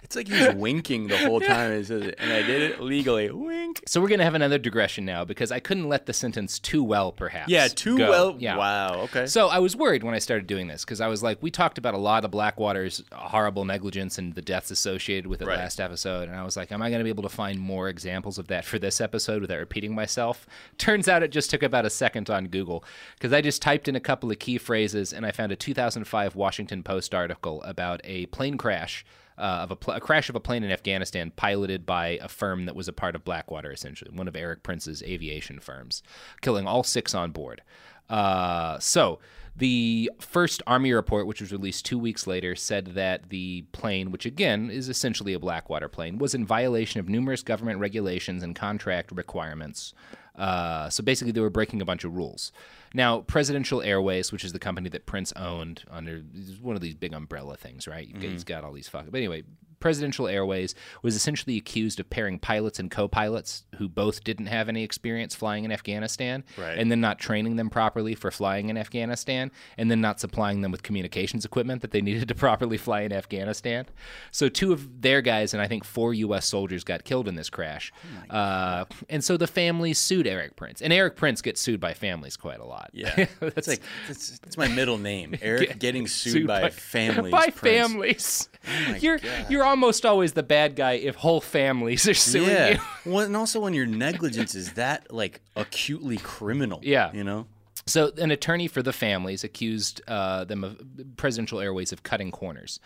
It's 0.04 0.14
like 0.16 0.28
he's 0.28 0.52
winking 0.54 1.08
the 1.08 1.16
whole 1.18 1.40
time. 1.54 1.76
He 1.76 1.82
says 1.84 2.02
it, 2.02 2.14
and 2.18 2.32
I 2.32 2.42
did 2.42 2.62
it 2.62 2.80
legally. 2.80 3.30
Wink. 3.30 3.82
So 3.86 4.00
we're 4.00 4.08
gonna 4.08 4.22
have 4.24 4.34
another 4.34 4.58
digression 4.58 5.04
now 5.04 5.24
because 5.24 5.50
I 5.50 5.58
couldn't 5.60 5.88
let 5.88 6.06
the 6.06 6.12
sentence 6.12 6.58
"too 6.58 6.84
well," 6.84 7.10
perhaps. 7.10 7.50
Yeah, 7.50 7.68
too 7.68 7.98
go. 7.98 8.10
well. 8.10 8.36
Yeah. 8.38 8.56
Wow. 8.56 9.00
Okay. 9.04 9.26
So 9.26 9.48
I 9.48 9.58
was 9.58 9.74
worried 9.74 10.02
when 10.04 10.14
I 10.14 10.18
started 10.18 10.46
doing 10.46 10.66
this 10.68 10.84
because 10.84 11.00
I 11.00 11.08
was 11.08 11.22
like, 11.22 11.42
we 11.42 11.50
talked 11.50 11.78
about 11.78 11.94
a 11.94 11.98
lot 11.98 12.24
of 12.24 12.30
Blackwater's 12.30 13.02
horrible 13.12 13.64
negligence 13.64 14.18
and 14.18 14.34
the 14.34 14.42
deaths 14.42 14.70
associated 14.70 15.26
with 15.26 15.40
it 15.42 15.46
Right. 15.46 15.58
last 15.58 15.80
episode, 15.80 16.28
and 16.28 16.36
I 16.38 16.44
was 16.44 16.56
like, 16.56 16.70
am 16.70 16.82
I 16.82 16.90
going 16.90 17.00
to 17.00 17.04
be 17.04 17.10
able 17.10 17.22
to 17.24 17.28
find 17.28 17.58
more 17.58 17.88
examples 17.88 18.38
of 18.38 18.46
that 18.48 18.64
for 18.64 18.78
this 18.78 19.00
episode 19.00 19.40
without 19.40 19.58
repeating 19.58 19.94
myself? 19.94 20.46
Turns 20.78 21.08
out 21.08 21.22
it 21.22 21.32
just 21.32 21.50
took 21.50 21.62
about 21.62 21.84
a 21.86 21.90
second 21.90 22.28
on 22.30 22.48
Google 22.48 22.84
because 23.16 23.32
I 23.32 23.40
just 23.40 23.62
typed 23.62 23.88
in 23.88 23.96
a 23.96 24.00
couple 24.00 24.30
of 24.30 24.38
key 24.38 24.58
phrases 24.58 25.12
and 25.12 25.24
I 25.26 25.30
found 25.32 25.50
a 25.50 25.56
2005 25.56 26.36
Washington 26.36 26.82
Post 26.82 27.14
article 27.14 27.62
about 27.62 28.00
a 28.04 28.26
plane 28.26 28.58
crash. 28.58 29.04
Uh, 29.36 29.62
of 29.62 29.72
a, 29.72 29.76
pl- 29.76 29.94
a 29.94 30.00
crash 30.00 30.28
of 30.28 30.36
a 30.36 30.40
plane 30.40 30.62
in 30.62 30.70
Afghanistan 30.70 31.32
piloted 31.34 31.84
by 31.84 32.20
a 32.22 32.28
firm 32.28 32.66
that 32.66 32.76
was 32.76 32.86
a 32.86 32.92
part 32.92 33.16
of 33.16 33.24
Blackwater, 33.24 33.72
essentially, 33.72 34.12
one 34.14 34.28
of 34.28 34.36
Erik 34.36 34.62
Prince's 34.62 35.02
aviation 35.02 35.58
firms, 35.58 36.04
killing 36.40 36.68
all 36.68 36.84
six 36.84 37.16
on 37.16 37.32
board. 37.32 37.60
Uh, 38.08 38.78
so 38.78 39.18
the 39.56 40.10
first 40.20 40.62
Army 40.66 40.92
report, 40.92 41.26
which 41.26 41.40
was 41.40 41.52
released 41.52 41.84
two 41.84 41.98
weeks 41.98 42.26
later, 42.26 42.54
said 42.54 42.86
that 42.94 43.30
the 43.30 43.62
plane, 43.72 44.10
which 44.10 44.26
again 44.26 44.70
is 44.70 44.88
essentially 44.88 45.32
a 45.32 45.38
Blackwater 45.38 45.88
plane, 45.88 46.18
was 46.18 46.34
in 46.34 46.46
violation 46.46 47.00
of 47.00 47.08
numerous 47.08 47.42
government 47.42 47.78
regulations 47.78 48.42
and 48.42 48.56
contract 48.56 49.12
requirements. 49.12 49.94
Uh, 50.36 50.90
so 50.90 51.02
basically, 51.02 51.32
they 51.32 51.40
were 51.40 51.50
breaking 51.50 51.80
a 51.80 51.84
bunch 51.84 52.04
of 52.04 52.16
rules. 52.16 52.52
Now, 52.92 53.20
Presidential 53.20 53.82
Airways, 53.82 54.32
which 54.32 54.44
is 54.44 54.52
the 54.52 54.58
company 54.58 54.88
that 54.90 55.06
Prince 55.06 55.32
owned 55.36 55.84
under 55.90 56.22
one 56.60 56.76
of 56.76 56.82
these 56.82 56.94
big 56.94 57.12
umbrella 57.12 57.56
things, 57.56 57.86
right? 57.88 58.08
Mm-hmm. 58.08 58.20
He's 58.20 58.44
got 58.44 58.64
all 58.64 58.72
these 58.72 58.88
fuck. 58.88 59.06
But 59.10 59.18
anyway, 59.18 59.42
Presidential 59.84 60.26
Airways 60.26 60.74
was 61.02 61.14
essentially 61.14 61.58
accused 61.58 62.00
of 62.00 62.08
pairing 62.08 62.38
pilots 62.38 62.78
and 62.78 62.90
co-pilots 62.90 63.64
who 63.76 63.86
both 63.86 64.24
didn't 64.24 64.46
have 64.46 64.70
any 64.70 64.82
experience 64.82 65.34
flying 65.34 65.66
in 65.66 65.70
Afghanistan, 65.70 66.42
Right. 66.56 66.78
and 66.78 66.90
then 66.90 67.02
not 67.02 67.18
training 67.18 67.56
them 67.56 67.68
properly 67.68 68.14
for 68.14 68.30
flying 68.30 68.70
in 68.70 68.78
Afghanistan, 68.78 69.50
and 69.76 69.90
then 69.90 70.00
not 70.00 70.20
supplying 70.20 70.62
them 70.62 70.72
with 70.72 70.82
communications 70.82 71.44
equipment 71.44 71.82
that 71.82 71.90
they 71.90 72.00
needed 72.00 72.28
to 72.28 72.34
properly 72.46 72.78
fly 72.78 73.02
in 73.02 73.12
Afghanistan. 73.12 73.84
So 74.30 74.48
two 74.48 74.72
of 74.72 75.02
their 75.02 75.20
guys 75.20 75.52
and 75.52 75.60
I 75.62 75.68
think 75.68 75.84
four 75.84 76.14
U.S. 76.14 76.46
soldiers 76.46 76.82
got 76.82 77.04
killed 77.04 77.28
in 77.28 77.34
this 77.34 77.50
crash, 77.50 77.92
uh, 78.30 78.86
and 79.10 79.22
so 79.22 79.36
the 79.36 79.46
families 79.46 79.98
sued 79.98 80.26
Erik 80.26 80.56
Prince, 80.56 80.80
and 80.80 80.94
Erik 80.94 81.14
Prince 81.14 81.42
gets 81.42 81.60
sued 81.60 81.78
by 81.78 81.92
families 81.92 82.38
quite 82.38 82.60
a 82.60 82.64
lot. 82.64 82.88
Yeah, 82.94 83.26
that's 83.40 83.68
like 83.68 83.82
that's, 84.08 84.38
that's 84.38 84.56
my 84.56 84.68
middle 84.68 84.96
name. 84.96 85.36
Erik 85.42 85.78
getting 85.78 86.06
sued, 86.06 86.46
by, 86.46 86.70
families. 86.70 87.32
By 87.32 87.50
Prince. 87.50 87.58
families. 87.60 88.48
Oh 88.66 88.94
you're 88.94 89.18
God. 89.18 89.46
you're 89.50 89.64
almost 89.74 90.06
always 90.06 90.34
the 90.34 90.42
bad 90.42 90.76
guy 90.76 90.92
if 90.92 91.16
whole 91.16 91.40
families 91.40 92.08
are 92.08 92.14
suing 92.14 92.50
yeah. 92.50 92.68
you. 92.68 92.78
Well, 93.12 93.26
and 93.26 93.36
also 93.36 93.60
when 93.60 93.74
your 93.74 93.86
negligence 93.86 94.54
is 94.54 94.74
that 94.74 95.12
like 95.12 95.40
acutely 95.56 96.16
criminal. 96.18 96.80
Yeah. 96.82 97.12
You 97.12 97.24
know. 97.24 97.46
So, 97.86 98.12
an 98.16 98.30
attorney 98.30 98.66
for 98.68 98.82
the 98.82 98.94
families 98.94 99.44
accused 99.44 100.00
uh, 100.08 100.44
them 100.44 100.64
of 100.64 100.80
Presidential 101.18 101.60
Airways 101.60 101.92
of 101.92 102.02
cutting 102.02 102.30
corners. 102.30 102.80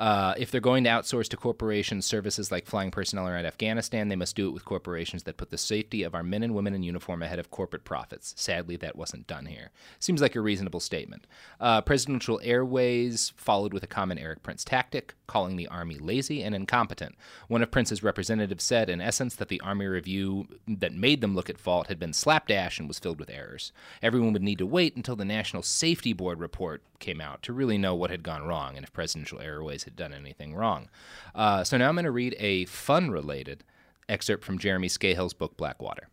Uh, 0.00 0.32
if 0.38 0.50
they're 0.50 0.62
going 0.62 0.82
to 0.82 0.88
outsource 0.88 1.28
to 1.28 1.36
corporations 1.36 2.06
services 2.06 2.50
like 2.50 2.64
flying 2.64 2.90
personnel 2.90 3.28
around 3.28 3.44
Afghanistan, 3.44 4.08
they 4.08 4.16
must 4.16 4.34
do 4.34 4.48
it 4.48 4.52
with 4.52 4.64
corporations 4.64 5.24
that 5.24 5.36
put 5.36 5.50
the 5.50 5.58
safety 5.58 6.02
of 6.02 6.14
our 6.14 6.22
men 6.22 6.42
and 6.42 6.54
women 6.54 6.72
in 6.72 6.82
uniform 6.82 7.22
ahead 7.22 7.38
of 7.38 7.50
corporate 7.50 7.84
profits. 7.84 8.32
Sadly, 8.34 8.76
that 8.76 8.96
wasn't 8.96 9.26
done 9.26 9.44
here. 9.44 9.70
Seems 9.98 10.22
like 10.22 10.34
a 10.34 10.40
reasonable 10.40 10.80
statement. 10.80 11.26
Uh, 11.60 11.82
Presidential 11.82 12.40
Airways 12.42 13.34
followed 13.36 13.74
with 13.74 13.82
a 13.82 13.86
common 13.86 14.16
Erik 14.16 14.42
Prince 14.42 14.64
tactic, 14.64 15.14
calling 15.26 15.56
the 15.56 15.68
Army 15.68 15.98
lazy 15.98 16.42
and 16.42 16.54
incompetent. 16.54 17.14
One 17.48 17.62
of 17.62 17.70
Prince's 17.70 18.02
representatives 18.02 18.64
said, 18.64 18.88
in 18.88 19.02
essence, 19.02 19.34
that 19.36 19.48
the 19.48 19.60
Army 19.60 19.84
review 19.84 20.48
that 20.66 20.94
made 20.94 21.20
them 21.20 21.34
look 21.34 21.50
at 21.50 21.58
fault 21.58 21.88
had 21.88 21.98
been 21.98 22.14
slapdash 22.14 22.78
and 22.78 22.88
was 22.88 22.98
filled 22.98 23.20
with 23.20 23.28
errors. 23.28 23.70
Everyone 24.02 24.32
would 24.32 24.42
need 24.42 24.58
to 24.58 24.66
wait 24.66 24.96
until 24.96 25.14
the 25.14 25.26
National 25.26 25.62
Safety 25.62 26.14
Board 26.14 26.40
report 26.40 26.82
came 27.00 27.20
out 27.20 27.42
to 27.42 27.52
really 27.52 27.78
know 27.78 27.94
what 27.94 28.10
had 28.10 28.22
gone 28.22 28.46
wrong 28.46 28.76
and 28.76 28.84
if 28.84 28.92
Presidential 28.92 29.40
Airways 29.40 29.84
had 29.84 29.89
done 29.96 30.12
anything 30.12 30.54
wrong. 30.54 30.88
Uh, 31.34 31.64
so 31.64 31.76
now 31.76 31.88
I'm 31.88 31.94
going 31.94 32.04
to 32.04 32.10
read 32.10 32.36
a 32.38 32.64
fun 32.66 33.10
related 33.10 33.64
excerpt 34.08 34.44
from 34.44 34.58
Jeremy 34.58 34.88
Scahill's 34.88 35.34
book 35.34 35.56
Blackwater. 35.56 36.08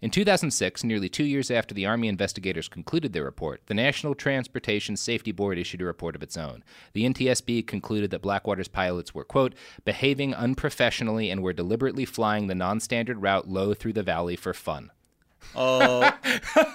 In 0.00 0.10
2006, 0.10 0.84
nearly 0.84 1.08
two 1.08 1.24
years 1.24 1.50
after 1.50 1.74
the 1.74 1.84
Army 1.84 2.06
investigators 2.06 2.68
concluded 2.68 3.12
their 3.12 3.24
report, 3.24 3.62
the 3.66 3.74
National 3.74 4.14
Transportation 4.14 4.96
Safety 4.96 5.32
Board 5.32 5.58
issued 5.58 5.82
a 5.82 5.84
report 5.84 6.14
of 6.14 6.22
its 6.22 6.36
own. 6.36 6.62
The 6.92 7.04
NTSB 7.04 7.66
concluded 7.66 8.12
that 8.12 8.22
Blackwater's 8.22 8.68
pilots 8.68 9.12
were, 9.12 9.24
quote, 9.24 9.56
behaving 9.84 10.34
unprofessionally 10.34 11.30
and 11.30 11.42
were 11.42 11.52
deliberately 11.52 12.04
flying 12.04 12.46
the 12.46 12.54
non 12.54 12.78
standard 12.78 13.22
route 13.22 13.48
low 13.48 13.74
through 13.74 13.94
the 13.94 14.04
valley 14.04 14.36
for 14.36 14.54
fun. 14.54 14.92
Oh. 15.56 16.12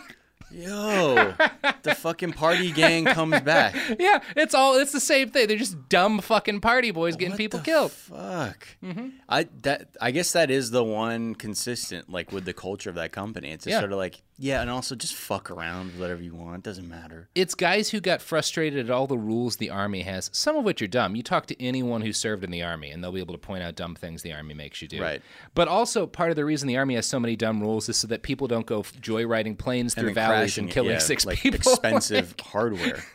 Yo, 0.54 1.34
the 1.82 1.96
fucking 1.96 2.34
party 2.34 2.72
gang 2.72 3.06
comes 3.06 3.42
back. 3.42 3.76
Yeah, 4.00 4.22
it's 4.36 4.54
all, 4.54 4.78
it's 4.80 4.92
the 4.92 5.00
same 5.00 5.30
thing. 5.30 5.48
They're 5.48 5.58
just 5.58 5.90
dumb 5.90 6.20
fucking 6.20 6.62
party 6.62 6.92
boys 6.92 7.16
getting 7.16 7.38
people 7.38 7.60
killed. 7.60 7.92
Fuck. 7.92 8.68
Mm-hmm. 8.84 9.10
I 9.30 9.48
that 9.64 9.90
I 10.02 10.12
guess 10.12 10.32
that 10.34 10.50
is 10.52 10.72
the 10.72 10.84
one 10.84 11.36
consistent 11.36 12.10
like 12.10 12.32
with 12.32 12.46
the 12.46 12.54
culture 12.54 12.90
of 12.90 12.96
that 12.96 13.12
company. 13.12 13.52
It's 13.52 13.66
just 13.66 13.72
Yeah. 13.74 13.80
sort 13.80 13.92
of 13.92 13.98
like 13.98 14.22
yeah, 14.38 14.62
and 14.62 14.70
also 14.70 14.96
just 14.96 15.14
fuck 15.14 15.52
around 15.52 15.88
with 15.88 16.00
whatever 16.00 16.22
you 16.22 16.34
want. 16.34 16.64
Doesn't 16.64 16.90
matter. 16.90 17.30
It's 17.36 17.54
guys 17.54 17.90
who 17.90 18.00
got 18.00 18.22
frustrated 18.22 18.86
at 18.86 18.92
all 18.92 19.06
the 19.06 19.18
rules 19.18 19.58
the 19.58 19.70
Army 19.70 20.02
has, 20.02 20.30
some 20.34 20.56
of 20.56 20.64
which 20.64 20.82
are 20.82 20.88
dumb. 20.88 21.16
You 21.16 21.24
talk 21.24 21.46
to 21.48 21.64
anyone 21.64 22.02
who 22.02 22.12
served 22.12 22.44
in 22.44 22.50
the 22.50 22.64
Army, 22.64 22.90
and 22.90 23.04
they'll 23.04 23.12
be 23.12 23.20
able 23.20 23.36
to 23.36 23.40
point 23.40 23.64
out 23.64 23.76
dumb 23.76 23.96
things 23.96 24.24
the 24.24 24.34
Army 24.34 24.54
makes 24.54 24.82
you 24.82 24.88
do. 24.88 25.02
Right. 25.02 25.22
But 25.54 25.68
also, 25.68 26.08
part 26.08 26.32
of 26.32 26.36
the 26.36 26.46
reason 26.46 26.68
the 26.68 26.78
Army 26.78 26.96
has 26.96 27.06
so 27.06 27.20
many 27.20 27.36
dumb 27.36 27.62
rules 27.62 27.88
is 27.90 27.98
so 27.98 28.08
that 28.08 28.24
people 28.24 28.48
don't 28.48 28.66
go 28.66 28.82
joyriding 28.82 29.58
planes 29.58 29.94
through 29.94 30.14
valleys 30.14 30.54
crashing 30.54 30.64
and 30.66 30.74
killing 30.74 30.92
yeah, 30.92 31.00
six 31.00 31.26
like 31.26 31.40
people. 31.40 31.58
Expensive 31.72 32.36
hardware. 32.40 33.04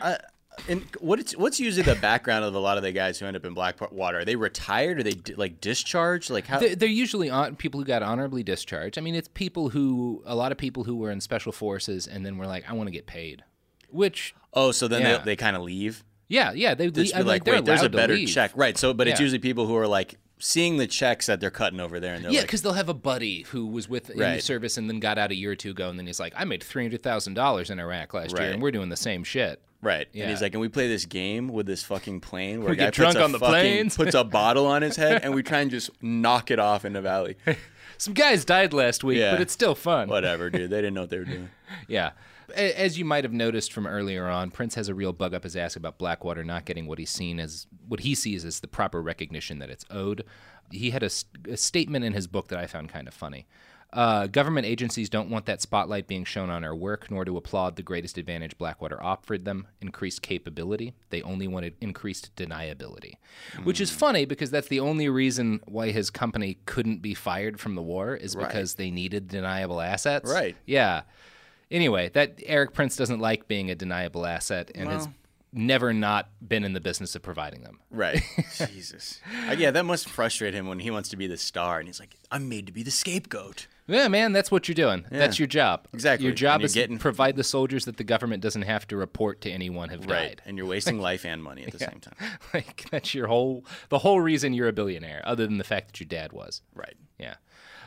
Uh, 0.00 0.14
and 0.68 0.84
what's 1.00 1.36
what's 1.36 1.60
usually 1.60 1.82
the 1.82 1.94
background 2.00 2.44
of 2.44 2.54
a 2.54 2.58
lot 2.58 2.76
of 2.76 2.82
the 2.82 2.92
guys 2.92 3.18
who 3.18 3.26
end 3.26 3.36
up 3.36 3.44
in 3.44 3.54
Blackwater? 3.54 4.20
Are 4.20 4.24
they 4.24 4.36
retired? 4.36 4.98
Are 4.98 5.02
they 5.02 5.14
like 5.36 5.60
discharged? 5.60 6.30
Like 6.30 6.46
how? 6.46 6.58
They're, 6.58 6.74
they're 6.76 6.88
usually 6.88 7.30
on, 7.30 7.56
people 7.56 7.80
who 7.80 7.86
got 7.86 8.02
honorably 8.02 8.42
discharged. 8.42 8.98
I 8.98 9.00
mean, 9.00 9.14
it's 9.14 9.28
people 9.28 9.68
who, 9.70 10.22
a 10.26 10.34
lot 10.34 10.52
of 10.52 10.58
people 10.58 10.84
who 10.84 10.96
were 10.96 11.10
in 11.10 11.20
special 11.20 11.52
forces 11.52 12.06
and 12.06 12.24
then 12.24 12.38
were 12.38 12.46
like, 12.46 12.68
I 12.68 12.72
want 12.72 12.86
to 12.88 12.92
get 12.92 13.06
paid. 13.06 13.44
Which, 13.90 14.34
oh, 14.52 14.70
so 14.72 14.88
then 14.88 15.02
Yeah. 15.02 15.18
they, 15.18 15.24
they 15.24 15.36
kind 15.36 15.56
of 15.56 15.62
leave. 15.62 16.04
yeah, 16.28 16.52
yeah, 16.52 16.74
they, 16.74 16.88
They 16.90 17.12
I 17.14 17.18
mean, 17.18 17.26
like, 17.26 17.46
wait, 17.46 17.64
there's 17.64 17.82
a 17.82 17.88
better 17.88 18.14
leave. 18.14 18.28
check, 18.28 18.52
right? 18.54 18.76
So, 18.76 18.92
but 18.92 19.08
it's 19.08 19.20
usually 19.20 19.38
people 19.38 19.66
who 19.66 19.76
are 19.76 19.86
like 19.86 20.16
seeing 20.38 20.76
the 20.76 20.86
checks 20.86 21.26
that 21.26 21.40
they're 21.40 21.50
cutting 21.50 21.80
over 21.80 21.98
there, 22.00 22.14
and 22.14 22.24
they're 22.24 22.30
Yeah, 22.32 22.40
like, 22.40 22.46
because 22.48 22.62
they'll 22.62 22.72
have 22.74 22.88
a 22.88 22.94
buddy 22.94 23.42
who 23.50 23.66
was 23.66 23.88
with 23.88 24.10
in 24.10 24.18
the 24.18 24.40
service 24.40 24.76
and 24.76 24.88
then 24.88 25.00
got 25.00 25.18
out 25.18 25.30
a 25.30 25.34
year 25.34 25.52
or 25.52 25.56
two 25.56 25.70
ago, 25.70 25.88
and 25.90 25.98
then 25.98 26.06
he's 26.06 26.20
like, 26.20 26.32
"I 26.36 26.44
made 26.44 26.62
three 26.62 26.82
hundred 26.84 27.02
thousand 27.02 27.34
dollars 27.34 27.70
in 27.70 27.78
Iraq 27.80 28.14
last 28.14 28.38
year, 28.38 28.50
and 28.50 28.62
we're 28.62 28.70
doing 28.70 28.88
the 28.88 28.96
same 28.96 29.24
shit." 29.24 29.60
Right. 29.80 30.08
Yeah. 30.12 30.24
And 30.24 30.30
he's 30.32 30.42
like, 30.42 30.54
and 30.54 30.60
we 30.60 30.68
play 30.68 30.88
this 30.88 31.04
game 31.04 31.46
with 31.48 31.66
this 31.66 31.84
fucking 31.84 32.18
plane 32.20 32.60
where 32.62 32.70
We 32.70 32.76
a 32.76 32.80
guy 32.86 32.90
drunk 32.90 33.14
puts 33.14 33.20
a 33.20 33.24
on 33.24 33.30
the 33.32 33.38
fucking- 33.38 33.52
planes. 33.52 33.96
puts 33.96 34.14
a 34.16 34.24
bottle 34.24 34.66
on 34.66 34.82
his 34.82 34.96
head, 34.96 35.20
and 35.22 35.34
we 35.34 35.44
try 35.44 35.60
and 35.60 35.70
just 35.70 35.90
knock 36.02 36.50
it 36.50 36.58
off 36.58 36.84
in 36.84 36.94
the 36.94 37.00
valley. 37.00 37.36
Some 37.96 38.12
guys 38.14 38.44
died 38.44 38.72
last 38.72 39.04
week, 39.04 39.18
Yeah. 39.18 39.32
but 39.32 39.40
it's 39.40 39.52
still 39.52 39.74
fun. 39.76 40.08
Whatever, 40.08 40.50
dude. 40.50 40.70
They 40.70 40.78
didn't 40.78 40.94
know 40.94 41.02
what 41.02 41.10
they 41.10 41.18
were 41.18 41.24
doing. 41.36 41.48
Yeah. 41.86 42.10
A- 42.54 42.80
As 42.80 42.98
you 42.98 43.04
might 43.04 43.24
have 43.24 43.32
noticed 43.32 43.72
from 43.72 43.86
earlier 43.86 44.26
on, 44.28 44.50
Prince 44.50 44.74
has 44.74 44.88
a 44.88 44.94
real 44.94 45.12
bug 45.12 45.34
up 45.34 45.44
his 45.44 45.56
ass 45.56 45.76
about 45.76 45.98
Blackwater 45.98 46.44
not 46.44 46.64
getting 46.64 46.86
what 46.86 46.98
he's 46.98 47.10
seen 47.10 47.38
as 47.40 47.66
what 47.86 48.00
he 48.00 48.14
sees 48.14 48.44
as 48.44 48.60
the 48.60 48.68
proper 48.68 49.02
recognition 49.02 49.58
that 49.58 49.70
it's 49.70 49.84
owed. 49.90 50.24
He 50.70 50.90
had 50.90 51.02
a 51.02 51.10
statement 51.56 52.04
in 52.04 52.12
his 52.12 52.26
book 52.26 52.48
that 52.48 52.58
I 52.58 52.66
found 52.66 52.90
kind 52.90 53.08
of 53.08 53.14
funny. 53.14 53.46
Uh, 53.90 54.26
government 54.26 54.66
agencies 54.66 55.08
don't 55.08 55.30
want 55.30 55.46
that 55.46 55.62
spotlight 55.62 56.06
being 56.06 56.22
shown 56.24 56.50
on 56.50 56.62
our 56.62 56.76
work, 56.76 57.10
nor 57.10 57.24
to 57.24 57.38
applaud 57.38 57.76
the 57.76 57.82
greatest 57.82 58.18
advantage 58.18 58.58
Blackwater 58.58 59.02
offered 59.02 59.46
them 59.46 59.66
increased 59.80 60.20
capability. 60.20 60.92
They 61.08 61.22
only 61.22 61.48
wanted 61.48 61.74
increased 61.80 62.36
deniability. 62.36 63.14
Which 63.64 63.80
is 63.80 63.90
funny 63.90 64.26
because 64.26 64.50
that's 64.50 64.68
the 64.68 64.80
only 64.80 65.08
reason 65.08 65.62
why 65.64 65.90
his 65.90 66.10
company 66.10 66.58
couldn't 66.66 67.00
be 67.00 67.14
fired 67.14 67.58
from 67.58 67.76
the 67.76 67.82
war, 67.82 68.14
is 68.14 68.36
Right. 68.36 68.46
because 68.46 68.74
they 68.74 68.90
needed 68.90 69.28
deniable 69.28 69.80
assets. 69.80 70.30
Right. 70.30 70.54
Yeah. 70.66 71.02
Anyway, 71.70 72.08
that 72.10 72.40
Erik 72.46 72.72
Prince 72.72 72.96
doesn't 72.96 73.20
like 73.20 73.46
being 73.48 73.70
a 73.70 73.74
deniable 73.74 74.24
asset 74.26 74.70
and 74.74 74.88
has 74.90 75.08
never 75.52 75.92
not 75.94 76.28
been 76.46 76.62
in 76.64 76.72
the 76.74 76.80
business 76.80 77.14
of 77.14 77.22
providing 77.22 77.62
them. 77.62 77.78
Right. 77.90 78.22
Jesus. 78.70 79.20
Uh, 79.48 79.52
yeah, 79.52 79.70
that 79.70 79.84
must 79.84 80.08
frustrate 80.08 80.54
him 80.54 80.66
when 80.68 80.78
he 80.78 80.90
wants 80.90 81.08
to 81.10 81.16
be 81.16 81.26
the 81.26 81.36
star, 81.38 81.78
and 81.78 81.88
he's 81.88 82.00
like, 82.00 82.16
I'm 82.30 82.48
made 82.48 82.66
to 82.66 82.72
be 82.72 82.82
the 82.82 82.90
scapegoat. 82.90 83.66
Yeah, 83.86 84.08
man, 84.08 84.32
that's 84.32 84.50
what 84.50 84.68
you're 84.68 84.74
doing. 84.74 85.06
Yeah. 85.10 85.18
That's 85.18 85.38
your 85.38 85.48
job. 85.48 85.88
Exactly. 85.94 86.26
Your 86.26 86.34
job 86.34 86.56
And 86.56 86.60
you're 86.62 86.66
is 86.66 86.74
getting- 86.74 86.98
to 86.98 87.02
provide 87.02 87.36
the 87.36 87.44
soldiers 87.44 87.86
that 87.86 87.96
the 87.96 88.04
government 88.04 88.42
doesn't 88.42 88.62
have 88.62 88.86
to 88.88 88.96
report 88.98 89.40
to 89.42 89.50
anyone 89.50 89.88
have 89.88 90.00
Right. 90.00 90.28
died. 90.28 90.42
And 90.44 90.58
you're 90.58 90.66
wasting 90.66 90.98
life 91.00 91.24
and 91.24 91.42
money 91.42 91.64
at 91.64 91.72
the 91.72 91.78
Yeah. 91.80 91.90
same 91.90 92.00
time. 92.00 92.14
like 92.54 92.84
that's 92.90 93.14
your 93.14 93.28
whole 93.28 93.64
the 93.88 94.00
whole 94.00 94.20
reason 94.20 94.52
you're 94.52 94.68
a 94.68 94.74
billionaire, 94.74 95.22
other 95.24 95.46
than 95.46 95.56
the 95.56 95.64
fact 95.64 95.86
that 95.88 96.00
your 96.00 96.06
dad 96.06 96.32
was. 96.34 96.60
Right. 96.74 96.96
Yeah. 97.18 97.36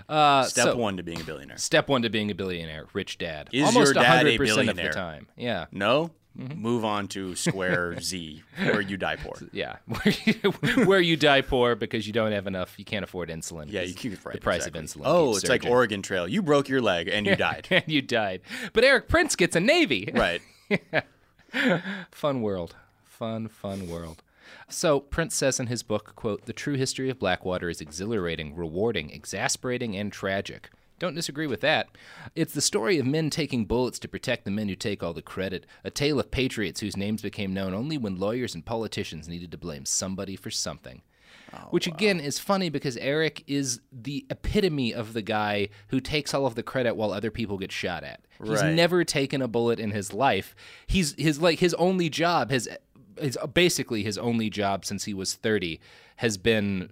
Uh, 0.09 0.43
Step 0.43 0.65
so- 0.65 0.75
one 0.77 0.97
to 0.97 1.03
being 1.03 1.21
a 1.21 1.23
billionaire. 1.23 1.57
Step 1.57 1.87
one 1.89 2.01
to 2.03 2.09
being 2.09 2.31
a 2.31 2.35
billionaire, 2.35 2.85
rich 2.93 3.17
dad. 3.17 3.49
Is 3.51 3.65
Almost 3.65 3.93
your 3.95 4.03
dad 4.03 4.25
a 4.25 4.29
100% 4.29 4.31
of 4.33 4.37
the 4.37 4.45
billionaire? 4.45 4.91
time. 4.93 5.27
Yeah. 5.37 5.65
No? 5.71 6.11
Mm-hmm. 6.39 6.61
Move 6.61 6.85
on 6.85 7.09
to 7.09 7.35
Square 7.35 7.99
Z, 8.01 8.41
where 8.57 8.79
you 8.79 8.95
die 8.95 9.17
poor. 9.17 9.33
Yeah, 9.51 9.75
where 10.85 11.01
you, 11.01 11.17
die 11.17 11.41
poor 11.41 11.75
because 11.75 12.07
you 12.07 12.13
don't 12.13 12.31
have 12.31 12.47
enough, 12.47 12.79
you 12.79 12.85
can't 12.85 13.03
afford 13.03 13.27
insulin. 13.27 13.65
Yeah, 13.69 13.81
you 13.81 13.93
keep 13.93 14.13
right, 14.25 14.35
the 14.35 14.39
price 14.39 14.65
exactly. 14.65 14.79
of 14.79 14.85
insulin. 14.85 15.01
Oh, 15.03 15.35
it's 15.35 15.49
like. 15.49 15.65
Oregon 15.65 16.01
Trail. 16.01 16.29
You 16.29 16.41
broke 16.41 16.69
your 16.69 16.79
leg 16.81 17.09
and 17.09 17.25
you 17.25 17.35
died. 17.35 17.67
and 17.69 17.83
you 17.85 18.01
died. 18.01 18.41
But 18.71 18.85
Erik 18.85 19.09
Prince 19.09 19.35
gets 19.35 19.57
a 19.57 19.59
Navy. 19.59 20.09
Right. 20.13 20.41
fun 22.11 22.41
world. 22.41 22.75
Fun, 23.05 23.49
fun 23.49 23.89
world. 23.89 24.23
So 24.71 24.99
Prince 24.99 25.35
says 25.35 25.59
in 25.59 25.67
his 25.67 25.83
book, 25.83 26.13
quote, 26.15 26.45
"The 26.45 26.53
true 26.53 26.75
history 26.75 27.09
of 27.09 27.19
Blackwater 27.19 27.69
is 27.69 27.81
exhilarating, 27.81 28.55
rewarding, 28.55 29.09
exasperating, 29.11 29.95
and 29.95 30.11
tragic." 30.11 30.69
Don't 30.99 31.15
disagree 31.15 31.47
with 31.47 31.61
that. 31.61 31.89
It's 32.35 32.53
the 32.53 32.61
story 32.61 32.99
of 32.99 33.07
men 33.07 33.29
taking 33.31 33.65
bullets 33.65 33.97
to 33.99 34.07
protect 34.07 34.45
the 34.45 34.51
men 34.51 34.69
who 34.69 34.75
take 34.75 35.01
all 35.01 35.13
the 35.13 35.21
credit, 35.23 35.65
a 35.83 35.89
tale 35.89 36.19
of 36.19 36.29
patriots 36.29 36.79
whose 36.81 36.95
names 36.95 37.23
became 37.23 37.53
known 37.55 37.73
only 37.73 37.97
when 37.97 38.17
lawyers 38.19 38.53
and 38.53 38.63
politicians 38.65 39.27
needed 39.27 39.49
to 39.51 39.57
blame 39.57 39.85
somebody 39.85 40.35
for 40.35 40.51
something. 40.51 41.01
Oh, 41.53 41.57
which 41.71 41.87
again 41.87 42.19
is 42.19 42.39
funny 42.39 42.69
because 42.69 42.95
Erik 42.97 43.43
is 43.47 43.81
the 43.91 44.25
epitome 44.29 44.93
of 44.93 45.13
the 45.13 45.21
guy 45.21 45.69
who 45.87 45.99
takes 45.99 46.33
all 46.33 46.45
of 46.45 46.55
the 46.55 46.63
credit 46.63 46.95
while 46.95 47.11
other 47.11 47.31
people 47.31 47.57
get 47.57 47.71
shot 47.71 48.03
at. 48.03 48.21
He's 48.41 48.61
Right. 48.61 48.73
never 48.73 49.03
taken 49.03 49.41
a 49.41 49.47
bullet 49.47 49.79
in 49.79 49.91
his 49.91 50.13
life. 50.13 50.55
He's 50.87 51.13
his 51.15 51.41
like 51.41 51.59
his 51.59 51.73
only 51.73 52.09
job 52.09 52.51
has 52.51 52.69
is 53.21 53.37
basically 53.53 54.03
his 54.03 54.17
only 54.17 54.49
job 54.49 54.83
since 54.85 55.05
he 55.05 55.13
was 55.13 55.33
30 55.35 55.79
has 56.17 56.37
been 56.37 56.89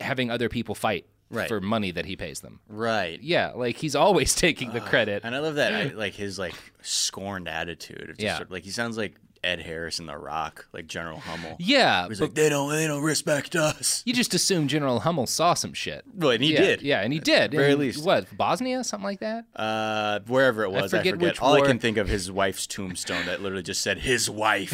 having 0.00 0.30
other 0.30 0.48
people 0.48 0.74
fight 0.74 1.06
Right. 1.30 1.48
for 1.48 1.60
money 1.60 1.90
that 1.90 2.04
he 2.04 2.14
pays 2.16 2.40
them. 2.40 2.60
Right. 2.68 3.20
Yeah, 3.20 3.52
like 3.56 3.76
he's 3.76 3.96
always 3.96 4.34
taking 4.46 4.72
the 4.72 4.80
credit. 4.80 5.22
And 5.24 5.34
I 5.34 5.40
love 5.40 5.56
that, 5.56 5.74
I, 5.74 5.82
like 5.94 6.14
his 6.14 6.38
like 6.38 6.54
scorned 6.80 7.48
attitude. 7.48 8.02
Of 8.10 8.16
just 8.18 8.20
Yeah. 8.20 8.36
sort 8.36 8.48
of- 8.48 8.52
like 8.52 8.62
he 8.62 8.70
sounds 8.70 8.96
like 8.96 9.14
Ed 9.44 9.60
Harris 9.62 9.98
in 10.00 10.06
The 10.06 10.16
Rock, 10.16 10.66
like 10.72 10.86
General 10.86 11.18
Hummel. 11.18 11.56
Yeah, 11.58 12.08
He's 12.08 12.18
but- 12.18 12.26
like 12.30 12.34
they 12.34 12.48
don't 12.48 12.70
they 12.70 12.86
don't 12.86 13.02
respect 13.02 13.54
us. 13.54 14.02
You 14.06 14.12
just 14.14 14.34
assume 14.34 14.66
General 14.68 15.00
Hummel 15.00 15.26
saw 15.26 15.54
some 15.54 15.72
shit. 15.74 16.04
Well, 16.14 16.30
and 16.30 16.42
he 16.42 16.54
Yeah, 16.54 16.60
did. 16.60 16.82
Yeah, 16.82 17.00
and 17.02 17.12
he 17.12 17.20
did. 17.20 17.50
Very 17.52 17.72
In, 17.72 17.78
least. 17.78 18.04
What, 18.04 18.34
Bosnia? 18.36 18.82
Something 18.84 19.04
like 19.04 19.20
that? 19.20 19.44
Uh, 19.54 20.20
wherever 20.26 20.64
it 20.64 20.70
was, 20.70 20.94
I 20.94 20.98
forget 20.98 21.14
forget. 21.14 21.28
which 21.32 21.40
All 21.42 21.54
I 21.54 21.60
can 21.66 21.78
think 21.78 21.96
of 21.98 22.08
his 22.08 22.30
wife's 22.32 22.66
tombstone 22.66 23.26
that 23.26 23.42
literally 23.42 23.62
just 23.62 23.82
said 23.82 23.98
his 23.98 24.28
wife 24.30 24.72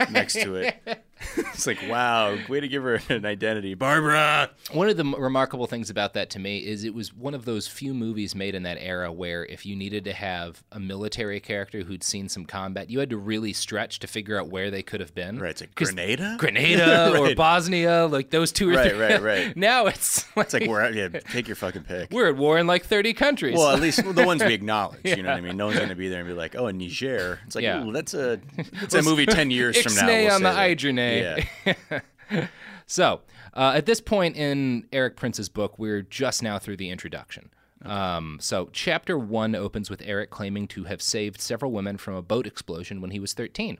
next 0.10 0.34
to 0.34 0.56
it. 0.56 0.76
it's 1.36 1.66
like, 1.66 1.78
wow, 1.88 2.36
way 2.48 2.60
to 2.60 2.68
give 2.68 2.82
her 2.82 3.00
an 3.08 3.24
identity, 3.24 3.74
Barbara. 3.74 4.50
One 4.72 4.88
of 4.88 4.96
the 4.96 5.04
m- 5.04 5.14
remarkable 5.16 5.66
things 5.66 5.90
about 5.90 6.14
that 6.14 6.30
to 6.30 6.38
me 6.38 6.58
is 6.58 6.84
it 6.84 6.94
was 6.94 7.14
one 7.14 7.34
of 7.34 7.44
those 7.44 7.66
few 7.68 7.94
movies 7.94 8.34
made 8.34 8.54
in 8.54 8.62
that 8.64 8.78
era 8.80 9.12
where 9.12 9.44
if 9.46 9.64
you 9.66 9.76
needed 9.76 10.04
to 10.04 10.12
have 10.12 10.62
a 10.72 10.80
military 10.80 11.40
character 11.40 11.82
who'd 11.82 12.02
seen 12.02 12.28
some 12.28 12.44
combat, 12.44 12.90
you 12.90 12.98
had 12.98 13.10
to 13.10 13.16
really 13.16 13.52
stretch 13.52 13.98
to 14.00 14.06
figure 14.06 14.38
out 14.38 14.48
where 14.48 14.70
they 14.70 14.82
could 14.82 15.00
have 15.00 15.14
been. 15.14 15.38
Right, 15.38 15.50
it's 15.50 15.60
like 15.60 15.74
Grenada, 15.74 16.36
Grenada 16.38 17.18
or 17.20 17.34
Bosnia, 17.34 18.06
like 18.06 18.30
those 18.30 18.52
two 18.52 18.70
or 18.70 18.74
Right, 18.76 18.90
three. 18.92 19.00
right, 19.00 19.22
right. 19.22 19.56
now 19.56 19.86
it's 19.86 20.24
like, 20.36 20.46
It's 20.46 20.54
like 20.54 20.66
we're 20.66 20.80
at, 20.80 20.94
yeah, 20.94 21.08
take 21.08 21.46
your 21.48 21.56
fucking 21.56 21.82
pick. 21.84 22.10
we're 22.10 22.28
at 22.28 22.36
war 22.36 22.58
in 22.58 22.66
like 22.66 22.84
30 22.84 23.12
countries. 23.14 23.56
Well, 23.56 23.70
at 23.70 23.80
least 23.80 24.02
the 24.14 24.26
ones 24.26 24.42
we 24.42 24.54
acknowledge. 24.54 25.00
You 25.04 25.22
know 25.22 25.30
what 25.30 25.38
I 25.38 25.40
mean? 25.40 25.56
No 25.56 25.66
one's 25.66 25.78
going 25.78 25.88
to 25.90 25.94
be 25.94 26.08
there 26.08 26.20
and 26.20 26.28
be 26.28 26.34
like, 26.34 26.56
"Oh, 26.56 26.66
in 26.68 26.78
Niger." 26.78 27.38
It's 27.46 27.54
like, 27.54 27.62
Yeah. 27.62 27.84
ooh, 27.84 27.92
that's 27.92 28.14
a 28.14 28.40
that's 28.80 28.94
a 28.94 29.02
movie 29.02 29.26
ten 29.26 29.50
years 29.50 29.80
from 29.80 29.94
now. 29.94 30.06
We'll 30.06 30.30
on 30.32 30.42
the 30.42 30.52
say 30.52 30.58
Yeah. 31.18 32.46
so, 32.86 33.20
uh, 33.54 33.72
at 33.76 33.86
this 33.86 34.00
point 34.00 34.36
in 34.36 34.86
Erik 34.92 35.16
Prince's 35.16 35.48
book, 35.48 35.78
we're 35.78 36.02
just 36.02 36.42
now 36.42 36.58
through 36.58 36.76
the 36.78 36.90
introduction. 36.90 37.50
Um, 37.84 38.38
so, 38.40 38.68
chapter 38.72 39.18
one 39.18 39.54
opens 39.54 39.90
with 39.90 40.02
Erik 40.04 40.30
claiming 40.30 40.68
to 40.68 40.84
have 40.84 41.02
saved 41.02 41.40
several 41.40 41.72
women 41.72 41.96
from 41.98 42.14
a 42.14 42.22
boat 42.22 42.46
explosion 42.46 43.00
when 43.00 43.10
he 43.10 43.18
was 43.18 43.32
13. 43.32 43.78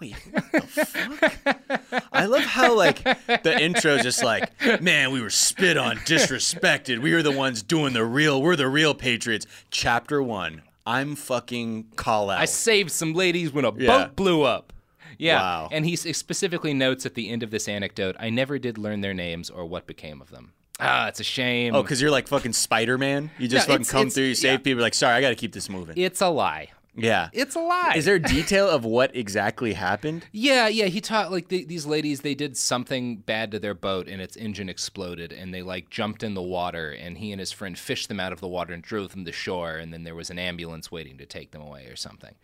Wait, 0.00 0.14
what 0.30 0.52
the 0.52 0.60
fuck? 0.60 2.02
I 2.12 2.26
love 2.26 2.42
how 2.42 2.74
like 2.76 3.02
the 3.42 3.56
intro's 3.58 4.02
just 4.02 4.22
like, 4.22 4.52
man, 4.82 5.10
we 5.12 5.22
were 5.22 5.30
spit 5.30 5.78
on, 5.78 5.96
disrespected. 5.98 6.98
We 6.98 7.14
were 7.14 7.22
the 7.22 7.32
ones 7.32 7.62
doing 7.62 7.94
the 7.94 8.04
real. 8.04 8.40
We're 8.42 8.54
the 8.56 8.68
real 8.68 8.94
patriots. 8.94 9.46
Chapter 9.70 10.22
one. 10.22 10.60
I'm 10.86 11.16
fucking 11.16 11.88
call 11.96 12.28
out. 12.30 12.38
I 12.40 12.44
saved 12.44 12.90
some 12.90 13.14
ladies 13.14 13.50
when 13.52 13.64
a 13.64 13.72
Yeah. 13.74 13.86
boat 14.06 14.16
blew 14.16 14.42
up. 14.42 14.72
Yeah. 15.18 15.40
Wow. 15.40 15.68
And 15.72 15.84
he 15.84 15.96
specifically 15.96 16.72
notes 16.72 17.04
at 17.04 17.14
the 17.14 17.28
end 17.28 17.42
of 17.42 17.50
this 17.50 17.68
anecdote 17.68 18.16
I 18.18 18.30
never 18.30 18.58
did 18.58 18.78
learn 18.78 19.00
their 19.00 19.14
names 19.14 19.50
or 19.50 19.66
what 19.66 19.86
became 19.86 20.20
of 20.22 20.30
them. 20.30 20.52
Ah, 20.80 21.08
it's 21.08 21.18
a 21.18 21.24
shame. 21.24 21.74
oh, 21.74 21.82
because 21.82 22.00
you're 22.00 22.10
like 22.10 22.28
fucking 22.28 22.52
Spider 22.52 22.96
Man. 22.98 23.30
You 23.38 23.48
just 23.48 23.66
No, 23.68 23.72
fucking 23.74 23.80
it's- 23.82 23.90
come 23.90 24.00
it's- 24.02 24.14
through, 24.14 24.24
you 24.24 24.34
save 24.36 24.52
yeah. 24.52 24.56
people. 24.58 24.80
Like, 24.82 24.94
sorry, 24.94 25.14
I 25.16 25.20
got 25.20 25.30
to 25.30 25.34
keep 25.34 25.52
this 25.52 25.68
moving. 25.68 25.96
it's 25.98 26.20
a 26.20 26.28
lie. 26.28 26.68
yeah. 26.94 27.30
It's 27.32 27.56
a 27.56 27.60
lie. 27.60 27.94
Is 27.96 28.04
there 28.04 28.18
detail 28.36 28.68
of 28.68 28.84
what 28.84 29.14
exactly 29.16 29.72
happened? 29.72 30.26
Yeah, 30.30 30.68
yeah. 30.68 30.84
He 30.86 31.00
taught 31.00 31.32
like 31.32 31.48
the, 31.48 31.64
these 31.64 31.84
ladies. 31.84 32.20
They 32.20 32.34
did 32.36 32.56
something 32.56 33.16
bad 33.16 33.50
to 33.50 33.58
their 33.58 33.74
boat, 33.74 34.06
and 34.08 34.22
its 34.22 34.36
engine 34.36 34.68
exploded, 34.68 35.32
and 35.32 35.52
they 35.52 35.62
like 35.62 35.90
jumped 35.90 36.22
in 36.22 36.34
the 36.34 36.42
water. 36.42 36.90
And 36.92 37.18
he 37.18 37.32
and 37.32 37.40
his 37.40 37.50
friend 37.50 37.76
fished 37.76 38.08
them 38.08 38.20
out 38.20 38.32
of 38.32 38.38
the 38.40 38.48
water 38.48 38.72
and 38.72 38.80
drove 38.82 39.10
them 39.10 39.24
to 39.24 39.32
shore. 39.32 39.76
And 39.78 39.92
then 39.92 40.04
there 40.04 40.14
was 40.14 40.30
an 40.30 40.38
ambulance 40.38 40.92
waiting 40.92 41.18
to 41.18 41.26
take 41.26 41.50
them 41.50 41.62
away, 41.62 41.86
or 41.86 41.96
something. 41.96 42.36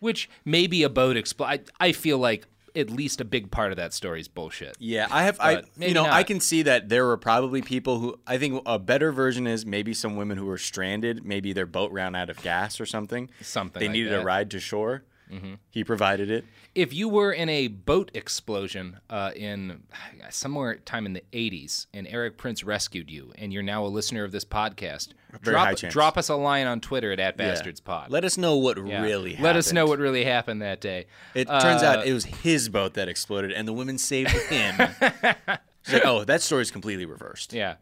Which 0.00 0.28
maybe 0.44 0.82
a 0.82 0.88
boat 0.88 1.16
explode. 1.16 1.46
I, 1.46 1.60
I 1.78 1.92
feel 1.92 2.18
like 2.18 2.46
at 2.74 2.90
least 2.90 3.20
a 3.20 3.24
big 3.24 3.50
part 3.50 3.72
of 3.72 3.76
that 3.76 3.92
story 3.92 4.20
is 4.20 4.28
bullshit. 4.28 4.76
Yeah, 4.78 5.06
I 5.10 5.24
have. 5.24 5.38
I 5.40 5.62
you 5.76 5.94
know 5.94 6.04
not. 6.04 6.12
I 6.12 6.22
can 6.22 6.40
see 6.40 6.62
that 6.62 6.88
there 6.88 7.06
were 7.06 7.16
probably 7.16 7.62
people 7.62 7.98
who 7.98 8.18
I 8.26 8.38
think 8.38 8.62
a 8.66 8.78
better 8.78 9.12
version 9.12 9.46
is 9.46 9.66
maybe 9.66 9.94
some 9.94 10.16
women 10.16 10.38
who 10.38 10.46
were 10.46 10.58
stranded. 10.58 11.24
Maybe 11.24 11.52
their 11.52 11.66
boat 11.66 11.92
ran 11.92 12.14
out 12.14 12.30
of 12.30 12.42
gas 12.42 12.80
or 12.80 12.86
something. 12.86 13.30
Something 13.40 13.80
They 13.80 13.86
like 13.86 13.92
needed 13.92 14.12
that. 14.12 14.22
a 14.22 14.24
ride 14.24 14.50
to 14.52 14.60
shore. 14.60 15.04
Mhm. 15.30 15.58
He 15.70 15.84
provided 15.84 16.30
it. 16.30 16.44
If 16.74 16.92
you 16.92 17.08
were 17.08 17.32
in 17.32 17.48
a 17.48 17.68
boat 17.68 18.10
explosion 18.14 18.98
uh, 19.08 19.30
in 19.36 19.82
somewhere 20.30 20.76
time 20.76 21.06
in 21.06 21.12
the 21.12 21.22
80s 21.32 21.86
and 21.94 22.06
Erik 22.08 22.36
Prince 22.36 22.64
rescued 22.64 23.10
you 23.10 23.32
and 23.38 23.52
you're 23.52 23.62
now 23.62 23.84
a 23.84 23.88
listener 23.88 24.24
of 24.24 24.32
this 24.32 24.44
podcast, 24.44 25.08
Very 25.42 25.54
drop, 25.54 25.76
drop 25.92 26.18
us 26.18 26.28
a 26.28 26.34
line 26.36 26.66
on 26.66 26.80
Twitter 26.80 27.12
at, 27.12 27.20
at 27.20 27.36
Yeah. 27.38 27.54
@bastardspod. 27.54 28.06
Let 28.10 28.24
us 28.24 28.36
know 28.36 28.56
what 28.56 28.84
Yeah. 28.84 29.02
really 29.02 29.30
happened. 29.30 29.44
Let 29.44 29.56
us 29.56 29.72
know 29.72 29.86
what 29.86 29.98
really 29.98 30.24
happened 30.24 30.62
that 30.62 30.80
day. 30.80 31.06
It 31.34 31.46
turns 31.46 31.82
Uh, 31.82 31.86
out 31.86 32.06
it 32.06 32.12
was 32.12 32.24
his 32.24 32.68
boat 32.68 32.94
that 32.94 33.08
exploded, 33.08 33.52
and 33.52 33.66
the 33.68 33.72
women 33.72 33.98
saved 33.98 34.30
him. 34.30 34.76
Like, 35.90 36.02
oh, 36.04 36.24
that 36.24 36.42
story's 36.42 36.70
completely 36.70 37.06
reversed. 37.06 37.54
Yeah, 37.54 37.76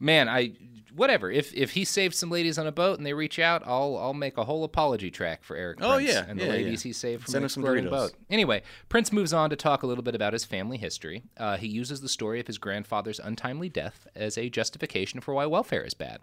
man, 0.00 0.30
I 0.30 0.52
whatever. 0.94 1.30
If 1.30 1.54
if 1.54 1.72
he 1.72 1.84
saves 1.84 2.16
some 2.16 2.30
ladies 2.30 2.58
on 2.58 2.66
a 2.66 2.72
boat 2.72 2.98
and 2.98 3.06
they 3.06 3.12
reach 3.12 3.38
out, 3.38 3.62
I'll 3.66 3.96
I'll 3.96 4.14
make 4.14 4.36
a 4.36 4.44
whole 4.44 4.64
apology 4.64 5.10
track 5.10 5.42
for 5.42 5.56
Erik. 5.56 5.78
Oh, 5.80 5.96
Prince 5.96 6.12
yeah, 6.12 6.24
and 6.28 6.38
the 6.38 6.44
yeah, 6.44 6.50
ladies 6.50 6.84
yeah. 6.84 6.88
he 6.88 6.92
saved 6.92 7.24
from 7.24 7.32
Send 7.32 7.44
an 7.44 7.48
some 7.48 7.62
exploding 7.62 7.90
boat. 7.90 8.12
Anyway, 8.30 8.62
Prince 8.88 9.12
moves 9.12 9.32
on 9.32 9.50
to 9.50 9.56
talk 9.56 9.82
a 9.82 9.86
little 9.86 10.04
bit 10.04 10.14
about 10.14 10.32
his 10.32 10.44
family 10.44 10.78
history. 10.78 11.22
Uh, 11.36 11.56
he 11.56 11.68
uses 11.68 12.00
the 12.00 12.08
story 12.08 12.40
of 12.40 12.46
his 12.46 12.58
grandfather's 12.58 13.18
untimely 13.18 13.68
death 13.68 14.06
as 14.14 14.38
a 14.38 14.48
justification 14.48 15.20
for 15.20 15.34
why 15.34 15.46
welfare 15.46 15.84
is 15.84 15.94
bad. 15.94 16.20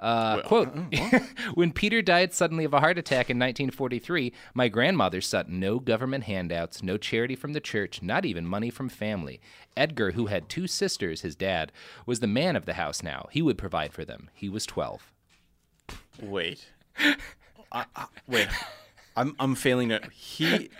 Uh, 0.00 0.42
quote, 0.42 0.76
when 1.54 1.72
Peter 1.72 2.02
died 2.02 2.34
suddenly 2.34 2.64
of 2.64 2.74
a 2.74 2.80
heart 2.80 2.98
attack 2.98 3.30
in 3.30 3.38
1943, 3.38 4.32
my 4.52 4.68
grandmother 4.68 5.20
sought 5.20 5.48
no 5.48 5.78
government 5.78 6.24
handouts, 6.24 6.82
no 6.82 6.96
charity 6.96 7.36
from 7.36 7.52
the 7.52 7.60
church, 7.60 8.02
not 8.02 8.24
even 8.24 8.46
money 8.46 8.70
from 8.70 8.88
family. 8.88 9.40
Edgar, 9.76 10.12
who 10.12 10.26
had 10.26 10.48
two 10.48 10.66
sisters, 10.66 11.22
his 11.22 11.36
dad, 11.36 11.72
was 12.06 12.20
the 12.20 12.26
man 12.26 12.56
of 12.56 12.66
the 12.66 12.74
house 12.74 13.02
now. 13.02 13.28
He 13.30 13.40
would 13.40 13.58
provide 13.58 13.92
for 13.92 14.04
them. 14.04 14.30
He 14.34 14.48
was 14.48 14.66
12. 14.66 15.12
Wait. 16.20 16.66
I, 17.72 17.84
I, 17.96 18.06
wait. 18.26 18.48
I'm 19.16 19.34
I'm 19.38 19.54
failing 19.54 19.90
to. 19.90 20.00
He. 20.12 20.70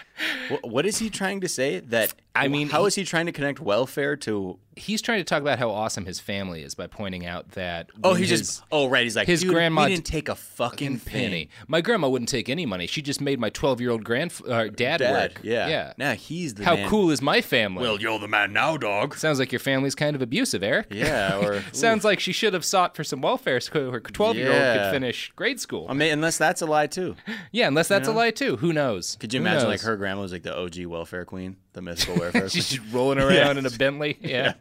Wh- 0.48 0.64
What 0.64 0.86
is 0.86 0.98
he 0.98 1.10
trying 1.10 1.40
to 1.40 1.48
say? 1.48 1.80
That 1.80 2.14
I 2.36 2.48
mean, 2.48 2.68
how 2.68 2.82
he- 2.82 2.88
is 2.88 2.94
he 2.96 3.04
trying 3.04 3.26
to 3.26 3.32
connect 3.32 3.60
welfare 3.60 4.16
to? 4.16 4.58
He's 4.76 5.00
trying 5.00 5.18
to 5.18 5.24
talk 5.24 5.40
about 5.40 5.60
how 5.60 5.70
awesome 5.70 6.04
his 6.04 6.18
family 6.18 6.62
is 6.64 6.74
by 6.74 6.88
pointing 6.88 7.24
out 7.24 7.52
that. 7.52 7.90
Oh, 8.02 8.10
when 8.10 8.18
he 8.22 8.26
his- 8.26 8.40
just. 8.40 8.62
Oh, 8.72 8.88
right. 8.88 9.04
He's 9.04 9.14
like 9.14 9.28
his 9.28 9.42
"Dude, 9.42 9.52
grandma 9.52 9.84
We 9.84 9.90
didn't 9.90 10.06
take 10.06 10.28
a 10.28 10.34
fucking 10.34 10.98
penny. 10.98 11.28
thing. 11.44 11.48
My 11.68 11.80
grandma 11.80 12.08
wouldn't 12.08 12.28
take 12.28 12.48
any 12.48 12.66
money. 12.66 12.88
She 12.88 13.00
just 13.00 13.20
made 13.20 13.38
my 13.38 13.50
12 13.50 13.80
year 13.80 13.90
old 13.90 14.02
grand 14.02 14.32
uh, 14.48 14.64
dad, 14.64 14.96
Dad, 14.98 15.12
work. 15.34 15.40
yeah. 15.44 15.68
yeah. 15.68 15.92
Now 15.96 16.14
he's 16.14 16.54
the 16.54 16.64
How 16.64 16.74
man. 16.74 16.88
cool 16.88 17.12
is 17.12 17.22
my 17.22 17.40
family? 17.40 17.82
Well, 17.82 18.00
you're 18.00 18.18
the 18.18 18.26
man 18.26 18.52
now, 18.52 18.76
dog. 18.76 19.14
Sounds 19.14 19.38
like 19.38 19.52
your 19.52 19.60
family's 19.60 19.94
kind 19.94 20.16
of 20.16 20.22
abusive, 20.22 20.64
Erik. 20.64 20.88
Yeah, 20.90 21.38
or- 21.42 21.62
sounds 21.72 22.04
like 22.04 22.18
she 22.18 22.32
should 22.32 22.52
have 22.52 22.64
sought 22.64 22.96
for 22.96 23.04
some 23.04 23.20
welfare 23.20 23.60
so 23.60 23.92
her 23.92 24.00
12 24.00 24.36
year 24.36 24.48
old 24.50 24.58
could 24.78 24.90
finish 24.90 25.30
grade 25.36 25.60
school. 25.60 25.86
I 25.88 25.92
mean, 25.94 26.12
unless 26.12 26.36
that's 26.36 26.62
a 26.62 26.66
lie 26.66 26.88
too. 26.88 27.14
yeah, 27.52 27.68
unless 27.68 27.86
that's 27.86 28.08
know? 28.08 28.14
a 28.14 28.16
lie 28.16 28.30
too. 28.32 28.56
Who 28.56 28.72
knows? 28.72 29.16
Could 29.20 29.32
you 29.32 29.38
Who 29.40 29.46
imagine 29.46 29.68
like 29.68 29.82
her 29.82 29.96
grandma 30.04 30.20
was 30.20 30.32
like 30.32 30.42
the 30.42 30.54
OG 30.54 30.84
welfare 30.84 31.24
queen, 31.24 31.56
the 31.72 31.80
mythical 31.80 32.16
welfare 32.16 32.42
queen? 32.42 32.50
She's 32.50 32.68
just 32.68 32.92
rolling 32.92 33.18
around 33.18 33.56
in 33.56 33.64
a 33.64 33.70
Bentley. 33.70 34.18
Yeah. 34.20 34.52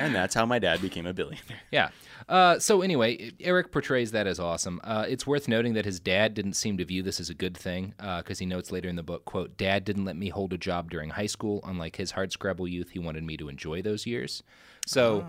and 0.00 0.12
that's 0.12 0.34
how 0.34 0.44
my 0.46 0.58
dad 0.58 0.82
became 0.82 1.06
a 1.06 1.12
billionaire. 1.14 1.42
Yeah. 1.70 1.90
Uh, 2.28 2.58
so 2.58 2.82
anyway, 2.82 3.30
Erik 3.38 3.70
portrays 3.70 4.10
that 4.12 4.26
as 4.26 4.40
awesome. 4.40 4.80
Uh, 4.82 5.04
it's 5.08 5.28
worth 5.28 5.46
noting 5.46 5.74
that 5.74 5.84
his 5.84 6.00
dad 6.00 6.34
didn't 6.34 6.54
seem 6.54 6.76
to 6.78 6.84
view 6.84 7.02
this 7.04 7.20
as 7.20 7.30
a 7.30 7.34
good 7.34 7.56
thing 7.56 7.94
because 7.98 8.40
he 8.40 8.46
notes 8.46 8.72
later 8.72 8.88
in 8.88 8.96
the 8.96 9.02
book, 9.04 9.24
"quote 9.26 9.56
Dad 9.56 9.84
didn't 9.84 10.04
let 10.06 10.16
me 10.16 10.30
hold 10.30 10.52
a 10.52 10.58
job 10.58 10.90
during 10.90 11.10
high 11.10 11.26
school. 11.26 11.60
Unlike 11.64 11.96
his 11.96 12.12
hardscrabble 12.14 12.68
youth, 12.68 12.90
he 12.90 12.98
wanted 12.98 13.22
me 13.22 13.36
to 13.36 13.48
enjoy 13.48 13.80
those 13.82 14.06
years." 14.06 14.42
So, 14.86 15.24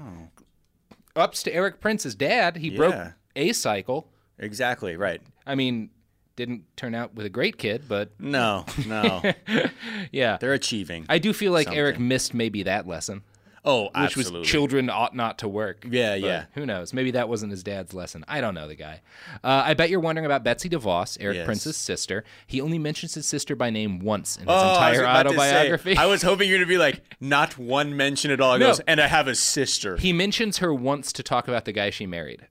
ups 1.16 1.43
to 1.43 1.54
Erik 1.54 1.80
Prince's 1.82 2.16
dad. 2.16 2.58
He 2.58 2.70
broke 2.72 3.14
a 3.36 3.52
cycle. 3.54 4.10
Exactly 4.39 4.96
right. 4.96 5.22
I 5.46 5.56
mean, 5.56 5.89
didn't 6.36 6.64
turn 6.76 6.94
out 6.96 7.16
with 7.16 7.26
a 7.26 7.30
great 7.30 7.58
kid, 7.58 7.84
but 7.88 8.10
No, 8.20 8.66
no. 8.86 9.22
yeah, 10.12 10.38
They're 10.38 10.54
achieving. 10.54 11.06
I 11.10 11.18
do 11.20 11.34
feel 11.34 11.52
like 11.52 11.72
Erik 11.72 12.00
missed 12.00 12.34
maybe 12.34 12.64
that 12.64 12.88
lesson. 12.88 13.24
Oh, 13.68 13.86
which 13.86 13.92
absolutely. 13.96 14.40
was 14.42 14.48
children 14.48 14.92
ought 14.92 15.16
not 15.16 15.40
to 15.40 15.48
work. 15.48 15.88
Yeah, 15.90 16.12
But 16.12 16.20
yeah. 16.22 16.46
Who 16.54 16.68
knows? 16.68 16.94
Maybe 16.94 17.10
that 17.12 17.28
wasn't 17.28 17.50
his 17.50 17.64
dad's 17.64 17.96
lesson. 17.96 18.24
I 18.28 18.40
don't 18.40 18.54
know 18.54 18.68
the 18.68 18.76
guy. 18.76 19.02
Uh, 19.44 19.64
I 19.66 19.74
bet 19.74 19.90
you're 19.90 20.00
wondering 20.00 20.26
about 20.28 20.44
Betsy 20.44 20.70
DeVos, 20.70 21.18
Erik 21.20 21.38
Yes. 21.38 21.46
Prince's 21.48 21.76
sister. 21.76 22.24
He 22.46 22.62
only 22.62 22.78
mentions 22.78 23.16
his 23.16 23.26
sister 23.26 23.56
by 23.56 23.72
name 23.72 23.98
once 24.02 24.36
in 24.36 24.42
his 24.44 24.50
Oh, 24.50 24.70
entire 24.74 25.02
about 25.02 25.24
to 25.24 25.30
say, 25.30 25.36
autobiography. 25.36 25.98
I 25.98 26.06
was 26.06 26.22
hoping 26.22 26.48
you're 26.48 26.60
gonna 26.60 26.68
be 26.68 26.78
like, 26.78 27.02
not 27.20 27.58
one 27.58 27.98
mention 27.98 28.30
at 28.30 28.40
all. 28.40 28.54
He 28.54 28.60
No. 28.60 28.68
goes, 28.68 28.82
and 28.82 29.02
I 29.02 29.08
have 29.08 29.28
a 29.28 29.34
sister. 29.34 29.98
he 29.98 30.14
mentions 30.14 30.60
her 30.60 30.72
once 30.72 31.12
to 31.14 31.24
talk 31.24 31.48
about 31.48 31.66
the 31.66 31.72
guy 31.72 31.90
she 31.90 32.06
married. 32.06 32.48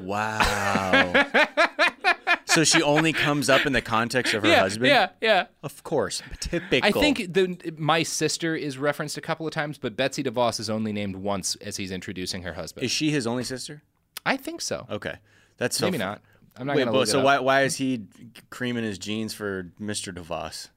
Wow. 0.00 1.26
so 2.56 2.64
she 2.64 2.82
only 2.82 3.12
comes 3.12 3.48
up 3.50 3.66
in 3.66 3.72
the 3.72 3.82
context 3.82 4.34
of 4.34 4.42
her 4.42 4.48
yeah, 4.48 4.60
husband. 4.60 4.86
Yeah, 4.86 5.10
yeah. 5.20 5.46
Of 5.62 5.82
course, 5.84 6.22
typical. 6.40 6.88
I 6.88 6.90
think 6.90 7.32
the 7.32 7.74
my 7.76 8.02
sister 8.02 8.56
is 8.56 8.78
referenced 8.78 9.16
a 9.16 9.20
couple 9.20 9.46
of 9.46 9.52
times, 9.52 9.78
but 9.78 9.96
Betsy 9.96 10.22
DeVos 10.22 10.58
is 10.58 10.70
only 10.70 10.92
named 10.92 11.16
once 11.16 11.54
as 11.56 11.76
he's 11.76 11.90
introducing 11.90 12.42
her 12.42 12.54
husband. 12.54 12.84
Is 12.84 12.90
she 12.90 13.10
his 13.10 13.26
only 13.26 13.44
sister? 13.44 13.82
I 14.24 14.36
think 14.36 14.60
so. 14.60 14.86
Okay, 14.90 15.16
that's 15.58 15.76
so 15.76 15.86
Maybe 15.86 15.98
fu- 15.98 16.04
not. 16.04 16.22
I'm 16.56 16.66
not 16.66 16.76
Wait, 16.76 16.84
gonna 16.84 16.96
but 16.96 17.08
so 17.08 17.22
why 17.22 17.38
why 17.38 17.62
is 17.62 17.76
he 17.76 18.06
creaming 18.50 18.84
his 18.84 18.98
jeans 18.98 19.34
for 19.34 19.70
Mr. 19.80 20.12
DeVos? 20.14 20.70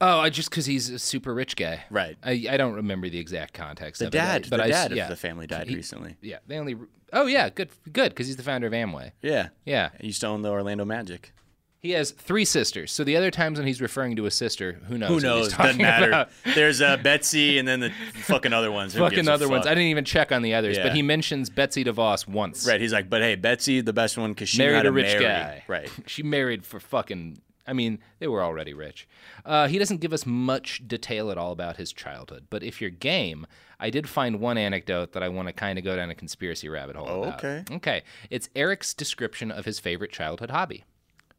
Oh, 0.00 0.20
I- 0.20 0.30
just 0.30 0.50
because 0.50 0.66
he's 0.66 0.90
a 0.90 0.98
super 0.98 1.34
rich 1.34 1.56
guy. 1.56 1.84
Right. 1.90 2.16
I, 2.22 2.46
I 2.50 2.56
don't 2.56 2.74
remember 2.74 3.08
the 3.08 3.18
exact 3.18 3.54
context. 3.54 3.98
The 4.00 4.06
of 4.08 4.14
it, 4.14 4.18
dad, 4.18 4.46
but 4.50 4.58
the 4.58 4.64
I, 4.64 4.68
dad 4.68 4.92
yeah. 4.92 5.04
of 5.04 5.10
the 5.10 5.16
family 5.16 5.46
died 5.46 5.68
He- 5.68 5.74
recently. 5.76 6.16
Yeah, 6.20 6.38
they 6.46 6.58
only. 6.58 6.76
Oh 7.12 7.26
yeah, 7.26 7.48
good, 7.48 7.70
good, 7.92 8.10
because 8.10 8.26
he's 8.26 8.36
the 8.36 8.42
founder 8.42 8.66
of 8.66 8.72
Amway. 8.72 9.12
Yeah, 9.22 9.48
Yeah. 9.64 9.90
He 10.00 10.08
used 10.08 10.20
to 10.20 10.26
own 10.26 10.42
the 10.42 10.50
Orlando 10.50 10.84
Magic. 10.84 11.32
He 11.80 11.92
has 11.92 12.10
three 12.10 12.44
sisters. 12.44 12.90
So 12.90 13.04
the 13.04 13.16
other 13.16 13.30
times 13.30 13.56
when 13.56 13.66
he's 13.68 13.80
referring 13.80 14.16
to 14.16 14.26
a 14.26 14.32
sister, 14.32 14.80
who 14.88 14.98
knows? 14.98 15.08
Who 15.10 15.20
knows? 15.20 15.52
Doesn't 15.52 15.78
matter. 15.80 16.08
about. 16.08 16.30
There's 16.56 16.80
uh, 16.82 16.96
Betsy 16.96 17.56
and 17.56 17.68
then 17.68 17.78
the 17.78 17.90
fucking 18.24 18.52
other 18.52 18.72
ones. 18.72 18.94
Who 18.94 18.98
Fucking 18.98 19.28
other 19.28 19.48
ones. 19.48 19.64
I 19.64 19.70
didn't 19.70 19.84
even 19.84 20.04
check 20.04 20.32
on 20.32 20.42
the 20.42 20.54
others, 20.54 20.76
Yeah. 20.76 20.82
but 20.82 20.92
he 20.96 21.02
mentions 21.02 21.50
Betsy 21.50 21.84
DeVos 21.84 22.26
once. 22.26 22.66
Right. 22.66 22.80
He's 22.80 22.92
like, 22.92 23.08
but 23.08 23.22
hey, 23.22 23.36
Betsy, 23.36 23.80
the 23.80 23.92
best 23.92 24.18
one 24.18 24.32
because 24.32 24.48
she 24.48 24.58
married 24.58 24.74
had 24.74 24.86
a 24.86 24.92
rich 24.92 25.06
marry. 25.06 25.24
guy. 25.24 25.64
Right. 25.68 25.88
She 26.06 26.24
married 26.24 26.66
for 26.66 26.80
fucking. 26.80 27.38
I 27.68 27.74
mean, 27.74 27.98
they 28.18 28.26
were 28.26 28.42
already 28.42 28.72
rich. 28.72 29.06
Uh, 29.44 29.68
he 29.68 29.78
doesn't 29.78 30.00
give 30.00 30.12
us 30.12 30.24
much 30.24 30.82
detail 30.88 31.30
at 31.30 31.38
all 31.38 31.52
about 31.52 31.76
his 31.76 31.92
childhood, 31.92 32.46
but 32.48 32.62
if 32.62 32.80
you're 32.80 32.90
game, 32.90 33.46
I 33.78 33.90
did 33.90 34.08
find 34.08 34.40
one 34.40 34.58
anecdote 34.58 35.12
that 35.12 35.22
I 35.22 35.28
want 35.28 35.48
to 35.48 35.52
kind 35.52 35.78
of 35.78 35.84
go 35.84 35.94
down 35.94 36.10
a 36.10 36.14
conspiracy 36.14 36.68
rabbit 36.68 36.96
hole. 36.96 37.06
Oh, 37.08 37.22
about. 37.24 37.44
okay. 37.44 37.64
Okay. 37.70 38.02
It's 38.30 38.48
Erik's 38.56 38.94
description 38.94 39.50
of 39.50 39.66
his 39.66 39.78
favorite 39.78 40.10
childhood 40.10 40.50
hobby. 40.50 40.84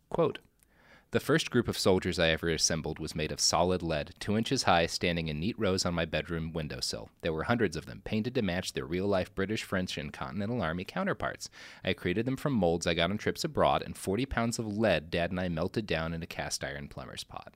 Quote. 0.09 0.39
The 1.12 1.20
first 1.20 1.49
group 1.49 1.68
of 1.68 1.76
soldiers 1.78 2.20
I 2.20 2.30
ever 2.30 2.49
assembled 2.49 2.99
was 2.99 3.16
made 3.16 3.32
of 3.32 3.39
solid 3.39 3.82
lead, 3.82 4.14
two 4.20 4.38
inches 4.38 4.64
high, 4.64 4.86
standing 4.86 5.28
in 5.28 5.39
neat 5.39 5.57
rows 5.57 5.84
on 5.84 5.95
my 5.95 6.05
bedroom 6.05 6.53
windowsill. 6.53 7.10
There 7.22 7.34
were 7.34 7.45
hundreds 7.45 7.76
of 7.76 7.88
them, 7.88 8.03
painted 8.05 8.36
to 8.36 8.43
match 8.43 8.74
their 8.74 8.86
real 8.86 9.07
life 9.07 9.34
British, 9.34 9.64
French, 9.64 9.97
and 9.97 10.14
Continental 10.14 10.62
Army 10.62 10.84
counterparts. 10.84 11.49
I 11.84 11.93
created 11.93 12.28
them 12.28 12.38
from 12.38 12.53
molds 12.53 12.86
I 12.86 12.93
got 12.93 13.10
on 13.10 13.18
trips 13.18 13.43
abroad, 13.43 13.82
and 13.82 13.97
40 13.97 14.28
pounds 14.28 14.60
of 14.60 14.68
lead 14.68 15.10
Dad 15.10 15.32
and 15.32 15.39
I 15.39 15.49
melted 15.49 15.88
down 15.88 16.14
in 16.14 16.22
a 16.22 16.28
cast 16.28 16.64
iron 16.64 16.88
plumber's 16.88 17.24
pot. 17.24 17.55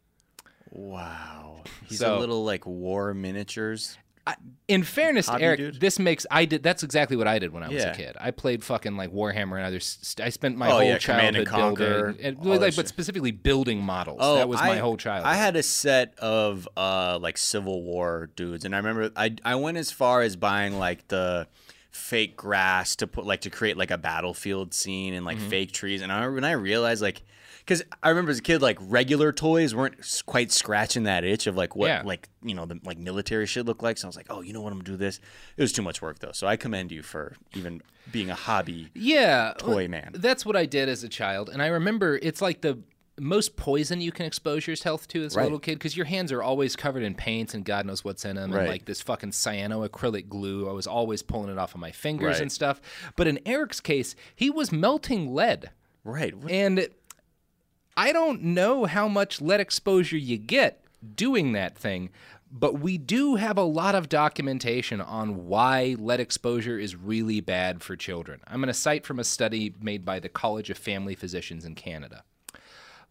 Wow. 0.72 1.62
He's 1.88 2.00
So- 2.00 2.18
a 2.18 2.20
little 2.20 2.44
like 2.44 2.66
war 2.66 3.14
miniatures. 3.14 4.00
In 4.70 4.84
fairness 4.84 5.28
Hobby 5.28 5.40
to 5.40 5.46
Erik, 5.46 5.58
dude? 5.60 5.80
this 5.82 6.00
makes 6.00 6.26
I 6.32 6.46
did. 6.46 6.64
That's 6.64 6.84
exactly 6.84 7.18
what 7.18 7.28
I 7.28 7.38
did 7.38 7.52
when 7.52 7.62
I 7.64 7.68
was 7.68 7.84
Yeah. 7.84 7.92
a 7.92 7.96
kid. 7.96 8.16
I 8.20 8.32
played 8.32 8.64
fucking 8.64 8.96
like 8.96 9.12
Warhammer 9.12 9.58
and 9.58 9.66
others. 9.66 9.98
st- 10.02 10.26
I 10.26 10.30
spent 10.30 10.56
my 10.58 10.70
Oh, 10.70 10.76
whole 10.76 10.84
yeah, 10.84 10.98
Command 10.98 11.36
and 11.36 11.46
childhood 11.46 12.18
building, 12.18 12.26
and, 12.26 12.62
like, 12.62 12.74
but 12.76 12.88
specifically 12.88 13.32
building 13.32 13.82
models. 13.82 14.20
Oh, 14.22 14.36
that 14.36 14.48
was 14.48 14.62
my 14.62 14.78
whole 14.78 14.96
childhood. 14.96 15.30
I 15.30 15.36
had 15.36 15.58
a 15.58 15.64
set 15.64 16.18
of 16.20 16.68
uh 16.78 17.20
like 17.22 17.38
Civil 17.38 17.84
War 17.84 18.30
dudes, 18.38 18.64
and 18.64 18.74
I 18.74 18.78
remember 18.78 19.12
I 19.18 19.36
I 19.44 19.56
went 19.56 19.78
as 19.78 19.92
far 19.92 20.22
as 20.22 20.38
buying 20.38 20.80
like 20.80 21.10
the 21.10 21.48
fake 21.92 22.38
grass 22.38 22.96
to 22.96 23.08
put 23.08 23.26
like 23.26 23.42
to 23.42 23.50
create 23.50 23.76
like 23.76 23.92
a 23.92 23.98
battlefield 23.98 24.74
scene 24.74 25.14
and 25.14 25.26
like 25.26 25.38
Mm-hmm. 25.38 25.50
fake 25.50 25.72
trees. 25.74 26.02
And 26.02 26.12
I 26.12 26.26
when 26.30 26.46
I 26.46 26.54
realized 26.54 27.02
like. 27.02 27.22
Because 27.66 27.82
I 28.02 28.10
remember 28.10 28.32
as 28.32 28.40
a 28.40 28.42
kid, 28.42 28.62
like 28.62 28.78
regular 28.82 29.32
toys 29.32 29.74
weren't 29.74 29.96
quite 30.26 30.52
scratching 30.52 31.04
that 31.04 31.24
itch 31.24 31.48
of 31.48 31.56
like 31.56 31.76
what 31.76 31.88
Yeah. 31.88 32.02
like 32.04 32.28
you 32.44 32.54
know 32.54 32.66
the 32.66 32.80
like 32.84 32.98
military 32.98 33.46
shit 33.46 33.66
looked 33.66 33.82
like. 33.84 33.98
So 33.98 34.08
I 34.08 34.10
was 34.10 34.18
like, 34.18 34.28
oh, 34.30 34.42
you 34.42 34.52
know 34.54 34.62
what, 34.62 34.74
I'm 34.74 34.80
gonna 34.80 34.90
do 34.92 34.98
this. 34.98 35.20
It 35.58 35.62
was 35.62 35.72
too 35.72 35.82
much 35.82 36.02
work 36.02 36.20
though. 36.20 36.34
So 36.34 36.46
I 36.48 36.58
commend 36.58 36.92
you 36.92 37.02
for 37.04 37.36
even 37.54 37.82
being 38.12 38.30
a 38.30 38.36
hobby 38.36 38.90
yeah 38.94 39.54
toy 39.58 39.88
man. 39.88 40.12
That's 40.14 40.46
what 40.46 40.56
I 40.58 40.66
did 40.66 40.90
as 40.90 41.04
a 41.06 41.10
child, 41.10 41.50
and 41.50 41.62
I 41.62 41.68
remember 41.68 42.20
it's 42.22 42.42
like 42.42 42.62
the 42.62 42.80
most 43.20 43.56
poison 43.56 44.02
you 44.02 44.12
can 44.12 44.26
expose 44.26 44.66
yourself 44.66 45.08
to 45.08 45.24
as 45.24 45.36
a 45.36 45.44
little 45.44 45.60
kid 45.60 45.76
because 45.76 45.96
your 45.96 46.08
hands 46.08 46.32
are 46.32 46.42
always 46.42 46.76
covered 46.76 47.04
in 47.04 47.14
paints 47.14 47.54
and 47.54 47.64
God 47.64 47.86
knows 47.86 48.04
what's 48.04 48.26
in 48.26 48.36
them, 48.38 48.52
Right. 48.52 48.62
and 48.62 48.68
like 48.70 48.86
this 48.86 49.02
fucking 49.02 49.30
cyanoacrylic 49.30 50.28
glue. 50.30 50.68
I 50.68 50.74
was 50.74 50.88
always 50.88 51.22
pulling 51.22 51.52
it 51.52 51.60
off 51.60 51.76
of 51.76 51.80
my 51.80 51.92
fingers 51.92 52.34
Right. 52.34 52.42
and 52.42 52.52
stuff. 52.52 52.82
But 53.16 53.28
in 53.28 53.40
Erik's 53.46 53.80
case, 53.80 54.16
he 54.36 54.50
was 54.50 54.72
melting 54.72 55.34
lead. 55.34 55.70
Right. 56.04 56.36
What- 56.36 56.52
And 56.52 56.88
I 57.96 58.12
don't 58.12 58.42
know 58.42 58.86
how 58.86 59.08
much 59.08 59.42
lead 59.42 59.60
exposure 59.60 60.18
you 60.18 60.38
get 60.38 60.84
doing 61.16 61.52
that 61.52 61.78
thing, 61.78 62.10
but 62.52 62.80
we 62.80 62.98
do 62.98 63.36
have 63.36 63.58
a 63.58 63.64
lot 63.64 63.96
of 63.96 64.10
documentation 64.10 65.00
on 65.02 65.48
why 65.48 65.96
lead 66.00 66.20
exposure 66.20 66.80
is 66.80 66.96
really 66.96 67.40
bad 67.40 67.82
for 67.84 67.96
children. 67.96 68.42
I'm 68.48 68.60
going 68.60 68.68
to 68.68 68.74
cite 68.74 69.06
from 69.06 69.20
a 69.20 69.24
study 69.24 69.76
made 69.82 70.06
by 70.06 70.20
the 70.20 70.30
College 70.30 70.70
of 70.70 70.78
Family 70.78 71.16
Physicians 71.16 71.66
in 71.66 71.76
Canada. 71.76 72.24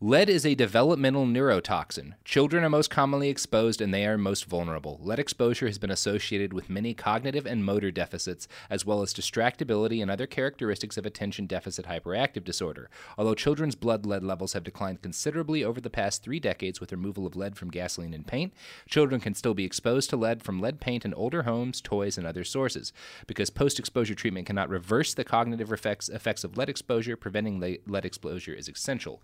Lead 0.05 0.29
is 0.29 0.45
a 0.45 0.57
developmental 0.57 1.27
neurotoxin. 1.27 2.15
Children 2.25 2.65
are 2.65 2.69
most 2.69 2.91
commonly 2.91 3.29
exposed 3.29 3.81
and 3.81 3.95
they 3.95 4.05
are 4.05 4.19
most 4.19 4.47
vulnerable. 4.47 4.99
Lead 5.01 5.21
exposure 5.21 5.69
has 5.69 5.79
been 5.79 5.93
associated 5.93 6.53
with 6.53 6.69
many 6.69 6.93
cognitive 6.93 7.47
and 7.47 7.65
motor 7.65 7.93
deficits, 7.93 8.49
as 8.69 8.85
well 8.85 9.03
as 9.03 9.15
distractibility 9.15 10.03
and 10.03 10.11
other 10.11 10.27
characteristics 10.27 10.97
of 10.97 11.07
attention 11.07 11.47
deficit 11.47 11.87
hyperactive 11.87 12.43
disorder. 12.43 12.91
Although 13.17 13.37
children's 13.37 13.77
blood 13.77 14.05
lead 14.05 14.25
levels 14.25 14.55
have 14.55 14.65
declined 14.65 15.03
considerably 15.03 15.63
over 15.63 15.81
the 15.81 15.89
past 15.89 16.25
three 16.25 16.41
decades 16.41 16.81
with 16.81 16.91
removal 16.91 17.25
of 17.25 17.37
lead 17.37 17.57
from 17.57 17.71
gasoline 17.71 18.13
and 18.13 18.27
paint, 18.27 18.53
children 18.89 19.21
can 19.21 19.37
still 19.37 19.55
be 19.55 19.65
exposed 19.65 20.11
to 20.11 20.17
lead 20.17 20.43
from 20.43 20.61
lead 20.61 20.81
paint 20.81 21.05
in 21.05 21.15
older 21.15 21.45
homes, 21.45 21.81
toys, 21.81 22.19
and 22.19 22.27
other 22.27 22.43
sources. 22.43 22.93
Because 23.29 23.51
post 23.51 23.79
exposure 23.79 24.17
treatment 24.17 24.49
cannot 24.49 24.69
reverse 24.69 25.15
the 25.15 25.23
cognitive 25.23 25.71
effects, 25.71 26.09
effects 26.09 26.43
of 26.43 26.57
lead 26.57 26.69
exposure, 26.69 27.17
preventing 27.17 27.61
lead 27.61 28.05
exposure 28.05 28.53
is 28.53 28.69
essential. 28.69 29.23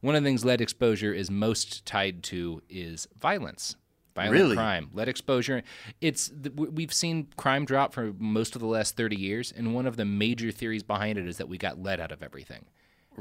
One 0.00 0.14
of 0.14 0.22
the 0.22 0.28
things 0.28 0.44
lead 0.44 0.60
exposure 0.60 1.12
is 1.12 1.30
most 1.30 1.84
tied 1.84 2.22
to 2.24 2.62
is 2.68 3.06
violence. 3.18 3.76
Violent 4.14 4.32
Really? 4.32 4.56
crime, 4.56 4.90
lead 4.92 5.08
exposure. 5.08 5.62
It's 6.00 6.32
we've 6.54 6.92
seen 6.92 7.28
crime 7.36 7.64
drop 7.64 7.92
for 7.92 8.12
most 8.18 8.56
of 8.56 8.60
the 8.60 8.66
last 8.66 8.96
thirty 8.96 9.16
years, 9.16 9.52
and 9.52 9.74
one 9.74 9.86
of 9.86 9.96
the 9.96 10.04
major 10.04 10.50
theories 10.50 10.82
behind 10.82 11.16
it 11.18 11.28
is 11.28 11.36
that 11.36 11.48
we 11.48 11.58
got 11.58 11.80
lead 11.80 12.00
out 12.00 12.10
of 12.10 12.22
everything. 12.22 12.64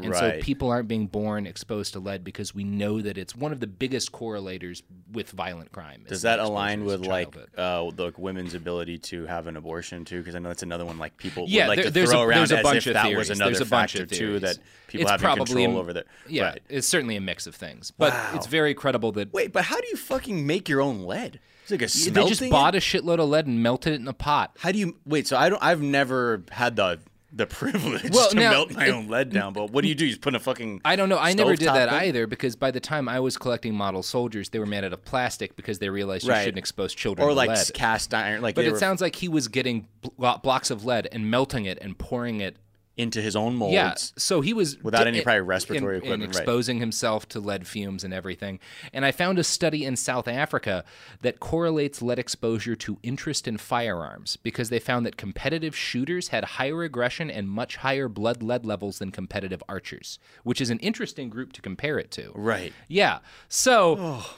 And 0.04 0.16
so 0.16 0.39
people 0.41 0.70
aren't 0.70 0.88
being 0.88 1.08
born 1.08 1.45
exposed 1.47 1.93
to 1.93 2.00
lead 2.00 2.24
because 2.24 2.54
we 2.56 2.64
know 2.64 3.02
that 3.02 3.18
it's 3.18 3.36
one 3.36 3.52
of 3.52 3.60
the 3.60 3.68
biggest 3.68 4.12
correlators 4.12 4.82
with 5.12 5.32
violent 5.32 5.72
crime. 5.72 6.06
Does 6.08 6.22
that 6.24 6.39
align 6.39 6.86
with 6.86 7.06
like 7.06 7.36
uh, 7.58 7.89
the 7.91 8.14
women's 8.18 8.54
ability 8.54 8.97
to 9.00 9.26
have 9.26 9.47
an 9.47 9.58
abortion 9.58 10.06
too? 10.06 10.20
Because 10.20 10.36
I 10.36 10.39
know 10.39 10.50
that's 10.50 10.64
another 10.64 10.86
one 10.86 10.97
like 10.97 11.18
people 11.18 11.45
yeah, 11.47 11.64
would 11.64 11.70
like 11.70 11.76
there- 11.78 11.86
to 11.86 11.91
there's 11.91 12.12
throw 12.12 12.22
a, 12.22 12.28
around 12.28 12.38
there's 12.39 12.52
a 12.52 12.58
as 12.60 12.64
bunch 12.64 12.78
if 12.78 12.88
of 12.88 12.93
that 12.93 13.04
theories. 13.04 13.18
was 13.18 13.30
another 13.32 13.52
there's 13.52 13.62
a 13.62 13.66
bunch 13.70 13.91
factor 13.93 14.04
of 14.04 14.12
too 14.12 14.39
that 14.39 14.58
people 14.88 15.02
it's 15.04 15.12
have 15.12 15.22
probably 15.22 15.45
control 15.64 15.78
a- 15.78 15.80
over 15.80 15.93
that. 15.93 16.06
Yeah, 16.28 16.43
Right. 16.50 16.62
it's 16.70 16.88
certainly 16.88 17.16
a 17.16 17.22
mix 17.22 17.47
of 17.47 17.56
things, 17.56 17.91
but 17.91 18.14
it's 18.34 18.47
very 18.47 18.74
credible 18.74 19.12
that 19.14 19.34
Wait, 19.34 19.52
but 19.54 19.66
how 19.66 19.80
do 19.80 19.88
you 19.88 19.95
fucking 19.97 20.45
make 20.47 20.70
your 20.70 20.82
own 20.82 21.04
lead? 21.04 21.39
It's 21.64 21.72
like 21.72 21.82
a 21.82 22.12
they 22.12 22.28
just 22.28 22.41
it? 22.41 22.50
bought 22.50 22.74
a 22.74 22.80
shitload 22.80 23.20
of 23.20 23.30
lead 23.30 23.45
and 23.45 23.62
melted 23.62 23.93
it 23.93 23.97
in 23.97 24.08
a 24.08 24.14
pot. 24.14 24.56
How 24.60 24.72
do 24.72 24.80
you 24.80 24.95
wait? 25.06 25.28
So 25.28 25.38
I 25.38 25.50
don't. 25.50 25.62
I've 25.62 25.82
never 25.84 26.41
had 26.52 26.76
the 26.76 27.00
the 27.32 27.45
privilege 27.59 28.09
Well, 28.11 28.30
to 28.30 28.36
now, 28.36 28.51
melt 28.51 28.73
my 28.73 28.86
it- 28.88 28.89
own 28.91 29.07
lead 29.07 29.32
down. 29.32 29.53
But 29.53 29.71
what 29.71 29.82
do 29.84 29.88
you 29.88 29.95
do? 29.95 30.05
You 30.05 30.11
just 30.11 30.21
put 30.21 30.32
in 30.32 30.36
a 30.36 30.39
fucking. 30.39 30.82
I 30.84 30.95
don't 30.95 31.09
know. 31.09 31.17
I 31.19 31.34
never 31.34 31.55
did 31.55 31.67
that 31.67 31.89
thing? 31.89 31.99
either 32.09 32.25
because 32.27 32.55
by 32.55 32.71
the 32.71 32.80
time 32.80 33.07
I 33.07 33.19
was 33.19 33.38
collecting 33.38 33.75
model 33.75 34.01
soldiers, 34.03 34.49
they 34.49 34.59
were 34.59 34.65
made 34.65 34.84
out 34.84 34.93
of 34.93 35.03
plastic 35.05 35.55
because 35.55 35.80
they 35.80 35.89
realized 35.89 36.25
you 36.25 36.32
Right. 36.32 36.43
shouldn't 36.43 36.57
expose 36.57 36.93
children 36.93 37.27
Or 37.27 37.34
like 37.34 37.49
lead. 37.49 37.71
cast 37.73 38.13
iron. 38.13 38.41
Like 38.41 38.55
but 38.55 38.65
it 38.65 38.71
were 38.71 38.80
sounds 38.80 39.01
like 39.01 39.15
he 39.15 39.27
was 39.27 39.47
getting 39.47 39.88
blo- 40.17 40.38
blocks 40.41 40.71
of 40.71 40.86
lead 40.86 41.07
and 41.11 41.30
melting 41.30 41.65
it 41.65 41.77
and 41.82 41.97
pouring 41.97 42.41
it 42.41 42.57
into 43.00 43.22
his 43.22 43.34
own 43.34 43.56
molds. 43.56 43.74
Yeah, 43.74 43.93
so 43.95 44.41
he 44.41 44.54
was 44.54 44.78
without 44.84 45.06
di- 45.06 45.08
any 45.08 45.20
eh, 45.20 45.24
probably 45.24 45.39
respiratory 45.39 45.95
and- 45.95 46.04
equipment. 46.04 46.24
and 46.24 46.36
right. 46.36 46.41
exposing 46.41 46.80
himself 46.80 47.30
to 47.30 47.39
lead 47.39 47.66
fumes 47.66 48.04
and 48.04 48.14
everything. 48.14 48.60
And 48.91 49.06
I 49.06 49.14
found 49.14 49.39
a 49.39 49.43
study 49.43 49.86
in 49.86 49.95
South 49.95 50.28
Africa 50.28 50.84
that 51.22 51.39
correlates 51.39 52.02
lead 52.02 52.20
exposure 52.20 52.76
to 52.76 53.00
interest 53.02 53.47
in 53.47 53.58
firearms 53.58 54.36
because 54.36 54.68
they 54.68 54.80
found 54.80 55.06
that 55.06 55.16
competitive 55.16 55.74
shooters 55.78 56.28
had 56.28 56.43
higher 56.43 56.84
aggression 56.84 57.32
and 57.32 57.47
much 57.50 57.78
higher 57.78 58.10
blood 58.10 58.43
lead 58.43 58.66
levels 58.66 59.00
than 59.00 59.12
competitive 59.12 59.64
archers, 59.70 60.20
which 60.43 60.60
is 60.60 60.70
an 60.70 60.80
interesting 60.80 61.30
group 61.30 61.54
to 61.54 61.62
compare 61.62 61.97
it 61.97 62.12
to. 62.12 62.34
Right. 62.36 62.74
Yeah. 62.89 63.20
So 63.47 63.95
oh. 63.97 64.38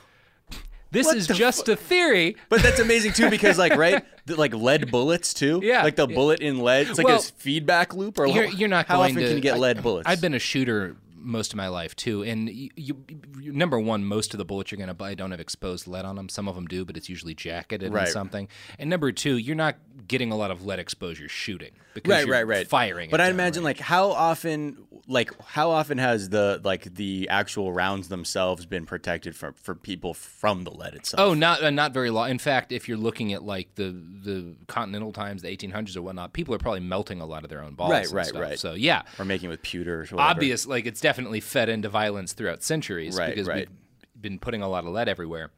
This 0.91 1.05
What 1.07 1.17
is 1.17 1.27
just 1.27 1.67
a 1.69 1.75
theory. 1.75 2.35
But 2.49 2.61
that's 2.61 2.79
amazing 2.79 3.13
too 3.13 3.29
because 3.29 3.57
like 3.57 3.75
right, 3.75 4.03
the, 4.25 4.35
like 4.35 4.53
lead 4.53 4.91
bullets 4.91 5.33
too. 5.33 5.59
Yeah. 5.63 5.83
Like 5.83 5.95
the 5.95 6.07
bullet 6.07 6.39
in 6.41 6.59
lead. 6.59 6.89
It's 6.89 6.97
like 6.97 7.07
Well, 7.07 7.19
a 7.19 7.21
feedback 7.21 7.93
loop. 7.93 8.19
Or 8.19 8.27
you're, 8.27 8.45
you're 8.45 8.69
not 8.69 8.85
how 8.87 8.97
going 8.97 9.11
often 9.11 9.21
to, 9.23 9.27
can 9.29 9.37
you 9.37 9.41
get 9.41 9.55
I- 9.55 9.59
lead 9.59 9.81
bullets? 9.83 10.07
I've 10.07 10.21
been 10.21 10.33
a 10.33 10.39
shooter 10.39 10.95
most 11.23 11.53
of 11.53 11.57
my 11.57 11.67
life 11.67 11.95
too, 11.95 12.23
and 12.23 12.49
you, 12.49 12.69
you, 12.75 12.97
you- 13.39 13.51
number 13.53 13.79
one, 13.79 14.03
most 14.03 14.33
of 14.33 14.39
the 14.39 14.45
bullets 14.45 14.71
you're 14.71 14.77
going 14.77 14.87
to 14.87 14.93
buy 14.95 15.13
don't 15.13 15.29
have 15.29 15.39
exposed 15.39 15.87
lead 15.87 16.03
on 16.03 16.15
them. 16.15 16.27
Some 16.27 16.47
of 16.47 16.55
them 16.55 16.65
do, 16.65 16.83
but 16.83 16.97
it's 16.97 17.09
usually 17.09 17.35
jacketed 17.35 17.93
Right. 17.93 18.07
in 18.07 18.11
something. 18.11 18.47
And 18.79 18.89
number 18.89 19.11
two, 19.11 19.37
you're 19.37 19.55
not 19.55 19.75
getting 20.07 20.31
a 20.31 20.35
lot 20.35 20.49
of 20.49 20.65
lead 20.65 20.79
exposure 20.79 21.29
shooting 21.29 21.71
because 21.93 22.09
right, 22.09 22.27
right, 22.27 22.47
right. 22.47 22.67
firing. 22.67 23.09
But 23.09 23.21
I 23.21 23.25
down 23.25 23.33
imagine 23.33 23.63
like 23.63 23.79
how 23.79 24.11
often, 24.11 24.77
like 25.07 25.31
how 25.43 25.71
often 25.71 25.97
has 25.97 26.29
the 26.29 26.61
like 26.63 26.93
the 26.95 27.27
actual 27.29 27.73
rounds 27.73 28.07
themselves 28.07 28.65
been 28.65 28.85
protected 28.85 29.35
for 29.35 29.53
for 29.53 29.75
people 29.75 30.13
from 30.13 30.63
the 30.63 30.71
lead 30.71 30.93
itself? 30.93 31.19
Oh, 31.19 31.33
not 31.33 31.63
uh, 31.63 31.69
not 31.69 31.93
very 31.93 32.09
long. 32.09 32.29
In 32.29 32.39
fact, 32.39 32.71
if 32.71 32.87
you're 32.87 32.97
looking 32.97 33.33
at 33.33 33.43
like 33.43 33.75
the 33.75 33.91
the 33.91 34.55
Continental 34.67 35.11
times, 35.11 35.41
the 35.41 35.55
1800s 35.55 35.95
or 35.97 36.01
whatnot, 36.01 36.33
people 36.33 36.53
are 36.55 36.59
probably 36.59 36.79
melting 36.81 37.21
a 37.21 37.25
lot 37.25 37.43
of 37.43 37.49
their 37.49 37.61
own 37.61 37.73
balls. 37.73 37.91
right, 37.91 38.09
right, 38.11 38.25
stuff. 38.27 38.41
right. 38.41 38.59
So 38.59 38.73
yeah, 38.73 39.01
or 39.19 39.25
making 39.25 39.49
with 39.49 39.61
pewter. 39.61 40.01
Or 40.01 40.03
whatever. 40.03 40.21
obvious. 40.21 40.65
Like 40.65 40.85
it's 40.85 41.01
definitely 41.01 41.39
fed 41.39 41.69
into 41.69 41.89
violence 41.89 42.33
throughout 42.33 42.63
centuries 42.63 43.17
Right, 43.17 43.29
because 43.29 43.47
right. 43.47 43.67
we've 43.69 44.21
been 44.21 44.39
putting 44.39 44.61
a 44.61 44.69
lot 44.69 44.85
of 44.85 44.91
lead 44.91 45.09
everywhere. 45.09 45.51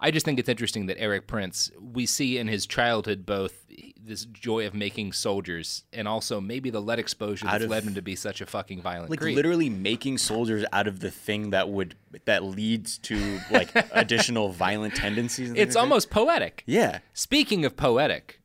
I 0.00 0.10
just 0.10 0.24
think 0.24 0.38
it's 0.38 0.48
interesting 0.48 0.86
that 0.86 0.98
Erik 0.98 1.26
Prince, 1.26 1.70
we 1.78 2.06
see 2.06 2.38
in 2.38 2.48
his 2.48 2.66
childhood 2.66 3.26
both 3.26 3.66
this 4.02 4.24
joy 4.24 4.66
of 4.66 4.74
making 4.74 5.12
soldiers 5.12 5.84
and 5.92 6.08
also 6.08 6.40
maybe 6.40 6.70
the 6.70 6.80
lead 6.80 6.98
exposure 6.98 7.46
that's 7.46 7.64
of- 7.64 7.70
led 7.70 7.84
him 7.84 7.94
to 7.94 8.02
be 8.02 8.16
such 8.16 8.40
a 8.40 8.46
fucking 8.46 8.80
violent 8.80 9.10
like 9.10 9.20
creep. 9.20 9.36
literally 9.36 9.68
making 9.68 10.18
soldiers 10.18 10.64
out 10.72 10.86
of 10.86 11.00
the 11.00 11.10
thing 11.10 11.50
that 11.50 11.68
would 11.68 11.94
that 12.24 12.42
leads 12.42 12.98
to 12.98 13.38
like 13.50 13.70
additional 13.92 14.48
violent 14.48 14.94
tendencies. 14.94 15.52
It's 15.54 15.76
like 15.76 15.82
almost 15.82 16.10
poetic. 16.10 16.62
Yeah. 16.66 17.00
Speaking 17.12 17.64
of 17.64 17.76
poetic, 17.76 18.40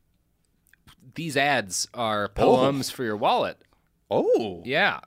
these 1.15 1.37
ads 1.37 1.87
are 1.93 2.25
oh. 2.25 2.57
poems 2.57 2.89
for 2.89 3.03
your 3.03 3.17
wallet. 3.17 3.57
Oh. 4.11 4.61
Yeah. 4.65 4.99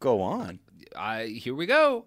Go 0.00 0.22
on. 0.22 0.60
I 0.96 1.26
here 1.26 1.54
we 1.54 1.66
go. 1.66 2.06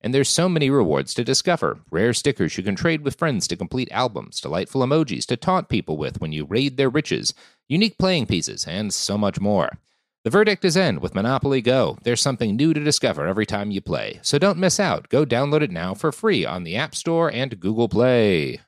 And 0.00 0.14
there's 0.14 0.28
so 0.28 0.48
many 0.48 0.70
rewards 0.70 1.14
to 1.14 1.24
discover 1.24 1.80
rare 1.90 2.12
stickers 2.12 2.56
you 2.56 2.62
can 2.62 2.76
trade 2.76 3.02
with 3.02 3.18
friends 3.18 3.48
to 3.48 3.56
complete 3.56 3.88
albums, 3.90 4.40
delightful 4.40 4.82
emojis 4.82 5.26
to 5.26 5.36
taunt 5.36 5.68
people 5.68 5.96
with 5.96 6.20
when 6.20 6.32
you 6.32 6.44
raid 6.44 6.76
their 6.76 6.90
riches, 6.90 7.34
unique 7.68 7.98
playing 7.98 8.26
pieces, 8.26 8.66
and 8.66 8.92
so 8.92 9.18
much 9.18 9.40
more. 9.40 9.78
The 10.26 10.30
verdict 10.30 10.64
is 10.64 10.76
in 10.76 11.00
with 11.00 11.14
Monopoly 11.14 11.60
Go. 11.60 11.98
There's 12.02 12.20
something 12.20 12.56
new 12.56 12.74
to 12.74 12.80
discover 12.82 13.28
every 13.28 13.46
time 13.46 13.70
you 13.70 13.80
play. 13.80 14.18
So 14.22 14.38
don't 14.38 14.58
miss 14.58 14.80
out. 14.80 15.08
Go 15.08 15.24
download 15.24 15.62
it 15.62 15.70
now 15.70 15.94
for 15.94 16.10
free 16.10 16.44
on 16.44 16.64
the 16.64 16.74
App 16.74 16.96
Store 16.96 17.30
and 17.30 17.60
Google 17.60 17.88
Play. 17.88 18.60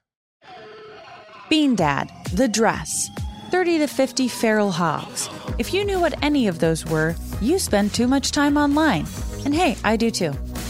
Bean 1.48 1.74
Dad, 1.74 2.12
The 2.32 2.46
Dress, 2.46 3.08
30 3.50 3.78
to 3.78 3.88
50 3.88 4.28
Feral 4.28 4.70
Hogs. 4.70 5.28
If 5.58 5.74
you 5.74 5.84
knew 5.84 5.98
what 5.98 6.22
any 6.22 6.46
of 6.46 6.60
those 6.60 6.86
were, 6.86 7.16
you 7.40 7.58
spend 7.58 7.92
too 7.92 8.06
much 8.06 8.30
time 8.30 8.56
online. 8.56 9.06
And 9.44 9.54
hey, 9.54 9.76
I 9.82 9.96
do 9.96 10.10
too. 10.10 10.34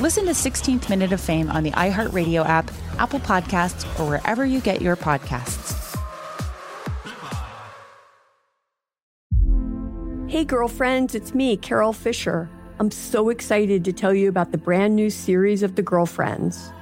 Listen 0.00 0.24
to 0.24 0.30
16th 0.30 0.88
Minute 0.88 1.12
of 1.12 1.20
Fame 1.20 1.50
on 1.50 1.62
the 1.62 1.72
iHeartRadio 1.72 2.42
app, 2.46 2.70
Apple 2.98 3.20
Podcasts, 3.20 3.84
or 4.00 4.08
wherever 4.08 4.46
you 4.46 4.62
get 4.62 4.80
your 4.80 4.96
podcasts. 4.96 5.76
Hey, 10.26 10.46
girlfriends, 10.46 11.14
it's 11.14 11.34
me, 11.34 11.58
Carol 11.58 11.92
Fisher. 11.92 12.48
I'm 12.78 12.90
so 12.90 13.28
excited 13.28 13.84
to 13.84 13.92
tell 13.92 14.14
you 14.14 14.30
about 14.30 14.52
the 14.52 14.58
brand 14.58 14.96
new 14.96 15.10
series 15.10 15.62
of 15.62 15.76
The 15.76 15.82
Girlfriends. 15.82 16.72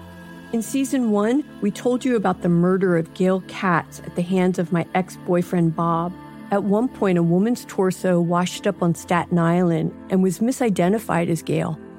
In 0.53 0.63
season 0.63 1.11
one, 1.11 1.43
we 1.61 1.73
told 1.73 2.05
you 2.05 2.15
about 2.15 2.43
the 2.43 2.49
murder 2.49 2.97
of 2.97 3.13
Gail 3.15 3.43
Katz 3.49 3.99
at 3.99 4.15
the 4.15 4.23
hands 4.23 4.61
of 4.61 4.71
my 4.71 4.87
ex 4.95 5.17
boyfriend 5.27 5.75
Bob. 5.75 6.13
At 6.53 6.63
one 6.63 6.87
point, 6.89 7.19
a 7.19 7.25
woman's 7.25 7.65
torso 7.65 8.21
washed 8.21 8.69
up 8.69 8.81
on 8.81 8.95
Staten 8.95 9.41
Island 9.41 9.93
and 10.09 10.23
was 10.23 10.39
misidentified 10.39 11.29
as 11.29 11.43
Gail. 11.43 11.81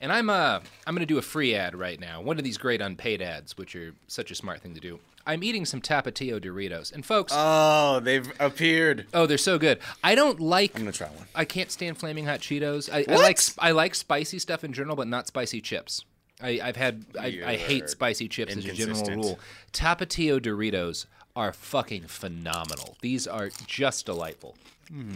And 0.00 0.12
I'm 0.12 0.30
uh 0.30 0.60
I'm 0.86 0.94
gonna 0.94 1.06
do 1.06 1.18
a 1.18 1.22
free 1.22 1.54
ad 1.54 1.74
right 1.74 1.98
now. 1.98 2.20
One 2.20 2.38
of 2.38 2.44
these 2.44 2.56
great 2.58 2.80
unpaid 2.80 3.20
ads, 3.22 3.56
which 3.56 3.74
are 3.76 3.94
such 4.06 4.30
a 4.30 4.34
smart 4.34 4.60
thing 4.60 4.74
to 4.74 4.80
do. 4.80 5.00
I'm 5.26 5.42
eating 5.44 5.66
some 5.66 5.82
Tapatio 5.82 6.40
Doritos, 6.40 6.90
and 6.92 7.04
folks, 7.04 7.32
Oh, 7.36 8.00
they've 8.00 8.32
appeared. 8.40 9.06
oh, 9.12 9.26
they're 9.26 9.36
so 9.36 9.58
good. 9.58 9.78
I 10.02 10.14
don't 10.14 10.40
like. 10.40 10.72
I'm 10.74 10.82
gonna 10.82 10.92
try 10.92 11.08
one. 11.08 11.26
I 11.34 11.44
can't 11.44 11.70
stand 11.70 11.98
flaming 11.98 12.24
hot 12.26 12.40
Cheetos. 12.40 12.88
I, 12.90 12.98
I 13.00 13.14
What? 13.14 13.22
like 13.22 13.40
I 13.58 13.72
like 13.72 13.94
spicy 13.94 14.38
stuff 14.38 14.64
in 14.64 14.72
general, 14.72 14.96
but 14.96 15.08
not 15.08 15.26
spicy 15.26 15.60
chips. 15.60 16.04
I, 16.40 16.60
I've 16.62 16.76
had 16.76 17.04
I, 17.20 17.40
I 17.44 17.56
hate 17.56 17.90
spicy 17.90 18.28
chips 18.28 18.56
as 18.56 18.64
a 18.64 18.72
general 18.72 19.04
rule. 19.10 19.38
Tapatio 19.72 20.38
Doritos 20.40 21.06
are 21.34 21.52
fucking 21.52 22.04
phenomenal. 22.04 22.96
These 23.00 23.26
are 23.26 23.50
just 23.66 24.06
delightful. 24.06 24.56
Hmm. 24.88 25.10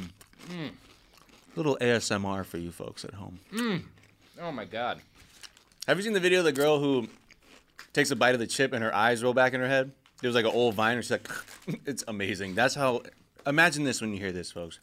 Hmm. 0.50 0.66
Little 1.54 1.78
ASMR 1.80 2.44
for 2.44 2.58
you 2.58 2.72
folks 2.72 3.04
at 3.04 3.14
home. 3.14 3.38
Hmm. 3.54 3.76
Oh 4.40 4.52
my 4.52 4.64
god. 4.64 5.00
Have 5.86 5.96
you 5.96 6.02
seen 6.02 6.12
the 6.12 6.20
video 6.20 6.38
of 6.40 6.44
the 6.44 6.52
girl 6.52 6.78
who 6.78 7.08
takes 7.92 8.10
a 8.10 8.16
bite 8.16 8.34
of 8.34 8.40
the 8.40 8.46
chip 8.46 8.72
and 8.72 8.82
her 8.82 8.94
eyes 8.94 9.22
roll 9.22 9.34
back 9.34 9.52
in 9.52 9.60
her 9.60 9.68
head? 9.68 9.92
There 10.20 10.28
was 10.28 10.34
like 10.36 10.44
an 10.44 10.52
old 10.52 10.74
vine, 10.74 10.94
and 10.96 11.04
she's 11.04 11.10
like, 11.10 11.28
"It's 11.84 12.04
amazing." 12.06 12.54
That's 12.54 12.74
how. 12.74 13.02
Imagine 13.46 13.82
this 13.84 14.00
when 14.00 14.12
you 14.12 14.20
hear 14.20 14.30
this, 14.32 14.52
folks. 14.52 14.78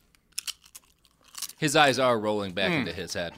His 1.58 1.76
eyes 1.78 1.98
are 1.98 2.20
rolling 2.20 2.52
back 2.52 2.72
Mm. 2.72 2.80
into 2.80 2.92
his 2.94 3.14
head. 3.14 3.34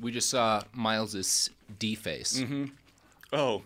We 0.00 0.10
just 0.12 0.30
saw 0.30 0.62
Miles's 0.72 1.50
D 1.78 1.94
face. 1.94 2.40
Mm-hmm. 2.40 2.64
Oh, 3.32 3.62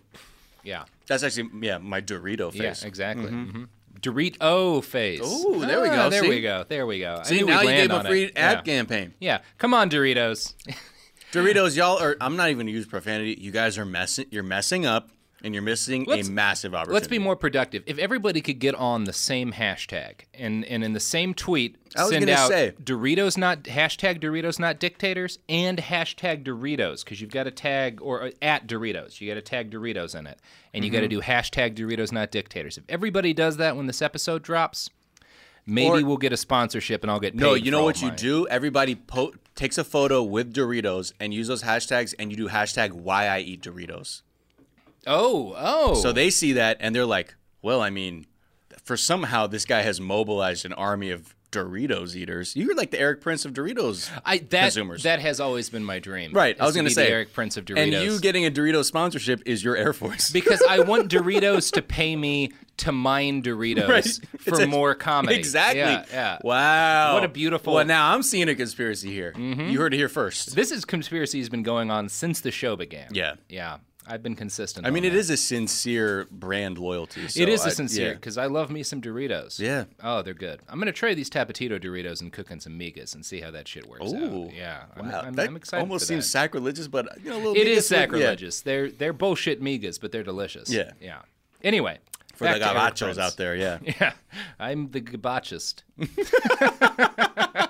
Yeah. 0.64 0.84
that's 1.06 1.22
actually 1.22 1.50
yeah 1.66 1.78
my 1.78 2.00
Dorito 2.00 2.50
face. 2.52 2.82
Yeah, 2.82 2.88
exactly. 2.88 3.30
Hmm 4.02 4.10
Dorito 4.10 4.84
face. 4.84 5.20
Oh, 5.22 5.60
there 5.64 5.80
we 5.80 5.88
Ah, 5.88 5.94
go. 6.04 6.10
There 6.10 6.22
See? 6.22 6.28
we 6.28 6.40
go. 6.40 6.64
There 6.68 6.86
we 6.86 7.00
go. 7.00 7.20
See, 7.24 7.42
now 7.42 7.60
you 7.62 7.68
gave 7.68 7.90
a 7.90 7.94
on 7.98 8.06
it. 8.06 8.08
free 8.08 8.24
ad 8.36 8.58
Yeah. 8.58 8.60
campaign. 8.62 9.14
Yeah. 9.20 9.38
Come 9.58 9.74
on, 9.74 9.90
Doritos. 9.90 10.54
Doritos, 11.32 11.76
y'all 11.76 11.98
are. 11.98 12.16
I'm 12.20 12.36
not 12.36 12.48
even 12.50 12.58
gonna 12.66 12.70
use 12.70 12.86
profanity. 12.86 13.36
You 13.40 13.50
guys 13.50 13.76
are 13.78 13.84
messing. 13.84 14.26
You're 14.30 14.42
messing 14.42 14.86
up, 14.86 15.10
and 15.42 15.54
you're 15.54 15.62
missing 15.62 16.04
Let's- 16.06 16.28
a 16.28 16.30
massive 16.32 16.74
opportunity. 16.74 16.94
Let's 16.94 17.08
be 17.08 17.18
more 17.18 17.36
productive. 17.36 17.82
If 17.86 17.98
everybody 17.98 18.40
could 18.40 18.58
get 18.58 18.74
on 18.74 19.04
the 19.04 19.12
same 19.12 19.52
hashtag 19.52 20.22
and, 20.34 20.64
and 20.64 20.82
in 20.82 20.92
the 20.92 21.00
same 21.00 21.34
tweet 21.34 21.76
I 21.96 22.02
was 22.02 22.10
send 22.10 22.28
out 22.28 22.48
say. 22.48 22.72
Doritos 22.82 23.36
not 23.38 23.62
hashtag 23.64 24.20
Doritos 24.20 24.58
not 24.58 24.78
dictators 24.78 25.38
and 25.48 25.78
hashtag 25.78 26.44
Doritos 26.44 27.04
because 27.04 27.20
you've 27.20 27.30
got 27.30 27.44
to 27.44 27.50
tag 27.50 28.00
or 28.02 28.24
uh, 28.24 28.30
at 28.42 28.66
Doritos. 28.66 29.20
You 29.20 29.28
got 29.28 29.34
to 29.34 29.42
tag 29.42 29.70
Doritos 29.70 30.18
in 30.18 30.26
it, 30.26 30.38
and 30.74 30.84
you 30.84 30.90
got 30.90 31.00
to 31.00 31.08
do 31.08 31.20
hashtag 31.20 31.74
Doritos 31.76 32.12
not 32.12 32.30
dictators. 32.30 32.76
If 32.78 32.84
everybody 32.88 33.32
does 33.32 33.56
that 33.58 33.76
when 33.76 33.86
this 33.86 34.02
episode 34.02 34.42
drops, 34.42 34.90
maybe 35.66 36.02
Or- 36.02 36.06
we'll 36.06 36.16
get 36.16 36.32
a 36.32 36.36
sponsorship 36.36 37.02
and 37.02 37.10
I'll 37.10 37.20
get 37.20 37.34
paid. 37.34 37.40
No, 37.40 37.54
you 37.54 37.70
know 37.70 37.84
what 37.84 38.02
you 38.02 38.10
do? 38.10 38.46
Everybody 38.48 38.94
po- 38.96 39.34
takes 39.54 39.78
a 39.78 39.84
photo 39.84 40.22
with 40.22 40.52
Doritos 40.52 41.12
and 41.20 41.32
use 41.32 41.46
those 41.48 41.62
hashtags, 41.62 42.14
and 42.18 42.30
you 42.30 42.36
do 42.36 42.48
hashtag 42.48 42.92
why 42.92 43.26
I 43.28 43.40
eat 43.40 43.62
Doritos. 43.62 44.22
Oh, 45.08 45.54
oh. 45.56 45.94
So 45.94 46.12
they 46.12 46.30
see 46.30 46.52
that 46.52 46.76
and 46.80 46.94
they're 46.94 47.04
like, 47.06 47.34
well, 47.62 47.80
I 47.80 47.90
mean, 47.90 48.26
for 48.84 48.96
somehow 48.96 49.46
this 49.46 49.64
guy 49.64 49.82
has 49.82 50.00
mobilized 50.00 50.64
an 50.64 50.72
army 50.74 51.10
of 51.10 51.34
Doritos 51.50 52.14
eaters. 52.14 52.54
You're 52.54 52.74
like 52.74 52.90
the 52.90 53.00
Erik 53.00 53.22
Prince 53.22 53.46
of 53.46 53.54
Doritos 53.54 54.10
I 54.24 54.36
that 54.36 54.60
consumers. 54.64 55.04
that 55.04 55.18
has 55.20 55.40
always 55.40 55.70
been 55.70 55.82
my 55.82 55.98
dream. 55.98 56.32
right. 56.34 56.54
I 56.60 56.66
was 56.66 56.74
going 56.74 56.84
to 56.84 56.90
the 56.90 56.94
say 56.94 57.10
Erik 57.10 57.32
Prince 57.32 57.56
of 57.56 57.64
Doritos. 57.64 57.78
And 57.84 57.92
you 57.94 58.20
getting 58.20 58.44
a 58.44 58.50
Dorito 58.50 58.84
sponsorship 58.84 59.40
is 59.46 59.64
your 59.64 59.74
Air 59.74 59.94
Force. 59.94 60.30
because 60.32 60.62
I 60.68 60.80
want 60.80 61.10
Doritos 61.10 61.72
to 61.72 61.80
pay 61.80 62.14
me 62.16 62.52
to 62.78 62.92
mine 62.92 63.42
Doritos 63.42 63.88
Right. 63.88 64.42
for 64.42 64.60
a- 64.60 64.66
more 64.66 64.94
comedy. 64.94 65.36
Exactly. 65.36 65.80
Yeah, 65.80 66.04
yeah. 66.12 66.38
Wow. 66.44 67.14
What 67.14 67.24
a 67.24 67.28
beautiful- 67.28 67.72
Well, 67.72 67.86
now 67.86 68.12
I'm 68.12 68.22
seeing 68.22 68.50
a 68.50 68.54
conspiracy 68.54 69.10
here. 69.10 69.32
Mm-hmm. 69.32 69.70
You 69.70 69.78
heard 69.80 69.94
it 69.94 69.96
here 69.96 70.10
first. 70.10 70.54
This 70.54 70.70
is 70.70 70.84
conspiracy 70.84 71.38
has 71.38 71.48
been 71.48 71.62
going 71.62 71.90
on 71.90 72.10
since 72.10 72.40
the 72.42 72.50
show 72.50 72.76
began. 72.76 73.08
Yeah. 73.14 73.36
Yeah. 73.48 73.78
I've 74.08 74.22
been 74.22 74.34
consistent. 74.34 74.86
I 74.86 74.90
mean, 74.90 75.04
it 75.04 75.10
that. 75.10 75.18
is 75.18 75.30
a 75.30 75.36
sincere 75.36 76.26
brand 76.30 76.78
loyalty. 76.78 77.28
So 77.28 77.40
it 77.40 77.48
is 77.48 77.64
I- 77.64 77.68
a 77.68 77.70
sincere 77.72 78.08
yeah. 78.08 78.14
because 78.14 78.38
I 78.38 78.46
love 78.46 78.70
me 78.70 78.82
some 78.82 79.00
Doritos. 79.00 79.58
Yeah. 79.58 79.84
Oh, 80.02 80.22
they're 80.22 80.34
good. 80.34 80.60
I'm 80.68 80.78
gonna 80.78 80.92
try 80.92 81.14
these 81.14 81.28
Tapatio 81.30 81.78
Doritos 81.80 82.20
and 82.20 82.32
cook 82.32 82.50
in 82.50 82.60
some 82.60 82.78
migas 82.78 83.14
and 83.14 83.24
see 83.24 83.40
how 83.40 83.50
that 83.50 83.68
shit 83.68 83.86
works 83.88 84.12
Ooh. 84.12 84.44
out. 84.46 84.54
Yeah. 84.54 84.84
I'm, 84.96 85.08
Wow, 85.10 85.20
I'm, 85.26 85.34
that 85.34 85.48
I'm 85.48 85.56
excited. 85.56 85.82
almost 85.82 86.06
seems 86.08 86.24
that. 86.24 86.30
sacrilegious, 86.30 86.88
but 86.88 87.06
you 87.22 87.30
know, 87.30 87.36
a 87.36 87.38
little 87.38 87.54
It 87.56 87.66
yeah. 87.68 87.80
sacrilegious. 87.80 88.60
They're 88.62 88.90
they're 88.90 89.12
bullshit 89.12 89.62
migas, 89.62 90.00
but 90.00 90.10
they're 90.12 90.22
delicious. 90.24 90.70
Yeah. 90.70 90.92
Yeah. 91.00 91.22
Anyway. 91.62 91.98
For 92.34 92.44
back 92.44 92.60
the 92.60 92.66
gabachos 92.66 93.18
out 93.18 93.36
there, 93.36 93.56
yeah. 93.56 93.78
Yeah. 93.82 94.12
I'm 94.60 94.90
the 94.92 95.00
gabachist. 95.00 95.82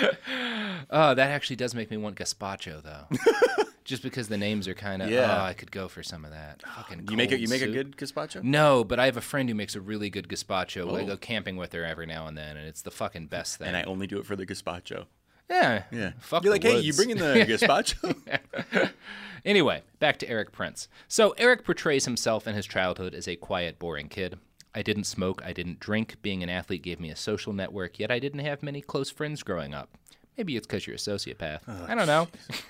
oh, 0.90 1.14
that 1.14 1.30
actually 1.30 1.56
does 1.56 1.74
make 1.74 1.90
me 1.90 1.96
want 1.96 2.16
gazpacho 2.16 2.82
though. 2.82 3.06
Just 3.84 4.02
because 4.02 4.28
the 4.28 4.38
names 4.38 4.66
are 4.66 4.72
kind 4.74 5.02
of 5.02 5.10
Yeah. 5.10 5.40
oh, 5.42 5.44
I 5.44 5.52
could 5.52 5.70
go 5.70 5.88
for 5.88 6.02
some 6.02 6.24
of 6.24 6.30
that. 6.30 6.62
Fucking 6.76 7.06
You 7.10 7.16
make 7.18 7.32
it. 7.32 7.40
You 7.40 7.48
make 7.48 7.60
a 7.62 7.66
good 7.70 7.96
gazpacho. 7.96 8.42
No, 8.42 8.82
but 8.82 8.98
I 8.98 9.04
have 9.04 9.16
a 9.18 9.20
friend 9.22 9.46
who 9.48 9.54
makes 9.54 9.74
a 9.74 9.80
really 9.80 10.08
good 10.08 10.26
gazpacho. 10.28 10.96
I 10.96 11.02
Oh. 11.02 11.06
go 11.06 11.16
camping 11.18 11.56
with 11.56 11.72
her 11.74 11.84
every 11.84 12.06
now 12.06 12.26
and 12.26 12.36
then, 12.36 12.56
and 12.56 12.66
it's 12.66 12.80
the 12.82 12.90
fucking 12.90 13.26
best 13.26 13.58
thing. 13.58 13.68
and 13.68 13.76
I 13.76 13.82
only 13.82 14.06
do 14.06 14.18
it 14.18 14.24
for 14.26 14.36
the 14.36 14.46
gazpacho. 14.46 15.04
yeah, 15.50 15.82
Yeah. 15.92 16.12
Fuck 16.20 16.44
You're 16.44 16.52
like, 16.54 16.62
hey, 16.62 16.78
you 16.80 16.88
woods." 16.88 16.96
bringing 16.96 17.18
the 17.18 17.44
gazpacho? 17.48 18.90
Anyway, 19.44 19.82
back 19.98 20.16
to 20.20 20.28
Erik 20.30 20.52
Prince. 20.52 20.88
So 21.06 21.32
Erik 21.32 21.64
portrays 21.64 22.06
himself 22.06 22.46
in 22.46 22.54
his 22.54 22.64
childhood 22.66 23.14
as 23.14 23.28
a 23.28 23.36
quiet, 23.36 23.78
boring 23.78 24.08
kid. 24.08 24.38
I 24.74 24.82
didn't 24.82 25.04
smoke, 25.04 25.42
I 25.44 25.52
didn't 25.52 25.80
drink. 25.80 26.16
Being 26.22 26.42
an 26.42 26.48
athlete 26.48 26.82
gave 26.82 27.00
me 27.00 27.10
a 27.10 27.16
social 27.16 27.52
network, 27.52 27.98
yet 27.98 28.10
I 28.10 28.18
didn't 28.18 28.40
have 28.40 28.62
many 28.62 28.80
close 28.80 29.10
friends 29.10 29.42
growing 29.42 29.72
up. 29.72 29.96
Maybe 30.36 30.56
it's 30.56 30.66
because 30.66 30.84
you're 30.84 30.96
a 30.96 30.98
sociopath. 30.98 31.60
Oh, 31.68 31.86
I 31.86 31.94
don't 31.94 32.08
know. 32.08 32.26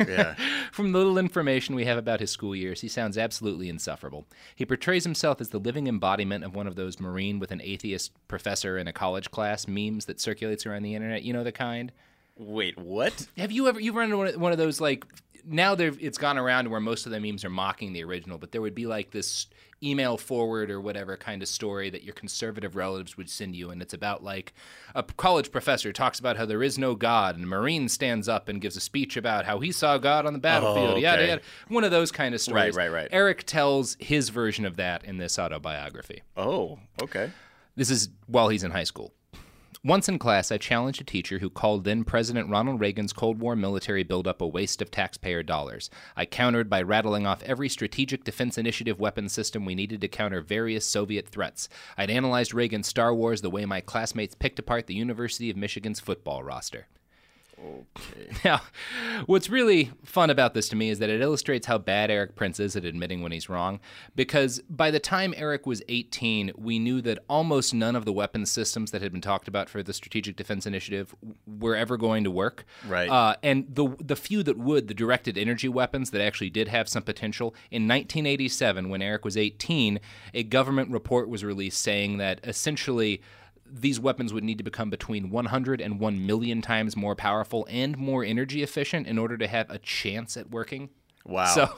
yeah. 0.06 0.34
From 0.72 0.92
the 0.92 0.98
little 0.98 1.16
information 1.16 1.74
we 1.74 1.86
have 1.86 1.96
about 1.96 2.20
his 2.20 2.30
school 2.30 2.54
years, 2.54 2.82
he 2.82 2.88
sounds 2.88 3.16
absolutely 3.16 3.70
insufferable. 3.70 4.26
He 4.54 4.66
portrays 4.66 5.04
himself 5.04 5.40
as 5.40 5.48
the 5.48 5.58
living 5.58 5.86
embodiment 5.86 6.44
of 6.44 6.54
one 6.54 6.66
of 6.66 6.76
those 6.76 7.00
Marine 7.00 7.38
with 7.38 7.52
an 7.52 7.62
atheist 7.62 8.12
professor 8.28 8.76
in 8.76 8.86
a 8.86 8.92
college 8.92 9.30
class 9.30 9.66
memes 9.66 10.04
that 10.04 10.20
circulates 10.20 10.66
around 10.66 10.82
the 10.82 10.94
internet. 10.94 11.22
You 11.22 11.32
know 11.32 11.44
the 11.44 11.52
kind? 11.52 11.90
Wait, 12.36 12.76
what? 12.78 13.26
Have 13.36 13.52
you 13.52 13.68
ever 13.68 13.80
you've 13.80 13.94
run 13.94 14.06
into 14.06 14.16
one 14.16 14.26
of- 14.28 14.36
one 14.40 14.52
of 14.52 14.58
those 14.58 14.80
like 14.80 15.04
now 15.46 15.74
they've 15.74 15.96
it's 16.02 16.18
gone 16.18 16.38
around 16.38 16.68
where 16.70 16.80
most 16.80 17.06
of 17.06 17.12
the 17.12 17.20
memes 17.20 17.44
are 17.44 17.50
mocking 17.50 17.92
the 17.92 18.02
original, 18.02 18.38
but 18.38 18.50
there 18.52 18.60
would 18.62 18.74
be 18.74 18.86
like 18.86 19.10
this 19.10 19.46
email 19.82 20.16
forward 20.16 20.70
or 20.70 20.80
whatever 20.80 21.14
kind 21.16 21.42
of 21.42 21.48
story 21.48 21.90
that 21.90 22.02
your 22.02 22.14
conservative 22.14 22.74
relatives 22.74 23.16
would 23.18 23.28
send 23.28 23.54
you, 23.54 23.70
and 23.70 23.82
it's 23.82 23.92
about 23.92 24.24
like 24.24 24.54
a 24.94 25.02
college 25.02 25.52
professor 25.52 25.92
talks 25.92 26.18
about 26.18 26.36
how 26.38 26.46
there 26.46 26.62
is 26.62 26.78
no 26.78 26.94
God, 26.94 27.34
and 27.36 27.44
a 27.44 27.46
Marine 27.46 27.88
stands 27.88 28.26
up 28.28 28.48
and 28.48 28.60
gives 28.62 28.76
a 28.76 28.80
speech 28.80 29.16
about 29.18 29.44
how 29.44 29.60
he 29.60 29.70
saw 29.70 29.98
God 29.98 30.24
on 30.24 30.32
the 30.32 30.38
battlefield. 30.38 30.94
Oh, 30.94 30.96
yada 30.96 31.22
okay. 31.22 31.28
yada. 31.28 31.42
One 31.68 31.84
of 31.84 31.90
those 31.90 32.10
kind 32.10 32.34
of 32.34 32.40
stories. 32.40 32.74
Right, 32.74 32.90
right, 32.90 33.02
right. 33.02 33.08
Erik 33.12 33.44
tells 33.44 33.96
his 34.00 34.30
version 34.30 34.64
of 34.64 34.76
that 34.76 35.04
in 35.04 35.18
this 35.18 35.38
autobiography. 35.38 36.22
Oh, 36.36 36.78
okay. 37.02 37.30
This 37.76 37.90
is 37.90 38.08
while 38.26 38.48
he's 38.48 38.64
in 38.64 38.70
high 38.70 38.84
school. 38.84 39.12
Once 39.86 40.08
in 40.08 40.18
class, 40.18 40.50
I 40.50 40.56
challenged 40.56 41.02
a 41.02 41.04
teacher 41.04 41.40
who 41.40 41.50
called 41.50 41.84
then 41.84 42.04
President 42.04 42.48
Ronald 42.48 42.80
Reagan's 42.80 43.12
Cold 43.12 43.38
War 43.38 43.54
military 43.54 44.02
buildup 44.02 44.40
a 44.40 44.46
waste 44.46 44.80
of 44.80 44.90
taxpayer 44.90 45.42
dollars. 45.42 45.90
I 46.16 46.24
countered 46.24 46.70
by 46.70 46.80
rattling 46.80 47.26
off 47.26 47.42
every 47.42 47.68
strategic 47.68 48.24
defense 48.24 48.56
initiative 48.56 48.98
weapon 48.98 49.28
system 49.28 49.66
we 49.66 49.74
needed 49.74 50.00
to 50.00 50.08
counter 50.08 50.40
various 50.40 50.88
Soviet 50.88 51.28
threats. 51.28 51.68
I'd 51.98 52.08
analyzed 52.08 52.54
Reagan's 52.54 52.86
Star 52.86 53.14
Wars 53.14 53.42
the 53.42 53.50
way 53.50 53.66
my 53.66 53.82
classmates 53.82 54.34
picked 54.34 54.58
apart 54.58 54.86
the 54.86 54.94
University 54.94 55.50
of 55.50 55.56
Michigan's 55.58 56.00
football 56.00 56.42
roster. 56.42 56.86
Okay. 57.58 58.30
Now, 58.44 58.60
what's 59.24 59.48
really 59.48 59.90
fun 60.04 60.28
about 60.28 60.52
this 60.52 60.68
to 60.68 60.76
me 60.76 60.90
is 60.90 60.98
that 60.98 61.08
it 61.08 61.22
illustrates 61.22 61.66
how 61.66 61.78
bad 61.78 62.10
Erik 62.10 62.34
Prince 62.34 62.60
is 62.60 62.76
at 62.76 62.84
admitting 62.84 63.22
when 63.22 63.32
he's 63.32 63.48
wrong. 63.48 63.80
Because 64.14 64.60
by 64.68 64.90
the 64.90 65.00
time 65.00 65.32
Erik 65.36 65.66
was 65.66 65.82
18, 65.88 66.52
we 66.56 66.78
knew 66.78 67.00
that 67.02 67.20
almost 67.28 67.72
none 67.72 67.96
of 67.96 68.04
the 68.04 68.12
weapons 68.12 68.50
systems 68.50 68.90
that 68.90 69.00
had 69.00 69.12
been 69.12 69.20
talked 69.20 69.48
about 69.48 69.70
for 69.70 69.82
the 69.82 69.94
Strategic 69.94 70.36
Defense 70.36 70.66
Initiative 70.66 71.14
were 71.46 71.74
ever 71.74 71.96
going 71.96 72.24
to 72.24 72.30
work. 72.30 72.66
Right. 72.86 73.08
Uh, 73.08 73.36
and 73.42 73.66
the 73.74 73.96
the 73.98 74.16
few 74.16 74.42
that 74.42 74.58
would, 74.58 74.88
the 74.88 74.94
directed 74.94 75.38
energy 75.38 75.68
weapons 75.68 76.10
that 76.10 76.20
actually 76.20 76.50
did 76.50 76.68
have 76.68 76.88
some 76.88 77.02
potential, 77.02 77.54
in 77.70 77.88
1987, 77.88 78.88
when 78.88 79.00
Erik 79.00 79.24
was 79.24 79.36
18, 79.36 80.00
a 80.34 80.42
government 80.42 80.90
report 80.90 81.28
was 81.28 81.44
released 81.44 81.80
saying 81.80 82.18
that 82.18 82.40
essentially 82.44 83.22
these 83.80 83.98
weapons 83.98 84.32
would 84.32 84.44
need 84.44 84.58
to 84.58 84.64
become 84.64 84.88
between 84.88 85.30
100 85.30 85.80
and 85.80 85.98
1 85.98 86.26
million 86.26 86.62
times 86.62 86.96
more 86.96 87.16
powerful 87.16 87.66
and 87.68 87.98
more 87.98 88.22
energy 88.24 88.62
efficient 88.62 89.06
in 89.06 89.18
order 89.18 89.36
to 89.36 89.48
have 89.48 89.68
a 89.68 89.78
chance 89.78 90.36
at 90.36 90.50
working. 90.50 90.90
Wow. 91.26 91.46
So, 91.46 91.70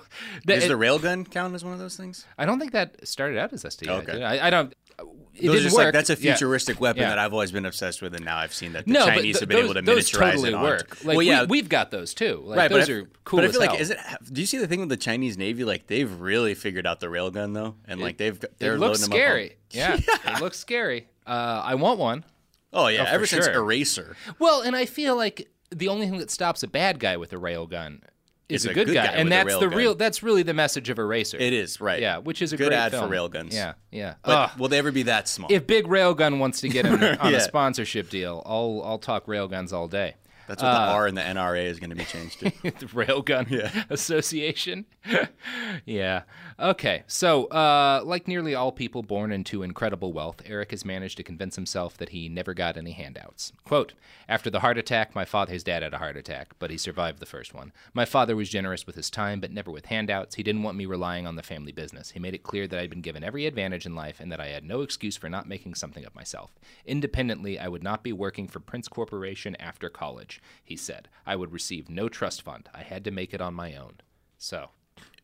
Does 0.45 0.65
it- 0.65 0.69
the 0.69 0.75
railgun 0.75 1.31
count 1.31 1.55
as 1.55 1.65
one 1.65 1.73
of 1.73 1.79
those 1.79 1.97
things? 1.97 2.27
I 2.37 2.45
don't 2.47 2.59
think 2.59 2.73
that 2.73 3.07
started 3.07 3.39
out 3.39 3.53
as 3.53 3.63
SDI. 3.65 3.89
Okay. 4.03 4.23
I, 4.23 4.49
I 4.49 4.51
don't. 4.51 4.75
It 4.99 5.05
Those 5.49 5.57
didn't 5.57 5.63
just 5.65 5.77
work. 5.77 5.85
like 5.85 5.93
that's 5.93 6.09
a 6.09 6.15
Yeah. 6.15 6.33
futuristic 6.33 6.81
weapon 6.81 7.03
Yeah. 7.03 7.11
that 7.11 7.19
I've 7.19 7.35
always 7.35 7.53
been 7.53 7.67
obsessed 7.67 8.01
with, 8.01 8.15
and 8.15 8.25
now 8.25 8.39
I've 8.39 8.55
seen 8.55 8.73
that 8.73 8.87
the 8.87 8.93
no, 8.93 9.05
Chinese 9.05 9.35
but 9.37 9.41
have 9.41 9.49
been 9.51 9.57
those, 9.59 9.65
able 9.67 9.75
to 9.75 9.83
those 9.83 10.11
miniaturize 10.11 10.31
totally 10.33 10.53
it. 10.53 10.59
work. 10.59 11.05
Like, 11.05 11.17
well, 11.19 11.23
yeah, 11.23 11.45
we, 11.45 11.59
have 11.59 11.69
got 11.69 11.91
those 11.91 12.15
too. 12.15 12.41
Like, 12.47 12.57
right, 12.59 12.71
those 12.71 12.87
but 12.89 12.95
are 12.95 13.05
cool 13.25 13.37
But 13.41 13.45
I 13.45 13.53
feel 13.53 13.61
hell. 13.61 13.71
like 13.73 13.81
is 13.81 13.91
it? 13.91 13.99
Do 14.33 14.41
you 14.41 14.47
see 14.47 14.57
the 14.57 14.67
thing 14.67 14.81
with 14.81 14.89
the 14.89 14.97
Chinese 14.97 15.37
Navy? 15.37 15.65
Like 15.65 15.87
they've 15.87 16.11
really 16.21 16.55
figured 16.55 16.87
out 16.87 17.01
the 17.01 17.09
railgun 17.09 17.53
though, 17.53 17.75
and 17.87 18.01
like 18.01 18.17
they've 18.17 18.43
they're 18.59 18.75
it 18.77 18.79
looks 18.79 19.01
loading 19.07 19.11
them 19.11 19.13
up 19.13 19.15
on- 19.15 19.19
scary. 19.31 19.57
Yeah, 19.71 19.99
it 20.37 20.41
looks 20.41 20.59
scary. 20.59 21.09
Uh, 21.27 21.63
I 21.65 21.75
want 21.75 21.99
one. 21.99 22.25
Oh 22.73 22.89
yeah, 22.89 23.03
Oh, 23.03 23.15
ever 23.15 23.27
since 23.27 23.47
sure. 23.47 23.55
Eraser. 23.55 24.17
Well, 24.39 24.61
and 24.63 24.77
I 24.77 24.85
feel 24.87 25.17
like 25.17 25.49
the 25.71 25.89
only 25.89 26.09
thing 26.09 26.19
that 26.19 26.31
stops 26.31 26.63
a 26.63 26.69
bad 26.69 26.99
guy 27.01 27.17
with 27.17 27.33
a 27.33 27.37
railgun 27.37 28.01
is 28.49 28.65
a, 28.65 28.71
a 28.71 28.75
good, 28.75 28.87
good 28.87 28.95
guy, 28.95 29.07
guy 29.07 29.13
and 29.15 29.33
that's 29.33 29.53
the 29.59 29.67
railgun. 29.67 29.75
real. 29.75 29.95
That's 29.97 30.23
really 30.23 30.43
the 30.45 30.55
message 30.55 30.89
of 30.91 30.99
Eraser. 30.99 31.37
It 31.39 31.53
is 31.53 31.81
right. 31.81 32.01
Yeah, 32.01 32.19
which 32.19 32.41
is 32.43 32.53
a 32.53 32.57
good 32.57 32.69
great 32.69 32.77
ad 32.77 32.93
film. 32.93 33.09
for 33.09 33.15
railguns. 33.15 33.53
Yeah, 33.53 33.73
yeah. 33.91 34.15
But 34.23 34.31
Ugh. 34.53 34.59
will 34.61 34.69
they 34.69 34.79
ever 34.79 34.93
be 34.93 35.03
that 35.05 35.27
small? 35.27 35.51
if 35.51 35.67
Big 35.67 35.87
Railgun 35.87 36.39
wants 36.39 36.61
to 36.61 36.69
get 36.69 36.87
in 36.87 36.93
on 37.03 37.33
Yeah. 37.33 37.39
a 37.39 37.41
sponsorship 37.41 38.09
deal, 38.11 38.43
I'll 38.47 38.83
I'll 38.85 38.99
talk 38.99 39.27
railguns 39.27 39.73
all 39.73 39.89
day. 39.89 40.15
That's 40.47 40.63
what 40.63 40.71
the 40.71 40.81
Uh, 40.81 40.93
R 40.93 41.09
in 41.09 41.15
the 41.15 41.23
NRA 41.23 41.65
is 41.65 41.81
going 41.81 41.91
to 41.91 41.97
be 41.97 42.05
changed 42.05 42.41
to. 42.41 42.45
the 42.63 42.87
Railgun 42.87 43.87
Association. 43.91 44.87
yeah. 45.85 46.23
Okay. 46.59 47.03
So, 47.07 47.47
uh, 47.47 48.03
like 48.05 48.29
nearly 48.29 48.55
all 48.55 48.73
people 48.73 49.03
born 49.03 49.33
into 49.33 49.63
incredible 49.63 50.13
wealth, 50.13 50.43
Erik 50.47 50.71
has 50.71 50.85
managed 50.85 51.17
to 51.19 51.23
convince 51.23 51.57
himself 51.57 51.97
that 51.99 52.11
he 52.11 52.29
never 52.29 52.55
got 52.55 52.77
any 52.77 52.93
handouts. 52.93 53.53
Quote 53.65 53.95
After 54.29 54.51
the 54.51 54.61
heart 54.61 54.79
attack, 54.79 55.15
my 55.15 55.25
father, 55.25 55.53
his 55.53 55.65
dad 55.65 55.83
had 55.83 55.95
a 55.95 55.99
heart 55.99 56.17
attack, 56.17 56.55
but 56.59 56.71
he 56.71 56.79
survived 56.79 57.19
the 57.21 57.27
first 57.27 57.55
one. 57.55 57.73
My 57.93 58.05
father 58.05 58.37
was 58.37 58.49
generous 58.49 58.87
with 58.87 58.97
his 58.97 59.11
time, 59.11 59.41
but 59.41 59.51
never 59.51 59.71
with 59.71 59.87
handouts. 59.87 60.37
He 60.37 60.43
didn't 60.43 60.63
want 60.63 60.77
me 60.77 60.87
relying 60.87 61.27
on 61.27 61.37
the 61.37 61.43
family 61.43 61.73
business. 61.73 62.11
He 62.11 62.21
made 62.21 62.35
it 62.35 62.43
clear 62.43 62.67
that 62.67 62.79
I'd 62.79 62.91
been 62.91 63.01
given 63.01 63.25
every 63.25 63.47
advantage 63.47 63.87
in 63.87 63.95
life 63.95 64.21
and 64.21 64.31
that 64.33 64.41
I 64.41 64.49
had 64.49 64.65
no 64.65 64.83
excuse 64.83 65.17
for 65.17 65.29
not 65.29 65.49
making 65.49 65.75
something 65.75 66.05
of 66.05 66.15
myself. 66.15 66.53
Independently, 66.85 67.59
I 67.59 67.69
would 67.69 67.83
not 67.83 68.03
be 68.03 68.13
working 68.13 68.49
for 68.49 68.61
Prince 68.61 68.89
Corporation 68.89 69.57
after 69.57 69.89
college, 69.89 70.36
he 70.65 70.77
said. 70.77 71.09
I 71.27 71.37
would 71.37 71.53
receive 71.53 71.89
no 71.89 72.09
trust 72.09 72.43
fund. 72.43 72.69
I 72.75 72.83
had 72.83 73.05
to 73.05 73.11
make 73.11 73.35
it 73.35 73.41
on 73.41 73.55
my 73.55 73.75
own. 73.75 73.95
So, 74.39 74.71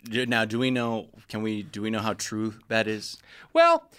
Now, 0.09 0.45
do 0.45 0.59
we 0.59 0.71
know? 0.71 1.09
Can 1.29 1.43
we? 1.43 1.63
Do 1.63 1.83
we 1.83 1.91
know 1.91 2.01
how 2.01 2.15
true 2.15 2.55
that 2.69 2.87
is? 2.89 3.19
well, 3.53 3.91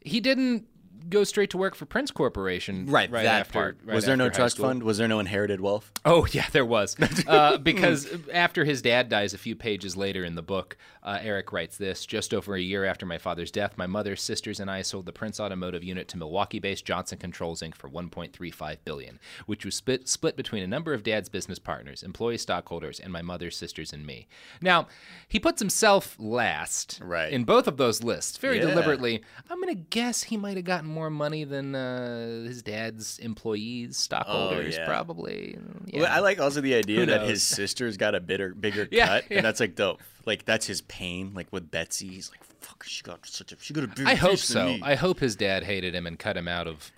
he 0.00 0.20
didn't 0.20 0.66
go 1.08 1.24
straight 1.24 1.50
to 1.50 1.58
work 1.58 1.74
for 1.74 1.86
Prince 1.86 2.10
Corporation. 2.10 2.86
Right, 2.86 3.10
right 3.10 3.22
that 3.24 3.40
after, 3.40 3.52
part. 3.52 3.78
right 3.84 3.94
was 3.94 4.04
there 4.04 4.16
no 4.16 4.28
trust 4.28 4.58
fund? 4.58 4.82
Was 4.82 4.98
there 4.98 5.08
no 5.08 5.18
inherited 5.20 5.60
wealth? 5.60 5.90
Oh 6.04 6.26
yeah, 6.32 6.46
there 6.52 6.64
was. 6.64 6.96
Uh, 7.28 7.58
because 7.58 8.08
after 8.32 8.64
his 8.64 8.80
dad 8.80 9.08
dies, 9.08 9.34
a 9.34 9.38
few 9.38 9.54
pages 9.54 9.96
later 9.96 10.24
in 10.24 10.34
the 10.34 10.42
book, 10.42 10.76
uh, 11.02 11.18
Erik 11.20 11.52
writes 11.52 11.76
this: 11.76 12.06
Just 12.06 12.32
over 12.32 12.54
a 12.54 12.60
year 12.60 12.84
after 12.84 13.04
my 13.04 13.18
father's 13.18 13.50
death, 13.50 13.76
my 13.76 13.86
mother, 13.86 14.16
sisters, 14.16 14.60
and 14.60 14.70
I 14.70 14.82
sold 14.82 15.04
the 15.06 15.12
Prince 15.12 15.38
Automotive 15.40 15.84
unit 15.84 16.08
to 16.08 16.16
Milwaukee-based 16.16 16.84
Johnson 16.84 17.18
Controls 17.18 17.60
Inc. 17.60 17.74
for 17.74 17.88
1.35 17.90 18.78
billion, 18.84 19.18
which 19.46 19.64
was 19.64 19.74
split 19.74 20.08
split 20.08 20.36
between 20.36 20.62
a 20.62 20.66
number 20.66 20.94
of 20.94 21.02
Dad's 21.02 21.28
business 21.28 21.58
partners, 21.58 22.02
employee 22.02 22.38
stockholders, 22.38 22.98
and 23.00 23.12
my 23.12 23.22
mother, 23.22 23.50
sisters, 23.50 23.92
and 23.92 24.06
me. 24.06 24.26
Now, 24.62 24.86
he 25.28 25.38
puts 25.38 25.60
himself 25.60 26.16
last 26.18 27.00
Right. 27.02 27.32
in 27.32 27.44
both 27.44 27.66
of 27.68 27.76
those 27.76 28.02
lists 28.02 28.38
very 28.38 28.56
Yeah. 28.58 28.66
deliberately. 28.66 29.22
I'm 29.50 29.60
gonna 29.60 29.74
guess 29.74 30.24
he 30.24 30.36
might 30.36 30.56
have 30.56 30.64
gotten 30.64 30.87
more 30.88 31.10
money 31.10 31.44
than 31.44 31.74
uh, 31.74 32.42
his 32.44 32.62
dad's 32.62 33.18
employees, 33.18 33.96
stockholders, 33.96 34.76
Oh, 34.76 34.80
yeah. 34.80 34.86
probably. 34.86 35.58
Well, 35.94 36.06
I 36.10 36.20
like 36.20 36.40
also 36.40 36.60
the 36.60 36.74
idea 36.74 37.06
that 37.06 37.22
his 37.28 37.42
sister's 37.42 37.96
got 37.96 38.14
a 38.14 38.20
bitter, 38.20 38.54
bigger 38.54 38.88
Yeah, 38.92 39.06
cut, 39.06 39.24
yeah. 39.30 39.36
and 39.38 39.46
that's 39.46 39.60
like 39.60 39.76
the 39.76 39.96
like 40.26 40.44
that's 40.44 40.66
his 40.66 40.80
pain. 40.82 41.32
Like 41.34 41.48
with 41.52 41.70
Betsy, 41.70 42.08
he's 42.08 42.30
like, 42.30 42.42
"Fuck, 42.44 42.84
she 42.84 43.02
got 43.02 43.24
such 43.26 43.52
a 43.52 43.56
she 43.60 43.72
got 43.74 43.84
a 43.84 43.88
bigger 43.88 44.08
I 44.08 44.14
hope 44.14 44.38
so. 44.38 44.64
me." 44.66 44.80
I 44.82 44.94
hope 44.94 45.20
his 45.20 45.36
dad 45.36 45.62
hated 45.64 45.94
him 45.94 46.06
and 46.06 46.18
cut 46.18 46.36
him 46.36 46.48
out 46.48 46.66
of. 46.66 46.90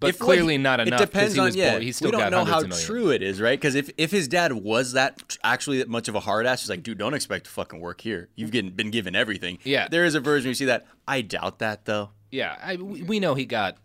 But 0.00 0.10
If, 0.10 0.20
like, 0.20 0.26
clearly 0.26 0.58
not 0.58 0.80
enough. 0.80 1.00
It 1.00 1.04
depends 1.06 1.32
he 1.34 1.40
on 1.40 1.54
yeah. 1.54 1.70
born- 1.70 1.82
He 1.82 1.92
still 1.92 2.08
we 2.08 2.12
don't 2.12 2.20
got 2.20 2.30
know 2.30 2.44
how 2.44 2.56
hundreds 2.60 2.84
of 2.84 2.88
million. 2.90 3.04
true 3.06 3.10
it 3.10 3.22
is, 3.22 3.40
right? 3.40 3.58
Because 3.58 3.74
if 3.74 3.88
if 3.96 4.10
his 4.10 4.28
dad 4.28 4.52
was 4.52 4.92
that 4.92 5.38
actually 5.42 5.78
that 5.78 5.88
much 5.88 6.08
of 6.08 6.14
a 6.14 6.20
hard 6.20 6.44
ass, 6.44 6.60
he's 6.60 6.68
like, 6.68 6.82
dude, 6.82 6.98
don't 6.98 7.14
expect 7.14 7.44
to 7.46 7.50
fucking 7.50 7.80
work 7.80 8.02
here. 8.02 8.28
You've 8.36 8.50
getting, 8.50 8.70
been 8.72 8.90
given 8.90 9.16
everything. 9.16 9.58
Yeah. 9.64 9.88
there 9.90 10.04
is 10.04 10.14
a 10.14 10.20
version 10.20 10.44
where 10.44 10.50
you 10.50 10.54
see 10.56 10.66
that. 10.66 10.86
I 11.06 11.22
doubt 11.22 11.60
that 11.60 11.86
though. 11.86 12.10
Yeah, 12.30 12.56
I, 12.62 12.76
we 12.76 13.02
we 13.02 13.20
know 13.20 13.34
he 13.34 13.44
got 13.46 13.76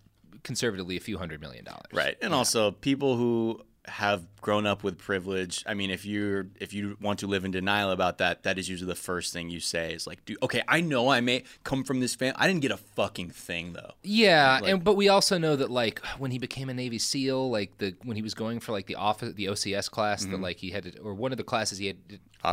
conservatively 0.44 0.98
a 0.98 1.00
few 1.00 1.18
hundred 1.18 1.41
million 1.41 1.64
dollars. 1.66 1.86
Right. 1.94 2.18
And 2.22 2.34
also 2.34 2.72
people 2.72 3.16
who 3.16 3.62
have 3.86 4.24
grown 4.39 4.66
up 4.66 4.82
with 4.82 4.98
privilege. 4.98 5.62
I 5.68 5.74
mean, 5.74 5.91
if 5.91 6.06
you're 6.06 6.48
if 6.62 6.74
you 6.74 6.98
want 7.02 7.20
to 7.20 7.28
live 7.28 7.44
in 7.44 7.52
denial 7.52 7.91
about 7.91 8.20
that, 8.20 8.44
that 8.44 8.58
is 8.58 8.70
usually 8.70 8.88
the 8.88 8.96
first 8.96 9.34
thing 9.34 9.50
you 9.50 9.60
say 9.60 9.94
is 9.94 10.08
like, 10.08 10.24
dude, 10.24 10.38
okay, 10.41 10.62
I 10.70 10.80
know 10.80 11.10
I 11.10 11.20
may 11.20 11.44
come 11.66 11.84
from 11.84 12.00
this 12.00 12.16
family. 12.16 12.36
I 12.38 12.48
didn't 12.48 12.62
get 12.62 12.72
a 12.72 12.78
fucking 12.78 13.32
thing 13.32 13.74
though. 13.74 13.91
Yeah, 14.02 14.60
Like- 14.62 14.72
and 14.72 14.84
but 14.86 14.96
we 14.96 15.10
also 15.10 15.38
know 15.38 15.58
that 15.58 15.70
like 15.70 16.00
when 16.18 16.32
he 16.32 16.38
became 16.39 16.70
a 16.70 16.74
Navy 16.74 16.98
SEAL, 16.98 17.50
like 17.52 17.78
the 17.78 17.94
when 18.04 18.16
he 18.16 18.22
was 18.24 18.34
going 18.34 18.62
for 18.62 18.72
like 18.72 18.86
the 18.86 18.96
office, 18.96 19.34
the 19.34 19.48
OCS 19.48 19.89
class 19.91 20.24
that 20.24 20.32
Mhm. 20.38 20.41
like 20.41 20.58
he 20.58 20.70
had 20.72 20.84
to, 20.86 21.00
or 21.02 21.14
one 21.14 21.34
of 21.34 21.38
the 21.38 21.44
classes 21.44 21.78
he 21.78 21.88
had, 21.88 21.98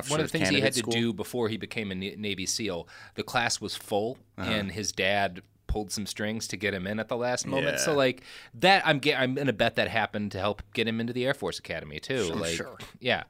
one 0.08 0.18
of 0.20 0.26
the 0.26 0.28
things 0.38 0.48
he 0.48 0.60
had 0.60 0.72
to 0.72 0.80
School? 0.80 0.92
do 0.92 1.12
before 1.12 1.48
he 1.48 1.56
became 1.56 1.92
a 1.92 1.94
Navy 1.94 2.46
SEAL, 2.46 2.88
the 3.14 3.22
class 3.22 3.60
was 3.60 3.76
full, 3.76 4.18
Uh-huh. 4.36 4.50
and 4.50 4.72
his 4.72 4.90
dad 4.90 5.42
pulled 5.70 5.92
some 5.92 6.04
strings 6.04 6.48
to 6.48 6.56
get 6.56 6.74
him 6.74 6.84
in 6.84 6.98
at 6.98 7.06
the 7.06 7.16
last 7.16 7.46
moment. 7.46 7.78
So 7.78 7.94
like 7.94 8.22
that, 8.54 8.84
I'm 8.84 9.00
ge- 9.00 9.14
I'm 9.16 9.36
gonna 9.36 9.52
bet 9.52 9.76
that 9.76 9.88
happened 9.88 10.32
to 10.32 10.38
help 10.38 10.62
get 10.74 10.88
him 10.88 11.00
into 11.00 11.12
the 11.12 11.24
Air 11.24 11.32
Force 11.32 11.60
Academy 11.60 12.00
too. 12.00 12.24
Sure, 12.24 12.36
like, 12.36 12.56
sure. 12.56 12.78
yeah. 12.98 13.22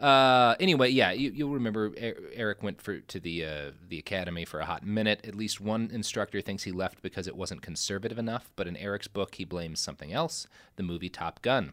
Uh, 0.00 0.56
anyway, 0.60 0.90
yeah, 0.90 1.12
you, 1.12 1.30
you'll 1.30 1.54
remember 1.54 1.86
Er- 2.02 2.16
Erik 2.34 2.62
went 2.62 2.82
for 2.82 2.98
to 2.98 3.20
the 3.20 3.44
uh, 3.44 3.70
the 3.88 3.98
academy 3.98 4.44
for 4.44 4.58
a 4.58 4.66
hot 4.66 4.84
minute. 4.84 5.24
At 5.24 5.36
least 5.36 5.60
one 5.60 5.88
instructor 5.92 6.40
thinks 6.40 6.64
he 6.64 6.72
left 6.72 7.00
because 7.02 7.28
it 7.28 7.36
wasn't 7.36 7.62
conservative 7.62 8.18
enough. 8.18 8.50
But 8.56 8.66
in 8.66 8.76
Erik's 8.76 9.08
book, 9.08 9.36
he 9.36 9.44
blames 9.44 9.78
something 9.78 10.12
else: 10.12 10.48
the 10.74 10.82
movie 10.82 11.08
Top 11.08 11.40
Gun. 11.40 11.72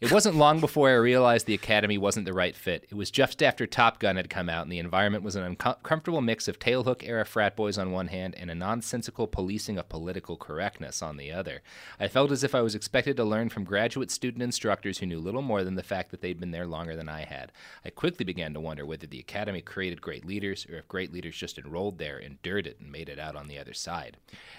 It 0.00 0.12
wasn't 0.12 0.36
long 0.36 0.60
before 0.60 0.90
I 0.90 0.94
realized 0.94 1.46
the 1.46 1.54
Academy 1.54 1.96
wasn't 1.98 2.26
the 2.26 2.32
right 2.32 2.54
fit. 2.54 2.84
It 2.90 2.94
was 2.94 3.10
just 3.10 3.42
after 3.42 3.66
Top 3.66 3.98
Gun 3.98 4.16
had 4.16 4.28
come 4.30 4.48
out, 4.48 4.62
and 4.62 4.72
the 4.72 4.78
environment 4.78 5.24
was 5.24 5.36
an 5.36 5.42
uncomfortable 5.44 6.20
mix 6.20 6.48
of 6.48 6.58
tailhook 6.58 7.02
era 7.06 7.24
frat 7.24 7.56
boys 7.56 7.78
on 7.78 7.92
one 7.92 8.08
hand 8.08 8.34
and 8.36 8.50
a 8.50 8.54
nonsensical 8.54 9.26
policing 9.26 9.78
of 9.78 9.88
political 9.88 10.36
correctness 10.36 11.02
on 11.02 11.16
the 11.16 11.32
other. 11.32 11.62
I 11.98 12.08
felt 12.08 12.30
as 12.30 12.44
if 12.44 12.54
I 12.54 12.60
was 12.62 12.74
expected 12.74 13.16
to 13.16 13.24
learn 13.24 13.48
from 13.48 13.64
graduate 13.64 14.10
student 14.10 14.42
instructors 14.42 14.98
who 14.98 15.06
knew 15.06 15.18
little 15.18 15.42
more 15.42 15.64
than 15.64 15.76
the 15.76 15.82
fact 15.82 16.10
that 16.10 16.20
they'd 16.20 16.40
been 16.40 16.50
there 16.50 16.66
longer 16.66 16.94
than 16.96 17.08
I 17.08 17.24
had. 17.24 17.52
I 17.84 17.90
quickly 17.90 18.24
began 18.24 18.52
to 18.54 18.60
wonder 18.60 18.84
whether 18.84 19.06
the 19.06 19.20
Academy 19.20 19.62
created 19.62 20.00
great 20.02 20.24
leaders 20.26 20.66
or 20.70 20.76
if 20.76 20.88
great 20.88 21.12
leaders 21.12 21.36
just 21.36 21.58
enrolled 21.58 21.98
there, 21.98 22.18
endured 22.18 22.66
it, 22.66 22.78
and 22.80 22.92
made 22.92 23.08
it 23.08 23.18
out 23.18 23.36
on 23.36 23.48
the 23.48 23.58
other 23.58 23.74
side. 23.74 24.16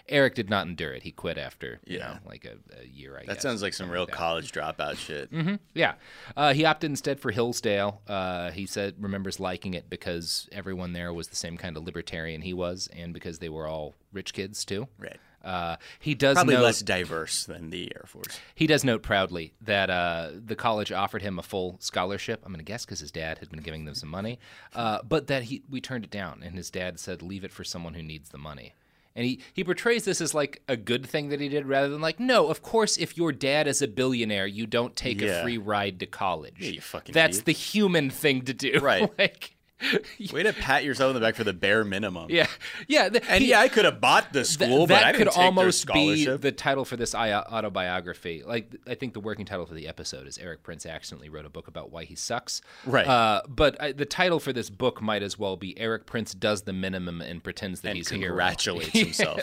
Erik 0.10 0.36
did 0.36 0.50
not 0.50 0.68
endure 0.68 0.94
it. 0.94 1.04
He 1.04 1.12
quit 1.12 1.38
after, 1.38 1.80
you 1.86 2.00
know, 2.00 2.18
like 2.26 2.46
a, 2.46 2.56
a 2.82 2.86
year, 2.86 3.16
I 3.18 3.26
That 3.26 3.36
guess. 3.36 3.42
sounds 3.44 3.62
like 3.62 3.74
some 3.74 3.90
real 3.90 4.06
that. 4.06 4.12
college 4.16 4.52
dropout 4.52 4.96
shit. 4.98 5.27
Hmm 5.30 5.56
Yeah, 5.74 5.94
uh, 6.36 6.54
he 6.54 6.66
opted 6.66 6.90
instead 6.90 7.20
for 7.20 7.32
Hillsdale. 7.32 8.02
Uh, 8.08 8.52
he 8.52 8.66
said 8.66 8.96
remembers 9.00 9.40
liking 9.40 9.74
it 9.74 9.90
because 9.90 10.48
everyone 10.52 10.94
there 10.94 11.14
was 11.14 11.28
the 11.28 11.36
same 11.36 11.58
kind 11.58 11.78
of 11.78 11.84
libertarian 11.84 12.42
he 12.42 12.54
was, 12.54 12.90
and 12.96 13.14
because 13.14 13.40
they 13.40 13.50
were 13.50 13.68
all 13.68 13.96
rich 14.12 14.34
kids 14.34 14.66
too. 14.66 14.88
Right. 14.98 15.18
Uh, 15.44 15.78
he 16.00 16.14
does 16.14 16.36
Probably 16.36 16.56
note, 16.56 16.64
less 16.64 16.82
diverse 16.82 17.46
than 17.46 17.70
the 17.70 17.90
Air 17.96 18.04
Force. 18.06 18.38
He 18.54 18.68
does 18.68 18.84
note 18.84 19.02
proudly 19.02 19.54
that 19.62 19.90
uh, 19.90 20.32
the 20.34 20.56
college 20.58 20.92
offered 20.92 21.22
him 21.22 21.40
a 21.40 21.44
full 21.44 21.78
scholarship. 21.80 22.42
I'm 22.44 22.52
going 22.52 22.60
to 22.60 22.66
guess 22.66 22.86
because 22.86 23.00
his 23.00 23.12
dad 23.12 23.38
had 23.38 23.50
been 23.50 23.62
giving 23.62 23.86
them 23.86 23.96
some 23.96 24.10
money, 24.10 24.40
uh, 24.76 25.00
but 25.08 25.28
that 25.28 25.44
he 25.44 25.64
we 25.70 25.80
turned 25.80 26.04
it 26.04 26.12
down, 26.12 26.42
and 26.44 26.58
his 26.58 26.70
dad 26.70 27.00
said, 27.00 27.22
"Leave 27.22 27.46
it 27.46 27.54
for 27.54 27.64
someone 27.64 27.94
who 27.94 28.04
needs 28.04 28.30
the 28.30 28.38
money." 28.38 28.74
And 29.18 29.26
he, 29.26 29.40
he 29.52 29.64
portrays 29.64 30.06
this 30.06 30.22
as 30.22 30.36
like 30.36 30.62
a 30.68 30.78
good 30.78 31.04
thing 31.06 31.30
that 31.30 31.42
he 31.42 31.50
did 31.50 31.66
rather 31.66 31.90
than 31.90 32.00
like, 32.02 32.20
no, 32.20 32.50
of 32.50 32.62
course, 32.62 32.98
if 32.98 33.18
your 33.18 33.32
dad 33.32 33.68
is 33.68 33.82
a 33.82 33.88
billionaire, 33.88 34.46
you 34.46 34.68
don't 34.68 34.96
take 34.96 35.24
a 35.24 35.42
free 35.42 35.58
ride 35.58 36.00
to 36.02 36.06
college. 36.06 36.54
Yeah, 36.60 36.70
you 36.70 36.82
fucking 36.82 37.14
That's 37.14 37.38
idiot. 37.40 37.46
the 37.46 37.52
human 37.54 38.10
thing 38.12 38.44
to 38.44 38.54
do. 38.54 38.80
Right. 38.88 39.12
like, 39.18 39.57
Way 40.34 40.44
to 40.44 40.54
pat 40.54 40.84
yourself 40.84 41.10
on 41.10 41.14
the 41.16 41.22
back 41.22 41.36
for 41.36 41.44
the 41.44 41.54
bare 41.54 41.84
minimum. 41.84 42.28
yeah. 42.30 42.48
Yeah. 42.88 43.10
the- 43.10 43.24
And 43.30 43.44
he- 43.44 43.52
yeah, 43.52 43.60
I 43.62 43.68
could 43.68 43.86
have 43.86 44.02
bought 44.02 44.34
the 44.34 44.40
Th- 44.44 44.48
school, 44.48 44.88
that 44.88 45.02
but 45.02 45.04
I 45.06 45.14
could 45.14 45.28
almost 45.28 45.86
be 45.94 46.26
the 46.26 46.52
title 46.52 46.84
for 46.86 46.98
this 46.98 47.14
autobiography. 47.16 48.44
Like, 48.46 48.76
I 48.88 48.96
think 48.96 49.14
the 49.14 49.20
working 49.20 49.46
title 49.46 49.66
for 49.66 49.74
the 49.76 49.88
episode 49.88 50.28
is 50.28 50.38
Erik 50.38 50.64
Prince 50.64 50.86
accidentally 50.86 51.30
wrote 51.30 51.46
a 51.46 51.50
book 51.50 51.68
about 51.68 51.92
why 51.92 52.06
he 52.06 52.16
sucks. 52.16 52.62
Right. 52.86 53.08
Uh, 53.08 53.42
but 53.48 53.80
I, 53.82 53.92
the 53.92 54.06
title 54.06 54.40
for 54.40 54.52
this 54.54 54.70
book 54.70 55.02
might 55.02 55.22
as 55.24 55.38
well 55.38 55.58
be 55.58 55.78
Erik 55.80 56.06
Prince 56.06 56.34
does 56.34 56.64
the 56.64 56.74
minimum 56.74 57.22
and 57.22 57.44
pretends 57.44 57.82
that 57.82 57.90
And 57.90 57.98
he's 57.98 58.12
a 58.12 58.16
hero. 58.16 58.30
congratulates 58.30 58.90
himself. 58.94 59.42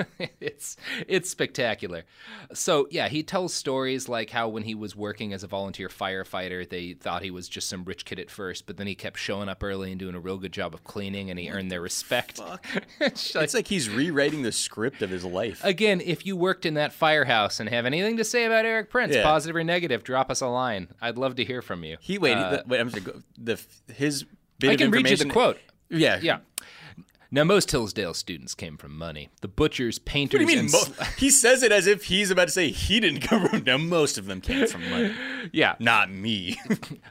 it's 0.64 0.76
it's 1.06 1.30
spectacular. 1.30 2.04
So 2.52 2.86
yeah, 2.90 3.08
he 3.08 3.22
tells 3.22 3.52
stories 3.52 4.08
like 4.08 4.30
how 4.30 4.48
when 4.48 4.62
he 4.62 4.74
was 4.74 4.96
working 4.96 5.32
as 5.32 5.42
a 5.42 5.46
volunteer 5.46 5.88
firefighter, 5.88 6.68
they 6.68 6.94
thought 6.94 7.22
he 7.22 7.30
was 7.30 7.48
just 7.48 7.68
some 7.68 7.84
rich 7.84 8.04
kid 8.04 8.18
at 8.18 8.30
first, 8.30 8.66
but 8.66 8.76
then 8.76 8.86
he 8.86 8.94
kept 8.94 9.18
showing 9.18 9.48
up 9.48 9.62
early 9.62 9.90
and 9.90 9.98
doing 9.98 10.14
a 10.14 10.20
real 10.20 10.38
good 10.38 10.52
job 10.52 10.74
of 10.74 10.84
cleaning, 10.84 11.30
and 11.30 11.38
he 11.38 11.50
earned 11.50 11.70
their 11.70 11.80
respect. 11.80 12.40
It's 13.00 13.34
it's 13.36 13.54
like 13.54 13.68
he's 13.68 13.88
rewriting 13.90 14.42
the 14.42 14.52
script 14.52 15.02
of 15.02 15.10
his 15.10 15.24
life. 15.24 15.60
Again, 15.64 16.00
if 16.00 16.24
you 16.24 16.36
worked 16.36 16.64
in 16.64 16.74
that 16.74 16.92
firehouse 16.92 17.60
and 17.60 17.68
have 17.68 17.84
anything 17.86 18.16
to 18.16 18.24
say 18.24 18.44
about 18.44 18.64
Erik 18.64 18.90
Prince, 18.90 19.14
Yeah. 19.14 19.22
positive 19.22 19.56
or 19.56 19.64
negative, 19.64 20.04
drop 20.04 20.30
us 20.30 20.40
a 20.40 20.46
line. 20.46 20.88
I'd 21.00 21.18
love 21.18 21.34
to 21.36 21.44
hear 21.44 21.60
from 21.62 21.84
you. 21.84 21.96
He 22.00 22.18
wait, 22.18 22.36
Uh, 22.36 22.50
the, 22.50 22.64
wait. 22.66 22.80
I'm 22.80 22.90
sorry. 22.90 23.02
go- 23.02 23.22
The 23.36 23.60
his 23.92 24.24
bit 24.58 24.70
I 24.70 24.72
of 24.74 24.78
can 24.78 24.90
read 24.90 25.08
you 25.08 25.16
the 25.16 25.26
quote. 25.26 25.58
Yeah, 25.90 26.18
Yeah. 26.22 26.38
Now, 27.30 27.42
most 27.44 27.70
Hillsdale 27.70 28.14
students 28.14 28.54
came 28.54 28.76
from 28.76 28.96
money. 28.96 29.28
The 29.40 29.48
butchers, 29.48 29.98
What 29.98 30.04
painters, 30.06 30.38
do 30.38 30.42
you 30.42 30.46
mean? 30.46 30.58
and 30.58 30.72
Mo- 30.72 30.78
sl- 30.78 31.02
he 31.18 31.30
says 31.30 31.62
it 31.62 31.72
as 31.72 31.86
if 31.86 32.04
he's 32.04 32.30
about 32.30 32.46
to 32.48 32.52
say 32.52 32.70
he 32.70 33.00
didn't 33.00 33.20
come 33.22 33.48
from. 33.48 33.64
Now, 33.64 33.76
most 33.78 34.18
of 34.18 34.26
them 34.26 34.40
came 34.40 34.66
from 34.68 34.88
money. 34.88 35.12
yeah, 35.52 35.74
Not 35.78 36.10
me. 36.10 36.58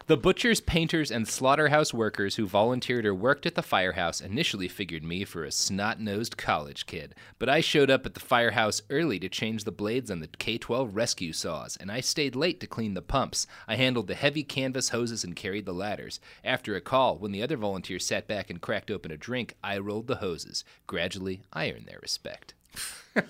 The 0.07 0.18
butchers, 0.18 0.59
painters, 0.59 1.11
and 1.11 1.28
slaughterhouse 1.28 1.93
workers 1.93 2.36
who 2.36 2.45
volunteered 2.45 3.05
or 3.05 3.14
worked 3.16 3.45
at 3.45 3.55
the 3.55 3.61
firehouse 3.61 4.20
initially 4.22 4.68
figured 4.68 5.03
me 5.03 5.24
for 5.24 5.43
a 5.45 5.51
snot 5.51 5.99
nosed 5.99 6.36
college 6.38 6.86
kid. 6.86 7.16
But 7.39 7.47
I 7.49 7.61
showed 7.61 7.89
up 7.89 8.05
at 8.05 8.14
the 8.14 8.20
firehouse 8.20 8.82
early 8.89 9.18
to 9.20 9.30
change 9.30 9.64
the 9.64 9.72
blades 9.72 10.11
on 10.11 10.20
the 10.20 10.28
K 10.28 10.57
12 10.57 10.95
rescue 10.95 11.32
saws, 11.34 11.78
and 11.78 11.89
I 11.91 12.01
stayed 12.01 12.36
late 12.36 12.59
to 12.59 12.68
clean 12.68 12.93
the 12.95 13.01
pumps. 13.01 13.47
I 13.68 13.76
handled 13.78 14.07
the 14.07 14.16
heavy 14.16 14.43
canvas 14.43 14.89
hoses 14.89 15.24
and 15.24 15.36
carried 15.38 15.66
the 15.66 15.74
ladders. 15.74 16.20
After 16.43 16.76
a 16.76 16.82
call, 16.82 17.18
when 17.18 17.32
the 17.32 17.41
other 17.43 17.57
volunteers 17.57 18.05
sat 18.05 18.28
back 18.28 18.49
and 18.49 18.61
cracked 18.61 18.91
open 18.91 19.11
a 19.11 19.18
drink, 19.18 19.55
I 19.64 19.78
rolled 19.78 20.02
the 20.07 20.17
hoses. 20.17 20.63
Gradually, 20.87 21.41
I 21.51 21.71
earned 21.71 21.85
their 21.85 21.99
respect. 22.01 22.53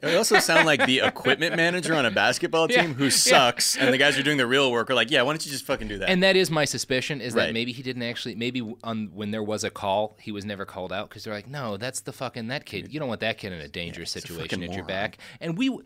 They 0.00 0.16
also 0.16 0.38
sound 0.38 0.64
like 0.66 0.86
the 0.86 1.00
equipment 1.00 1.54
manager 1.56 1.94
on 1.94 2.06
a 2.06 2.10
basketball 2.10 2.70
Yeah, 2.70 2.82
team 2.82 2.94
who 2.94 3.04
yeah. 3.04 3.10
sucks, 3.10 3.76
and 3.76 3.92
the 3.92 3.98
guys 3.98 4.14
who 4.14 4.20
are 4.20 4.24
doing 4.24 4.38
the 4.38 4.46
real 4.46 4.72
work 4.72 4.88
are 4.90 4.94
like, 4.94 5.10
"Yeah, 5.10 5.20
why 5.22 5.32
don't 5.32 5.44
you 5.44 5.52
just 5.52 5.66
fucking 5.66 5.88
do 5.88 5.98
that?" 5.98 6.08
And 6.08 6.22
that 6.22 6.36
is 6.36 6.50
my 6.50 6.64
suspicion 6.64 7.20
is 7.20 7.34
that 7.34 7.52
maybe 7.52 7.72
he 7.72 7.82
didn't 7.82 8.02
actually 8.02 8.34
maybe 8.34 8.62
on 8.82 9.10
when 9.12 9.30
there 9.30 9.42
was 9.42 9.62
a 9.62 9.70
call 9.70 10.16
he 10.20 10.32
was 10.32 10.46
never 10.46 10.64
called 10.64 10.90
out 10.92 11.10
because 11.10 11.24
they're 11.24 11.34
like 11.34 11.48
no 11.48 11.76
that's 11.76 12.00
the 12.00 12.12
fucking 12.12 12.48
that 12.48 12.64
kid 12.64 12.92
you 12.92 12.98
don't 12.98 13.08
want 13.08 13.20
that 13.20 13.36
kid 13.36 13.52
in 13.52 13.60
a 13.60 13.68
dangerous 13.68 14.10
situation 14.10 14.60
fucking 14.60 14.64
at 14.64 14.72
your 14.74 14.84
back 14.86 15.18
and 15.40 15.58
we 15.58 15.78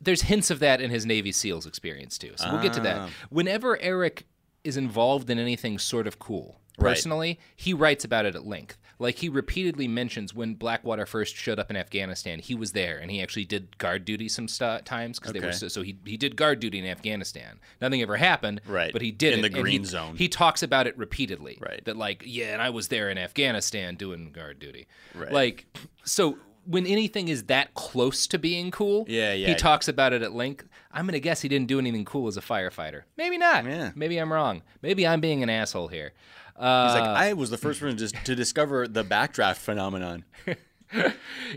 there's 0.00 0.22
hints 0.22 0.50
of 0.50 0.58
that 0.60 0.80
in 0.82 0.90
his 0.90 1.06
Navy 1.06 1.32
SEALs 1.32 1.64
experience 1.66 2.18
too 2.18 2.32
so 2.36 2.52
we'll 2.52 2.62
get 2.62 2.74
to 2.74 2.80
that 2.80 2.96
Ah. 2.98 3.10
whenever 3.30 3.78
Erik 3.80 4.26
is 4.64 4.76
involved 4.76 5.30
in 5.30 5.38
anything 5.38 5.78
sort 5.78 6.06
of 6.06 6.18
cool 6.18 6.60
Right. 6.78 6.90
personally 6.90 7.38
he 7.56 7.72
writes 7.72 8.04
about 8.04 8.26
it 8.26 8.34
at 8.34 8.46
length 8.46 8.76
like 8.98 9.18
he 9.18 9.28
repeatedly 9.28 9.86
mentions 9.88 10.32
when 10.34 10.54
Blackwater 10.54 11.04
first 11.06 11.36
showed 11.36 11.58
up 11.58 11.70
in 11.70 11.76
Afghanistan, 11.76 12.38
he 12.38 12.54
was 12.54 12.72
there 12.72 12.98
and 12.98 13.10
he 13.10 13.20
actually 13.22 13.44
did 13.44 13.76
guard 13.78 14.04
duty 14.04 14.28
some 14.28 14.48
stu- 14.48 14.78
times 14.84 15.18
because 15.18 15.32
they 15.34 15.40
were 15.40 15.52
so, 15.52 15.68
so 15.68 15.82
he 15.82 15.96
he 16.06 16.16
did 16.16 16.36
guard 16.36 16.60
duty 16.60 16.78
in 16.78 16.86
Afghanistan. 16.86 17.58
Nothing 17.80 18.00
ever 18.02 18.16
happened, 18.16 18.60
Right. 18.66 18.92
But 18.92 19.02
he 19.02 19.10
did 19.12 19.34
In 19.34 19.38
it, 19.40 19.42
the 19.42 19.46
and 19.48 19.56
he- 19.56 19.62
green 19.62 19.84
zone. 19.84 20.16
He 20.16 20.28
talks 20.28 20.62
about 20.62 20.86
it 20.86 20.96
repeatedly, 20.96 21.58
Right. 21.60 21.84
That 21.84 21.96
like, 21.96 22.22
yeah, 22.26 22.52
and 22.54 22.62
I 22.62 22.70
was 22.70 22.88
there 22.88 23.10
in 23.10 23.18
Afghanistan 23.18 23.96
doing 23.96 24.32
guard 24.32 24.58
duty, 24.58 24.86
Right. 25.14 25.32
Like, 25.32 25.66
so 26.04 26.38
when 26.64 26.84
anything 26.86 27.28
is 27.28 27.44
that 27.44 27.74
close 27.74 28.26
to 28.26 28.38
being 28.38 28.72
cool, 28.72 29.04
Yeah, 29.08 29.32
yeah. 29.34 29.46
he 29.48 29.54
talks 29.54 29.86
about 29.86 30.12
it 30.12 30.22
at 30.22 30.32
length. 30.32 30.66
I'm 30.90 31.06
gonna 31.06 31.20
guess 31.20 31.42
he 31.42 31.48
didn't 31.48 31.68
do 31.68 31.78
anything 31.78 32.04
cool 32.04 32.26
as 32.26 32.36
a 32.36 32.40
firefighter. 32.40 33.02
Maybe 33.16 33.38
not. 33.38 33.64
Yeah. 33.66 33.92
Maybe 33.94 34.16
I'm 34.18 34.32
wrong. 34.32 34.62
Maybe 34.82 35.06
I'm 35.06 35.20
being 35.20 35.42
an 35.44 35.50
asshole 35.50 35.88
here. 35.88 36.12
Uh, 36.58 36.86
He's 36.92 37.00
like, 37.00 37.08
I 37.10 37.32
was 37.34 37.50
the 37.50 37.58
first 37.58 37.80
person 37.80 37.96
to, 37.98 38.08
to 38.24 38.34
discover 38.34 38.88
the 38.88 39.04
backdraft 39.04 39.56
phenomenon. 39.58 40.24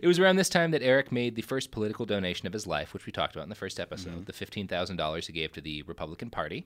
It 0.02 0.08
was 0.08 0.18
around 0.18 0.38
this 0.38 0.50
time 0.50 0.72
that 0.72 0.82
Erik 0.82 1.12
made 1.12 1.36
the 1.36 1.44
first 1.44 1.70
political 1.70 2.04
donation 2.04 2.48
of 2.48 2.54
his 2.54 2.66
life, 2.66 2.96
which 2.96 3.06
we 3.06 3.12
talked 3.12 3.36
about 3.36 3.44
in 3.44 3.50
the 3.50 3.56
first 3.56 3.80
episode, 3.80 4.14
Mm-hmm. 4.14 4.24
the 4.24 4.34
$15,000 4.34 5.26
he 5.28 5.34
gave 5.34 5.52
to 5.52 5.62
the 5.62 5.84
Republican 5.84 6.32
Party. 6.32 6.66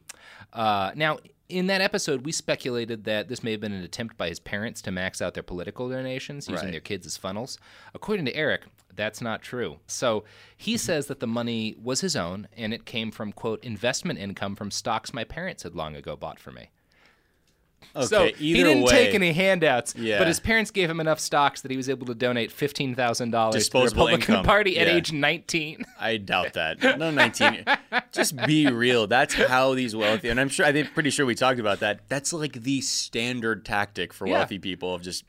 Uh, 0.53 0.91
now, 0.95 1.17
in 1.49 1.67
that 1.67 1.81
episode, 1.81 2.25
we 2.25 2.31
speculated 2.31 3.03
that 3.03 3.27
this 3.27 3.43
may 3.43 3.51
have 3.51 3.59
been 3.59 3.73
an 3.73 3.83
attempt 3.83 4.15
by 4.17 4.29
his 4.29 4.39
parents 4.39 4.81
to 4.83 4.91
max 4.91 5.21
out 5.21 5.33
their 5.33 5.43
political 5.43 5.89
donations 5.89 6.47
using 6.47 6.67
Right. 6.67 6.71
their 6.71 6.79
kids 6.79 7.05
as 7.05 7.17
funnels. 7.17 7.57
According 7.93 8.25
to 8.27 8.33
Eric, 8.33 8.61
that's 8.95 9.19
not 9.21 9.41
true. 9.41 9.79
So 9.85 10.23
he 10.55 10.77
says 10.77 11.07
that 11.07 11.19
the 11.19 11.27
money 11.27 11.75
was 11.83 11.99
his 11.99 12.15
own 12.15 12.47
and 12.55 12.73
it 12.73 12.85
came 12.85 13.11
from, 13.11 13.33
quote, 13.33 13.61
investment 13.61 14.19
income 14.19 14.55
from 14.55 14.71
stocks 14.71 15.13
my 15.13 15.25
parents 15.25 15.63
had 15.63 15.75
long 15.75 15.97
ago 15.97 16.15
bought 16.15 16.39
for 16.39 16.51
me. 16.51 16.69
Okay, 17.95 18.05
so 18.05 18.25
he 18.27 18.53
didn't 18.53 18.83
way, 18.83 18.91
take 18.91 19.13
any 19.15 19.31
handouts, 19.33 19.95
Yeah. 19.97 20.17
but 20.17 20.27
his 20.27 20.39
parents 20.39 20.71
gave 20.71 20.89
him 20.89 20.99
enough 20.99 21.19
stocks 21.19 21.61
that 21.61 21.71
he 21.71 21.77
was 21.77 21.89
able 21.89 22.05
to 22.07 22.15
donate 22.15 22.51
fifteen 22.51 22.95
thousand 22.95 23.31
dollars 23.31 23.67
to 23.69 23.77
the 23.79 23.83
Republican 23.85 24.33
income. 24.33 24.45
Party 24.45 24.77
at 24.79 24.87
age 24.87 25.11
nineteen. 25.11 25.85
I 25.99 26.17
doubt 26.17 26.53
that. 26.53 26.81
No, 26.97 27.11
19. 27.11 27.65
Just 28.11 28.35
be 28.45 28.67
real. 28.67 29.07
That's 29.07 29.33
how 29.33 29.73
these 29.73 29.95
wealthy, 29.95 30.29
and 30.29 30.39
I'm 30.39 30.49
sure, 30.49 30.65
I'm 30.65 30.85
pretty 30.87 31.09
sure 31.09 31.25
we 31.25 31.35
talked 31.35 31.59
about 31.59 31.79
that. 31.79 32.01
That's 32.09 32.33
like 32.33 32.53
the 32.53 32.81
standard 32.81 33.65
tactic 33.65 34.13
for 34.13 34.27
Yeah. 34.27 34.39
wealthy 34.39 34.59
people 34.59 34.93
of 34.93 35.01
just 35.01 35.23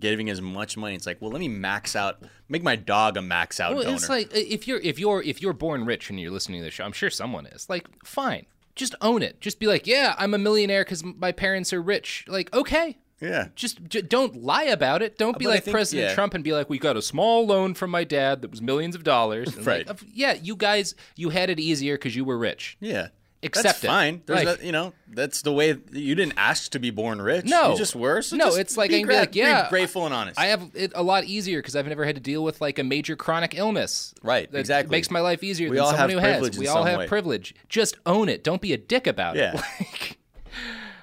giving 0.00 0.28
as 0.30 0.40
much 0.40 0.76
money. 0.76 0.94
It's 0.94 1.06
like, 1.06 1.20
well, 1.20 1.30
let 1.30 1.40
me 1.40 1.48
max 1.48 1.96
out, 1.96 2.22
make 2.48 2.62
my 2.62 2.76
dog 2.76 3.16
a 3.16 3.22
max 3.22 3.58
out 3.60 3.74
Well, 3.74 3.84
donor. 3.84 3.96
it's 3.96 4.08
like 4.08 4.30
if 4.34 4.68
you're 4.68 4.80
if 4.80 4.98
you're 4.98 5.22
if 5.22 5.40
you're 5.42 5.52
born 5.52 5.84
rich 5.84 6.10
and 6.10 6.20
you're 6.20 6.30
listening 6.30 6.60
to 6.60 6.64
the 6.64 6.70
show, 6.70 6.84
I'm 6.84 6.92
sure 6.92 7.10
someone 7.10 7.46
is. 7.46 7.68
Like, 7.68 7.86
fine, 8.04 8.46
just 8.78 8.94
own 9.02 9.22
it. 9.22 9.40
Just 9.40 9.58
be 9.60 9.66
like, 9.66 9.86
yeah, 9.86 10.14
I'm 10.18 10.32
a 10.32 10.38
millionaire 10.38 10.84
because 10.84 11.04
my 11.04 11.32
parents 11.32 11.72
are 11.72 11.82
rich. 11.82 12.24
Like, 12.28 12.52
okay. 12.54 12.96
yeah. 13.20 13.48
Just, 13.56 13.84
j- 13.88 14.00
don't 14.02 14.42
lie 14.42 14.62
about 14.64 15.02
it. 15.02 15.18
Don't 15.18 15.38
be 15.38 15.44
But 15.44 15.50
like 15.50 15.64
think- 15.64 15.74
President 15.74 16.08
yeah. 16.10 16.14
Trump 16.14 16.34
and 16.34 16.42
be 16.44 16.52
like, 16.52 16.70
"We 16.70 16.78
got 16.78 16.96
a 16.96 17.02
small 17.02 17.44
loan 17.46 17.74
from 17.74 17.90
my 17.90 18.04
dad 18.04 18.40
that 18.42 18.50
was 18.50 18.62
millions 18.62 18.94
of 18.94 19.02
dollars." 19.04 19.56
Right. 19.58 19.86
like, 19.86 19.98
yeah, 20.14 20.34
you 20.34 20.54
guys, 20.56 20.94
you 21.16 21.30
had 21.30 21.50
it 21.50 21.58
easier 21.60 21.96
because 21.96 22.14
you 22.16 22.24
were 22.24 22.38
rich. 22.38 22.76
Yeah. 22.80 23.08
Accept 23.42 23.62
that's 23.64 23.84
it. 23.84 23.86
fine. 23.86 24.22
There's 24.26 24.44
Like- 24.44 24.58
that, 24.58 24.66
you 24.66 24.72
know, 24.72 24.92
that's 25.08 25.42
the 25.42 25.52
way 25.52 25.76
you 25.92 26.14
didn't 26.16 26.34
ask 26.36 26.72
to 26.72 26.80
be 26.80 26.90
born 26.90 27.22
rich. 27.22 27.44
No, 27.44 27.70
you 27.72 27.78
just 27.78 27.94
were. 27.94 28.20
So 28.20 28.34
no, 28.36 28.46
just 28.46 28.58
it's 28.58 28.76
like 28.76 28.90
be 28.90 28.96
I 28.96 28.98
can 28.98 29.06
be 29.06 29.12
gra- 29.14 29.20
like, 29.20 29.34
yeah, 29.36 29.62
be 29.64 29.68
grateful 29.70 30.04
and 30.06 30.12
honest. 30.14 30.40
I 30.40 30.46
have 30.46 30.70
it 30.74 30.90
a 30.96 31.02
lot 31.04 31.24
easier 31.24 31.60
because 31.60 31.76
I've 31.76 31.86
never 31.86 32.04
had 32.04 32.16
to 32.16 32.20
deal 32.20 32.42
with 32.42 32.60
like 32.60 32.78
a 32.80 32.84
major 32.84 33.14
chronic 33.14 33.54
illness. 33.56 34.12
Right, 34.24 34.48
exactly. 34.52 34.90
Makes 34.90 35.10
my 35.12 35.20
life 35.20 35.44
easier 35.44 35.70
We 35.70 35.76
than 35.76 35.86
someone 35.86 36.10
who 36.10 36.18
has. 36.18 36.58
We 36.58 36.66
all 36.66 36.82
have 36.82 36.98
way. 36.98 37.06
privilege. 37.06 37.54
Just 37.68 37.96
own 38.06 38.28
it. 38.28 38.42
Don't 38.42 38.60
be 38.60 38.72
a 38.72 38.78
dick 38.78 39.06
about 39.06 39.36
Yeah. 39.36 39.54
it. 39.54 39.60
Like, 39.80 40.18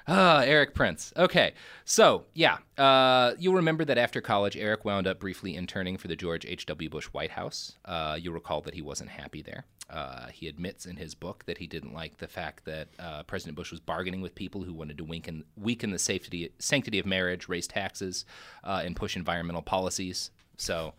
Ah, 0.08 0.42
Erik 0.42 0.72
Prince. 0.72 1.12
Okay, 1.16 1.52
so 1.84 2.26
yeah, 2.32 2.58
uh, 2.78 3.32
you'll 3.40 3.54
remember 3.54 3.84
that 3.84 3.98
after 3.98 4.20
college, 4.20 4.56
Erik 4.56 4.84
wound 4.84 5.08
up 5.08 5.18
briefly 5.18 5.56
interning 5.56 5.96
for 5.96 6.06
the 6.06 6.14
George 6.14 6.46
H.W. 6.46 6.88
Bush 6.88 7.06
White 7.06 7.32
House. 7.32 7.76
Uh, 7.84 8.16
you'll 8.20 8.34
recall 8.34 8.60
that 8.60 8.74
he 8.74 8.82
wasn't 8.82 9.10
happy 9.10 9.42
there. 9.42 9.64
Uh, 9.88 10.26
he 10.28 10.48
admits 10.48 10.84
in 10.84 10.96
his 10.96 11.14
book 11.14 11.44
that 11.46 11.58
he 11.58 11.66
didn't 11.66 11.94
like 11.94 12.18
the 12.18 12.26
fact 12.26 12.64
that 12.64 12.88
uh, 12.98 13.22
President 13.22 13.56
Bush 13.56 13.70
was 13.70 13.78
bargaining 13.78 14.20
with 14.20 14.34
people 14.34 14.62
who 14.64 14.72
wanted 14.72 14.98
to 14.98 15.04
weaken, 15.04 15.44
weaken 15.56 15.90
the 15.92 15.98
safety, 15.98 16.50
sanctity 16.58 16.98
of 16.98 17.06
marriage, 17.06 17.48
raise 17.48 17.68
taxes, 17.68 18.24
uh, 18.64 18.82
and 18.84 18.96
push 18.96 19.14
environmental 19.16 19.62
policies. 19.62 20.30
So, 20.56 20.94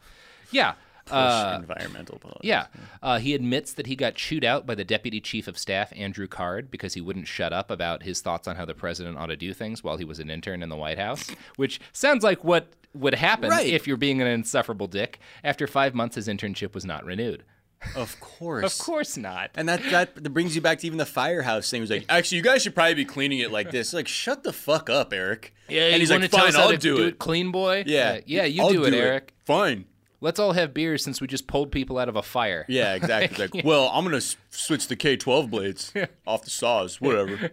yeah. 0.51 0.75
Push 1.05 1.13
uh, 1.15 1.57
environmental 1.61 2.17
policy. 2.19 2.39
yeah. 2.47 2.67
Uh, 3.01 3.17
he 3.19 3.33
admits 3.33 3.73
that 3.73 3.87
he 3.87 3.95
got 3.95 4.15
chewed 4.15 4.43
out 4.45 4.65
by 4.65 4.75
the 4.75 4.83
deputy 4.85 5.19
chief 5.21 5.47
of 5.47 5.57
staff, 5.57 5.91
Andrew 5.95 6.27
Card, 6.27 6.69
because 6.71 6.93
he 6.93 7.01
wouldn't 7.01 7.27
shut 7.27 7.51
up 7.53 7.69
about 7.71 8.03
his 8.03 8.21
thoughts 8.21 8.47
on 8.47 8.55
how 8.57 8.65
the 8.65 8.73
president 8.73 9.17
ought 9.17 9.27
to 9.27 9.37
do 9.37 9.53
things 9.53 9.83
while 9.83 9.97
he 9.97 10.05
was 10.05 10.19
an 10.19 10.29
intern 10.29 10.61
in 10.63 10.69
the 10.69 10.75
White 10.77 10.97
House, 10.99 11.29
which 11.57 11.79
sounds 11.93 12.23
like 12.23 12.43
what 12.43 12.73
would 12.93 13.15
happen 13.15 13.49
Right. 13.49 13.67
if 13.67 13.85
you're 13.87 13.95
being 13.97 14.21
an 14.21 14.27
insufferable 14.27 14.87
dick. 14.87 15.19
After 15.43 15.67
five 15.67 15.93
months, 15.93 16.15
his 16.15 16.27
internship 16.27 16.73
was 16.73 16.85
not 16.85 17.05
renewed. 17.05 17.43
Of 17.95 18.19
course. 18.19 18.79
Of 18.79 18.85
course 18.85 19.17
not. 19.17 19.51
And 19.55 19.69
that, 19.69 19.81
that 19.91 20.15
that 20.15 20.29
brings 20.33 20.55
you 20.55 20.61
back 20.61 20.79
to 20.79 20.87
even 20.87 20.97
the 20.97 21.05
firehouse 21.05 21.69
thing. 21.69 21.79
It 21.79 21.81
was 21.81 21.89
like, 21.91 22.05
actually, 22.09 22.37
you 22.37 22.43
guys 22.43 22.63
should 22.63 22.75
probably 22.75 22.95
be 22.95 23.05
cleaning 23.05 23.39
it 23.39 23.51
like 23.51 23.71
this. 23.71 23.93
Like, 23.93 24.07
shut 24.07 24.43
the 24.43 24.51
fuck 24.53 24.89
up, 24.89 25.13
Erik. 25.13 25.53
Yeah, 25.69 25.89
and 25.89 25.97
he's 25.99 26.09
like, 26.11 26.29
fine, 26.31 26.55
I'll 26.55 26.71
to 26.71 26.77
do, 26.77 26.97
it. 27.05 27.19
clean 27.19 27.51
boy. 27.51 27.83
Yeah, 27.85 28.19
yeah, 28.25 28.45
you 28.45 28.61
I'll 28.63 28.71
do 28.71 28.83
it, 28.85 28.93
Erik. 28.93 29.33
Fine. 29.45 29.85
Let's 30.19 30.39
all 30.39 30.53
have 30.53 30.73
beers 30.73 31.03
since 31.03 31.21
we 31.21 31.27
just 31.27 31.45
pulled 31.45 31.71
people 31.71 31.99
out 31.99 32.09
of 32.09 32.15
a 32.15 32.23
fire. 32.23 32.65
Yeah, 32.67 32.93
exactly. 32.95 33.47
Like, 33.53 33.63
well, 33.65 33.89
I'm 33.93 34.03
gonna 34.03 34.17
s- 34.17 34.35
switch 34.49 34.87
the 34.87 34.95
K12 34.95 35.49
blades 35.49 35.93
off 36.25 36.43
the 36.43 36.49
saws. 36.49 36.99
Whatever. 36.99 37.51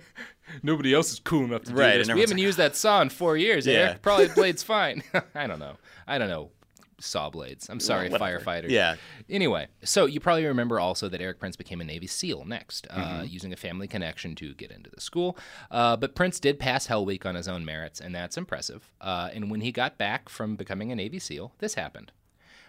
Nobody 0.62 0.94
else 0.94 1.12
is 1.12 1.20
cool 1.20 1.44
enough 1.44 1.62
to 1.64 1.72
do 1.72 1.76
Right, 1.76 1.98
this. 1.98 2.08
We 2.12 2.20
haven't 2.20 2.36
like, 2.38 2.42
used 2.44 2.58
that 2.58 2.76
saw 2.76 3.02
in 3.02 3.10
four 3.10 3.36
years, 3.36 3.66
Yeah. 3.66 3.74
Erik. 3.74 4.02
Probably 4.02 4.26
the 4.28 4.34
blade's 4.34 4.62
fine. 4.62 5.02
I 5.34 5.46
don't 5.46 5.58
know. 5.58 5.76
I 6.06 6.16
don't 6.18 6.28
know. 6.28 6.50
Saw 7.04 7.30
blades. 7.30 7.68
I'm 7.68 7.80
sorry, 7.80 8.08
whatever. 8.08 8.38
firefighters. 8.40 8.70
Yeah. 8.70 8.96
Anyway, 9.28 9.68
so 9.82 10.06
you 10.06 10.20
probably 10.20 10.44
remember 10.46 10.80
also 10.80 11.08
that 11.08 11.20
Erik 11.20 11.38
Prince 11.38 11.56
became 11.56 11.80
a 11.80 11.84
Navy 11.84 12.06
SEAL 12.06 12.44
next, 12.46 12.86
uh, 12.90 12.94
Mm-hmm. 12.94 13.26
using 13.26 13.52
a 13.52 13.56
family 13.56 13.86
connection 13.86 14.34
to 14.36 14.54
get 14.54 14.70
into 14.70 14.90
the 14.90 15.00
school. 15.00 15.36
Uh, 15.70 15.96
but 15.96 16.14
Prince 16.14 16.40
did 16.40 16.58
pass 16.58 16.86
Hell 16.86 17.04
Week 17.04 17.24
on 17.26 17.34
his 17.34 17.46
own 17.48 17.64
merits, 17.64 18.00
and 18.00 18.14
that's 18.14 18.36
impressive. 18.36 18.90
Uh, 19.00 19.30
and 19.34 19.50
when 19.50 19.60
he 19.60 19.70
got 19.72 19.98
back 19.98 20.28
from 20.28 20.56
becoming 20.56 20.90
a 20.90 20.96
Navy 20.96 21.18
SEAL, 21.18 21.52
this 21.58 21.74
happened. 21.74 22.12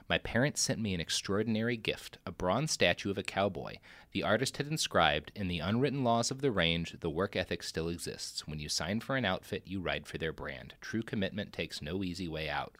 My 0.08 0.20
parents 0.20 0.62
sent 0.62 0.80
me 0.80 0.94
an 0.94 1.00
extraordinary 1.00 1.78
gift 1.78 2.20
a 2.28 2.32
bronze 2.32 2.70
statue 2.72 3.10
of 3.10 3.18
a 3.18 3.24
cowboy. 3.24 3.78
The 4.12 4.22
artist 4.22 4.58
had 4.58 4.68
inscribed, 4.68 5.32
In 5.36 5.48
the 5.48 5.58
unwritten 5.60 6.04
laws 6.04 6.30
of 6.30 6.42
the 6.42 6.52
range, 6.52 6.96
the 7.00 7.10
work 7.10 7.36
ethic 7.36 7.64
still 7.64 7.90
exists. 7.90 8.48
When 8.48 8.60
you 8.60 8.70
sign 8.70 9.00
for 9.00 9.16
an 9.16 9.26
outfit, 9.26 9.64
you 9.66 9.82
ride 9.82 10.06
for 10.06 10.20
their 10.20 10.32
brand. 10.32 10.76
True 10.80 11.02
commitment 11.02 11.52
takes 11.54 11.82
no 11.82 12.04
easy 12.04 12.28
way 12.28 12.48
out. 12.48 12.76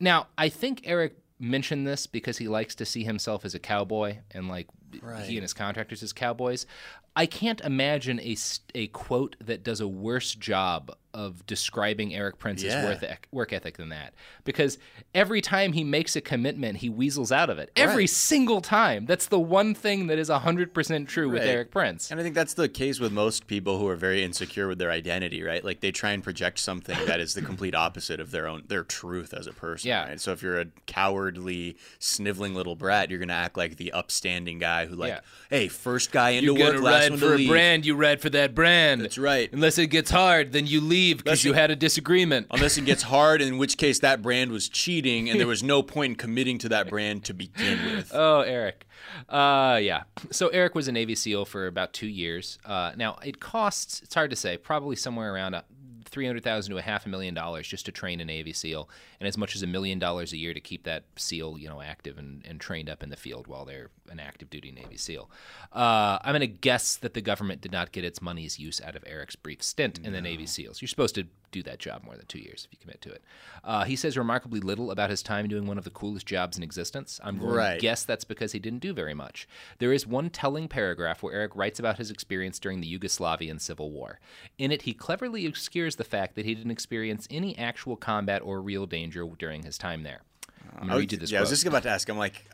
Now, 0.00 0.28
I 0.36 0.48
think 0.48 0.82
Erik 0.84 1.16
mentioned 1.38 1.86
this 1.86 2.06
because 2.06 2.38
he 2.38 2.48
likes 2.48 2.74
to 2.76 2.84
see 2.86 3.04
himself 3.04 3.44
as 3.44 3.54
a 3.54 3.58
cowboy 3.58 4.18
and 4.30 4.48
like 4.48 4.68
Right. 5.02 5.24
he 5.24 5.36
and 5.36 5.42
his 5.42 5.52
contractors 5.52 6.02
as 6.02 6.12
cowboys. 6.12 6.66
I 7.16 7.26
can't 7.26 7.60
imagine 7.60 8.20
a, 8.20 8.36
a 8.74 8.86
quote 8.88 9.36
that 9.40 9.62
does 9.64 9.80
a 9.80 9.88
worse 9.88 10.34
job 10.34 10.96
of 11.14 11.46
describing 11.46 12.12
Erik 12.14 12.38
Prince's 12.38 12.66
Yeah. 12.72 12.84
work, 12.84 13.28
work 13.30 13.52
ethic 13.52 13.76
than 13.76 13.88
that. 13.90 14.12
Because 14.44 14.78
every 15.14 15.40
time 15.40 15.72
he 15.72 15.84
makes 15.84 16.16
a 16.16 16.20
commitment, 16.20 16.78
he 16.78 16.88
weasels 16.90 17.30
out 17.32 17.48
of 17.48 17.58
it. 17.58 17.70
Every 17.76 18.06
single 18.08 18.60
time. 18.60 19.06
That's 19.06 19.26
the 19.26 19.38
one 19.38 19.74
thing 19.74 20.08
that 20.08 20.18
is 20.18 20.28
100% 20.28 21.08
true 21.08 21.30
with 21.30 21.42
Erik 21.42 21.70
Prince. 21.70 22.10
And 22.10 22.18
I 22.18 22.22
think 22.22 22.34
that's 22.34 22.54
the 22.54 22.68
case 22.68 22.98
with 22.98 23.12
most 23.12 23.46
people 23.46 23.78
who 23.78 23.86
are 23.88 23.96
very 23.96 24.22
insecure 24.24 24.66
with 24.66 24.78
their 24.78 24.90
identity, 24.90 25.42
right? 25.42 25.64
Like 25.64 25.80
they 25.80 25.92
try 25.92 26.10
and 26.10 26.22
project 26.22 26.58
something 26.58 26.98
that 27.06 27.20
is 27.20 27.34
the 27.34 27.42
complete 27.42 27.74
opposite 27.76 28.18
of 28.18 28.32
their 28.32 28.48
own 28.48 28.64
their 28.66 28.82
truth 28.82 29.32
as 29.32 29.46
a 29.46 29.52
person. 29.52 29.88
Yeah. 29.88 30.08
Right? 30.08 30.20
So 30.20 30.32
if 30.32 30.42
you're 30.42 30.60
a 30.60 30.66
cowardly, 30.86 31.76
sniveling 32.00 32.54
little 32.54 32.74
brat, 32.74 33.08
you're 33.10 33.20
gonna 33.20 33.32
act 33.34 33.56
like 33.56 33.76
the 33.76 33.92
upstanding 33.92 34.58
guy 34.58 34.86
who 34.86 34.96
like, 34.96 35.10
Yeah. 35.10 35.20
hey, 35.48 35.68
first 35.68 36.10
guy 36.10 36.30
into 36.30 36.54
You're 36.54 36.72
work, 36.74 36.82
last 36.82 37.10
one 37.10 37.18
for 37.20 37.36
to 37.36 37.44
a 37.44 37.46
brand, 37.46 37.86
you 37.86 37.94
ride 37.94 38.20
for 38.20 38.30
that 38.30 38.54
brand. 38.54 39.00
That's 39.02 39.18
right. 39.18 39.48
Unless 39.52 39.78
it 39.78 39.86
gets 39.88 40.10
hard, 40.10 40.52
then 40.52 40.66
you 40.66 40.80
leave 40.80 41.03
because 41.12 41.26
Unless 41.26 41.44
you 41.44 41.52
had 41.52 41.70
a 41.70 41.76
disagreement. 41.76 42.46
Unless 42.50 42.78
it 42.78 42.84
gets 42.86 43.02
hard, 43.02 43.42
in 43.42 43.58
which 43.58 43.76
case 43.76 43.98
that 43.98 44.22
brand 44.22 44.50
was 44.50 44.68
cheating, 44.68 45.28
and 45.28 45.38
there 45.38 45.46
was 45.46 45.62
no 45.62 45.82
point 45.82 46.12
in 46.12 46.16
committing 46.16 46.58
to 46.58 46.68
that 46.70 46.88
brand 46.88 47.24
to 47.24 47.34
begin 47.34 47.78
with. 47.84 48.12
Oh, 48.24 48.40
Erik. 48.40 48.86
Uh, 49.28 49.78
yeah. 49.82 50.04
So 50.30 50.48
Erik 50.48 50.74
was 50.74 50.88
a 50.88 50.92
Navy 50.92 51.14
SEAL 51.14 51.44
for 51.44 51.66
about 51.66 51.92
two 51.92 52.06
years. 52.06 52.58
Uh, 52.64 52.92
now 52.96 53.18
it 53.24 53.40
costs. 53.40 54.00
It's 54.02 54.14
hard 54.14 54.30
to 54.30 54.36
say. 54.36 54.56
Probably 54.56 54.96
somewhere 54.96 55.34
around 55.34 55.60
three 56.04 56.26
hundred 56.26 56.44
thousand 56.44 56.72
to 56.72 56.78
a 56.78 56.82
half 56.82 57.06
a 57.06 57.08
million 57.08 57.34
dollars 57.34 57.66
just 57.66 57.86
to 57.86 57.92
train 57.92 58.20
a 58.20 58.24
Navy 58.24 58.52
SEAL, 58.52 58.88
and 59.24 59.28
as 59.28 59.38
much 59.38 59.56
as 59.56 59.62
a 59.62 59.66
million 59.66 59.98
dollars 59.98 60.34
a 60.34 60.36
year 60.36 60.52
to 60.52 60.60
keep 60.60 60.82
that 60.84 61.04
SEAL, 61.16 61.56
you 61.58 61.66
know, 61.66 61.80
active 61.80 62.18
and, 62.18 62.44
and 62.46 62.60
trained 62.60 62.90
up 62.90 63.02
in 63.02 63.08
the 63.08 63.16
field 63.16 63.46
while 63.46 63.64
they're 63.64 63.88
an 64.10 64.20
active 64.20 64.50
duty 64.50 64.70
Navy 64.70 64.98
SEAL. 64.98 65.30
Uh, 65.72 66.18
I'm 66.22 66.32
going 66.32 66.40
to 66.40 66.46
guess 66.46 66.96
that 66.96 67.14
the 67.14 67.22
government 67.22 67.62
did 67.62 67.72
not 67.72 67.90
get 67.90 68.04
its 68.04 68.20
money's 68.20 68.58
use 68.58 68.82
out 68.82 68.94
of 68.96 69.02
Erik's 69.06 69.34
brief 69.34 69.62
stint 69.62 69.98
in 70.04 70.12
the 70.12 70.20
Navy 70.20 70.44
SEALs. 70.44 70.82
You're 70.82 70.88
supposed 70.90 71.14
to 71.14 71.24
do 71.52 71.62
that 71.62 71.78
job 71.78 72.02
more 72.02 72.16
than 72.16 72.26
two 72.26 72.40
years 72.40 72.64
if 72.66 72.72
you 72.72 72.78
commit 72.80 73.00
to 73.00 73.12
it. 73.12 73.22
Uh, 73.62 73.84
he 73.84 73.94
says 73.94 74.18
remarkably 74.18 74.58
little 74.60 74.90
about 74.90 75.08
his 75.08 75.22
time 75.22 75.46
doing 75.48 75.66
one 75.66 75.78
of 75.78 75.84
the 75.84 75.90
coolest 75.90 76.26
jobs 76.26 76.56
in 76.56 76.64
existence. 76.64 77.20
I'm 77.22 77.38
going 77.38 77.54
Right. 77.54 77.74
to 77.74 77.80
guess 77.80 78.04
that's 78.04 78.24
because 78.24 78.50
he 78.52 78.58
didn't 78.58 78.80
do 78.80 78.92
very 78.92 79.14
much. 79.14 79.46
There 79.78 79.92
is 79.92 80.04
one 80.06 80.30
telling 80.30 80.66
paragraph 80.66 81.22
where 81.22 81.32
Erik 81.32 81.54
writes 81.54 81.78
about 81.78 81.96
his 81.98 82.10
experience 82.10 82.58
during 82.58 82.80
the 82.80 82.98
Yugoslavian 82.98 83.60
Civil 83.60 83.92
War. 83.92 84.18
In 84.58 84.72
it, 84.72 84.82
he 84.82 84.92
cleverly 84.92 85.46
obscures 85.46 85.94
the 85.96 86.02
fact 86.04 86.34
that 86.34 86.44
he 86.44 86.54
didn't 86.56 86.72
experience 86.72 87.28
any 87.30 87.56
actual 87.56 87.94
combat 87.96 88.42
or 88.42 88.60
real 88.60 88.84
danger 88.86 89.13
during 89.38 89.62
his 89.62 89.78
time 89.78 90.02
there. 90.02 90.22
I'm 90.76 90.88
going 90.88 90.90
to 90.90 90.98
read 90.98 91.12
you 91.12 91.18
this 91.18 91.30
yeah, 91.30 91.38
I 91.38 91.42
was 91.42 91.50
just 91.50 91.66
about 91.66 91.84
to 91.84 91.90
ask. 91.90 92.08
I'm 92.08 92.18
like, 92.18 92.44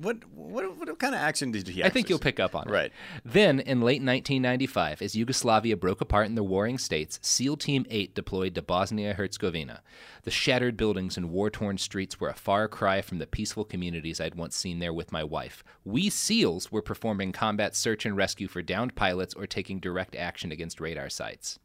what, 0.00 0.18
what, 0.34 0.76
what 0.76 0.98
kind 0.98 1.14
of 1.14 1.20
action 1.20 1.52
did 1.52 1.66
he? 1.66 1.82
I 1.82 1.88
think 1.88 2.10
you'll 2.10 2.18
pick 2.18 2.38
up 2.38 2.54
on 2.54 2.68
it. 2.68 2.70
Right. 2.70 2.92
Then, 3.24 3.60
in 3.60 3.80
late 3.80 4.02
1995, 4.02 5.00
as 5.00 5.16
Yugoslavia 5.16 5.76
broke 5.76 6.02
apart 6.02 6.26
in 6.26 6.34
the 6.34 6.42
warring 6.42 6.76
states, 6.76 7.18
SEAL 7.22 7.56
Team 7.56 7.86
8 7.88 8.14
deployed 8.14 8.54
to 8.54 8.62
Bosnia 8.62 9.14
Herzegovina. 9.14 9.82
The 10.24 10.30
shattered 10.30 10.76
buildings 10.76 11.16
and 11.16 11.30
war 11.30 11.48
torn 11.48 11.78
streets 11.78 12.20
were 12.20 12.28
a 12.28 12.34
far 12.34 12.68
cry 12.68 13.00
from 13.00 13.18
the 13.18 13.26
peaceful 13.26 13.64
communities 13.64 14.20
I'd 14.20 14.34
once 14.34 14.54
seen 14.54 14.80
there 14.80 14.92
with 14.92 15.12
my 15.12 15.24
wife. 15.24 15.64
We 15.84 16.10
SEALs 16.10 16.70
were 16.70 16.82
performing 16.82 17.32
combat 17.32 17.74
search 17.74 18.04
and 18.04 18.16
rescue 18.16 18.48
for 18.48 18.60
downed 18.60 18.94
pilots 18.94 19.32
or 19.32 19.46
taking 19.46 19.80
direct 19.80 20.14
action 20.14 20.52
against 20.52 20.80
radar 20.80 21.08
sites. 21.08 21.58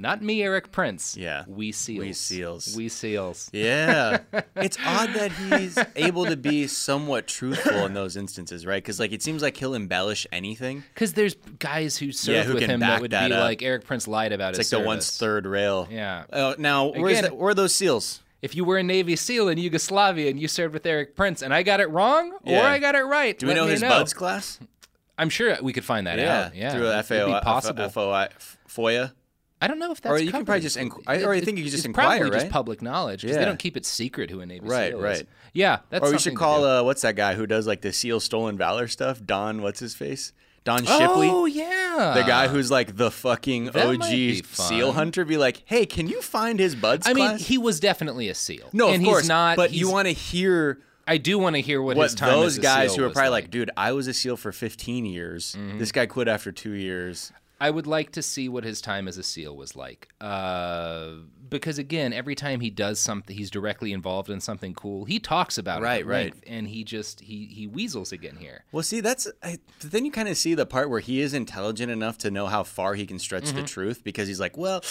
Not 0.00 0.22
me, 0.22 0.42
Erik 0.42 0.72
Prince. 0.72 1.14
Yeah. 1.14 1.44
We 1.46 1.72
SEALs. 1.72 2.00
We 2.00 2.12
SEALs. 2.14 2.74
We 2.74 2.88
SEALs. 2.88 3.50
Yeah. 3.52 4.20
it's 4.56 4.78
odd 4.82 5.10
that 5.12 5.30
he's 5.30 5.78
able 5.94 6.24
to 6.24 6.38
be 6.38 6.66
somewhat 6.68 7.26
truthful 7.26 7.84
in 7.84 7.92
those 7.92 8.16
instances, 8.16 8.64
right? 8.64 8.82
Because 8.82 8.98
like 8.98 9.12
it 9.12 9.22
seems 9.22 9.42
like 9.42 9.58
he'll 9.58 9.74
embellish 9.74 10.26
anything. 10.32 10.84
Because 10.94 11.12
there's 11.12 11.34
guys 11.58 11.98
who 11.98 12.12
served 12.12 12.48
who 12.48 12.54
with 12.54 12.62
him 12.62 12.80
that 12.80 13.02
would 13.02 13.10
that 13.10 13.28
be 13.28 13.34
up. 13.34 13.40
like 13.40 13.62
Erik 13.62 13.84
Prince 13.84 14.08
lied 14.08 14.32
about 14.32 14.50
It's 14.50 14.58
his 14.58 14.72
like 14.72 14.80
the 14.82 14.86
once 14.86 15.18
third 15.18 15.44
rail. 15.44 15.86
Yeah. 15.90 16.24
Oh, 16.32 16.54
now 16.56 16.86
where's 16.86 17.18
Again- 17.18 17.24
that, 17.32 17.36
where 17.36 17.50
are 17.50 17.54
those 17.54 17.74
seals? 17.74 18.22
If 18.40 18.54
you 18.56 18.64
were 18.64 18.78
a 18.78 18.82
Navy 18.82 19.16
SEAL 19.16 19.48
in 19.48 19.58
Yugoslavia 19.58 20.30
and 20.30 20.40
you 20.40 20.48
served 20.48 20.72
with 20.72 20.86
Erik 20.86 21.14
Prince, 21.14 21.42
and 21.42 21.52
I 21.52 21.62
got 21.62 21.80
it 21.80 21.90
wrong 21.90 22.32
or 22.46 22.56
I 22.58 22.78
got 22.78 22.94
it 22.94 23.02
right, 23.02 23.38
Do 23.38 23.46
we 23.46 23.52
know 23.52 23.66
his 23.66 23.82
BUD/S 23.82 24.14
class? 24.14 24.58
I'm 25.18 25.28
sure 25.28 25.58
we 25.60 25.74
could 25.74 25.84
find 25.84 26.06
that 26.06 26.18
out. 26.18 26.56
Yeah, 26.56 26.72
through 26.72 26.88
a 26.88 27.02
FAO, 27.02 27.40
possible. 27.42 27.90
FOI, 27.90 28.28
FOIA. 28.66 29.12
I 29.60 29.66
don't 29.66 29.78
know 29.78 29.92
if 29.92 30.00
that's 30.00 30.12
Or 30.12 30.18
you 30.18 30.30
can 30.32 30.44
probably 30.44 30.62
just 30.62 30.76
inqu- 30.78 31.02
I- 31.06 31.22
or 31.22 31.32
I 31.32 31.40
think 31.40 31.58
you 31.58 31.64
could 31.64 31.72
just 31.72 31.84
inquire, 31.84 32.20
probably 32.20 32.38
just 32.40 32.50
public 32.50 32.80
knowledge 32.80 33.20
because 33.22 33.34
Yeah. 33.36 33.40
they 33.40 33.46
don't 33.46 33.58
keep 33.58 33.76
it 33.76 33.84
secret 33.84 34.30
who 34.30 34.40
a 34.40 34.46
Navy 34.46 34.66
Right, 34.66 34.90
SEAL 34.92 34.98
is. 34.98 35.04
right. 35.04 35.28
Yeah, 35.52 35.78
that's 35.90 36.08
or 36.08 36.12
we 36.12 36.18
should 36.18 36.36
call 36.36 36.64
uh, 36.64 36.82
what's 36.82 37.02
that 37.02 37.16
guy 37.16 37.34
who 37.34 37.46
does 37.46 37.66
like 37.66 37.82
the 37.82 37.92
SEAL 37.92 38.20
stolen 38.20 38.56
valor 38.56 38.88
stuff? 38.88 39.20
Don, 39.24 39.60
what's 39.62 39.80
his 39.80 39.94
face? 39.94 40.32
Don 40.64 40.84
Shipley. 40.84 41.28
Oh 41.30 41.46
yeah, 41.46 42.12
The 42.14 42.22
guy 42.22 42.48
who's 42.48 42.70
like 42.70 42.96
the 42.96 43.10
fucking 43.10 43.66
That 43.66 43.86
OG 43.86 44.44
SEAL 44.44 44.92
hunter. 44.92 45.24
Be 45.24 45.36
like, 45.38 45.62
hey, 45.64 45.86
can 45.86 46.06
you 46.06 46.20
find 46.20 46.58
his 46.60 46.74
BUD/S 46.74 47.06
I 47.08 47.14
mean, 47.14 47.38
he 47.38 47.56
was 47.58 47.80
definitely 47.80 48.28
a 48.28 48.34
SEAL. 48.34 48.68
no, 48.72 48.88
and 48.88 49.02
of 49.02 49.08
course 49.08 49.22
he's 49.22 49.28
not. 49.28 49.56
But 49.56 49.72
you 49.72 49.90
want 49.90 50.06
to 50.08 50.12
hear 50.12 50.78
I 51.06 51.16
do 51.16 51.38
want 51.38 51.56
to 51.56 51.60
hear 51.62 51.82
what, 51.82 51.96
what 51.96 52.04
his 52.04 52.14
time 52.14 52.28
those 52.30 52.52
as 52.52 52.58
a 52.58 52.60
guys 52.62 52.94
who 52.94 53.04
are 53.04 53.10
probably 53.10 53.30
like. 53.30 53.44
like, 53.44 53.50
dude, 53.50 53.70
I 53.76 53.92
was 53.92 54.06
a 54.06 54.14
SEAL 54.14 54.36
for 54.36 54.52
15 54.52 55.06
years. 55.06 55.56
Mhm. 55.58 55.78
This 55.78 55.90
guy 55.92 56.06
quit 56.06 56.28
after 56.28 56.52
two 56.52 56.72
years. 56.72 57.32
I 57.60 57.70
would 57.70 57.86
like 57.86 58.12
to 58.12 58.22
see 58.22 58.48
what 58.48 58.64
his 58.64 58.80
time 58.80 59.06
as 59.06 59.18
a 59.18 59.22
SEAL 59.22 59.54
was 59.56 59.76
like. 59.76 60.08
Uh, 60.20 61.10
because 61.48 61.78
again, 61.78 62.12
every 62.12 62.34
time 62.34 62.60
he 62.60 62.70
does 62.70 62.98
something, 62.98 63.36
he's 63.36 63.50
directly 63.50 63.92
involved 63.92 64.30
in 64.30 64.40
something 64.40 64.72
cool. 64.72 65.04
He 65.04 65.18
talks 65.18 65.58
about 65.58 65.82
Right, 65.82 66.00
it, 66.00 66.06
right. 66.06 66.34
and 66.46 66.68
he 66.68 66.84
just 66.84 67.20
he 67.20 67.46
he 67.46 67.66
weasels 67.66 68.12
again 68.12 68.36
here. 68.36 68.64
Well, 68.72 68.82
see, 68.82 69.00
that's 69.00 69.28
I, 69.42 69.58
then 69.80 70.04
you 70.04 70.10
kind 70.12 70.28
of 70.28 70.36
see 70.38 70.54
the 70.54 70.64
part 70.64 70.88
where 70.88 71.00
he 71.00 71.20
is 71.20 71.34
intelligent 71.34 71.90
enough 71.92 72.16
to 72.18 72.30
know 72.30 72.46
how 72.46 72.62
far 72.62 72.94
he 72.94 73.04
can 73.04 73.18
stretch 73.18 73.50
the 73.52 73.62
Mhm. 73.62 73.66
truth 73.66 74.04
because 74.04 74.26
he's 74.28 74.40
like, 74.40 74.56
well, 74.56 74.82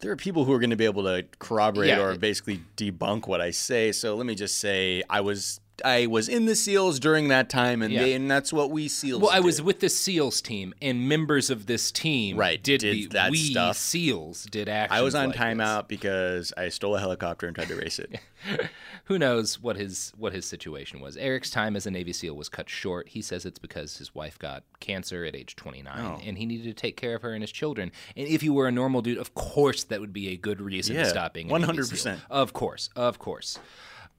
there 0.00 0.12
are 0.12 0.16
people 0.16 0.44
who 0.44 0.52
are 0.52 0.58
going 0.60 0.70
to 0.70 0.76
be 0.76 0.84
able 0.84 1.04
to 1.04 1.24
corroborate 1.38 1.88
Yeah. 1.88 2.00
or 2.00 2.16
basically 2.16 2.60
debunk 2.76 3.26
what 3.26 3.40
I 3.40 3.50
say. 3.50 3.90
So 3.92 4.14
let 4.14 4.26
me 4.26 4.34
just 4.34 4.58
say 4.60 5.02
I 5.08 5.20
was 5.20 5.60
I 5.84 6.06
was 6.06 6.28
in 6.28 6.46
the 6.46 6.54
SEALs 6.54 7.00
during 7.00 7.28
that 7.28 7.48
time, 7.48 7.82
and 7.82 7.92
Yeah. 7.92 8.02
they, 8.02 8.12
and 8.12 8.30
that's 8.30 8.52
what 8.52 8.70
we 8.70 8.88
SEALs. 8.88 9.22
Well, 9.22 9.30
I 9.30 9.36
did. 9.36 9.44
was 9.46 9.62
with 9.62 9.80
the 9.80 9.88
SEALs 9.88 10.40
team, 10.40 10.74
and 10.82 11.08
members 11.08 11.50
of 11.50 11.66
this 11.66 11.90
team 11.90 12.36
Right, 12.36 12.62
did, 12.62 12.80
did 12.80 12.94
the, 12.94 13.06
that 13.14 13.30
we 13.30 13.38
stuff. 13.38 13.76
SEAls 13.76 14.48
did 14.50 14.68
actions 14.68 14.98
I 14.98 15.02
was 15.02 15.14
on 15.14 15.28
like 15.28 15.36
timeout 15.36 15.88
because 15.88 16.52
I 16.56 16.68
stole 16.68 16.94
a 16.96 17.00
helicopter 17.00 17.46
and 17.46 17.54
tried 17.56 17.68
to 17.68 17.76
race 17.76 17.98
it. 17.98 18.20
Who 19.06 19.18
knows 19.18 19.60
what 19.60 19.76
his 19.76 20.12
what 20.16 20.32
his 20.32 20.46
situation 20.46 21.00
was? 21.00 21.16
Erik's 21.16 21.50
time 21.50 21.76
as 21.76 21.86
a 21.86 21.90
Navy 21.90 22.12
SEAL 22.12 22.36
was 22.36 22.48
cut 22.48 22.68
short. 22.70 23.08
He 23.08 23.20
says 23.22 23.44
it's 23.44 23.58
because 23.58 23.96
his 23.98 24.14
wife 24.14 24.38
got 24.38 24.62
cancer 24.80 25.24
at 25.24 25.34
age 25.34 25.56
29, 25.56 25.92
Oh. 25.98 26.20
and 26.24 26.38
he 26.38 26.46
needed 26.46 26.64
to 26.64 26.74
take 26.80 26.96
care 26.96 27.14
of 27.14 27.22
her 27.22 27.32
and 27.32 27.42
his 27.42 27.50
children. 27.52 27.90
And 28.16 28.26
if 28.28 28.42
you 28.42 28.52
were 28.52 28.66
a 28.68 28.72
normal 28.72 29.02
dude, 29.02 29.18
of 29.18 29.34
course 29.34 29.84
that 29.84 30.00
would 30.00 30.12
be 30.12 30.28
a 30.28 30.36
good 30.36 30.60
reason 30.60 30.94
Yeah, 30.96 31.02
to 31.04 31.08
stop 31.10 31.34
being 31.34 31.50
a 31.50 31.58
Navy 31.58 31.72
100%. 31.72 32.18
Of 32.30 32.52
course, 32.52 32.90
of 32.96 33.18
course. 33.18 33.58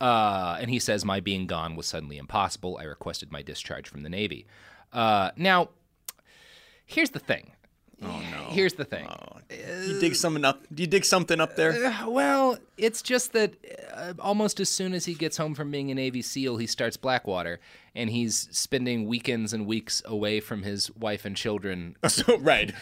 Uh, 0.01 0.57
and 0.59 0.69
he 0.69 0.80
says 0.80 1.05
my 1.05 1.19
being 1.19 1.47
gone 1.47 1.76
was 1.76 1.88
suddenly 1.88 2.17
impossible. 2.17 2.77
I 2.80 2.84
requested 2.84 3.31
my 3.31 3.41
discharge 3.41 3.88
from 3.88 4.03
the 4.03 4.09
Navy. 4.09 4.45
Uh, 4.91 5.31
now, 5.38 5.69
here's 6.85 7.11
the 7.11 7.19
thing. 7.19 7.51
Oh 8.01 8.22
no! 8.30 8.47
Here's 8.49 8.73
the 8.73 8.84
thing. 8.84 9.07
Oh. 9.07 9.38
you 9.49 9.99
dig 10.01 10.15
something 10.15 10.43
up? 10.43 10.65
Do 10.73 10.84
you 10.84 10.88
dig 10.88 11.05
something 11.05 11.39
up 11.39 11.55
there? 11.55 11.72
Uh, 11.85 12.09
well, 12.09 12.57
it's 12.77 13.01
just 13.01 13.31
that 13.31 13.53
uh, 13.93 14.13
almost 14.19 14.59
as 14.59 14.69
soon 14.69 14.93
as 14.93 15.05
he 15.05 15.13
gets 15.13 15.38
home 15.38 15.55
from 15.55 15.72
being 15.72 15.91
a 15.91 15.95
Navy 15.95 16.22
SEAL, 16.22 16.57
he 16.57 16.67
starts 16.67 16.97
Blackwater, 16.97 17.61
and 17.95 18.09
he's 18.09 18.49
spending 18.51 19.07
weekends 19.07 19.53
and 19.53 19.65
weeks 19.65 20.01
away 20.03 20.41
from 20.41 20.63
his 20.63 20.93
wife 20.97 21.23
and 21.23 21.38
children, 21.38 21.95
so, 22.07 22.38
right? 22.39 22.73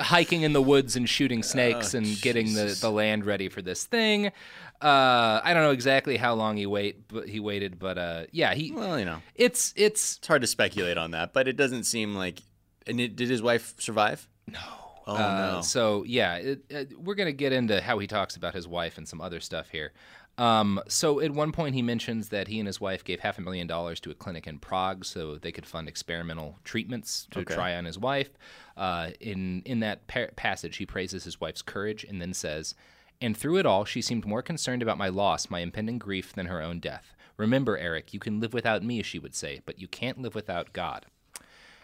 hiking 0.00 0.42
in 0.42 0.54
the 0.54 0.62
woods 0.62 0.96
and 0.96 1.08
shooting 1.08 1.42
snakes 1.42 1.94
Oh, 1.94 1.98
and 1.98 2.20
getting 2.22 2.54
the, 2.54 2.76
the 2.80 2.90
land 2.90 3.26
ready 3.26 3.50
for 3.50 3.60
this 3.60 3.84
thing. 3.84 4.32
Uh, 4.80 5.40
I 5.42 5.54
don't 5.54 5.62
know 5.62 5.70
exactly 5.70 6.16
how 6.16 6.34
long 6.34 6.56
he 6.56 6.66
wait, 6.66 7.08
but 7.08 7.28
he 7.28 7.40
waited, 7.40 7.78
but 7.78 7.96
uh, 7.96 8.24
yeah, 8.32 8.54
he. 8.54 8.70
Well, 8.72 8.98
you 8.98 9.04
know, 9.04 9.22
it's 9.34 9.72
it's 9.76 10.16
it's 10.18 10.26
hard 10.26 10.42
to 10.42 10.46
speculate 10.46 10.98
on 10.98 11.12
that, 11.12 11.32
but 11.32 11.48
it 11.48 11.56
doesn't 11.56 11.84
seem 11.84 12.14
like. 12.14 12.40
And 12.86 13.00
it, 13.00 13.16
did 13.16 13.30
his 13.30 13.40
wife 13.40 13.74
survive? 13.78 14.28
No. 14.46 14.58
Oh 15.06 15.14
Uh, 15.16 15.52
no. 15.56 15.60
So 15.62 16.04
yeah, 16.04 16.36
it, 16.36 16.64
uh, 16.74 16.84
we're 16.98 17.14
gonna 17.14 17.32
get 17.32 17.52
into 17.52 17.80
how 17.80 17.98
he 17.98 18.06
talks 18.06 18.36
about 18.36 18.54
his 18.54 18.68
wife 18.68 18.98
and 18.98 19.08
some 19.08 19.20
other 19.22 19.40
stuff 19.40 19.68
here. 19.70 19.92
Um, 20.36 20.80
so 20.88 21.20
at 21.20 21.30
one 21.30 21.52
point 21.52 21.76
he 21.76 21.82
mentions 21.82 22.30
that 22.30 22.48
he 22.48 22.58
and 22.58 22.66
his 22.66 22.80
wife 22.80 23.04
gave 23.04 23.20
half 23.20 23.38
a 23.38 23.40
million 23.40 23.66
dollars 23.68 24.00
to 24.00 24.10
a 24.10 24.14
clinic 24.14 24.46
in 24.48 24.58
Prague 24.58 25.04
so 25.04 25.36
they 25.36 25.52
could 25.52 25.64
fund 25.64 25.88
experimental 25.88 26.58
treatments 26.64 27.28
to 27.30 27.38
Okay. 27.40 27.54
try 27.54 27.76
on 27.76 27.84
his 27.84 27.98
wife. 27.98 28.30
Uh, 28.76 29.10
in 29.20 29.62
in 29.64 29.80
that 29.80 30.06
par- 30.08 30.32
passage, 30.36 30.76
he 30.76 30.84
praises 30.86 31.24
his 31.24 31.40
wife's 31.40 31.62
courage 31.62 32.02
and 32.04 32.20
then 32.20 32.34
says, 32.34 32.74
"And 33.24 33.36
through 33.36 33.56
it 33.56 33.66
all, 33.66 33.84
she 33.84 34.02
seemed 34.02 34.26
more 34.26 34.42
concerned 34.42 34.82
about 34.82 34.98
my 34.98 35.08
loss, 35.08 35.50
my 35.50 35.60
impending 35.60 35.98
grief, 35.98 36.32
than 36.32 36.46
her 36.46 36.62
own 36.62 36.78
death. 36.78 37.14
Remember, 37.36 37.76
Erik, 37.76 38.12
you 38.12 38.20
can 38.20 38.40
live 38.40 38.52
without 38.52 38.82
me," 38.82 39.02
she 39.02 39.18
would 39.18 39.34
say, 39.34 39.62
"but 39.64 39.80
you 39.80 39.88
can't 39.88 40.20
live 40.20 40.34
without 40.34 40.72
God." 40.72 41.06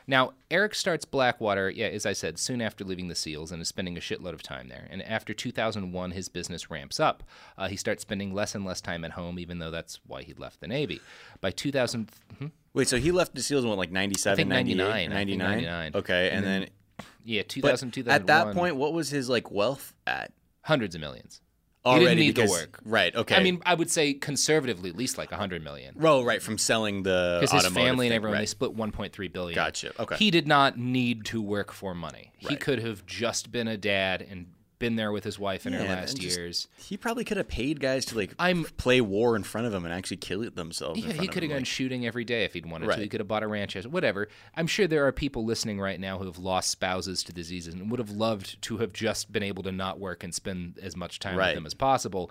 Now, 0.07 0.33
Erik 0.51 0.75
starts 0.75 1.05
Blackwater, 1.05 1.71
yeah, 1.71 1.87
as 1.87 2.05
I 2.05 2.15
said, 2.15 2.37
soon 2.39 2.61
after 2.61 2.85
leaving 2.85 3.07
the 3.07 3.15
SEALs 3.15 3.53
and 3.53 3.63
is 3.63 3.69
spending 3.69 3.97
a 3.97 4.01
shitload 4.01 4.33
of 4.33 4.43
time 4.43 4.67
there. 4.67 4.89
And 4.91 5.03
after 5.03 5.33
2001, 5.33 6.11
his 6.11 6.29
business 6.29 6.69
ramps 6.69 6.99
up. 6.99 7.23
Uh, 7.57 7.69
he 7.69 7.77
starts 7.77 8.03
spending 8.03 8.35
less 8.35 8.57
and 8.57 8.65
less 8.65 8.81
time 8.81 9.05
at 9.05 9.13
home, 9.13 9.39
even 9.39 9.61
though 9.61 9.71
that's 9.71 10.01
why 10.07 10.23
he 10.23 10.35
left 10.35 10.61
the 10.61 10.67
Navy. 10.67 11.01
By 11.41 11.53
2000, 11.53 12.11
hmm? 12.39 12.47
Wait, 12.75 12.89
so 12.89 12.97
he 12.97 13.13
left 13.13 13.37
the 13.37 13.43
Seals 13.43 13.63
in 13.63 13.71
what, 13.71 13.79
like 13.79 13.93
97, 13.93 14.33
I 14.33 14.37
think 14.37 14.49
98, 14.49 14.77
99. 14.77 15.11
99? 15.11 15.63
99. 15.63 15.93
Okay, 15.95 16.29
and, 16.31 16.39
And 16.39 16.45
then, 16.45 16.61
then 16.63 17.07
Yeah, 17.25 17.43
but 17.43 17.49
2000, 17.51 17.91
2001. 17.93 18.21
At 18.21 18.27
that 18.27 18.55
point, 18.55 18.77
what 18.77 18.93
was 18.93 19.11
his 19.11 19.29
like 19.29 19.51
wealth 19.53 19.95
at? 20.09 20.33
Hundreds 20.63 20.95
of 20.95 21.01
millions. 21.01 21.41
Already 21.85 22.01
he 22.01 22.09
didn't 22.09 22.21
need 22.21 22.35
because, 22.35 22.51
the 22.51 22.61
work. 22.61 22.81
Right. 22.85 23.15
Okay. 23.15 23.35
I 23.35 23.43
mean, 23.43 23.63
I 23.65 23.75
would 23.75 23.91
say 23.91 24.13
conservatively, 24.13 24.91
at 24.91 24.97
least 24.97 25.17
like 25.17 25.31
a 25.31 25.35
100 25.35 25.65
million. 25.65 25.97
oh, 26.03 26.23
right, 26.23 26.43
from 26.43 26.59
selling 26.59 27.03
the 27.03 27.39
Because 27.41 27.65
his 27.65 27.73
family 27.73 28.07
and 28.07 28.11
thing, 28.11 28.17
everyone, 28.17 28.39
they 28.39 28.47
split 28.47 28.77
1.3 28.77 29.33
billion. 29.33 29.55
Gotcha. 29.55 29.93
Okay. 29.99 30.17
He 30.17 30.31
did 30.31 30.47
not 30.47 30.79
need 30.79 31.25
to 31.27 31.41
work 31.41 31.73
for 31.73 31.95
money. 31.95 32.33
He 32.37 32.57
could 32.57 32.83
have 32.83 33.07
just 33.07 33.51
been 33.51 33.67
a 33.67 33.79
dad 33.79 34.27
and 34.29 34.47
been 34.81 34.97
there 34.97 35.13
with 35.13 35.23
his 35.23 35.39
wife 35.39 35.65
in 35.67 35.73
her 35.75 35.85
last 35.85 36.17
just- 36.17 36.37
years. 36.37 36.67
He 36.77 36.97
probably 36.97 37.23
could 37.23 37.37
have 37.37 37.47
paid 37.47 37.79
guys 37.79 38.05
to 38.07 38.17
like 38.17 38.35
I'm- 38.41 38.65
play 38.79 39.01
war 39.01 39.37
in 39.37 39.45
front 39.45 39.69
of 39.69 39.73
him 39.75 39.85
and 39.85 39.95
actually 39.95 40.17
kill 40.17 40.43
it 40.43 40.57
themselves. 40.57 40.99
Yeah, 40.99 41.13
he 41.13 41.29
could 41.29 41.45
have 41.45 41.51
gone 41.51 41.59
like- 41.61 41.67
shooting 41.67 42.05
every 42.07 42.25
day 42.25 42.43
if 42.45 42.55
he'd 42.55 42.67
wanted 42.67 42.91
to. 42.91 42.97
He 43.01 43.09
could 43.09 43.21
have 43.21 43.29
bought 43.29 43.45
a 43.45 43.47
ranch 43.47 43.75
house, 43.75 43.87
whatever. 43.87 44.27
I'm 44.57 44.67
sure 44.67 44.89
there 44.89 45.07
are 45.07 45.13
people 45.13 45.45
listening 45.45 45.79
right 45.79 46.01
now 46.01 46.19
who 46.19 46.25
have 46.27 46.39
lost 46.39 46.71
spouses 46.71 47.23
to 47.25 47.33
diseases 47.33 47.75
and 47.75 47.91
would 47.91 48.01
have 48.01 48.11
loved 48.11 48.61
to 48.63 48.79
have 48.79 48.93
just 48.93 49.31
been 49.31 49.43
able 49.45 49.63
to 49.63 49.71
not 49.71 50.01
work 50.01 50.25
and 50.25 50.35
spend 50.35 50.79
as 50.83 50.97
much 50.97 51.21
time 51.21 51.37
Right. 51.37 51.49
with 51.49 51.57
them 51.57 51.67
as 51.67 51.75
possible. 51.75 52.31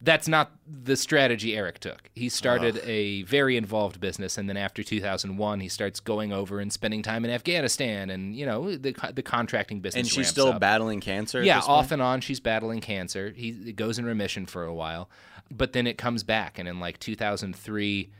That's 0.00 0.28
not 0.28 0.52
the 0.66 0.96
strategy 0.96 1.56
Erik 1.56 1.80
took. 1.80 2.10
He 2.14 2.28
started 2.28 2.80
a 2.84 3.22
very 3.22 3.56
involved 3.56 4.00
business, 4.00 4.38
and 4.38 4.48
then 4.48 4.56
after 4.56 4.84
2001, 4.84 5.60
he 5.60 5.68
starts 5.68 5.98
going 5.98 6.32
over 6.32 6.60
and 6.60 6.72
spending 6.72 7.02
time 7.02 7.24
in 7.24 7.32
Afghanistan, 7.32 8.08
and 8.08 8.34
you 8.36 8.46
know 8.46 8.76
the 8.76 8.94
the 9.12 9.22
contracting 9.22 9.80
business. 9.80 10.02
and 10.02 10.08
she's 10.08 10.28
still 10.28 10.48
up. 10.48 10.60
battling 10.60 11.00
cancer. 11.00 11.42
Yeah, 11.42 11.56
this 11.56 11.66
point? 11.66 11.78
off 11.78 11.90
and 11.90 12.00
on, 12.00 12.20
she's 12.20 12.38
battling 12.38 12.80
cancer. 12.80 13.30
He 13.30 13.48
it 13.48 13.76
goes 13.76 13.98
in 13.98 14.04
remission 14.04 14.46
for 14.46 14.64
a 14.64 14.74
while, 14.74 15.10
but 15.50 15.72
then 15.72 15.86
it 15.86 15.98
comes 15.98 16.22
back, 16.22 16.60
and 16.60 16.68
in 16.68 16.78
like 16.78 17.00
2003, 17.00 18.10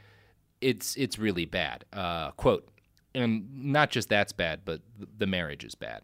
it's 0.61 0.97
it's 0.97 1.19
really 1.19 1.45
bad. 1.45 1.85
Uh, 1.93 2.33
quote, 2.33 2.69
and 3.15 3.49
not 3.55 3.91
just 3.91 4.09
that's 4.09 4.33
bad, 4.33 4.61
but 4.65 4.81
the 5.17 5.27
marriage 5.27 5.65
is 5.65 5.77
bad. 5.77 6.03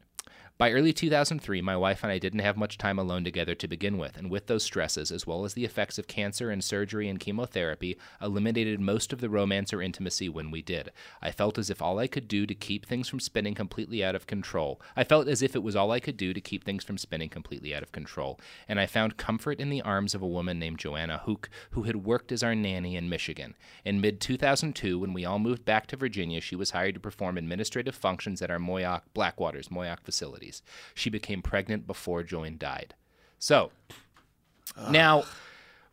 By 0.56 0.70
early 0.70 0.92
2003, 0.92 1.62
my 1.62 1.76
wife 1.76 2.04
and 2.04 2.12
I 2.12 2.20
didn't 2.20 2.38
have 2.38 2.56
much 2.56 2.78
time 2.78 2.96
alone 2.96 3.24
together 3.24 3.56
to 3.56 3.66
begin 3.66 3.98
with, 3.98 4.16
and 4.16 4.30
with 4.30 4.46
those 4.46 4.62
stresses, 4.62 5.10
as 5.10 5.26
well 5.26 5.44
as 5.44 5.54
the 5.54 5.64
effects 5.64 5.98
of 5.98 6.06
cancer 6.06 6.48
and 6.48 6.62
surgery 6.62 7.08
and 7.08 7.18
chemotherapy, 7.18 7.98
eliminated 8.22 8.78
most 8.78 9.12
of 9.12 9.20
the 9.20 9.28
romance 9.28 9.72
or 9.72 9.82
intimacy 9.82 10.28
when 10.28 10.52
we 10.52 10.62
did. 10.62 10.92
I 11.20 11.32
felt 11.32 11.58
as 11.58 11.70
if 11.70 11.82
all 11.82 11.98
I 11.98 12.06
could 12.06 12.28
do 12.28 12.46
to 12.46 12.54
keep 12.54 12.86
things 12.86 13.08
from 13.08 13.18
spinning 13.18 13.56
completely 13.56 14.04
out 14.04 14.14
of 14.14 14.28
control. 14.28 14.80
I 14.94 15.02
felt 15.02 15.26
as 15.26 15.42
if 15.42 15.56
it 15.56 15.62
was 15.64 15.74
all 15.74 15.90
I 15.90 15.98
could 15.98 16.16
do 16.16 16.32
to 16.32 16.40
keep 16.40 16.62
things 16.62 16.84
from 16.84 16.98
spinning 16.98 17.30
completely 17.30 17.74
out 17.74 17.82
of 17.82 17.90
control, 17.90 18.38
and 18.68 18.78
I 18.78 18.86
found 18.86 19.16
comfort 19.16 19.58
in 19.58 19.70
the 19.70 19.82
arms 19.82 20.14
of 20.14 20.22
a 20.22 20.26
woman 20.26 20.60
named 20.60 20.78
Joanna 20.78 21.18
Houck, 21.26 21.50
who 21.72 21.82
had 21.82 22.04
worked 22.04 22.30
as 22.30 22.44
our 22.44 22.54
nanny 22.54 22.94
in 22.94 23.08
Michigan. 23.08 23.56
In 23.84 24.00
mid 24.00 24.20
2002, 24.20 25.00
when 25.00 25.14
we 25.14 25.24
all 25.24 25.40
moved 25.40 25.64
back 25.64 25.88
to 25.88 25.96
Virginia, 25.96 26.40
she 26.40 26.54
was 26.54 26.70
hired 26.70 26.94
to 26.94 27.00
perform 27.00 27.38
administrative 27.38 27.96
functions 27.96 28.40
at 28.40 28.52
our 28.52 28.60
Moyock 28.60 29.02
Blackwaters 29.14 29.68
Moyock 29.68 30.04
She 30.94 31.10
became 31.10 31.42
pregnant 31.42 31.86
before 31.86 32.22
Joan 32.22 32.56
died. 32.58 32.94
So, 33.38 33.70
now 34.90 35.24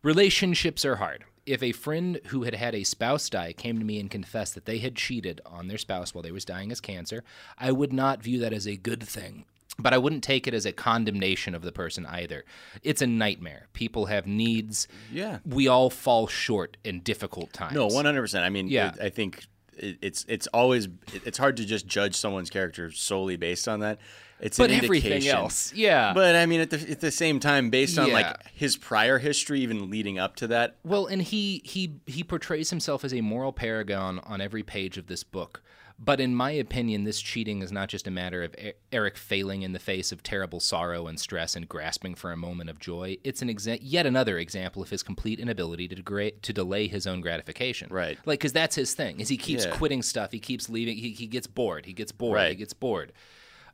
relationships 0.02 0.84
are 0.84 0.96
hard. 0.96 1.24
If 1.44 1.62
a 1.62 1.72
friend 1.72 2.20
who 2.26 2.44
had 2.44 2.54
had 2.54 2.74
a 2.74 2.84
spouse 2.84 3.28
die 3.28 3.52
came 3.52 3.78
to 3.78 3.84
me 3.84 3.98
and 3.98 4.08
confessed 4.10 4.54
that 4.54 4.64
they 4.64 4.78
had 4.78 4.94
cheated 4.94 5.40
on 5.44 5.66
their 5.66 5.78
spouse 5.78 6.14
while 6.14 6.22
they 6.22 6.30
was 6.30 6.44
dying 6.44 6.70
as 6.70 6.80
cancer, 6.80 7.24
I 7.58 7.72
would 7.72 7.92
not 7.92 8.22
view 8.22 8.38
that 8.40 8.52
as 8.52 8.66
a 8.66 8.76
good 8.76 9.02
thing. 9.02 9.44
But 9.78 9.94
I 9.94 9.98
wouldn't 9.98 10.22
take 10.22 10.46
it 10.46 10.52
as 10.54 10.66
a 10.66 10.72
condemnation 10.72 11.54
of 11.54 11.62
the 11.62 11.72
person 11.72 12.04
either. 12.06 12.44
It's 12.82 13.00
a 13.02 13.06
nightmare. 13.06 13.68
People 13.72 14.06
have 14.06 14.26
needs. 14.26 14.86
Yeah. 15.10 15.38
We 15.46 15.66
all 15.66 15.88
fall 15.88 16.26
short 16.26 16.76
in 16.84 17.00
difficult 17.00 17.52
times. 17.54 17.74
No, 17.74 17.86
one 17.86 18.04
hundred 18.04 18.20
percent. 18.20 18.44
I 18.44 18.50
mean, 18.50 18.68
Yeah. 18.68 18.92
I 19.00 19.08
think 19.08 19.44
it's 19.74 20.26
it's 20.28 20.46
always 20.48 20.88
it's 21.24 21.38
hard 21.38 21.56
to 21.56 21.64
just 21.64 21.86
judge 21.86 22.14
someone's 22.14 22.50
character 22.50 22.92
solely 22.92 23.36
based 23.36 23.66
on 23.66 23.80
that. 23.80 23.98
It's 24.42 24.58
But 24.58 24.70
an 24.72 24.82
everything 24.84 25.26
else, 25.28 25.72
yeah. 25.72 26.12
But 26.12 26.34
I 26.34 26.46
mean, 26.46 26.60
at 26.60 26.70
the 26.70 26.90
at 26.90 27.00
the 27.00 27.12
same 27.12 27.38
time, 27.38 27.70
based 27.70 27.96
on 27.98 28.08
Yeah. 28.08 28.14
like 28.14 28.36
his 28.52 28.76
prior 28.76 29.18
history, 29.18 29.60
even 29.60 29.88
leading 29.88 30.18
up 30.18 30.34
to 30.36 30.48
that, 30.48 30.76
Well, 30.84 31.06
and 31.06 31.22
he 31.22 31.62
he 31.64 31.94
he 32.06 32.24
portrays 32.24 32.70
himself 32.70 33.04
as 33.04 33.14
a 33.14 33.20
moral 33.20 33.52
paragon 33.52 34.18
on 34.20 34.40
every 34.40 34.62
page 34.64 34.98
of 34.98 35.06
this 35.06 35.22
book. 35.22 35.62
But 36.04 36.18
in 36.20 36.34
my 36.34 36.50
opinion, 36.50 37.04
this 37.04 37.20
cheating 37.20 37.62
is 37.62 37.70
not 37.70 37.88
just 37.88 38.08
a 38.08 38.10
matter 38.10 38.42
of 38.42 38.56
Erik 38.90 39.16
failing 39.16 39.62
in 39.62 39.72
the 39.72 39.78
face 39.78 40.10
of 40.10 40.24
terrible 40.24 40.58
sorrow 40.58 41.06
and 41.06 41.20
stress 41.20 41.54
and 41.54 41.68
grasping 41.68 42.16
for 42.16 42.32
a 42.32 42.36
moment 42.36 42.70
of 42.70 42.80
joy. 42.80 43.18
It's 43.22 43.40
an 43.42 43.48
exa- 43.48 43.78
yet 43.80 44.04
another 44.04 44.38
example 44.38 44.82
of 44.82 44.90
his 44.90 45.04
complete 45.04 45.38
inability 45.38 45.86
to 45.86 45.94
degra- 45.94 46.32
to 46.42 46.52
delay 46.52 46.88
his 46.88 47.06
own 47.06 47.20
gratification. 47.20 47.86
Right. 47.92 48.18
Like, 48.26 48.40
because 48.40 48.52
that's 48.52 48.74
his 48.74 48.94
thing. 48.94 49.20
Is 49.20 49.28
he 49.28 49.36
keeps 49.36 49.64
Yeah. 49.66 49.70
quitting 49.76 50.02
stuff. 50.02 50.32
He 50.32 50.40
keeps 50.40 50.68
leaving. 50.68 50.96
He, 50.96 51.10
he 51.10 51.28
gets 51.28 51.46
bored. 51.46 51.86
He 51.86 51.92
gets 51.92 52.10
bored. 52.10 52.48
He 52.48 52.56
gets 52.56 52.72
bored. 52.72 53.12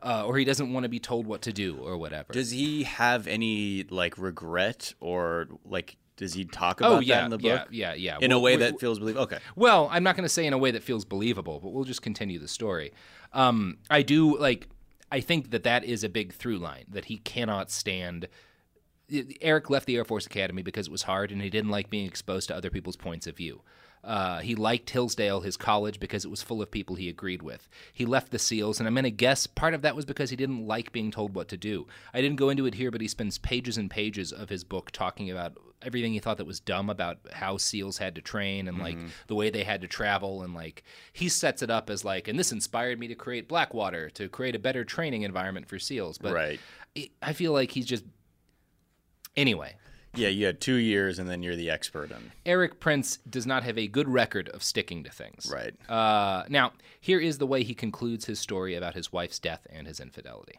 Uh, 0.02 0.24
or 0.24 0.36
he 0.38 0.44
doesn't 0.44 0.72
want 0.72 0.84
to 0.84 0.88
be 0.88 1.00
told 1.00 1.26
what 1.26 1.42
to 1.42 1.52
do 1.52 1.76
or 1.78 1.96
whatever. 1.98 2.32
does 2.32 2.50
he 2.52 2.84
have 2.84 3.26
any 3.26 3.84
like 3.90 4.16
regret 4.16 4.94
or 5.00 5.48
like 5.64 5.96
does 6.16 6.34
he 6.34 6.44
talk 6.44 6.80
Oh, 6.82 6.92
about 6.94 7.06
yeah, 7.06 7.16
that 7.18 7.24
in 7.24 7.30
the 7.30 7.38
book? 7.38 7.68
yeah, 7.70 7.94
yeah. 7.94 8.16
yeah. 8.18 8.18
In 8.20 8.30
a 8.32 8.38
way 8.38 8.56
we- 8.56 8.62
that 8.62 8.78
feels 8.80 8.98
believable. 8.98 9.24
Okay. 9.24 9.38
Well, 9.56 9.88
I'm 9.90 10.02
not 10.04 10.14
going 10.16 10.24
to 10.24 10.28
say 10.28 10.46
in 10.46 10.52
a 10.52 10.58
way 10.58 10.70
that 10.72 10.82
feels 10.82 11.04
believable, 11.04 11.60
but 11.60 11.70
we'll 11.72 11.84
just 11.84 12.02
continue 12.02 12.38
the 12.38 12.48
story. 12.48 12.92
Um, 13.32 13.78
I 13.90 14.02
do 14.02 14.36
like. 14.38 14.68
I 15.10 15.20
think 15.20 15.50
that 15.52 15.62
that 15.64 15.84
is 15.84 16.04
a 16.04 16.08
big 16.08 16.32
through 16.32 16.58
line 16.58 16.84
that 16.90 17.06
he 17.06 17.16
cannot 17.18 17.70
stand. 17.70 18.28
Erik 19.40 19.70
left 19.70 19.86
the 19.86 19.96
Air 19.96 20.04
Force 20.04 20.26
Academy 20.26 20.62
because 20.62 20.86
it 20.88 20.90
was 20.92 21.04
hard, 21.04 21.32
and 21.32 21.40
he 21.40 21.48
didn't 21.50 21.70
like 21.70 21.88
being 21.88 22.06
exposed 22.06 22.48
to 22.48 22.56
other 22.56 22.68
people's 22.70 22.96
points 22.96 23.26
of 23.26 23.36
view. 23.36 23.62
Uh, 24.04 24.38
he 24.40 24.54
liked 24.54 24.90
Hillsdale, 24.90 25.40
his 25.40 25.56
college, 25.56 26.00
because 26.00 26.24
it 26.24 26.30
was 26.30 26.42
full 26.42 26.62
of 26.62 26.70
people 26.70 26.96
he 26.96 27.08
agreed 27.08 27.42
with. 27.42 27.68
He 27.92 28.06
left 28.06 28.30
the 28.30 28.38
SEALs, 28.38 28.78
and 28.78 28.86
I'm 28.86 28.94
going 28.94 29.04
to 29.04 29.10
guess 29.10 29.46
part 29.46 29.74
of 29.74 29.82
that 29.82 29.96
was 29.96 30.04
because 30.04 30.30
he 30.30 30.36
didn't 30.36 30.66
like 30.66 30.92
being 30.92 31.10
told 31.10 31.34
what 31.34 31.48
to 31.48 31.56
do. 31.56 31.86
I 32.14 32.20
didn't 32.20 32.36
go 32.36 32.48
into 32.48 32.66
it 32.66 32.74
here, 32.74 32.90
but 32.90 33.00
he 33.00 33.08
spends 33.08 33.38
pages 33.38 33.76
and 33.76 33.90
pages 33.90 34.32
of 34.32 34.48
his 34.48 34.64
book 34.64 34.90
talking 34.92 35.30
about 35.30 35.58
everything 35.82 36.12
he 36.12 36.18
thought 36.18 36.38
that 36.38 36.46
was 36.46 36.58
dumb 36.58 36.90
about 36.90 37.18
how 37.32 37.56
SEALs 37.56 37.98
had 37.98 38.16
to 38.16 38.20
train 38.20 38.66
and 38.66 38.78
like 38.78 38.98
the 39.28 39.36
way 39.36 39.48
they 39.48 39.62
had 39.62 39.80
to 39.82 39.86
travel. 39.86 40.42
And 40.42 40.52
like 40.52 40.82
he 41.12 41.28
sets 41.28 41.62
it 41.62 41.70
up 41.70 41.88
as 41.88 42.04
like, 42.04 42.26
and 42.26 42.36
this 42.38 42.50
inspired 42.50 42.98
me 42.98 43.06
to 43.08 43.14
create 43.14 43.46
Blackwater 43.48 44.10
to 44.10 44.28
create 44.28 44.56
a 44.56 44.58
better 44.58 44.84
training 44.84 45.22
environment 45.22 45.68
for 45.68 45.78
SEALs. 45.78 46.18
But 46.18 46.32
Right. 46.34 46.60
I 47.22 47.32
feel 47.32 47.52
like 47.52 47.70
he's 47.72 47.86
just. 47.86 48.04
Anyway, 49.36 49.76
Yeah, 50.18 50.28
you 50.28 50.46
had 50.46 50.60
two 50.60 50.74
years, 50.74 51.18
and 51.18 51.28
then 51.28 51.42
you're 51.42 51.56
the 51.56 51.70
expert 51.70 52.12
on. 52.12 52.32
Erik 52.44 52.80
Prince 52.80 53.18
does 53.28 53.46
not 53.46 53.62
have 53.62 53.78
a 53.78 53.86
good 53.86 54.08
record 54.08 54.48
of 54.50 54.62
sticking 54.62 55.04
to 55.04 55.10
things. 55.10 55.50
Right. 55.52 55.74
Uh, 55.88 56.44
now, 56.48 56.72
here 57.00 57.20
is 57.20 57.38
the 57.38 57.46
way 57.46 57.62
he 57.62 57.74
concludes 57.74 58.24
his 58.24 58.40
story 58.40 58.74
about 58.74 58.94
his 58.94 59.12
wife's 59.12 59.38
death 59.38 59.66
and 59.70 59.86
his 59.86 60.00
infidelity. 60.00 60.58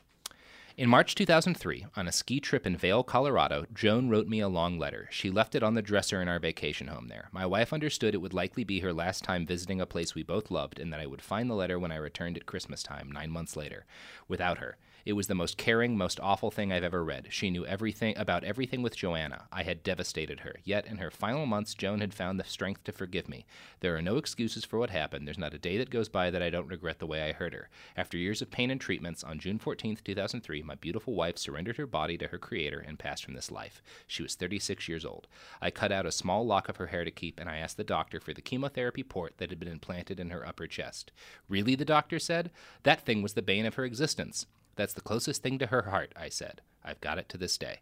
In 0.79 0.87
March 0.87 1.13
2003, 1.13 1.87
on 1.97 2.07
a 2.07 2.11
ski 2.13 2.39
trip 2.39 2.65
in 2.65 2.77
Vail, 2.77 3.03
Colorado, 3.03 3.65
Joan 3.73 4.07
wrote 4.07 4.29
me 4.29 4.39
a 4.39 4.47
long 4.47 4.79
letter. 4.79 5.09
She 5.11 5.29
left 5.29 5.53
it 5.53 5.61
on 5.61 5.73
the 5.73 5.81
dresser 5.81 6.21
in 6.21 6.29
our 6.29 6.39
vacation 6.39 6.87
home 6.87 7.09
there. 7.09 7.27
My 7.33 7.45
wife 7.45 7.73
understood 7.73 8.13
it 8.13 8.21
would 8.21 8.33
likely 8.33 8.63
be 8.63 8.79
her 8.79 8.93
last 8.93 9.25
time 9.25 9.45
visiting 9.45 9.81
a 9.81 9.85
place 9.85 10.15
we 10.15 10.23
both 10.23 10.49
loved, 10.49 10.79
and 10.79 10.93
that 10.93 11.01
I 11.01 11.05
would 11.05 11.21
find 11.21 11.49
the 11.49 11.55
letter 11.55 11.77
when 11.77 11.91
I 11.91 11.97
returned 11.97 12.37
at 12.37 12.45
Christmas 12.45 12.81
time, 12.81 13.11
nine 13.11 13.29
months 13.29 13.57
later, 13.57 13.85
without 14.29 14.59
her. 14.59 14.77
It 15.05 15.13
was 15.13 15.27
the 15.27 15.35
most 15.35 15.57
caring, 15.57 15.97
most 15.97 16.19
awful 16.19 16.51
thing 16.51 16.71
I've 16.71 16.83
ever 16.83 17.03
read. 17.03 17.27
She 17.29 17.49
knew 17.49 17.65
everything 17.65 18.17
about 18.17 18.43
everything 18.43 18.81
with 18.81 18.95
Joanna. 18.95 19.47
I 19.51 19.63
had 19.63 19.83
devastated 19.83 20.41
her. 20.41 20.55
Yet, 20.63 20.85
in 20.85 20.97
her 20.97 21.09
final 21.09 21.45
months, 21.45 21.73
Joan 21.73 22.01
had 22.01 22.13
found 22.13 22.39
the 22.39 22.43
strength 22.43 22.83
to 22.83 22.91
forgive 22.91 23.29
me. 23.29 23.45
There 23.79 23.95
are 23.95 24.01
no 24.01 24.17
excuses 24.17 24.65
for 24.65 24.77
what 24.77 24.89
happened. 24.89 25.25
There's 25.25 25.37
not 25.37 25.53
a 25.53 25.59
day 25.59 25.77
that 25.77 25.89
goes 25.89 26.09
by 26.09 26.29
that 26.29 26.43
I 26.43 26.49
don't 26.49 26.67
regret 26.67 26.99
the 26.99 27.07
way 27.07 27.23
I 27.23 27.33
hurt 27.33 27.53
her. 27.53 27.69
After 27.95 28.17
years 28.17 28.41
of 28.41 28.51
pain 28.51 28.71
and 28.71 28.79
treatments, 28.79 29.23
on 29.23 29.39
June 29.39 29.59
14th, 29.59 30.03
2003, 30.03 30.61
my 30.63 30.75
beautiful 30.75 31.13
wife 31.13 31.37
surrendered 31.37 31.77
her 31.77 31.87
body 31.87 32.17
to 32.17 32.27
her 32.27 32.37
creator 32.37 32.79
and 32.79 32.99
passed 32.99 33.23
from 33.23 33.33
this 33.33 33.51
life. 33.51 33.81
She 34.07 34.23
was 34.23 34.35
36 34.35 34.87
years 34.87 35.05
old. 35.05 35.27
I 35.61 35.71
cut 35.71 35.91
out 35.91 36.05
a 36.05 36.11
small 36.11 36.45
lock 36.45 36.69
of 36.69 36.77
her 36.77 36.87
hair 36.87 37.05
to 37.05 37.11
keep, 37.11 37.39
and 37.39 37.49
I 37.49 37.57
asked 37.57 37.77
the 37.77 37.83
doctor 37.83 38.19
for 38.19 38.33
the 38.33 38.41
chemotherapy 38.41 39.03
port 39.03 39.37
that 39.37 39.49
had 39.49 39.59
been 39.59 39.69
implanted 39.69 40.19
in 40.19 40.29
her 40.29 40.45
upper 40.45 40.67
chest. 40.67 41.11
Really, 41.47 41.75
the 41.75 41.85
doctor 41.85 42.19
said? 42.19 42.51
That 42.83 43.01
thing 43.01 43.21
was 43.21 43.33
the 43.33 43.41
bane 43.41 43.65
of 43.65 43.75
her 43.75 43.85
existence. 43.85 44.45
That's 44.79 44.93
the 44.93 45.01
closest 45.01 45.43
thing 45.43 45.59
to 45.59 45.67
her 45.67 45.81
heart, 45.83 46.13
I 46.15 46.29
said. 46.29 46.61
I've 46.85 47.01
got 47.01 47.17
it 47.17 47.27
to 47.29 47.37
this 47.37 47.57
day. 47.57 47.81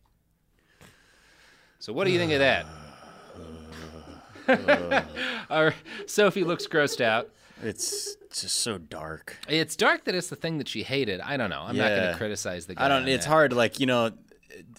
So, 1.78 1.94
what 1.94 2.06
do 2.06 2.12
you 2.12 2.18
think 2.18 2.32
of 2.32 2.40
that? 2.40 2.66
Our 5.52 5.76
Sophie 6.08 6.44
looks 6.44 6.66
grossed 6.66 7.00
out. 7.00 7.30
It's 7.62 8.16
just 8.34 8.56
so 8.62 8.80
dark. 8.80 9.38
It's 9.48 9.76
dark 9.76 10.06
that 10.06 10.16
it's 10.16 10.30
the 10.30 10.36
thing 10.36 10.58
that 10.58 10.68
she 10.68 10.82
hated. 10.82 11.22
I 11.22 11.38
don't 11.38 11.52
know. 11.52 11.62
I'm 11.62 11.78
not 11.78 11.90
going 11.90 12.12
to 12.12 12.18
criticize 12.18 12.66
the 12.66 12.74
guy. 12.74 12.86
I 12.86 12.88
don't. 12.88 13.08
It's 13.08 13.26
that. 13.26 13.32
hard. 13.32 13.54
Like 13.54 13.80
you 13.80 13.86
know, 13.86 14.12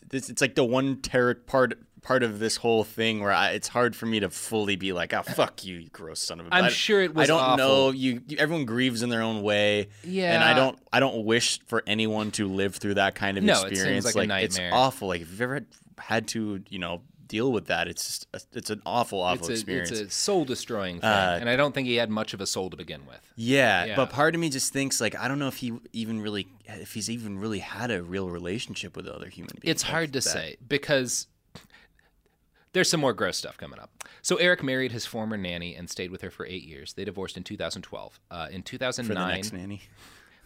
this, 0.09 0.29
it's 0.29 0.43
like 0.43 0.57
the 0.57 0.65
one 0.65 1.01
ter- 1.01 1.35
part 1.35 1.79
part 2.03 2.23
of 2.23 2.39
this 2.39 2.57
whole 2.57 2.85
thing 2.85 3.21
where 3.21 3.33
I, 3.33 3.51
it's 3.51 3.69
hard 3.69 3.95
for 3.97 4.07
me 4.07 4.21
to 4.21 4.31
fully 4.31 4.77
be 4.77 4.93
like, 4.93 5.13
oh 5.13 5.23
fuck 5.23 5.65
you, 5.65 5.77
you 5.79 5.89
gross 5.91 6.21
son 6.21 6.41
of 6.41 6.47
a. 6.47 6.55
I'm 6.55 6.65
I- 6.65 6.69
sure 6.69 7.03
it 7.03 7.15
was 7.15 7.25
I 7.25 7.27
don't 7.27 7.41
awful. 7.41 7.57
know. 7.57 7.91
You, 7.91 8.23
you. 8.27 8.37
Everyone 8.39 8.65
grieves 8.67 9.03
in 9.03 9.09
their 9.11 9.23
own 9.23 9.43
way. 9.43 9.89
Yeah. 10.05 10.35
And 10.35 10.45
I 10.45 10.55
don't. 10.55 10.79
I 10.93 11.01
don't 11.01 11.25
wish 11.25 11.61
for 11.67 11.83
anyone 11.87 12.31
to 12.33 12.49
live 12.49 12.77
through 12.77 12.95
that 12.95 13.15
kind 13.15 13.39
of 13.39 13.45
No, 13.45 13.55
it 13.65 13.77
seems 13.77 14.05
experience. 14.07 14.15
like 14.15 14.31
a 14.31 14.45
It's 14.45 14.59
awful. 14.73 15.09
Like 15.09 15.21
if 15.23 15.31
you've 15.31 15.43
ever 15.43 15.67
had 15.99 16.29
to, 16.29 16.63
you 16.69 16.79
know, 16.79 17.03
deal 17.27 17.53
with 17.53 17.67
that. 17.67 17.89
It's 17.89 18.07
just 18.07 18.27
a, 18.33 18.41
it's 18.57 18.71
an 18.71 18.81
awful, 18.87 19.21
awful 19.21 19.41
it's 19.41 19.49
a, 19.51 19.53
experience. 19.53 19.91
It's 19.91 20.01
a 20.01 20.11
soul 20.11 20.47
destroying 20.47 20.99
thing, 21.01 21.11
Uh, 21.11 21.37
and 21.39 21.51
I 21.51 21.57
don't 21.57 21.75
think 21.75 21.87
he 21.87 21.97
had 21.97 22.09
much 22.09 22.33
of 22.33 22.41
a 22.41 22.47
soul 22.47 22.71
to 22.71 22.77
begin 22.79 23.05
with. 23.07 23.21
yeah, 23.37 23.85
Yeah. 23.85 23.97
but 23.97 24.09
part 24.09 24.35
of 24.35 24.41
me 24.41 24.49
just 24.49 24.73
thinks 24.73 24.99
like 24.99 25.15
I 25.15 25.29
don't 25.29 25.39
know 25.39 25.49
if 25.49 25.57
he 25.57 25.75
even 25.93 26.23
really 26.23 26.49
if 26.65 26.95
he's 26.95 27.11
even 27.11 27.39
really 27.39 27.59
had 27.59 27.91
a 27.91 28.03
real 28.03 28.31
relationship 28.31 28.97
with 28.97 29.07
other 29.07 29.29
human 29.29 29.51
beings. 29.61 29.71
It's 29.71 29.83
hard 29.83 30.15
to 30.15 30.21
that. 30.21 30.23
say 30.23 30.57
because 30.67 31.27
there's 32.79 32.89
some 32.89 33.01
more 33.01 33.13
gross 33.13 33.37
stuff 33.37 33.57
coming 33.57 33.81
up. 33.81 33.91
So 34.23 34.37
Erik 34.37 34.63
married 34.63 34.93
his 34.93 35.05
former 35.05 35.37
nanny 35.37 35.75
and 35.75 35.91
stayed 35.91 36.13
with 36.13 36.23
her 36.23 36.31
for 36.31 36.47
eight 36.47 36.63
years. 36.63 36.93
They 36.93 37.05
divorced 37.05 37.37
in 37.37 37.43
2012. 37.43 38.21
Uh, 38.31 38.47
in 38.53 38.63
2009, 38.63 39.05
for 39.05 39.21
the 39.21 39.35
next 39.35 39.53
nanny. 39.53 39.83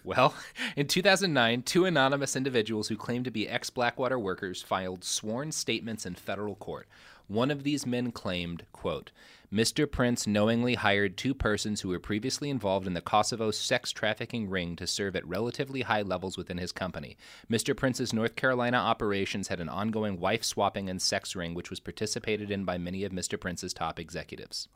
Well, 0.04 0.34
in 0.76 0.88
2009, 0.88 1.62
two 1.62 1.84
anonymous 1.84 2.34
individuals 2.34 2.88
who 2.88 2.96
claimed 2.96 3.26
to 3.26 3.30
be 3.30 3.48
ex 3.48 3.68
Blackwater 3.68 4.18
workers 4.18 4.60
filed 4.62 5.04
sworn 5.04 5.52
statements 5.52 6.06
in 6.06 6.14
federal 6.14 6.56
court. 6.56 6.88
One 7.28 7.50
of 7.52 7.62
these 7.64 7.86
men 7.86 8.10
claimed, 8.10 8.64
quote, 8.72 9.12
Mr. 9.52 9.90
Prince 9.90 10.26
knowingly 10.26 10.76
hired 10.76 11.18
two 11.18 11.34
persons 11.34 11.82
who 11.82 11.90
were 11.90 11.98
previously 11.98 12.48
involved 12.48 12.86
in 12.86 12.94
the 12.94 13.02
Kosovo 13.02 13.50
sex 13.50 13.92
trafficking 13.92 14.48
ring 14.48 14.76
to 14.76 14.86
serve 14.86 15.14
at 15.14 15.26
relatively 15.28 15.82
high 15.82 16.00
levels 16.00 16.38
within 16.38 16.56
his 16.56 16.72
company. 16.72 17.18
Mr. 17.50 17.76
Prince's 17.76 18.14
North 18.14 18.34
Carolina 18.34 18.78
operations 18.78 19.48
had 19.48 19.60
an 19.60 19.68
ongoing 19.68 20.18
wife 20.18 20.42
swapping 20.42 20.88
and 20.88 21.02
sex 21.02 21.36
ring, 21.36 21.52
which 21.52 21.68
was 21.68 21.80
participated 21.80 22.50
in 22.50 22.64
by 22.64 22.78
many 22.78 23.04
of 23.04 23.12
Mr. 23.12 23.38
Prince's 23.38 23.74
top 23.74 24.00
executives. 24.00 24.68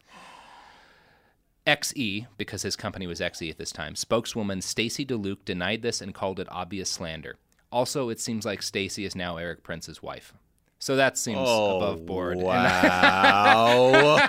XE, 1.66 2.27
because 2.36 2.61
his 2.61 2.77
company 2.77 3.07
was 3.07 3.20
XE 3.20 3.51
at 3.51 3.57
this 3.57 3.73
time, 3.73 3.97
spokeswoman 3.97 4.61
Stacy 4.61 5.07
DeLuke 5.07 5.47
denied 5.47 5.81
this 5.81 6.03
and 6.03 6.12
called 6.15 6.39
it 6.39 6.48
obvious 6.51 6.90
slander. 6.90 7.39
Also, 7.73 8.11
it 8.11 8.20
seems 8.20 8.44
like 8.44 8.62
Stacy 8.62 9.07
is 9.07 9.16
now 9.16 9.39
Erik 9.39 9.62
Prince's 9.62 10.03
wife. 10.03 10.35
So 10.78 10.97
that 10.97 11.16
seems 11.19 11.39
Oh, 11.40 11.77
above 11.78 12.07
board. 12.07 12.39
Wow. 12.39 14.28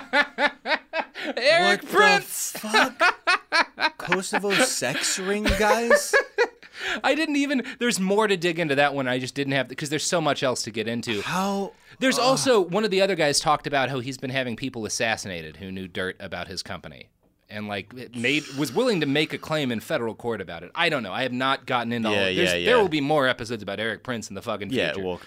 Erik 1.36 1.82
What 1.82 1.82
the 1.82 1.86
Prince! 1.86 2.56
Kosovo 3.98 4.52
sex 4.52 5.18
ring, 5.18 5.44
guys. 5.44 6.14
I 7.04 7.14
didn't 7.14 7.36
even. 7.36 7.64
There's 7.78 8.00
more 8.00 8.26
to 8.26 8.36
dig 8.36 8.58
into 8.58 8.74
that 8.76 8.94
one. 8.94 9.08
I 9.08 9.18
just 9.18 9.34
didn't 9.34 9.52
have 9.52 9.68
because 9.68 9.90
there's 9.90 10.06
so 10.06 10.20
much 10.20 10.42
else 10.42 10.62
to 10.62 10.70
get 10.70 10.88
into. 10.88 11.20
How? 11.22 11.72
There's 11.98 12.18
uh, 12.18 12.22
also 12.22 12.60
one 12.60 12.84
of 12.84 12.90
the 12.90 13.02
other 13.02 13.14
guys 13.14 13.40
talked 13.40 13.66
about 13.66 13.88
how 13.90 14.00
he's 14.00 14.16
been 14.18 14.30
having 14.30 14.56
people 14.56 14.86
assassinated 14.86 15.56
who 15.56 15.70
knew 15.70 15.88
dirt 15.88 16.16
about 16.20 16.48
his 16.48 16.62
company. 16.62 17.08
And 17.50 17.66
like 17.66 18.14
made 18.14 18.44
was 18.58 18.72
willing 18.72 19.00
to 19.00 19.06
make 19.06 19.32
a 19.32 19.38
claim 19.38 19.72
in 19.72 19.80
federal 19.80 20.14
court 20.14 20.40
about 20.42 20.62
it. 20.62 20.70
I 20.74 20.90
don't 20.90 21.02
know. 21.02 21.12
I 21.12 21.22
have 21.22 21.32
not 21.32 21.64
gotten 21.66 21.92
into 21.92 22.08
all. 22.08 22.14
Yeah, 22.14 22.32
There's, 22.32 22.54
yeah, 22.54 22.64
There 22.66 22.78
will 22.78 22.88
be 22.90 23.00
more 23.00 23.26
episodes 23.26 23.62
about 23.62 23.80
Erik 23.80 24.02
Prince 24.02 24.28
in 24.28 24.34
the 24.34 24.42
fucking 24.42 24.68
future. 24.68 24.92
Yeah, 24.96 25.02
well, 25.04 25.20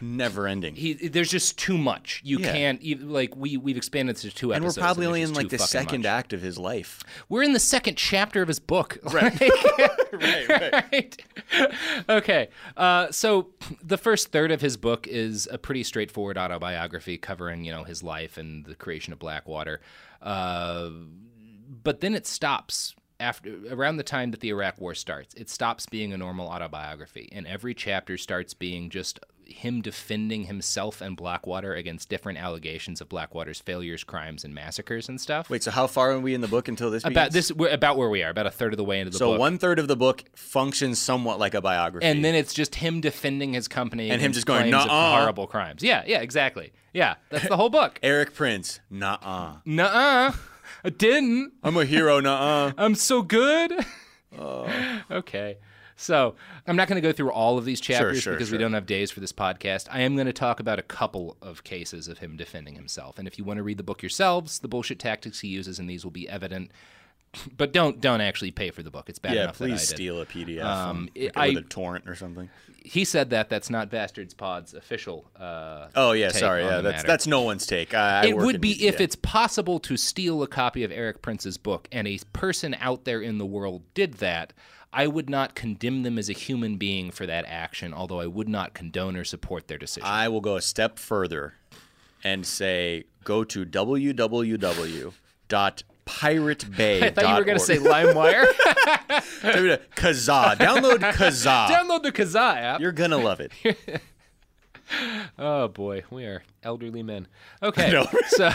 never 0.00 0.46
ending. 0.46 0.74
he 0.76 0.94
there's 0.94 1.30
just 1.30 1.58
too 1.58 1.76
much. 1.78 2.20
You 2.24 2.38
Yeah. 2.38 2.52
can't 2.52 3.02
like 3.08 3.34
we 3.36 3.56
we've 3.56 3.76
expanded 3.76 4.16
to 4.16 4.30
two 4.30 4.52
and 4.52 4.64
we're 4.64 4.72
probably 4.72 5.06
there's 5.06 5.08
only 5.08 5.22
in 5.22 5.34
like 5.34 5.48
the 5.48 5.58
second 5.58 6.02
much. 6.02 6.08
act 6.10 6.32
of 6.32 6.42
his 6.42 6.58
life. 6.58 7.02
We're 7.28 7.42
in 7.42 7.52
the 7.52 7.60
second 7.60 7.96
chapter 7.96 8.42
of 8.42 8.48
his 8.48 8.58
book. 8.60 8.98
Right. 9.04 9.40
right, 10.12 10.72
right. 10.92 11.22
okay. 12.08 12.48
Uh, 12.76 13.10
so 13.10 13.48
the 13.82 13.98
first 13.98 14.32
third 14.32 14.50
of 14.50 14.60
his 14.60 14.76
book 14.76 15.06
is 15.06 15.48
a 15.50 15.58
pretty 15.58 15.82
straightforward 15.84 16.38
autobiography 16.38 17.18
covering, 17.18 17.64
you 17.64 17.72
know, 17.72 17.84
his 17.84 18.02
life 18.02 18.36
and 18.38 18.64
the 18.66 18.74
creation 18.74 19.12
of 19.12 19.18
Blackwater. 19.18 19.80
Uh, 20.22 20.90
but 21.82 22.00
then 22.00 22.14
it 22.14 22.26
stops 22.26 22.94
after 23.20 23.56
around 23.70 23.96
the 23.96 24.02
time 24.02 24.30
that 24.30 24.40
the 24.40 24.48
Iraq 24.48 24.80
War 24.80 24.94
starts. 24.94 25.34
It 25.34 25.50
stops 25.50 25.86
being 25.86 26.12
a 26.12 26.16
normal 26.16 26.48
autobiography, 26.48 27.28
and 27.32 27.46
every 27.46 27.74
chapter 27.74 28.16
starts 28.16 28.54
being 28.54 28.90
just 28.90 29.20
him 29.48 29.80
defending 29.80 30.44
himself 30.44 31.00
and 31.00 31.16
Blackwater 31.16 31.74
against 31.74 32.08
different 32.08 32.38
allegations 32.38 33.00
of 33.00 33.08
Blackwater's 33.08 33.60
failures, 33.60 34.04
crimes, 34.04 34.44
and 34.44 34.54
massacres 34.54 35.08
and 35.08 35.20
stuff. 35.20 35.48
Wait, 35.48 35.62
so 35.62 35.70
how 35.70 35.86
far 35.86 36.12
are 36.12 36.20
we 36.20 36.34
in 36.34 36.42
the 36.42 36.48
book 36.48 36.68
until 36.68 36.90
this? 36.90 37.02
about 37.02 37.30
begins? 37.30 37.48
this, 37.48 37.52
we're 37.52 37.70
about 37.70 37.96
where 37.96 38.10
we 38.10 38.22
are, 38.22 38.30
about 38.30 38.46
a 38.46 38.50
third 38.50 38.72
of 38.72 38.76
the 38.76 38.84
way 38.84 39.00
into 39.00 39.10
the 39.10 39.18
book. 39.18 39.34
So 39.34 39.38
one 39.38 39.58
third 39.58 39.78
of 39.78 39.88
the 39.88 39.96
book 39.96 40.24
functions 40.34 40.98
somewhat 40.98 41.38
like 41.38 41.54
a 41.54 41.60
biography, 41.60 42.06
and 42.06 42.24
then 42.24 42.34
it's 42.34 42.52
just 42.52 42.76
him 42.76 43.00
defending 43.00 43.54
his 43.54 43.68
company 43.68 44.10
And 44.10 44.20
him 44.20 44.32
just 44.32 44.46
going, 44.46 44.70
claims 44.70 44.86
horrible 44.86 45.46
crimes. 45.46 45.82
Yeah, 45.82 46.04
yeah, 46.06 46.20
exactly. 46.20 46.72
Yeah, 46.92 47.16
that's 47.30 47.48
the 47.48 47.56
whole 47.56 47.70
book. 47.70 47.98
Erik 48.02 48.34
Prince, 48.34 48.80
nah, 48.90 49.56
Nuh-uh. 49.64 50.32
I 50.84 50.90
didn't. 50.90 51.52
I'm 51.62 51.76
a 51.76 51.84
hero, 51.84 52.20
nah. 52.28 52.72
I'm 52.78 52.94
so 52.94 53.22
good. 53.22 53.72
Oh. 54.38 54.68
okay. 55.10 55.58
So 55.96 56.36
I'm 56.66 56.76
not 56.76 56.86
going 56.86 57.00
to 57.02 57.06
go 57.06 57.12
through 57.12 57.32
all 57.32 57.58
of 57.58 57.64
these 57.64 57.80
chapters 57.80 58.22
sure, 58.22 58.34
because 58.34 58.52
we 58.52 58.58
don't 58.58 58.72
have 58.72 58.86
days 58.86 59.10
for 59.10 59.18
this 59.18 59.32
podcast. 59.32 59.88
I 59.90 60.02
am 60.02 60.14
going 60.14 60.28
to 60.28 60.32
talk 60.32 60.60
about 60.60 60.78
a 60.78 60.82
couple 60.82 61.36
of 61.42 61.64
cases 61.64 62.06
of 62.06 62.18
him 62.18 62.36
defending 62.36 62.76
himself. 62.76 63.18
And 63.18 63.26
if 63.26 63.36
you 63.36 63.42
want 63.44 63.56
to 63.56 63.64
read 63.64 63.78
the 63.78 63.82
book 63.82 64.00
yourselves, 64.00 64.60
the 64.60 64.68
bullshit 64.68 65.00
tactics 65.00 65.40
he 65.40 65.48
uses 65.48 65.80
in 65.80 65.88
these 65.88 66.04
will 66.04 66.12
be 66.12 66.28
evident. 66.28 66.70
But 67.58 67.72
don't 67.74 68.00
don't 68.00 68.22
actually 68.22 68.52
pay 68.52 68.70
for 68.70 68.82
the 68.82 68.90
book. 68.90 69.10
It's 69.10 69.18
bad 69.18 69.34
yeah, 69.34 69.42
enough 69.44 69.58
that 69.58 69.64
I 69.64 69.68
please 69.68 69.86
steal 69.88 70.20
a 70.22 70.24
PDF 70.24 70.64
Um, 70.64 71.10
it- 71.14 71.36
like, 71.36 71.48
with 71.56 71.58
I- 71.58 71.60
a 71.60 71.68
torrent 71.68 72.08
or 72.08 72.14
something. 72.14 72.48
He 72.88 73.04
said 73.04 73.30
that. 73.30 73.48
That's 73.48 73.70
not 73.70 73.90
Bastards 73.90 74.34
Pod's 74.34 74.74
official. 74.74 75.26
Uh, 75.38 75.88
Oh 75.94 76.12
yeah, 76.12 76.30
sorry, 76.30 76.62
yeah, 76.64 76.80
that's 76.80 76.98
matter. 76.98 77.06
that's 77.06 77.26
no 77.26 77.42
one's 77.42 77.66
take. 77.66 77.94
I, 77.94 78.20
I 78.22 78.26
it 78.26 78.36
work 78.36 78.46
would 78.46 78.54
in- 78.56 78.60
be 78.60 78.86
if 78.86 78.96
yeah. 78.96 79.04
it's 79.04 79.16
possible 79.16 79.78
to 79.80 79.96
steal 79.96 80.42
a 80.42 80.46
copy 80.48 80.84
of 80.84 80.90
Erik 80.90 81.20
Prince's 81.22 81.58
book 81.58 81.88
and 81.92 82.08
a 82.08 82.18
person 82.32 82.74
out 82.80 83.04
there 83.04 83.20
in 83.20 83.38
the 83.38 83.46
world 83.46 83.82
did 83.94 84.14
that. 84.14 84.52
I 84.90 85.06
would 85.06 85.28
not 85.28 85.54
condemn 85.54 86.02
them 86.02 86.18
as 86.18 86.30
a 86.30 86.32
human 86.32 86.78
being 86.78 87.10
for 87.10 87.26
that 87.26 87.44
action, 87.46 87.92
although 87.92 88.20
I 88.20 88.26
would 88.26 88.48
not 88.48 88.72
condone 88.72 89.16
or 89.16 89.24
support 89.24 89.68
their 89.68 89.76
decision. 89.76 90.08
I 90.08 90.28
will 90.28 90.40
go 90.40 90.56
a 90.56 90.62
step 90.62 90.98
further 90.98 91.54
and 92.24 92.46
say 92.46 93.04
go 93.22 93.44
to 93.44 93.66
www.piratebay. 96.08 97.02
I 97.02 97.10
thought 97.10 97.28
you 97.28 97.34
were 97.34 97.44
going 97.44 97.58
to 97.58 97.64
say 97.64 97.78
LimeWire. 97.78 98.44
Kazaa. 99.96 100.56
Download 100.56 100.98
Kazaa. 100.98 101.68
Download 101.68 102.02
the 102.02 102.12
Kazaa 102.12 102.56
app. 102.56 102.80
You're 102.80 102.92
gonna 102.92 103.18
love 103.18 103.40
it. 103.40 103.52
Oh 105.38 105.68
boy, 105.68 106.04
we 106.10 106.24
are 106.24 106.42
elderly 106.62 107.02
men. 107.02 107.28
Okay, 107.62 107.92
know. 107.92 108.06
so 108.28 108.48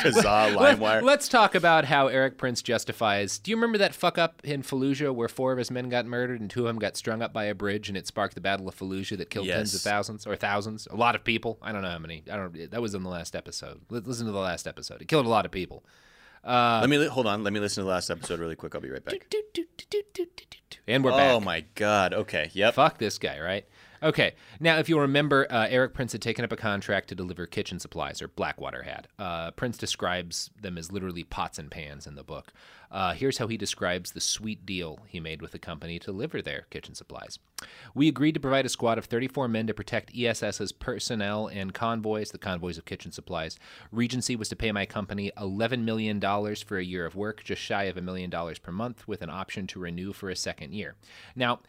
Kazaa, 0.00 0.56
Let- 0.56 0.78
LimeWire. 0.78 1.02
Let's 1.02 1.28
talk 1.28 1.54
about 1.54 1.84
how 1.84 2.06
Erik 2.06 2.38
Prince 2.38 2.62
justifies. 2.62 3.38
Do 3.38 3.50
you 3.50 3.58
remember 3.58 3.76
that 3.78 3.94
fuck 3.94 4.16
up 4.16 4.40
in 4.44 4.62
Fallujah 4.62 5.14
where 5.14 5.28
four 5.28 5.52
of 5.52 5.58
his 5.58 5.70
men 5.70 5.90
got 5.90 6.06
murdered 6.06 6.40
and 6.40 6.48
two 6.48 6.60
of 6.60 6.66
them 6.68 6.78
got 6.78 6.96
strung 6.96 7.20
up 7.20 7.34
by 7.34 7.44
a 7.44 7.54
bridge 7.54 7.88
and 7.90 7.98
it 7.98 8.06
sparked 8.06 8.34
the 8.34 8.40
Battle 8.40 8.66
of 8.66 8.74
Fallujah 8.78 9.18
that 9.18 9.28
killed 9.28 9.46
tens 9.48 9.74
of 9.74 9.82
thousands 9.82 10.26
or 10.26 10.36
thousands, 10.36 10.88
a 10.90 10.96
lot 10.96 11.14
of 11.14 11.22
people. 11.22 11.58
I 11.60 11.72
don't 11.72 11.82
know 11.82 11.90
how 11.90 11.98
many. 11.98 12.22
I 12.32 12.36
don't. 12.36 12.70
That 12.70 12.80
was 12.80 12.94
in 12.94 13.02
the 13.02 13.10
last 13.10 13.36
episode. 13.36 13.82
Li- 13.90 14.00
Listen 14.04 14.24
to 14.26 14.32
the 14.32 14.38
last 14.38 14.66
episode. 14.66 15.02
It 15.02 15.08
killed 15.08 15.26
a 15.26 15.30
lot 15.30 15.44
of 15.44 15.50
people. 15.50 15.84
Uh, 16.44 16.78
let 16.80 16.90
me 16.90 17.04
hold 17.06 17.26
on. 17.26 17.44
Let 17.44 17.52
me 17.52 17.60
listen 17.60 17.82
to 17.82 17.84
the 17.84 17.90
last 17.90 18.10
episode 18.10 18.40
really 18.40 18.56
quick. 18.56 18.74
I'll 18.74 18.80
be 18.80 18.90
right 18.90 19.04
back. 19.04 19.14
and 20.88 21.04
we're 21.04 21.12
oh 21.12 21.16
back. 21.16 21.32
Oh 21.32 21.40
my 21.40 21.64
god. 21.74 22.14
Okay. 22.14 22.50
Yep. 22.52 22.74
Fuck 22.74 22.98
this 22.98 23.18
guy, 23.18 23.38
right? 23.40 23.64
Okay. 24.02 24.34
Now, 24.58 24.78
if 24.78 24.88
you'll 24.88 25.00
remember, 25.00 25.46
uh, 25.50 25.68
Erik 25.68 25.94
Prince 25.94 26.12
had 26.12 26.22
taken 26.22 26.44
up 26.44 26.50
a 26.50 26.56
contract 26.56 27.08
to 27.08 27.14
deliver 27.14 27.46
kitchen 27.46 27.78
supplies, 27.78 28.20
or 28.20 28.28
Blackwater 28.28 28.82
had. 28.82 29.06
Uh, 29.18 29.52
Prince 29.52 29.78
describes 29.78 30.50
them 30.60 30.76
as 30.76 30.90
literally 30.90 31.22
pots 31.22 31.58
and 31.58 31.70
pans 31.70 32.06
in 32.06 32.16
the 32.16 32.24
book. 32.24 32.52
Uh, 32.92 33.14
here's 33.14 33.38
how 33.38 33.46
he 33.46 33.56
describes 33.56 34.12
the 34.12 34.20
sweet 34.20 34.66
deal 34.66 34.98
he 35.06 35.18
made 35.18 35.40
with 35.40 35.52
the 35.52 35.58
company 35.58 35.98
to 35.98 36.06
deliver 36.06 36.42
their 36.42 36.66
kitchen 36.68 36.94
supplies. 36.94 37.38
We 37.94 38.06
agreed 38.06 38.32
to 38.32 38.40
provide 38.40 38.66
a 38.66 38.68
squad 38.68 38.98
of 38.98 39.06
34 39.06 39.48
men 39.48 39.66
to 39.68 39.74
protect 39.74 40.14
ESS's 40.14 40.72
personnel 40.72 41.46
and 41.46 41.72
convoys, 41.72 42.32
the 42.32 42.38
convoys 42.38 42.76
of 42.76 42.84
kitchen 42.84 43.10
supplies. 43.10 43.58
Regency 43.90 44.36
was 44.36 44.50
to 44.50 44.56
pay 44.56 44.72
my 44.72 44.84
company 44.84 45.32
$11 45.38 45.84
million 45.84 46.20
for 46.56 46.76
a 46.76 46.84
year 46.84 47.06
of 47.06 47.16
work, 47.16 47.42
just 47.44 47.62
shy 47.62 47.84
of 47.84 47.96
a 47.96 48.02
million 48.02 48.28
dollars 48.28 48.58
per 48.58 48.72
month, 48.72 49.08
with 49.08 49.22
an 49.22 49.30
option 49.30 49.66
to 49.68 49.80
renew 49.80 50.12
for 50.12 50.28
a 50.28 50.36
second 50.36 50.74
year. 50.74 50.96
Now, 51.34 51.60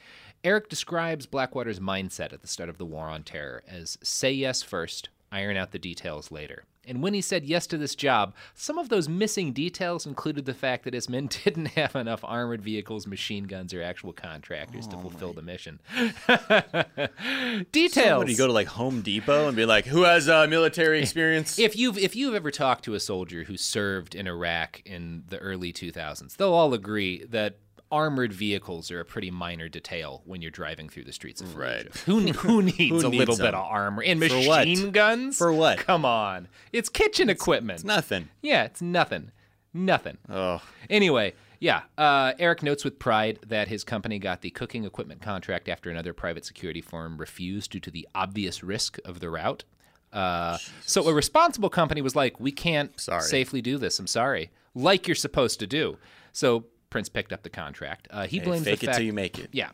Erik 0.44 0.68
describes 0.68 1.26
Blackwater's 1.26 1.80
mindset 1.80 2.34
at 2.34 2.42
the 2.42 2.48
start 2.48 2.70
of 2.70 2.78
the 2.78 2.86
War 2.86 3.08
on 3.08 3.24
Terror 3.24 3.64
as 3.66 3.98
say 4.04 4.32
yes 4.32 4.62
first, 4.62 5.08
iron 5.32 5.56
out 5.56 5.72
the 5.72 5.80
details 5.80 6.32
later. 6.32 6.66
And 6.86 7.02
when 7.02 7.14
he 7.14 7.22
said 7.22 7.46
yes 7.46 7.66
to 7.68 7.78
this 7.78 7.96
job, 7.96 8.36
some 8.54 8.78
of 8.78 8.90
those 8.90 9.08
missing 9.08 9.54
details 9.54 10.06
included 10.06 10.44
the 10.44 10.54
fact 10.54 10.84
that 10.84 10.94
his 10.94 11.08
men 11.08 11.30
didn't 11.46 11.68
have 11.68 11.96
enough 11.96 12.20
armored 12.26 12.62
vehicles, 12.62 13.08
machine 13.08 13.46
guns, 13.46 13.74
or 13.74 13.82
actual 13.82 14.12
contractors 14.12 14.86
to 14.88 14.98
fulfill 14.98 15.32
the 15.32 15.42
mission. 15.42 15.80
details. 17.72 17.94
Somebody 17.94 18.36
go 18.36 18.48
to 18.48 18.54
like 18.54 18.68
Home 18.68 19.02
Depot 19.02 19.48
and 19.48 19.56
be 19.56 19.66
like, 19.66 19.86
"Who 19.86 20.04
has 20.04 20.28
uh, 20.28 20.46
military 20.48 21.00
experience?" 21.00 21.58
If 21.58 21.78
you've 21.78 21.98
if 21.98 22.18
you've 22.18 22.36
ever 22.36 22.52
talked 22.52 22.84
to 22.84 22.96
a 22.96 23.00
soldier 23.00 23.46
who 23.46 23.56
served 23.56 24.14
in 24.14 24.28
Iraq 24.28 24.82
in 24.86 25.24
the 25.30 25.38
early 25.38 25.72
2000s, 25.72 26.36
they'll 26.36 26.52
all 26.52 26.74
agree 26.74 27.24
that 27.30 27.56
armored 27.94 28.34
vehicles 28.34 28.90
are 28.90 29.00
a 29.00 29.06
pretty 29.06 29.30
minor 29.30 29.70
detail 29.70 30.24
when 30.26 30.42
you're 30.42 30.50
driving 30.52 30.90
through 30.90 31.04
the 31.04 31.14
streets 31.14 31.40
of 31.42 31.50
Fallujah. 31.50 31.60
Right. 31.60 31.96
Who 32.06 32.20
who 32.34 32.62
needs 32.64 32.78
Who 33.04 33.08
a 33.08 33.10
needs 33.10 33.20
little 33.20 33.38
bit 33.38 33.54
of 33.54 33.64
armor 33.64 34.02
and 34.04 34.20
For 34.20 34.36
what? 34.48 34.68
machine 34.68 34.92
guns? 34.92 35.38
For 35.38 35.54
what? 35.54 35.78
Come 35.78 36.04
on, 36.04 36.48
it's 36.74 36.90
kitchen 36.90 37.30
equipment. 37.30 37.78
It's 37.78 37.86
nothing. 37.86 38.30
Yeah, 38.42 38.64
it's 38.64 38.82
nothing. 38.82 39.32
Nothing. 39.74 40.18
Oh. 40.30 40.62
Anyway, 40.90 41.34
yeah. 41.60 41.84
Uh, 41.98 42.34
Erik 42.40 42.62
notes 42.64 42.84
with 42.84 43.00
pride 43.00 43.40
that 43.48 43.68
his 43.68 43.84
company 43.84 44.20
got 44.20 44.42
the 44.42 44.50
cooking 44.50 44.84
equipment 44.86 45.22
contract 45.22 45.70
after 45.70 45.90
another 45.90 46.14
private 46.14 46.46
security 46.46 46.82
firm 46.82 47.18
refused 47.18 47.72
due 47.72 47.80
to 47.80 47.90
the 47.92 48.08
obvious 48.14 48.64
risk 48.64 49.00
of 49.06 49.20
the 49.20 49.30
route. 49.30 49.64
Uh, 50.12 50.58
so 50.86 51.08
a 51.08 51.14
responsible 51.14 51.70
company 51.70 52.02
was 52.02 52.16
like, 52.16 52.40
we 52.40 52.52
can't 52.52 53.00
Sorry. 53.00 53.24
safely 53.24 53.62
do 53.62 53.78
this. 53.80 53.98
I'm 53.98 54.06
sorry, 54.08 54.52
like 54.76 55.08
you're 55.08 55.16
supposed 55.16 55.60
to 55.62 55.66
do. 55.68 55.98
So 56.34 56.66
Prince 56.94 57.10
picked 57.10 57.34
up 57.34 57.42
the 57.42 57.50
contract. 57.50 58.08
Uh, 58.12 58.28
he 58.28 58.38
Hey, 58.38 58.46
blames 58.46 58.66
fake 58.66 58.80
the 58.82 58.86
it 58.86 58.88
fact, 58.90 58.98
till 59.00 59.06
you 59.08 59.14
make 59.14 59.40
it. 59.40 59.50
Yeah, 59.52 59.72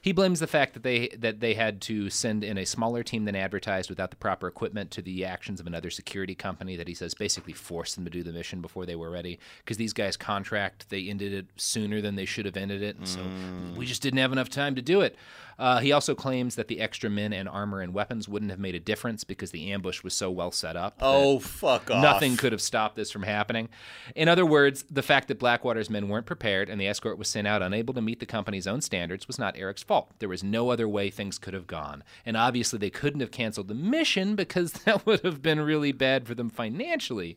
he 0.00 0.12
blames 0.12 0.40
the 0.40 0.46
fact 0.46 0.72
that 0.72 0.82
they 0.82 1.08
that 1.18 1.40
they 1.40 1.52
had 1.52 1.82
to 1.82 2.08
send 2.08 2.42
in 2.42 2.56
a 2.56 2.64
smaller 2.64 3.02
team 3.02 3.26
than 3.26 3.36
advertised 3.36 3.90
without 3.90 4.08
the 4.08 4.16
proper 4.16 4.48
equipment 4.48 4.90
to 4.92 5.02
the 5.02 5.22
actions 5.26 5.60
of 5.60 5.66
another 5.66 5.90
security 5.90 6.34
company 6.34 6.74
that 6.76 6.88
he 6.88 6.94
says 6.94 7.12
basically 7.12 7.52
forced 7.52 7.94
them 7.96 8.04
to 8.06 8.10
do 8.10 8.22
the 8.22 8.32
mission 8.32 8.62
before 8.62 8.86
they 8.86 8.96
were 8.96 9.10
ready 9.10 9.38
because 9.58 9.76
these 9.76 9.92
guys 9.92 10.16
contract 10.16 10.88
they 10.88 11.08
ended 11.08 11.34
it 11.34 11.46
sooner 11.56 12.00
than 12.00 12.16
they 12.16 12.24
should 12.24 12.46
have 12.46 12.56
ended 12.56 12.82
it, 12.82 12.96
and 12.96 13.06
so 13.06 13.20
Mm. 13.20 13.76
we 13.76 13.84
just 13.84 14.00
didn't 14.00 14.18
have 14.20 14.32
enough 14.32 14.48
time 14.48 14.74
to 14.74 14.80
do 14.82 15.02
it. 15.02 15.14
Uh, 15.58 15.78
he 15.80 15.92
also 15.92 16.14
claims 16.14 16.54
that 16.56 16.68
the 16.68 16.80
extra 16.80 17.08
men 17.10 17.32
and 17.32 17.48
armor 17.48 17.80
and 17.80 17.94
weapons 17.94 18.28
wouldn't 18.28 18.50
have 18.50 18.60
made 18.60 18.74
a 18.74 18.80
difference 18.80 19.22
because 19.24 19.50
the 19.50 19.70
ambush 19.72 20.02
was 20.02 20.14
so 20.14 20.30
well 20.30 20.50
set 20.50 20.76
up. 20.76 20.96
Oh, 21.00 21.38
fuck 21.38 21.90
off. 21.90 22.02
Nothing 22.02 22.36
could 22.36 22.52
have 22.52 22.60
stopped 22.62 22.96
this 22.96 23.10
from 23.10 23.22
happening. 23.22 23.68
In 24.16 24.28
other 24.28 24.44
words, 24.46 24.84
the 24.90 25.02
fact 25.02 25.28
that 25.28 25.38
Blackwater's 25.38 25.90
men 25.90 26.08
weren't 26.08 26.26
prepared 26.26 26.68
and 26.68 26.80
the 26.80 26.86
escort 26.88 27.18
was 27.18 27.28
sent 27.28 27.46
out 27.46 27.62
unable 27.62 27.94
to 27.94 28.00
meet 28.00 28.20
the 28.20 28.26
company's 28.26 28.66
own 28.66 28.80
standards 28.80 29.26
was 29.26 29.38
not 29.38 29.56
Erik's 29.56 29.82
fault. 29.82 30.10
There 30.18 30.28
was 30.28 30.42
no 30.42 30.70
other 30.70 30.88
way 30.88 31.10
things 31.10 31.38
could 31.38 31.54
have 31.54 31.66
gone. 31.66 32.02
And 32.26 32.36
obviously, 32.36 32.78
they 32.78 32.90
couldn't 32.90 33.20
have 33.20 33.30
canceled 33.30 33.68
the 33.68 33.74
mission 33.74 34.34
because 34.36 34.72
that 34.84 35.06
would 35.06 35.20
have 35.20 35.42
been 35.42 35.60
really 35.60 35.92
bad 35.92 36.26
for 36.26 36.34
them 36.34 36.50
financially. 36.50 37.36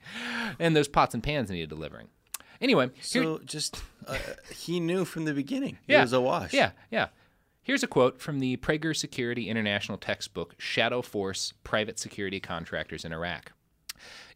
And 0.60 0.76
those 0.76 0.88
pots 0.88 1.14
and 1.14 1.22
pans 1.24 1.50
needed 1.50 1.70
delivering. 1.70 2.08
Anyway, 2.62 2.88
here- 2.96 3.24
So 3.24 3.40
just 3.46 3.84
uh, 4.08 4.18
he 4.54 4.80
knew 4.80 5.04
from 5.06 5.26
the 5.26 5.34
beginning. 5.34 5.78
yeah. 5.88 6.00
It 6.00 6.04
was 6.04 6.14
a 6.14 6.22
wash. 6.22 6.54
Yeah, 6.54 6.72
yeah. 6.90 7.08
Here's 7.66 7.82
a 7.82 7.88
quote 7.88 8.22
from 8.22 8.38
the 8.38 8.58
Praeger 8.58 8.96
Security 8.96 9.50
International 9.50 9.98
textbook, 9.98 10.54
Shadow 10.60 11.02
Force 11.02 11.52
Private 11.64 11.98
Security 11.98 12.40
Contractors 12.40 13.04
in 13.04 13.12
Iraq. 13.12 13.54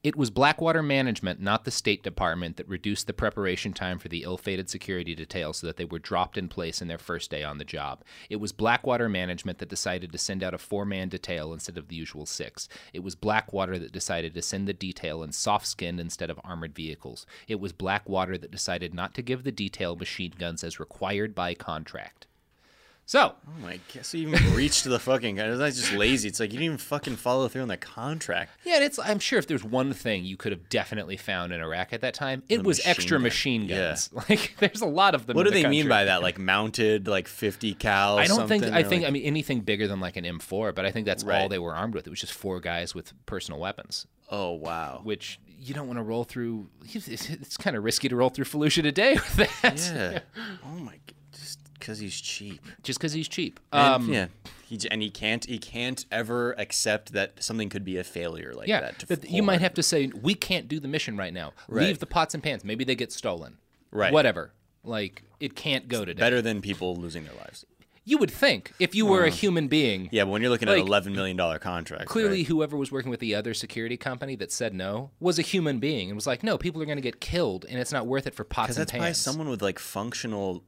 It 0.03 0.15
was 0.15 0.31
Blackwater 0.31 0.81
management, 0.81 1.39
not 1.39 1.63
the 1.63 1.69
State 1.69 2.01
Department, 2.01 2.57
that 2.57 2.67
reduced 2.67 3.05
the 3.05 3.13
preparation 3.13 3.71
time 3.71 3.99
for 3.99 4.07
the 4.07 4.23
ill 4.23 4.39
fated 4.39 4.67
security 4.67 5.13
details 5.13 5.57
so 5.57 5.67
that 5.67 5.77
they 5.77 5.85
were 5.85 5.99
dropped 5.99 6.39
in 6.39 6.47
place 6.47 6.81
in 6.81 6.87
their 6.87 6.97
first 6.97 7.29
day 7.29 7.43
on 7.43 7.59
the 7.59 7.63
job. 7.63 8.03
It 8.31 8.37
was 8.37 8.51
Blackwater 8.51 9.07
management 9.07 9.59
that 9.59 9.69
decided 9.69 10.11
to 10.11 10.17
send 10.17 10.41
out 10.41 10.55
a 10.55 10.57
four 10.57 10.83
man 10.83 11.09
detail 11.09 11.53
instead 11.53 11.77
of 11.77 11.87
the 11.87 11.95
usual 11.95 12.25
six. 12.25 12.67
It 12.93 13.03
was 13.03 13.13
Blackwater 13.13 13.77
that 13.77 13.91
decided 13.91 14.33
to 14.33 14.41
send 14.41 14.67
the 14.67 14.73
detail 14.73 15.21
in 15.21 15.33
soft 15.33 15.67
skinned 15.67 15.99
instead 15.99 16.31
of 16.31 16.39
armored 16.43 16.73
vehicles. 16.73 17.27
It 17.47 17.59
was 17.59 17.73
Blackwater 17.73 18.39
that 18.39 18.49
decided 18.49 18.95
not 18.95 19.13
to 19.13 19.21
give 19.21 19.43
the 19.43 19.51
detail 19.51 19.95
machine 19.95 20.33
guns 20.35 20.63
as 20.63 20.79
required 20.79 21.35
by 21.35 21.53
contract. 21.53 22.25
So, 23.09 23.33
Oh 23.47 23.51
my 23.63 23.79
god! 23.91 24.05
So 24.05 24.19
you 24.19 24.27
even 24.29 24.53
reached 24.53 24.83
to 24.83 24.89
the 24.89 24.99
fucking. 24.99 25.35
That's 25.57 25.77
just 25.77 25.93
lazy. 25.93 26.27
It's 26.27 26.39
like 26.39 26.51
you 26.51 26.59
didn't 26.59 26.65
even 26.65 26.77
fucking 26.77 27.15
follow 27.15 27.47
through 27.47 27.63
on 27.63 27.67
the 27.67 27.75
contract. 27.75 28.51
Yeah, 28.63 28.75
and 28.75 28.83
it's. 28.83 28.99
I'm 28.99 29.17
sure 29.17 29.39
if 29.39 29.47
there's 29.47 29.63
one 29.63 29.93
thing 29.93 30.25
you 30.25 30.37
could 30.37 30.51
have 30.51 30.69
definitely 30.69 31.17
found 31.17 31.51
in 31.51 31.59
Iraq 31.59 31.91
at 31.91 32.01
that 32.01 32.13
time, 32.13 32.43
it 32.49 32.57
The 32.57 32.63
was 32.65 32.77
machine 32.77 32.89
extra 32.91 33.17
gun. 33.17 33.23
machine 33.23 33.61
Yeah. 33.63 33.77
guns. 33.87 34.09
Like, 34.29 34.55
there's 34.59 34.81
a 34.81 34.85
lot 34.85 35.15
of 35.15 35.25
them. 35.25 35.35
What 35.37 35.45
do 35.45 35.49
the 35.49 35.63
they 35.63 35.67
mean 35.69 35.89
by 35.89 36.05
that? 36.05 36.21
Like 36.21 36.37
mounted, 36.37 37.07
like 37.07 37.27
50 37.27 37.73
cal? 37.73 38.19
I 38.19 38.27
don't 38.27 38.47
think. 38.47 38.63
I 38.65 38.83
think. 38.83 39.01
like- 39.01 39.07
I 39.09 39.11
mean, 39.11 39.23
anything 39.23 39.61
bigger 39.61 39.87
than 39.87 39.99
like 39.99 40.15
an 40.15 40.23
M4, 40.25 40.75
but 40.75 40.85
I 40.85 40.91
think 40.91 41.07
that's 41.07 41.23
all 41.23 41.49
they 41.49 41.57
were 41.57 41.73
armed 41.73 41.95
with. 41.95 42.05
It 42.05 42.11
was 42.11 42.19
just 42.21 42.33
four 42.33 42.59
guys 42.59 42.93
with 42.93 43.13
personal 43.25 43.59
weapons. 43.59 44.05
Oh 44.29 44.51
wow! 44.51 45.01
Which 45.03 45.39
you 45.57 45.73
don't 45.73 45.87
want 45.87 45.97
to 45.97 46.03
roll 46.03 46.25
through. 46.25 46.69
It's, 46.93 47.07
it's 47.07 47.57
kind 47.57 47.75
of 47.75 47.83
risky 47.83 48.07
to 48.07 48.15
roll 48.15 48.29
through 48.29 48.45
Fallujah 48.45 48.83
today 48.83 49.13
with 49.35 49.35
that. 49.63 49.91
Yeah. 49.91 50.19
oh 50.63 50.77
my! 50.77 50.93
g- 51.07 51.15
Just 51.15 51.18
because 51.79 51.99
he's 51.99 52.19
cheap. 52.19 52.61
Just 52.83 52.99
because 52.99 53.13
he's 53.13 53.27
cheap. 53.27 53.59
And, 53.71 53.93
Um, 53.93 54.13
yeah. 54.13 54.27
He 54.65 54.79
and 54.91 55.01
he 55.01 55.09
can't. 55.09 55.43
He 55.45 55.57
can't 55.57 56.05
ever 56.11 56.53
accept 56.59 57.13
that 57.13 57.41
something 57.43 57.69
could 57.69 57.83
be 57.83 57.97
a 57.97 58.03
failure 58.03 58.53
like 58.53 58.67
yeah, 58.67 58.81
that. 58.81 58.99
to 58.99 59.05
that 59.07 59.29
you 59.29 59.41
might 59.41 59.61
have 59.61 59.73
to 59.75 59.83
say 59.83 60.07
we 60.21 60.35
can't 60.35 60.67
do 60.67 60.79
the 60.79 60.87
mission 60.87 61.17
right 61.17 61.33
now. 61.33 61.53
Right. 61.67 61.87
Leave 61.87 61.99
the 61.99 62.05
pots 62.05 62.33
and 62.35 62.43
pans. 62.43 62.63
Maybe 62.63 62.83
they 62.83 62.95
get 62.95 63.11
stolen. 63.11 63.57
Right. 63.91 64.13
Whatever. 64.13 64.51
Like 64.83 65.23
it 65.39 65.55
can't 65.55 65.87
go 65.87 66.05
today. 66.05 66.19
better 66.19 66.41
than 66.41 66.61
people 66.61 66.95
losing 66.95 67.23
their 67.23 67.33
lives. 67.33 67.65
You 68.05 68.17
would 68.17 68.31
think 68.31 68.73
if 68.79 68.95
you 68.95 69.05
were 69.05 69.23
a 69.23 69.27
Uh, 69.27 69.31
human 69.31 69.67
being. 69.67 70.09
Yeah, 70.11 70.23
but 70.23 70.31
when 70.31 70.41
you're 70.41 70.49
looking 70.49 70.67
like, 70.67 70.79
at 70.79 70.85
eleven 70.87 71.13
million 71.13 71.35
dollar 71.37 71.59
contracts, 71.59 72.11
Clearly, 72.11 72.37
right? 72.39 72.47
whoever 72.47 72.75
was 72.77 72.91
working 72.91 73.11
with 73.11 73.19
the 73.19 73.35
other 73.35 73.53
security 73.53 73.97
company 73.97 74.35
that 74.37 74.51
said 74.51 74.73
no 74.73 75.11
was 75.19 75.37
a 75.37 75.43
human 75.43 75.79
being 75.79 76.09
and 76.09 76.15
was 76.15 76.25
like, 76.25 76.41
no, 76.43 76.57
people 76.57 76.81
are 76.81 76.85
going 76.85 76.97
to 76.97 77.01
get 77.03 77.19
killed 77.19 77.65
and 77.69 77.77
it's 77.79 77.91
not 77.91 78.07
worth 78.07 78.25
it 78.25 78.33
for 78.33 78.43
pots 78.43 78.67
because 78.67 78.77
and 78.77 78.81
that's 78.81 78.91
probably 78.91 79.05
pans. 79.07 79.17
someone 79.17 79.49
with 79.49 79.61
like 79.61 79.77
functional, 79.77 80.63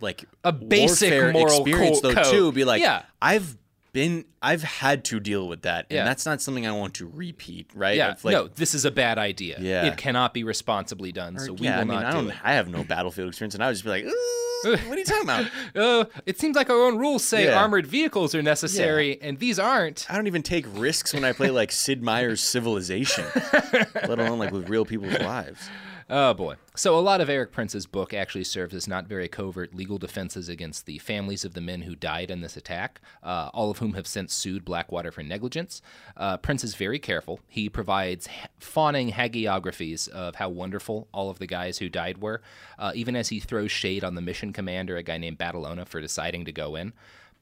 like 0.00 0.24
A 0.44 0.52
basic 0.52 1.32
moral 1.32 1.46
experience 1.46 2.00
co- 2.00 2.08
though 2.08 2.14
code. 2.22 2.32
too. 2.32 2.52
Be 2.52 2.64
like, 2.64 2.82
Yeah. 2.82 3.02
I've 3.22 3.56
been, 3.92 4.24
I've 4.42 4.62
had 4.64 5.04
to 5.06 5.20
deal 5.20 5.46
with 5.46 5.62
that, 5.62 5.86
and 5.88 5.96
Yeah. 5.98 6.04
that's 6.04 6.26
not 6.26 6.42
something 6.42 6.66
I 6.66 6.72
want 6.72 6.94
to 6.94 7.06
repeat, 7.06 7.70
right? 7.74 7.96
yeah, 7.96 8.16
like- 8.24 8.32
no, 8.32 8.48
this 8.48 8.74
is 8.74 8.84
a 8.84 8.90
bad 8.90 9.18
idea. 9.18 9.56
Yeah. 9.60 9.86
It 9.86 9.96
cannot 9.96 10.34
be 10.34 10.42
responsibly 10.42 11.12
done, 11.12 11.38
so 11.38 11.52
we 11.52 11.66
yeah, 11.66 11.76
will 11.76 11.80
I 11.82 11.84
mean, 11.84 12.00
not 12.00 12.06
I 12.06 12.10
do 12.10 12.16
don't, 12.16 12.30
it. 12.30 12.36
I 12.42 12.54
have 12.54 12.68
no 12.68 12.82
battlefield 12.82 13.28
experience, 13.28 13.54
and 13.54 13.62
I 13.62 13.68
would 13.68 13.74
just 13.74 13.84
be 13.84 13.90
like, 13.90 14.04
"Uh, 14.06 14.76
what 14.88 14.96
are 14.96 14.98
you 14.98 15.04
talking 15.04 15.22
about? 15.22 15.46
Uh, 15.76 16.04
it 16.26 16.40
seems 16.40 16.56
like 16.56 16.70
our 16.70 16.76
own 16.86 16.98
rules 16.98 17.22
say 17.22 17.44
Yeah. 17.44 17.60
armored 17.62 17.86
vehicles 17.86 18.34
are 18.34 18.42
necessary, 18.42 19.16
and 19.22 19.38
these 19.38 19.60
aren't. 19.60 20.06
I 20.10 20.16
don't 20.16 20.26
even 20.26 20.42
take 20.42 20.66
risks 20.76 21.14
when 21.14 21.22
I 21.24 21.32
play 21.32 21.50
like 21.50 21.70
Sid 21.70 22.02
Meier's 22.02 22.40
Civilization, 22.40 23.24
let 23.72 24.18
alone 24.18 24.40
like 24.40 24.50
with 24.50 24.68
real 24.68 24.84
people's 24.84 25.18
lives. 25.20 25.68
Oh 26.10 26.34
boy. 26.34 26.56
So 26.76 26.98
a 26.98 27.00
lot 27.00 27.22
of 27.22 27.30
Erik 27.30 27.50
Prince's 27.50 27.86
book 27.86 28.12
actually 28.12 28.44
serves 28.44 28.74
as 28.74 28.86
not 28.86 29.06
very 29.06 29.26
covert 29.26 29.74
legal 29.74 29.96
defenses 29.96 30.50
against 30.50 30.84
the 30.84 30.98
families 30.98 31.46
of 31.46 31.54
the 31.54 31.62
men 31.62 31.82
who 31.82 31.96
died 31.96 32.30
in 32.30 32.42
this 32.42 32.58
attack, 32.58 33.00
uh, 33.22 33.48
all 33.54 33.70
of 33.70 33.78
whom 33.78 33.94
have 33.94 34.06
since 34.06 34.34
sued 34.34 34.66
Blackwater 34.66 35.10
for 35.10 35.22
negligence. 35.22 35.80
Uh, 36.14 36.36
Prince 36.36 36.62
is 36.62 36.74
very 36.74 36.98
careful. 36.98 37.40
He 37.48 37.70
provides 37.70 38.28
fawning 38.58 39.12
hagiographies 39.12 40.08
of 40.08 40.34
how 40.34 40.50
wonderful 40.50 41.08
all 41.12 41.30
of 41.30 41.38
the 41.38 41.46
guys 41.46 41.78
who 41.78 41.88
died 41.88 42.18
were, 42.18 42.42
uh, 42.78 42.92
even 42.94 43.16
as 43.16 43.28
he 43.28 43.40
throws 43.40 43.70
shade 43.70 44.04
on 44.04 44.14
the 44.14 44.20
mission 44.20 44.52
commander, 44.52 44.98
a 44.98 45.02
guy 45.02 45.16
named 45.16 45.38
Batalona, 45.38 45.88
for 45.88 46.02
deciding 46.02 46.44
to 46.44 46.52
go 46.52 46.76
in. 46.76 46.92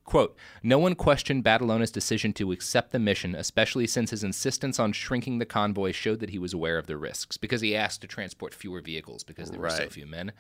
Quote, 0.05 0.37
no 0.63 0.79
one 0.79 0.95
questioned 0.97 1.45
Batalona's 1.45 1.91
decision 1.93 2.33
to 2.35 2.51
accept 2.51 2.91
the 2.91 2.99
mission, 2.99 3.35
especially 3.37 3.87
since 3.87 4.11
his 4.11 4.25
insistence 4.25 4.81
on 4.81 4.93
shrinking 4.93 5.39
the 5.39 5.47
convoy 5.47 5.93
showed 5.93 6.19
that 6.21 6.31
he 6.31 6.39
was 6.39 6.53
aware 6.53 6.77
of 6.77 6.87
the 6.87 6.97
risks, 6.97 7.37
because 7.37 7.61
he 7.61 7.77
asked 7.77 8.01
to 8.01 8.09
transport 8.09 8.53
fewer 8.53 8.81
vehicles 8.81 9.23
because 9.23 9.51
there 9.51 9.61
were 9.61 9.71
so 9.71 9.89
few 9.89 10.07
men. 10.07 10.33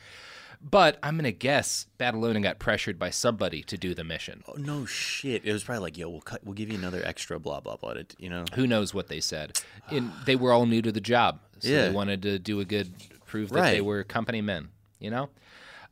But 0.61 0.99
I'm 1.03 1.15
going 1.17 1.25
to 1.25 1.33
guess 1.33 1.87
Batalona 1.99 2.43
got 2.43 2.59
pressured 2.59 2.99
by 2.99 3.11
somebody 3.11 3.63
to 3.65 3.77
do 3.77 3.95
the 3.95 4.05
mission. 4.05 4.43
Oh 4.47 4.55
no 4.57 4.85
shit! 4.85 5.45
It 5.45 5.53
was 5.53 5.65
probably 5.65 5.83
like, 5.83 5.99
yo, 5.99 6.09
we'll 6.09 6.21
cut, 6.21 6.45
we'll 6.45 6.55
give 6.55 6.71
you 6.71 6.79
another 6.79 7.03
extra 7.05 7.41
blah 7.41 7.61
blah 7.61 7.77
blah. 7.77 7.93
It, 7.93 8.15
you 8.19 8.29
know, 8.31 8.45
Who 8.55 8.67
knows 8.69 8.95
what 8.95 9.09
they 9.09 9.21
said? 9.21 9.61
And 9.91 10.13
they 10.25 10.37
were 10.37 10.53
all 10.53 10.67
new 10.67 10.83
to 10.83 10.93
the 10.93 11.01
job, 11.01 11.41
so 11.59 11.69
Yeah. 11.69 11.89
they 11.89 11.95
wanted 11.95 12.23
to 12.23 12.39
do 12.39 12.61
a 12.61 12.65
good 12.65 12.93
prove 13.27 13.51
that 13.51 13.71
they 13.73 13.81
were 13.81 14.05
company 14.05 14.41
men. 14.41 14.69
You 15.01 15.11
know. 15.11 15.31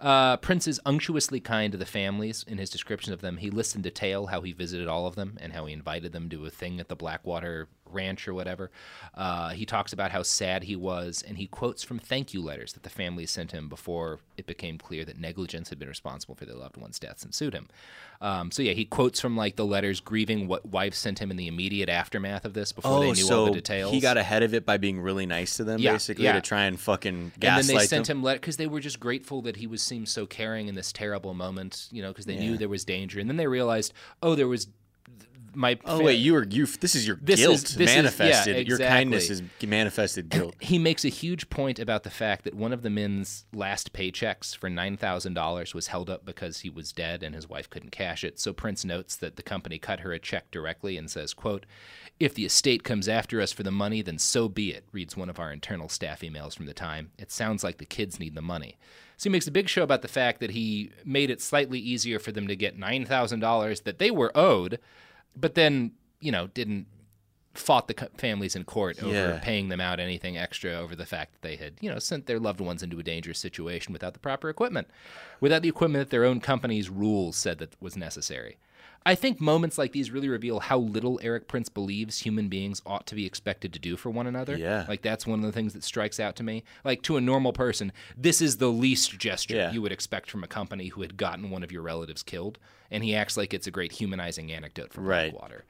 Uh, 0.01 0.39
Prince 0.39 0.67
is 0.67 0.81
unctuously 0.87 1.41
kind 1.41 1.73
to 1.73 1.79
the 1.79 1.85
families. 1.85 2.45
In 2.49 2.57
his 2.57 2.71
description 2.71 3.13
of 3.13 3.21
them, 3.21 3.37
he 3.37 3.51
lists 3.51 3.75
in 3.75 3.83
detail 3.83 4.27
how 4.27 4.41
he 4.41 4.53
visited 4.53 4.89
all 4.89 5.07
of 5.07 5.15
them 5.15 5.37
and 5.41 5.53
how 5.53 5.67
he 5.67 5.75
invited 5.75 6.13
them 6.13 6.31
to 6.31 6.47
a 6.47 6.51
thing 6.51 6.81
at 6.81 6.89
the 6.89 6.97
Blackwater 6.97 7.69
Ranch 7.93 8.27
or 8.29 8.35
whatever. 8.35 8.71
Uh, 9.15 9.51
he 9.51 9.67
talks 9.67 9.93
about 9.93 10.11
how 10.13 10.23
sad 10.23 10.65
he 10.65 10.77
was, 10.77 11.23
and 11.27 11.37
he 11.39 11.47
quotes 11.47 11.83
from 11.83 11.99
thank 11.99 12.33
you 12.35 12.41
letters 12.43 12.73
that 12.75 12.83
the 12.83 12.91
family 12.91 13.27
sent 13.27 13.53
him 13.53 13.69
before 13.69 14.21
it 14.37 14.47
became 14.47 14.79
clear 14.79 15.05
that 15.05 15.19
negligence 15.19 15.69
had 15.69 15.79
been 15.79 15.89
responsible 15.89 16.35
for 16.35 16.45
their 16.45 16.57
loved 16.57 16.77
ones' 16.77 16.99
deaths 16.99 17.23
and 17.25 17.35
sued 17.35 17.55
him. 17.55 17.69
Um, 18.23 18.51
so 18.51 18.63
yeah, 18.63 18.73
he 18.73 18.85
quotes 18.85 19.19
from 19.19 19.35
like 19.37 19.57
the 19.57 19.65
letters 19.65 19.99
grieving 20.01 20.47
what 20.47 20.67
wife 20.67 20.95
sent 20.95 21.19
him 21.21 21.31
in 21.31 21.39
the 21.39 21.49
immediate 21.49 21.89
aftermath 21.89 22.45
of 22.45 22.53
this 22.53 22.71
before 22.71 22.99
oh, 22.99 23.01
they 23.01 23.07
knew 23.13 23.15
so 23.15 23.41
all 23.41 23.47
the 23.47 23.53
details. 23.53 23.93
he 23.93 24.01
got 24.01 24.19
ahead 24.19 24.43
of 24.43 24.53
it 24.53 24.67
by 24.67 24.77
being 24.77 25.01
really 25.01 25.25
nice 25.25 25.57
to 25.57 25.65
them, 25.65 25.81
Yeah, 25.81 25.93
basically, 25.93 26.25
yeah. 26.25 26.33
to 26.35 26.43
try 26.43 26.65
and 26.65 26.79
fucking 26.79 27.15
and 27.15 27.33
then 27.33 27.41
gaslight 27.41 27.79
they 27.81 27.87
sent 27.87 28.07
them. 28.09 28.19
him 28.19 28.23
letter 28.23 28.39
because 28.41 28.59
they 28.59 28.67
were 28.67 28.81
just 28.81 29.01
grateful 29.01 29.41
that 29.43 29.57
he 29.57 29.67
was 29.67 29.81
seemed 29.81 30.09
so 30.11 30.27
caring 30.27 30.69
in 30.69 30.75
this 30.75 30.93
terrible 30.93 31.33
moment, 31.33 31.89
you 31.91 32.03
know, 32.03 32.09
because 32.09 32.27
they 32.27 32.35
Yeah. 32.35 32.41
knew 32.41 32.57
there 32.59 32.69
was 32.69 32.85
danger, 32.85 33.21
and 33.21 33.31
then 33.31 33.39
they 33.39 33.47
realized, 33.47 33.95
oh, 34.23 34.35
there 34.35 34.49
was 34.49 34.67
my. 35.55 35.79
Oh 35.85 35.99
fa- 35.99 36.05
wait, 36.05 36.15
you 36.17 36.35
are 36.37 36.45
you. 36.45 36.67
This 36.67 36.95
is 36.95 37.07
your 37.07 37.17
This 37.21 37.41
is- 37.41 37.47
guilt 37.47 37.61
this 37.61 37.71
is- 37.73 37.79
yeah, 37.79 37.97
manifested. 37.97 38.69
Your 38.69 38.79
kindness 38.79 39.31
is 39.31 39.43
manifested 39.67 40.29
guilt. 40.29 40.55
He 40.61 40.79
makes 40.79 41.05
a 41.05 41.09
huge 41.09 41.51
point 41.51 41.79
about 41.79 42.03
the 42.03 42.11
fact 42.11 42.45
that 42.45 42.55
one 42.55 42.73
of 42.73 42.83
the 42.83 42.91
men's 42.91 43.45
last 43.53 43.93
paychecks 43.93 44.57
for 44.57 44.69
$9,000 44.69 45.75
was 45.75 45.89
held 45.89 46.09
up 46.11 46.25
because 46.25 46.61
he 46.61 46.71
was 46.71 46.93
dead 46.93 47.23
and 47.23 47.35
his 47.35 47.49
wife 47.49 47.69
couldn't 47.71 47.91
cash 47.91 48.25
it. 48.25 48.39
So 48.39 48.53
Prince 48.53 48.85
notes 48.85 49.17
that 49.17 49.37
the 49.37 49.43
company 49.43 49.79
cut 49.79 50.01
her 50.01 50.13
a 50.13 50.19
check 50.19 50.51
directly 50.51 50.97
and 50.97 51.11
says, 51.11 51.35
quote, 51.35 51.67
if 52.19 52.35
the 52.35 52.45
estate 52.45 52.85
comes 52.85 53.09
after 53.09 53.41
us 53.41 53.51
for 53.53 53.63
the 53.63 53.71
money, 53.71 54.03
then 54.03 54.19
so 54.19 54.49
be 54.49 54.73
it, 54.73 54.85
reads 54.93 55.17
one 55.17 55.31
of 55.31 55.39
our 55.41 55.53
internal 55.53 55.89
staff 55.89 56.21
emails 56.21 56.55
from 56.55 56.67
the 56.67 56.75
time. 56.75 57.11
It 57.19 57.31
sounds 57.33 57.65
like 57.65 57.79
the 57.79 57.87
kids 57.87 58.21
need 58.21 58.35
the 58.35 58.43
money. 58.43 58.77
So 59.17 59.25
he 59.29 59.33
makes 59.33 59.47
a 59.47 59.51
big 59.51 59.69
show 59.69 59.83
about 59.83 60.03
the 60.03 60.09
fact 60.09 60.41
that 60.41 60.51
he 60.51 60.91
made 61.05 61.31
it 61.31 61.41
slightly 61.43 61.79
easier 61.79 62.19
for 62.19 62.33
them 62.33 62.47
to 62.49 62.57
get 62.57 62.79
$9,000 62.79 63.83
that 63.85 63.99
they 63.99 64.11
were 64.11 64.37
owed, 64.37 64.79
but 65.37 65.55
then, 65.55 65.93
you 66.21 66.33
know, 66.33 66.49
didn't 66.49 66.87
fought 67.55 67.89
the 67.89 68.09
families 68.17 68.55
in 68.55 68.63
court 68.65 69.03
over 69.03 69.13
Yeah. 69.13 69.39
paying 69.43 69.69
them 69.71 69.81
out 69.81 69.99
anything 69.99 70.39
extra 70.39 70.73
over 70.73 70.95
the 70.95 71.05
fact 71.05 71.33
that 71.33 71.43
they 71.43 71.57
had, 71.57 71.75
you 71.81 71.91
know, 71.91 71.99
sent 71.99 72.27
their 72.27 72.39
loved 72.39 72.61
ones 72.61 72.83
into 72.83 72.99
a 73.01 73.03
dangerous 73.03 73.41
situation 73.41 73.93
without 73.93 74.13
the 74.13 74.21
proper 74.21 74.49
equipment, 74.49 74.89
without 75.41 75.63
the 75.63 75.69
equipment 75.69 76.01
that 76.03 76.11
their 76.11 76.25
own 76.25 76.41
company's 76.41 76.89
rules 76.89 77.37
said 77.37 77.59
that 77.59 77.75
was 77.81 77.97
necessary. 77.97 78.57
I 79.07 79.15
think 79.15 79.41
moments 79.41 79.79
like 79.79 79.93
these 79.93 80.11
really 80.11 80.29
reveal 80.29 80.61
how 80.61 80.79
little 80.79 81.19
Erik 81.23 81.49
Prince 81.49 81.69
believes 81.71 82.19
human 82.19 82.49
beings 82.49 82.83
ought 82.85 83.07
to 83.07 83.15
be 83.15 83.25
expected 83.25 83.73
to 83.73 83.79
do 83.79 83.97
for 83.97 84.11
one 84.11 84.27
another. 84.27 84.57
Yeah. 84.57 84.85
Like 84.89 85.01
that's 85.03 85.27
one 85.27 85.39
of 85.41 85.47
the 85.47 85.53
things 85.53 85.73
that 85.73 85.83
strikes 85.85 86.21
out 86.21 86.37
to 86.37 86.43
me. 86.43 86.65
Like 86.85 87.01
to 87.03 87.17
a 87.17 87.21
normal 87.21 87.53
person, 87.55 87.93
this 88.17 88.43
is 88.43 88.59
the 88.59 88.69
least 88.71 89.19
gesture 89.19 89.57
Yeah. 89.57 89.73
you 89.73 89.81
would 89.81 89.93
expect 89.93 90.31
from 90.31 90.45
a 90.45 90.47
company 90.49 90.89
who 90.89 91.01
had 91.01 91.17
gotten 91.17 91.51
one 91.51 91.63
of 91.63 91.73
your 91.73 91.83
relatives 91.83 92.23
killed, 92.23 92.59
and 92.91 93.03
he 93.03 93.15
acts 93.15 93.37
like 93.39 93.55
it's 93.55 93.67
a 93.67 93.71
great 93.71 93.93
humanizing 93.93 94.53
anecdote 94.53 94.93
from 94.93 95.07
Right. 95.07 95.31
Blackwater. 95.33 95.65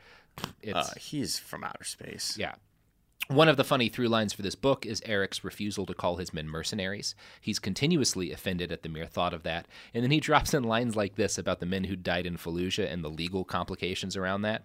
It's 0.63 0.75
Uh, 0.75 0.95
he's 0.99 1.39
from 1.39 1.63
outer 1.63 1.85
space. 1.85 2.37
yeah. 2.37 2.55
One 3.29 3.49
of 3.49 3.57
the 3.57 3.65
funny 3.65 3.89
through 3.89 4.09
lines 4.09 4.33
for 4.33 4.43
this 4.43 4.57
book 4.57 4.85
is 4.85 5.03
Erik's 5.07 5.45
refusal 5.45 5.87
to 5.87 5.95
call 5.95 6.17
his 6.17 6.35
men 6.35 6.49
mercenaries. 6.49 7.15
He's 7.41 7.61
continuously 7.61 8.33
offended 8.33 8.73
at 8.73 8.83
the 8.83 8.89
mere 8.89 9.07
thought 9.07 9.33
of 9.33 9.45
that, 9.45 9.69
and 9.95 10.03
then 10.03 10.11
he 10.11 10.21
drops 10.21 10.53
in 10.53 10.65
lines 10.65 10.97
like 10.97 11.15
this 11.15 11.39
about 11.39 11.61
the 11.61 11.67
men 11.67 11.85
who 11.85 11.95
died 11.95 12.27
in 12.27 12.37
Fallujah 12.37 12.93
and 12.93 13.05
the 13.05 13.09
legal 13.09 13.45
complications 13.45 14.17
around 14.17 14.43
that. 14.43 14.65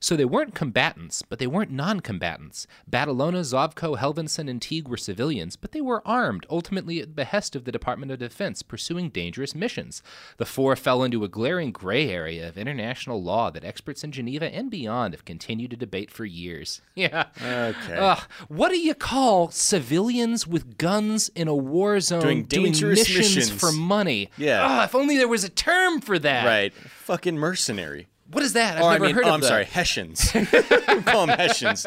So 0.00 0.16
they 0.16 0.26
weren't 0.26 0.54
combatants, 0.54 1.22
but 1.22 1.38
they 1.38 1.46
weren't 1.46 1.70
non 1.70 2.00
combatants. 2.00 2.66
Batalona, 2.90 3.40
Zovko, 3.40 3.96
Helvenston, 3.96 4.50
and 4.50 4.60
Teague 4.60 4.86
were 4.86 4.98
civilians, 4.98 5.56
but 5.56 5.72
they 5.72 5.80
were 5.80 6.06
armed, 6.06 6.44
ultimately 6.50 7.00
at 7.00 7.08
the 7.08 7.14
behest 7.14 7.56
of 7.56 7.64
the 7.64 7.72
Department 7.72 8.12
of 8.12 8.18
Defense, 8.18 8.62
pursuing 8.62 9.08
dangerous 9.08 9.54
missions. 9.54 10.02
The 10.36 10.44
four 10.44 10.76
fell 10.76 11.02
into 11.02 11.24
a 11.24 11.28
glaring 11.28 11.72
gray 11.72 12.10
area 12.10 12.46
of 12.46 12.58
international 12.58 13.22
law 13.22 13.50
that 13.50 13.64
experts 13.64 14.04
in 14.04 14.12
Geneva 14.12 14.52
and 14.54 14.70
beyond 14.70 15.14
have 15.14 15.24
continued 15.24 15.70
to 15.70 15.76
debate 15.76 16.10
for 16.10 16.24
years. 16.24 16.82
Yeah. 16.96 17.26
Okay. 17.42 17.96
Ugh, 17.96 18.20
what 18.48 18.68
do 18.68 18.78
you 18.78 18.94
call 18.94 19.50
civilians 19.50 20.46
with 20.46 20.78
guns 20.78 21.28
in 21.34 21.48
a 21.48 21.54
war 21.54 21.98
zone 22.00 22.20
Doing 22.22 22.44
dangerous 22.44 23.00
missions, 23.00 23.34
missions. 23.36 23.60
for 23.60 23.72
money? 23.72 24.30
Yeah. 24.36 24.64
Ugh, 24.64 24.84
if 24.84 24.94
only 24.94 25.16
there 25.16 25.28
was 25.28 25.44
a 25.44 25.48
term 25.48 26.00
for 26.00 26.18
that. 26.20 26.46
Right. 26.46 26.72
Fucking 26.74 27.36
mercenary. 27.36 28.06
What 28.34 28.44
is 28.44 28.52
that? 28.54 28.76
I've 28.76 28.82
oh, 28.82 28.90
never 28.90 29.04
I 29.04 29.06
mean, 29.08 29.14
heard 29.14 29.24
oh, 29.24 29.28
of 29.28 29.34
I'm 29.34 29.40
that. 29.40 29.46
sorry, 29.46 29.64
Hessians. 29.64 30.32
we 30.34 31.02
call 31.02 31.26
them 31.26 31.36
Hessians. 31.38 31.86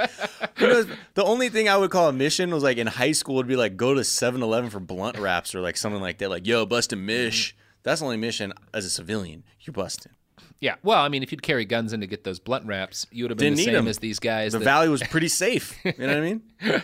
You 0.60 0.68
know, 0.68 0.86
the 1.14 1.24
only 1.24 1.50
thing 1.50 1.70
I 1.70 1.78
would 1.78 1.92
call 1.92 2.10
a 2.10 2.14
mission 2.14 2.52
was 2.52 2.64
like 2.64 2.78
in 2.78 2.88
high 2.88 3.12
school 3.12 3.36
would 3.36 3.48
be 3.48 3.56
like 3.56 3.78
go 3.78 3.94
to 3.94 4.02
7-Eleven 4.02 4.70
for 4.70 4.80
blunt 4.80 5.18
wraps 5.20 5.54
or 5.54 5.62
like 5.62 5.78
something 5.78 6.02
like 6.02 6.18
that. 6.20 6.30
Like, 6.30 6.48
yo, 6.48 6.66
bust 6.66 6.94
a 6.94 6.96
mish. 6.96 7.56
That's 7.84 8.00
the 8.02 8.06
only 8.06 8.18
mission 8.18 8.54
as 8.74 8.86
a 8.86 8.90
civilian 8.90 9.44
you're 9.62 9.74
busting. 9.74 10.12
Yeah. 10.60 10.76
Well, 10.84 10.98
I 11.00 11.10
mean, 11.10 11.22
if 11.22 11.32
you'd 11.32 11.44
carry 11.44 11.66
guns 11.66 11.94
in 11.94 12.02
to 12.02 12.08
get 12.08 12.24
those 12.24 12.40
blunt 12.40 12.66
wraps, 12.66 13.06
you 13.12 13.24
would 13.24 13.32
have 13.32 13.38
been 13.38 13.54
Didn't 13.54 13.58
the 13.58 13.66
need 13.68 13.72
same 13.74 13.84
'em. 13.84 13.88
as 13.88 14.00
these 14.00 14.20
guys. 14.20 14.54
The 14.54 14.60
that- 14.60 14.66
valley 14.66 14.90
was 14.90 15.04
pretty 15.04 15.28
safe. 15.28 15.78
You 15.86 15.94
know 16.00 16.08
what 16.08 16.18
I 16.18 16.22
mean? 16.22 16.42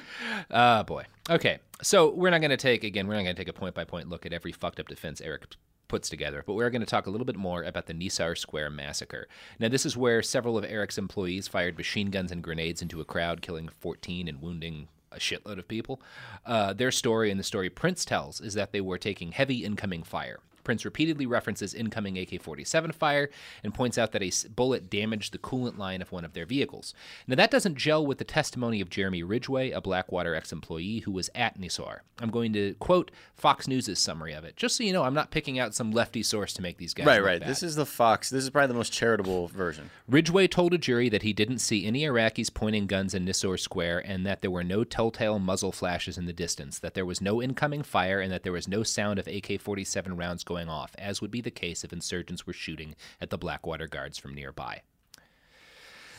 Ah, 0.51 0.83
boy. 0.83 1.05
Okay. 1.29 1.59
So 1.81 2.09
we're 2.13 2.29
not 2.29 2.39
going 2.41 2.51
to 2.51 2.57
take, 2.57 2.83
again, 2.83 3.07
we're 3.07 3.15
not 3.15 3.23
going 3.23 3.35
to 3.35 3.41
take 3.41 3.47
a 3.49 3.53
point 3.53 3.73
by 3.75 3.83
point 3.85 4.09
look 4.09 4.25
at 4.25 4.33
every 4.33 4.51
fucked 4.51 4.79
up 4.79 4.87
defense 4.87 5.19
Erik 5.21 5.49
p- 5.49 5.57
puts 5.87 6.09
together, 6.09 6.43
but 6.45 6.53
we're 6.53 6.69
going 6.69 6.81
to 6.81 6.87
talk 6.87 7.07
a 7.07 7.09
little 7.09 7.25
bit 7.25 7.35
more 7.35 7.63
about 7.63 7.85
the 7.85 7.93
Nisour 7.93 8.37
Square 8.37 8.71
massacre. 8.71 9.27
Now, 9.59 9.69
this 9.69 9.85
is 9.85 9.97
where 9.97 10.21
several 10.21 10.57
of 10.57 10.65
Erik's 10.65 10.97
employees 10.97 11.47
fired 11.47 11.77
machine 11.77 12.09
guns 12.09 12.31
and 12.31 12.43
grenades 12.43 12.81
into 12.81 13.01
a 13.01 13.05
crowd, 13.05 13.41
killing 13.41 13.69
14 13.79 14.27
and 14.27 14.41
wounding 14.41 14.87
a 15.11 15.17
shitload 15.19 15.59
of 15.59 15.67
people. 15.67 16.01
Uh, 16.45 16.73
their 16.73 16.91
story 16.91 17.29
and 17.29 17.39
the 17.39 17.43
story 17.43 17.69
Prince 17.69 18.05
tells 18.05 18.41
is 18.41 18.53
that 18.55 18.71
they 18.71 18.81
were 18.81 18.97
taking 18.97 19.31
heavy 19.31 19.63
incoming 19.63 20.03
fire. 20.03 20.39
Prince 20.63 20.85
repeatedly 20.85 21.25
references 21.25 21.73
incoming 21.73 22.17
AK 22.17 22.41
47 22.41 22.91
fire 22.91 23.29
and 23.63 23.73
points 23.73 23.97
out 23.97 24.11
that 24.11 24.23
a 24.23 24.31
bullet 24.49 24.89
damaged 24.89 25.33
the 25.33 25.37
coolant 25.37 25.77
line 25.77 26.01
of 26.01 26.11
one 26.11 26.25
of 26.25 26.33
their 26.33 26.45
vehicles. 26.45 26.93
Now, 27.27 27.35
that 27.35 27.51
doesn't 27.51 27.77
gel 27.77 28.05
with 28.05 28.17
the 28.17 28.23
testimony 28.23 28.81
of 28.81 28.89
Jeremy 28.89 29.23
Ridgway, 29.23 29.71
a 29.71 29.81
Blackwater 29.81 30.35
ex 30.35 30.51
employee 30.51 30.99
who 30.99 31.11
was 31.11 31.29
at 31.35 31.59
Nisour. 31.59 31.99
I'm 32.19 32.29
going 32.29 32.53
to 32.53 32.75
quote 32.75 33.11
Fox 33.35 33.67
News' 33.67 33.99
summary 33.99 34.33
of 34.33 34.43
it, 34.43 34.55
just 34.55 34.77
so 34.77 34.83
you 34.83 34.93
know 34.93 35.03
I'm 35.03 35.13
not 35.13 35.31
picking 35.31 35.59
out 35.59 35.73
some 35.73 35.91
lefty 35.91 36.23
source 36.23 36.53
to 36.53 36.61
make 36.61 36.77
these 36.77 36.93
guys 36.93 37.05
right, 37.05 37.23
right. 37.23 37.39
bad. 37.39 37.49
This 37.49 37.63
is 37.63 37.75
the 37.75 37.85
Fox. 37.85 38.29
This 38.29 38.43
is 38.43 38.49
probably 38.49 38.67
the 38.67 38.73
most 38.75 38.93
charitable 38.93 39.47
version. 39.49 39.89
Ridgway 40.07 40.47
told 40.47 40.73
a 40.73 40.77
jury 40.77 41.09
that 41.09 41.23
he 41.23 41.33
didn't 41.33 41.59
see 41.59 41.85
any 41.85 42.01
Iraqis 42.01 42.53
pointing 42.53 42.87
guns 42.87 43.13
in 43.13 43.25
Nisour 43.25 43.59
Square 43.59 44.03
and 44.05 44.25
that 44.25 44.41
there 44.41 44.51
were 44.51 44.63
no 44.63 44.83
telltale 44.83 45.39
muzzle 45.39 45.71
flashes 45.71 46.17
in 46.17 46.25
the 46.25 46.33
distance, 46.33 46.79
that 46.79 46.93
there 46.93 47.05
was 47.05 47.21
no 47.21 47.41
incoming 47.41 47.83
fire, 47.83 48.19
and 48.19 48.31
that 48.31 48.43
there 48.43 48.51
was 48.51 48.67
no 48.67 48.83
sound 48.83 49.19
of 49.19 49.27
AK 49.27 49.59
47 49.59 50.15
rounds 50.15 50.43
going 50.43 50.52
off, 50.69 50.95
as 50.97 51.21
would 51.21 51.31
be 51.31 51.41
the 51.41 51.51
case 51.51 51.83
if 51.83 51.93
insurgents 51.93 52.47
were 52.47 52.53
shooting 52.53 52.95
at 53.19 53.29
the 53.29 53.37
Blackwater 53.37 53.87
Guards 53.87 54.17
from 54.17 54.33
nearby. 54.33 54.81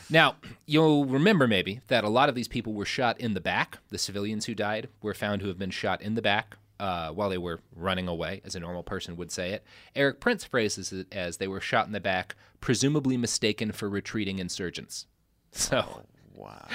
Now, 0.09 0.35
you'll 0.65 1.05
remember 1.05 1.47
maybe 1.47 1.81
that 1.87 2.03
a 2.03 2.09
lot 2.09 2.29
of 2.29 2.35
these 2.35 2.47
people 2.47 2.73
were 2.73 2.85
shot 2.85 3.19
in 3.19 3.33
the 3.33 3.41
back. 3.41 3.79
The 3.89 3.97
civilians 3.97 4.45
who 4.45 4.53
died 4.53 4.89
were 5.01 5.15
found 5.15 5.41
to 5.41 5.47
have 5.47 5.57
been 5.57 5.71
shot 5.71 6.01
in 6.01 6.13
the 6.13 6.21
back 6.21 6.57
uh, 6.79 7.09
while 7.09 7.29
they 7.29 7.37
were 7.37 7.61
running 7.75 8.07
away, 8.07 8.41
as 8.45 8.55
a 8.55 8.59
normal 8.59 8.83
person 8.83 9.15
would 9.17 9.31
say 9.31 9.51
it. 9.51 9.63
Erik 9.95 10.19
Prince 10.19 10.43
phrases 10.43 10.91
it 10.91 11.07
as 11.11 11.37
they 11.37 11.47
were 11.47 11.61
shot 11.61 11.87
in 11.87 11.93
the 11.93 11.99
back, 11.99 12.35
presumably 12.61 13.17
mistaken 13.17 13.71
for 13.71 13.89
retreating 13.89 14.39
insurgents. 14.39 15.07
So. 15.57 16.01
Wow. 16.35 16.67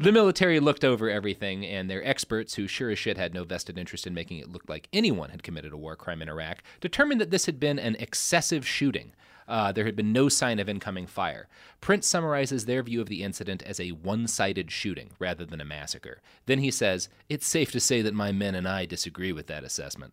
The 0.00 0.12
military 0.12 0.60
looked 0.60 0.84
over 0.84 1.08
everything, 1.08 1.64
and 1.64 1.88
their 1.88 2.04
experts, 2.06 2.54
who 2.54 2.66
sure 2.66 2.90
as 2.90 2.98
shit 2.98 3.16
had 3.16 3.32
no 3.32 3.44
vested 3.44 3.78
interest 3.78 4.06
in 4.06 4.12
making 4.12 4.38
it 4.38 4.50
look 4.50 4.64
like 4.68 4.88
anyone 4.92 5.30
had 5.30 5.42
committed 5.42 5.72
a 5.72 5.76
war 5.76 5.96
crime 5.96 6.20
in 6.20 6.28
Iraq, 6.28 6.62
determined 6.80 7.20
that 7.20 7.30
this 7.30 7.46
had 7.46 7.58
been 7.58 7.78
an 7.78 7.96
excessive 7.98 8.66
shooting. 8.66 9.12
Uh, 9.46 9.72
there 9.72 9.86
had 9.86 9.96
been 9.96 10.12
no 10.12 10.28
sign 10.28 10.58
of 10.58 10.68
incoming 10.68 11.06
fire. 11.06 11.48
Prince 11.80 12.06
summarizes 12.06 12.66
their 12.66 12.82
view 12.82 13.00
of 13.00 13.08
the 13.08 13.22
incident 13.22 13.62
as 13.62 13.80
a 13.80 13.90
one 13.90 14.26
sided 14.26 14.70
shooting 14.70 15.10
rather 15.18 15.46
than 15.46 15.60
a 15.60 15.64
massacre. 15.64 16.20
Then 16.44 16.58
he 16.58 16.70
says, 16.70 17.08
It's 17.30 17.46
safe 17.46 17.72
to 17.72 17.80
say 17.80 18.02
that 18.02 18.12
my 18.12 18.30
men 18.30 18.54
and 18.54 18.68
I 18.68 18.84
disagree 18.84 19.32
with 19.32 19.46
that 19.46 19.64
assessment. 19.64 20.12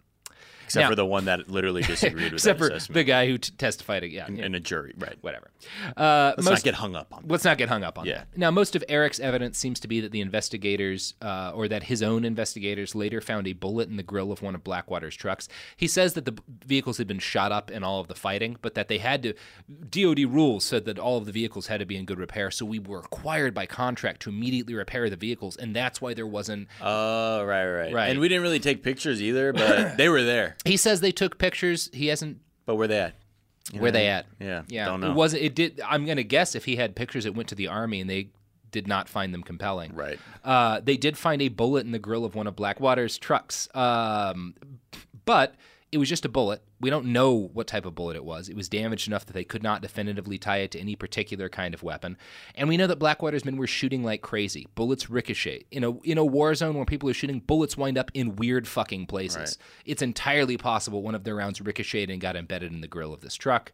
Except 0.66 0.84
Now- 0.84 0.90
for 0.90 0.96
the 0.96 1.06
one 1.06 1.26
that 1.26 1.50
literally 1.50 1.82
disagreed 1.94 2.26
with 2.26 2.34
Except 2.34 2.60
that 2.60 2.82
for 2.84 2.94
the 2.94 3.04
guy 3.04 3.28
who 3.28 3.38
t- 3.38 3.52
testified, 3.58 4.04
yeah, 4.04 4.28
in, 4.28 4.36
yeah. 4.38 4.46
in 4.46 4.56
a 4.56 4.60
jury, 4.60 4.94
right? 4.98 5.16
whatever. 5.22 5.50
Uh, 5.96 6.34
Let's 6.38 6.50
not 6.50 6.64
get 6.64 6.74
hung 6.76 6.96
up 6.96 7.14
on 7.14 7.24
Let's 7.28 7.44
not 7.44 7.58
get 7.58 7.70
hung 7.70 7.84
up 7.84 7.98
on 7.98 8.06
Yeah. 8.06 8.20
that. 8.20 8.28
Now, 8.38 8.52
most 8.52 8.76
of 8.76 8.84
Erik's 8.90 9.20
evidence 9.20 9.58
seems 9.58 9.80
to 9.82 9.88
be 9.88 10.02
that 10.02 10.12
the 10.12 10.22
investigators, 10.22 11.14
uh, 11.22 11.52
or 11.56 11.68
that 11.68 11.84
his 11.84 12.02
own 12.04 12.26
investigators, 12.26 12.94
later 12.96 13.22
found 13.22 13.48
a 13.48 13.54
bullet 13.54 13.90
in 13.90 13.98
the 13.98 14.04
grill 14.04 14.32
of 14.32 14.42
one 14.42 14.56
of 14.56 14.64
Blackwater's 14.64 15.16
trucks. 15.16 15.48
He 15.78 15.88
says 15.88 16.14
that 16.14 16.26
the 16.26 16.38
vehicles 16.66 16.98
had 16.98 17.08
been 17.08 17.20
shot 17.20 17.52
up 17.52 17.72
in 17.72 17.84
all 17.84 18.00
of 18.00 18.08
the 18.08 18.16
fighting, 18.16 18.58
but 18.62 18.76
that 18.76 18.88
they 18.88 18.98
had 18.98 19.24
to. 19.24 19.34
DoD 19.90 20.26
rules 20.26 20.64
said 20.66 20.86
that 20.86 21.00
all 21.00 21.18
of 21.18 21.26
the 21.26 21.32
vehicles 21.32 21.68
had 21.68 21.80
to 21.80 21.86
be 21.86 21.96
in 21.96 22.06
good 22.06 22.20
repair, 22.20 22.52
so 22.52 22.66
we 22.66 22.80
were 22.80 23.02
required 23.02 23.54
by 23.54 23.66
contract 23.66 24.22
to 24.24 24.30
immediately 24.30 24.74
repair 24.74 25.10
the 25.10 25.16
vehicles, 25.16 25.56
and 25.56 25.76
that's 25.76 26.02
why 26.02 26.14
there 26.14 26.28
wasn't. 26.28 26.68
Oh, 26.82 27.44
right, 27.44 27.66
right, 27.68 27.94
Right. 27.94 28.10
And 28.10 28.20
we 28.20 28.28
didn't 28.28 28.44
really 28.44 28.60
take 28.60 28.84
pictures 28.84 29.22
either, 29.22 29.54
but 29.54 29.98
they 29.98 30.10
were 30.10 30.24
there. 30.24 30.55
He 30.64 30.78
says 30.78 31.02
they 31.02 31.12
took 31.12 31.38
pictures. 31.38 31.90
He 31.94 32.08
hasn't. 32.08 32.40
But 32.66 32.76
where 32.76 32.88
they 32.88 33.00
at? 33.00 33.16
You 33.72 33.82
Where 33.82 33.92
know? 33.92 33.98
they 34.00 34.08
at? 34.08 34.26
Yeah, 34.40 34.62
Yeah, 34.68 34.86
Don't 34.86 35.02
know. 35.02 35.12
It 35.12 35.16
wasn't. 35.16 35.44
It 35.44 35.56
did. 35.56 35.82
I'm 35.86 36.06
gonna 36.06 36.24
guess 36.24 36.56
if 36.56 36.66
he 36.66 36.76
had 36.76 36.96
pictures, 36.96 37.26
it 37.26 37.36
went 37.36 37.50
to 37.50 37.56
the 37.56 37.68
army, 37.68 38.00
and 38.02 38.10
they 38.10 38.30
did 38.72 38.88
not 38.88 39.10
find 39.10 39.34
them 39.34 39.42
compelling. 39.42 39.96
Right. 39.96 40.20
Uh, 40.44 40.82
they 40.84 40.98
did 40.98 41.18
find 41.18 41.42
a 41.42 41.48
bullet 41.48 41.86
in 41.86 41.92
the 41.92 42.00
grill 42.00 42.26
of 42.26 42.36
one 42.36 42.46
of 42.46 42.56
Blackwater's 42.56 43.18
trucks, 43.18 43.68
um, 43.74 44.54
but 45.26 45.56
it 45.96 45.98
was 45.98 46.10
just 46.10 46.26
a 46.26 46.30
bullet. 46.30 46.62
We 46.82 46.90
don't 46.90 47.06
know 47.06 47.50
what 47.54 47.68
type 47.68 47.86
of 47.86 47.96
bullet 47.96 48.18
it 48.18 48.26
was. 48.26 48.50
It 48.50 48.56
was 48.58 48.68
damaged 48.68 49.08
enough 49.08 49.26
that 49.28 49.32
they 49.32 49.46
could 49.46 49.64
not 49.64 49.82
definitively 49.82 50.38
tie 50.38 50.58
it 50.58 50.72
to 50.72 50.80
any 50.80 50.94
particular 50.98 51.48
kind 51.48 51.74
of 51.74 51.84
weapon. 51.84 52.18
And 52.54 52.68
we 52.68 52.76
know 52.76 52.86
that 52.88 53.00
Blackwater's 53.00 53.46
men 53.46 53.56
were 53.56 53.66
shooting 53.66 54.04
like 54.04 54.22
crazy. 54.22 54.68
Bullets 54.76 55.10
ricochet. 55.10 55.64
In 55.72 55.86
a 55.86 55.98
in 56.02 56.18
a 56.18 56.26
war 56.26 56.54
zone 56.54 56.76
where 56.76 56.84
people 56.84 57.10
are 57.10 57.14
shooting, 57.14 57.40
bullets 57.40 57.78
wind 57.78 57.98
up 57.98 58.12
in 58.14 58.36
weird 58.36 58.68
fucking 58.68 59.06
places. 59.06 59.38
Right. 59.38 59.58
It's 59.86 60.02
entirely 60.02 60.58
possible 60.58 61.02
one 61.02 61.16
of 61.16 61.24
their 61.24 61.36
rounds 61.36 61.62
ricocheted 61.62 62.10
and 62.10 62.20
got 62.20 62.36
embedded 62.36 62.74
in 62.74 62.82
the 62.82 62.90
grill 62.90 63.14
of 63.14 63.22
this 63.22 63.36
truck. 63.36 63.72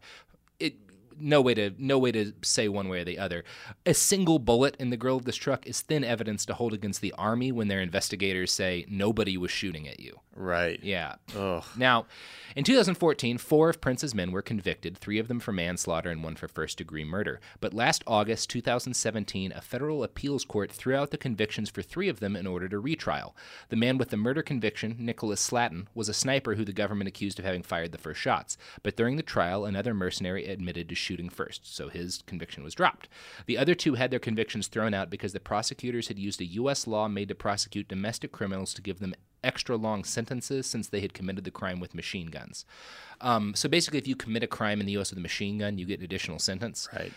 It 0.60 0.76
no 1.18 1.40
way 1.40 1.54
to 1.54 1.72
no 1.78 1.98
way 1.98 2.12
to 2.12 2.32
say 2.42 2.68
one 2.68 2.88
way 2.88 3.00
or 3.00 3.04
the 3.04 3.18
other. 3.18 3.44
A 3.86 3.94
single 3.94 4.38
bullet 4.38 4.76
in 4.78 4.90
the 4.90 4.96
grill 4.96 5.16
of 5.16 5.24
this 5.24 5.36
truck 5.36 5.66
is 5.66 5.80
thin 5.80 6.04
evidence 6.04 6.46
to 6.46 6.54
hold 6.54 6.72
against 6.72 7.00
the 7.00 7.12
army 7.14 7.52
when 7.52 7.68
their 7.68 7.80
investigators 7.80 8.52
say 8.52 8.84
nobody 8.88 9.36
was 9.36 9.50
shooting 9.50 9.88
at 9.88 10.00
you. 10.00 10.20
Right. 10.34 10.80
Yeah. 10.82 11.16
Ugh. 11.36 11.64
Now, 11.76 12.06
in 12.56 12.64
2014, 12.64 13.38
four 13.38 13.68
of 13.68 13.80
Prince's 13.80 14.14
men 14.14 14.32
were 14.32 14.40
convicted, 14.42 14.96
three 14.96 15.18
of 15.18 15.28
them 15.28 15.40
for 15.40 15.52
manslaughter 15.52 16.10
and 16.10 16.24
one 16.24 16.36
for 16.36 16.48
first 16.48 16.78
degree 16.78 17.04
murder. 17.04 17.40
But 17.60 17.74
last 17.74 18.02
August 18.06 18.48
2017, 18.50 19.52
a 19.52 19.60
federal 19.60 20.02
appeals 20.02 20.44
court 20.44 20.72
threw 20.72 20.94
out 20.96 21.10
the 21.10 21.18
convictions 21.18 21.68
for 21.68 21.82
three 21.82 22.08
of 22.08 22.20
them 22.20 22.34
and 22.34 22.48
ordered 22.48 22.72
a 22.72 22.78
retrial. 22.78 23.36
The 23.68 23.76
man 23.76 23.98
with 23.98 24.08
the 24.08 24.16
murder 24.16 24.42
conviction, 24.42 24.96
Nicholas 24.98 25.40
Slatten, 25.40 25.88
was 25.94 26.08
a 26.08 26.14
sniper 26.14 26.54
who 26.54 26.64
the 26.64 26.72
government 26.72 27.08
accused 27.08 27.38
of 27.38 27.44
having 27.44 27.62
fired 27.62 27.92
the 27.92 27.98
first 27.98 28.20
shots. 28.20 28.56
But 28.82 28.96
during 28.96 29.16
the 29.16 29.22
trial, 29.22 29.66
another 29.66 29.92
mercenary 29.92 30.46
admitted 30.46 30.88
to 30.88 30.94
shooting 30.94 31.28
first, 31.28 31.74
so 31.74 31.88
his 31.88 32.22
conviction 32.26 32.64
was 32.64 32.74
dropped. 32.74 33.08
The 33.46 33.58
other 33.58 33.74
two 33.74 33.94
had 33.94 34.10
their 34.10 34.18
convictions 34.18 34.68
thrown 34.68 34.94
out 34.94 35.10
because 35.10 35.34
the 35.34 35.40
prosecutors 35.40 36.08
had 36.08 36.18
used 36.18 36.40
a 36.40 36.46
U.S. 36.46 36.86
law 36.86 37.08
made 37.08 37.28
to 37.28 37.34
prosecute 37.34 37.88
domestic 37.88 38.32
criminals 38.32 38.72
to 38.74 38.82
give 38.82 38.98
them 38.98 39.14
extra 39.44 39.76
long 39.76 40.04
sentences 40.04 40.66
since 40.66 40.88
they 40.88 41.00
had 41.00 41.14
committed 41.14 41.44
the 41.44 41.50
crime 41.50 41.80
with 41.80 41.94
machine 41.94 42.26
guns. 42.28 42.64
Um, 43.20 43.54
so 43.54 43.68
basically, 43.68 43.98
if 43.98 44.06
you 44.06 44.16
commit 44.16 44.42
a 44.42 44.46
crime 44.46 44.80
in 44.80 44.86
the 44.86 44.92
U.S. 44.92 45.10
with 45.10 45.18
a 45.18 45.22
machine 45.22 45.58
gun, 45.58 45.78
you 45.78 45.86
get 45.86 45.98
an 45.98 46.04
additional 46.04 46.38
sentence. 46.38 46.88
Right. 46.92 47.12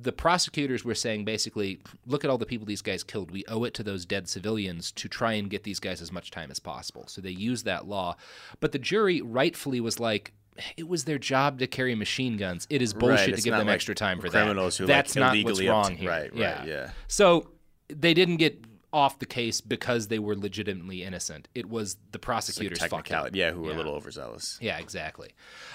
The 0.00 0.12
prosecutors 0.12 0.84
were 0.84 0.94
saying 0.94 1.26
basically, 1.26 1.80
look 2.06 2.24
at 2.24 2.30
all 2.30 2.38
the 2.38 2.46
people 2.46 2.64
these 2.66 2.80
guys 2.80 3.04
killed. 3.04 3.30
We 3.30 3.44
owe 3.46 3.64
it 3.64 3.74
to 3.74 3.82
those 3.82 4.06
dead 4.06 4.26
civilians 4.28 4.90
to 4.92 5.08
try 5.08 5.34
and 5.34 5.50
get 5.50 5.64
these 5.64 5.80
guys 5.80 6.00
as 6.00 6.10
much 6.10 6.30
time 6.30 6.50
as 6.50 6.58
possible. 6.58 7.04
So 7.08 7.20
they 7.20 7.30
used 7.30 7.66
that 7.66 7.86
law. 7.86 8.16
But 8.60 8.72
the 8.72 8.78
jury 8.78 9.20
rightfully 9.20 9.80
was 9.80 10.00
like, 10.00 10.32
it 10.78 10.88
was 10.88 11.04
their 11.04 11.18
job 11.18 11.58
to 11.58 11.66
carry 11.66 11.94
machine 11.94 12.38
guns. 12.38 12.66
It 12.70 12.80
is 12.80 12.94
Right, 12.94 13.00
bullshit 13.00 13.36
to 13.36 13.42
give 13.42 13.54
them 13.54 13.66
like 13.66 13.74
extra 13.74 13.94
time 13.94 14.18
for 14.20 14.28
criminals 14.30 14.78
that. 14.78 14.84
who, 14.84 14.88
like, 14.88 14.96
That's 14.96 15.16
not 15.16 15.36
what's 15.44 15.62
wrong 15.62 15.84
obtain- 15.84 15.96
here. 15.98 16.10
right, 16.10 16.30
right, 16.32 16.40
yeah. 16.40 16.64
yeah. 16.64 16.90
So 17.08 17.50
they 17.88 18.14
didn't 18.14 18.36
get 18.38 18.62
off 18.92 19.18
the 19.18 19.26
case 19.26 19.60
because 19.60 20.08
they 20.08 20.18
were 20.18 20.36
legitimately 20.36 21.02
innocent. 21.02 21.48
It 21.54 21.68
was 21.68 21.96
the 22.12 22.18
prosecutors 22.18 22.78
technicality, 22.78 23.38
yeah, 23.38 23.52
who 23.52 23.62
were 23.62 23.72
a 23.72 23.74
little 23.74 23.94
overzealous. 23.94 24.58
Yeah, 24.60 24.78
exactly. 24.78 25.30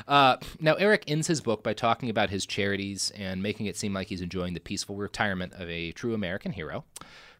Uh, 0.07 0.37
now, 0.59 0.75
Erik 0.75 1.03
ends 1.07 1.27
his 1.27 1.41
book 1.41 1.63
by 1.63 1.73
talking 1.73 2.09
about 2.09 2.29
his 2.29 2.45
charities 2.45 3.11
and 3.17 3.41
making 3.41 3.65
it 3.65 3.75
seem 3.75 3.93
like 3.93 4.07
he's 4.07 4.21
enjoying 4.21 4.53
the 4.53 4.59
peaceful 4.59 4.95
retirement 4.95 5.53
of 5.53 5.69
a 5.69 5.91
true 5.93 6.13
American 6.13 6.51
hero. 6.51 6.85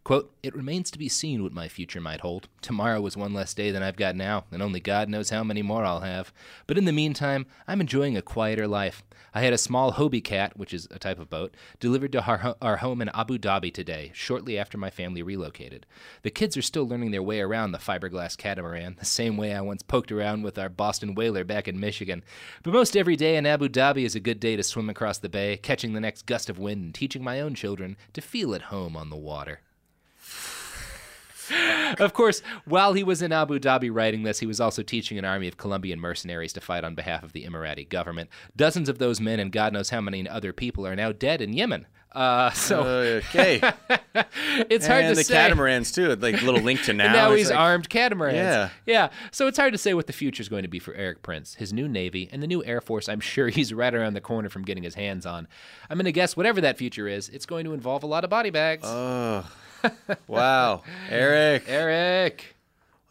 Quote, 0.07 0.33
It 0.41 0.55
remains 0.55 0.89
to 0.91 0.97
be 0.97 1.09
seen 1.09 1.43
what 1.43 1.51
my 1.51 1.67
future 1.67 1.99
might 1.99 2.21
hold. 2.21 2.47
Tomorrow 2.61 3.05
is 3.07 3.17
one 3.17 3.33
less 3.33 3.53
day 3.53 3.71
than 3.71 3.83
I've 3.83 3.97
got 3.97 4.15
now, 4.15 4.45
and 4.53 4.63
only 4.63 4.79
God 4.79 5.09
knows 5.09 5.31
how 5.31 5.43
many 5.43 5.61
more 5.61 5.83
I'll 5.83 5.99
have. 5.99 6.31
But 6.65 6.77
in 6.77 6.85
the 6.85 6.93
meantime, 6.93 7.45
I'm 7.67 7.81
enjoying 7.81 8.15
a 8.15 8.21
quieter 8.21 8.69
life. 8.69 9.03
I 9.33 9.41
had 9.41 9.51
a 9.51 9.57
small 9.57 9.91
Hobie 9.91 10.23
cat, 10.23 10.55
which 10.55 10.73
is 10.73 10.87
a 10.91 10.97
type 10.97 11.19
of 11.19 11.29
boat, 11.29 11.55
delivered 11.81 12.13
to 12.13 12.23
our, 12.23 12.55
our 12.61 12.77
home 12.77 13.01
in 13.01 13.09
Abu 13.09 13.37
Dhabi 13.37 13.73
today, 13.73 14.11
shortly 14.13 14.57
after 14.57 14.77
my 14.77 14.89
family 14.89 15.21
relocated. 15.21 15.85
The 16.21 16.31
kids 16.31 16.55
are 16.55 16.61
still 16.61 16.87
learning 16.87 17.11
their 17.11 17.21
way 17.21 17.41
around 17.41 17.73
the 17.73 17.77
fiberglass 17.77 18.37
catamaran, 18.37 18.95
the 18.97 19.05
same 19.05 19.35
way 19.35 19.53
I 19.53 19.59
once 19.59 19.83
poked 19.83 20.13
around 20.13 20.41
with 20.43 20.57
our 20.57 20.69
Boston 20.69 21.15
Whaler 21.15 21.43
back 21.43 21.67
in 21.67 21.81
Michigan. 21.81 22.23
But 22.63 22.71
most 22.71 22.95
every 22.95 23.17
day 23.17 23.35
in 23.35 23.45
Abu 23.45 23.67
Dhabi 23.67 24.05
is 24.05 24.15
a 24.15 24.21
good 24.21 24.39
day 24.39 24.55
to 24.55 24.63
swim 24.63 24.89
across 24.89 25.17
the 25.17 25.27
bay, 25.27 25.57
catching 25.57 25.91
the 25.91 25.99
next 25.99 26.25
gust 26.25 26.49
of 26.49 26.57
wind, 26.57 26.81
and 26.81 26.95
teaching 26.95 27.25
my 27.25 27.41
own 27.41 27.55
children 27.55 27.97
to 28.13 28.21
feel 28.21 28.55
at 28.55 28.71
home 28.71 28.95
on 28.95 29.09
the 29.09 29.17
water. 29.17 29.59
Of 31.99 32.13
course, 32.13 32.41
while 32.65 32.93
he 32.93 33.03
was 33.03 33.21
in 33.21 33.31
Abu 33.31 33.59
Dhabi 33.59 33.89
writing 33.93 34.23
this, 34.23 34.39
he 34.39 34.45
was 34.45 34.59
also 34.59 34.83
teaching 34.83 35.17
an 35.17 35.25
army 35.25 35.47
of 35.47 35.57
Colombian 35.57 35.99
mercenaries 35.99 36.53
to 36.53 36.61
fight 36.61 36.83
on 36.83 36.95
behalf 36.95 37.23
of 37.23 37.33
the 37.33 37.45
Emirati 37.45 37.87
government. 37.87 38.29
Dozens 38.55 38.89
of 38.89 38.97
those 38.99 39.19
men 39.19 39.39
and 39.39 39.51
God 39.51 39.73
knows 39.73 39.89
how 39.89 40.01
many 40.01 40.27
other 40.27 40.53
people 40.53 40.85
are 40.85 40.95
now 40.95 41.11
dead 41.11 41.41
in 41.41 41.53
Yemen. 41.53 41.87
Uh, 42.13 42.49
so 42.51 42.81
okay, 42.83 43.61
it's 44.69 44.87
hard 44.87 45.03
and 45.03 45.11
to 45.13 45.15
the 45.19 45.23
say. 45.23 45.33
catamarans 45.35 45.91
too. 45.91 46.15
Like 46.15 46.41
little 46.41 46.61
link 46.61 46.81
to 46.83 46.93
now. 46.93 47.03
And 47.05 47.13
now 47.13 47.31
he's 47.33 47.49
like- 47.49 47.59
armed 47.59 47.89
catamarans. 47.89 48.35
Yeah. 48.37 48.69
yeah. 48.85 49.09
So 49.31 49.45
it's 49.45 49.57
hard 49.57 49.73
to 49.73 49.77
say 49.77 49.93
what 49.93 50.07
the 50.07 50.13
future 50.13 50.41
is 50.41 50.49
going 50.49 50.63
to 50.63 50.67
be 50.69 50.79
for 50.79 50.93
Erik 50.95 51.21
Prince, 51.21 51.55
his 51.55 51.73
new 51.73 51.87
Navy, 51.87 52.27
and 52.31 52.41
the 52.41 52.47
new 52.47 52.63
Air 52.63 52.81
Force. 52.81 53.07
I'm 53.07 53.19
sure 53.19 53.49
he's 53.57 53.71
right 53.73 53.93
around 53.93 54.13
the 54.13 54.21
corner 54.21 54.49
from 54.49 54.63
getting 54.63 54.83
his 54.83 54.95
hands 54.95 55.25
on. 55.25 55.47
I'm 55.89 55.97
going 55.97 56.05
to 56.05 56.11
guess 56.11 56.35
whatever 56.35 56.59
that 56.61 56.77
future 56.77 57.07
is, 57.07 57.29
it's 57.29 57.45
going 57.45 57.65
to 57.65 57.73
involve 57.73 58.01
a 58.03 58.07
lot 58.07 58.23
of 58.23 58.29
body 58.31 58.49
bags. 58.49 58.83
Oh, 58.85 59.45
wow, 60.27 60.83
Erik. 61.09 61.63
Erik. 61.67 62.55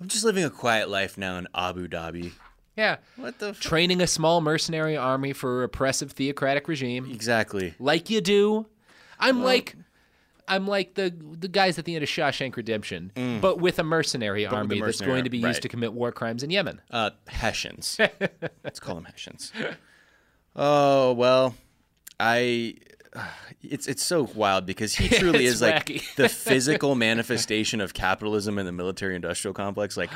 I'm 0.01 0.09
just 0.09 0.24
living 0.24 0.44
a 0.44 0.51
quiet 0.51 0.88
life 0.90 1.16
now 1.16 1.38
in 1.38 1.48
Abu 1.55 1.88
Dhabi. 1.88 2.32
Yeah. 2.76 2.97
What 3.16 3.38
the? 3.38 3.48
F- 3.51 3.60
Training 3.60 4.01
a 4.02 4.06
small 4.06 4.40
mercenary 4.40 4.97
army 4.97 5.32
for 5.32 5.56
a 5.56 5.60
repressive 5.60 6.12
theocratic 6.12 6.68
regime. 6.68 7.10
Exactly. 7.10 7.74
Like 7.78 8.10
you 8.10 8.20
do. 8.20 8.66
I'm 9.18 9.43
like. 9.43 9.76
I'm 10.48 10.64
like 10.68 10.94
the 10.94 11.12
the 11.40 11.48
guys 11.48 11.76
at 11.76 11.86
the 11.86 11.97
end 11.97 12.05
of 12.05 12.09
Shawshank 12.09 12.55
Redemption, 12.55 13.10
but 13.40 13.59
with 13.59 13.80
a 13.80 13.82
mercenary 13.82 14.44
But 14.44 14.55
army 14.55 14.78
the 14.78 14.86
that's 14.86 15.01
going 15.01 15.24
to 15.24 15.30
be 15.30 15.38
army, 15.38 15.48
used 15.48 15.56
right. 15.56 15.62
to 15.62 15.68
commit 15.68 15.93
war 15.93 16.12
crimes 16.12 16.44
in 16.44 16.51
Yemen. 16.51 16.80
Uh, 16.88 17.10
Hessians. 17.26 17.98
Let's 18.62 18.78
call 18.78 18.94
them 18.94 19.06
Hessians. 19.06 19.52
Oh 20.55 21.14
well, 21.14 21.56
I. 22.20 22.76
It's 23.62 23.86
it's 23.86 24.02
so 24.05 24.28
wild 24.34 24.66
because 24.66 24.94
he 24.94 25.09
truly 25.18 25.47
is 25.47 25.60
like 25.62 25.86
wacky. 25.86 26.14
the 26.16 26.28
physical 26.48 26.94
manifestation 26.94 27.80
of 27.80 27.94
capitalism 27.94 28.59
and 28.59 28.66
the 28.68 28.72
military-industrial 28.72 29.55
complex. 29.55 29.97
Like 29.97 30.10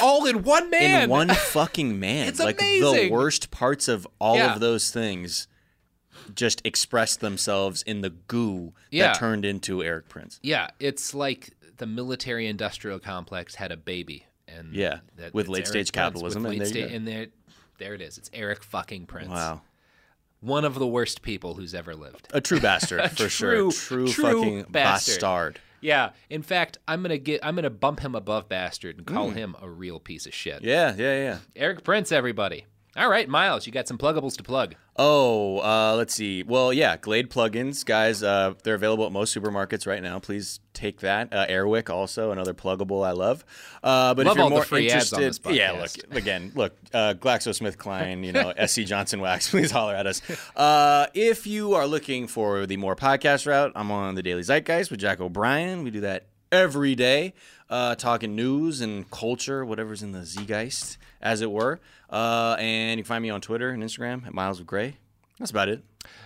all 0.00 0.26
in 0.26 0.42
one 0.42 0.70
man. 0.70 1.04
in 1.04 1.10
one 1.10 1.28
fucking 1.34 1.98
man. 1.98 2.28
It's 2.28 2.40
like 2.40 2.60
amazing. 2.60 3.08
the 3.08 3.10
worst 3.10 3.50
parts 3.50 3.88
of 3.88 4.06
all 4.20 4.36
Yeah. 4.36 4.54
of 4.54 4.60
those 4.60 4.90
things 4.90 5.48
just 6.34 6.60
expressed 6.64 7.20
themselves 7.20 7.82
in 7.82 8.00
the 8.00 8.10
goo 8.10 8.72
Yeah. 8.90 9.08
that 9.08 9.18
turned 9.18 9.44
into 9.44 9.82
Erik 9.82 10.08
Prince. 10.08 10.38
Yeah, 10.42 10.68
it's 10.78 11.14
like 11.14 11.50
the 11.78 11.86
military 11.86 12.46
industrial 12.46 12.98
complex 12.98 13.56
had 13.56 13.72
a 13.72 13.76
baby, 13.76 14.26
and 14.48 14.72
Yeah, 14.74 15.00
that- 15.16 15.34
with 15.34 15.46
it's 15.46 15.50
late-stage 15.52 15.72
Prince, 15.72 15.90
capitalism, 15.90 16.42
with 16.44 16.52
and 16.52 16.60
late 16.60 16.72
there 16.72 16.86
sta- 16.88 16.94
and 16.96 17.06
there, 17.08 17.26
there 17.78 17.94
it 17.94 18.00
is. 18.00 18.16
It's 18.16 18.30
Erik 18.32 18.62
fucking 18.62 19.06
Prince. 19.06 19.28
Wow. 19.30 19.62
One 20.44 20.64
of 20.64 20.74
the 20.74 20.86
worst 20.86 21.22
people 21.22 21.54
who's 21.54 21.74
ever 21.74 21.94
lived. 21.94 22.28
A 22.32 22.40
true 22.40 22.60
bastard 22.60 23.00
A 23.04 23.08
for 23.08 23.28
true- 23.28 23.70
sure. 23.70 23.70
True, 23.72 24.08
true 24.08 24.24
fucking 24.24 24.62
bastard. 24.70 25.20
bastard. 25.20 25.60
Yeah, 25.80 26.10
in 26.30 26.42
fact, 26.42 26.78
I'm 26.88 27.02
gonna 27.02 27.18
get, 27.18 27.40
I'm 27.44 27.54
gonna 27.54 27.70
bump 27.70 28.00
him 28.00 28.14
above 28.14 28.48
bastard 28.48 28.98
and 28.98 29.06
call 29.06 29.30
Mm. 29.30 29.34
him 29.36 29.56
a 29.60 29.68
real 29.68 29.98
piece 30.00 30.26
of 30.26 30.32
shit. 30.34 30.62
Yeah, 30.62 30.94
yeah, 30.96 31.16
yeah. 31.16 31.38
Erik 31.56 31.82
Prince, 31.84 32.10
everybody. 32.12 32.66
All 32.96 33.08
right, 33.10 33.28
Miles, 33.28 33.66
you 33.66 33.72
got 33.72 33.88
some 33.88 33.98
pluggables 33.98 34.36
to 34.36 34.42
plug. 34.42 34.74
Oh, 34.96 35.58
uh, 35.58 35.96
let's 35.96 36.14
see. 36.14 36.44
Well, 36.44 36.72
yeah, 36.72 36.96
Glade 36.96 37.28
plugins, 37.28 37.84
guys. 37.84 38.22
Uh, 38.22 38.54
they're 38.62 38.76
available 38.76 39.04
at 39.06 39.12
most 39.12 39.34
supermarkets 39.34 39.88
right 39.88 40.00
now. 40.00 40.20
Please 40.20 40.60
take 40.72 41.00
that. 41.00 41.32
Uh, 41.32 41.46
Airwick 41.46 41.90
also 41.90 42.30
another 42.30 42.54
pluggable 42.54 43.04
I 43.04 43.10
love. 43.10 43.44
Uh, 43.82 44.14
but 44.14 44.24
Love 44.26 44.36
if 44.36 44.40
you're 44.40 44.50
more 44.50 44.78
interested, 44.78 45.38
yeah, 45.50 45.72
look 45.72 45.90
again, 46.16 46.52
look, 46.54 46.76
uh, 46.92 47.14
GlaxoSmithKline, 47.14 48.24
you 48.24 48.32
know, 48.32 48.52
SC 48.66 48.82
Johnson 48.82 49.20
Wax. 49.20 49.50
Please 49.54 49.72
holler 49.72 49.96
at 49.96 50.06
us. 50.06 50.22
Uh, 50.54 51.06
if 51.12 51.44
you 51.44 51.74
are 51.74 51.88
looking 51.88 52.28
for 52.28 52.64
the 52.64 52.76
more 52.76 52.94
podcast 52.94 53.46
route, 53.48 53.72
I'm 53.74 53.90
on 53.90 54.14
the 54.14 54.22
Daily 54.22 54.42
Zeitgeist 54.42 54.92
with 54.92 55.00
Jack 55.00 55.20
O'Brien. 55.20 55.82
We 55.82 55.90
do 55.90 56.00
that 56.02 56.26
every 56.52 56.94
day, 56.94 57.34
uh, 57.68 57.96
talking 57.96 58.36
news 58.36 58.80
and 58.80 59.10
culture, 59.10 59.64
whatever's 59.64 60.04
in 60.04 60.12
the 60.12 60.20
Zeitgeist, 60.20 60.98
as 61.20 61.40
it 61.40 61.50
were. 61.50 61.80
Uh, 62.14 62.54
and 62.60 62.96
you 62.98 63.04
can 63.04 63.08
find 63.08 63.22
me 63.22 63.30
on 63.30 63.40
Twitter 63.40 63.70
and 63.70 63.82
Instagram 63.82 64.24
at 64.24 64.32
Miles 64.32 64.60
of 64.60 64.66
Gray. 64.66 64.98
That's 65.38 65.50
about 65.50 65.68
it. 65.68 65.82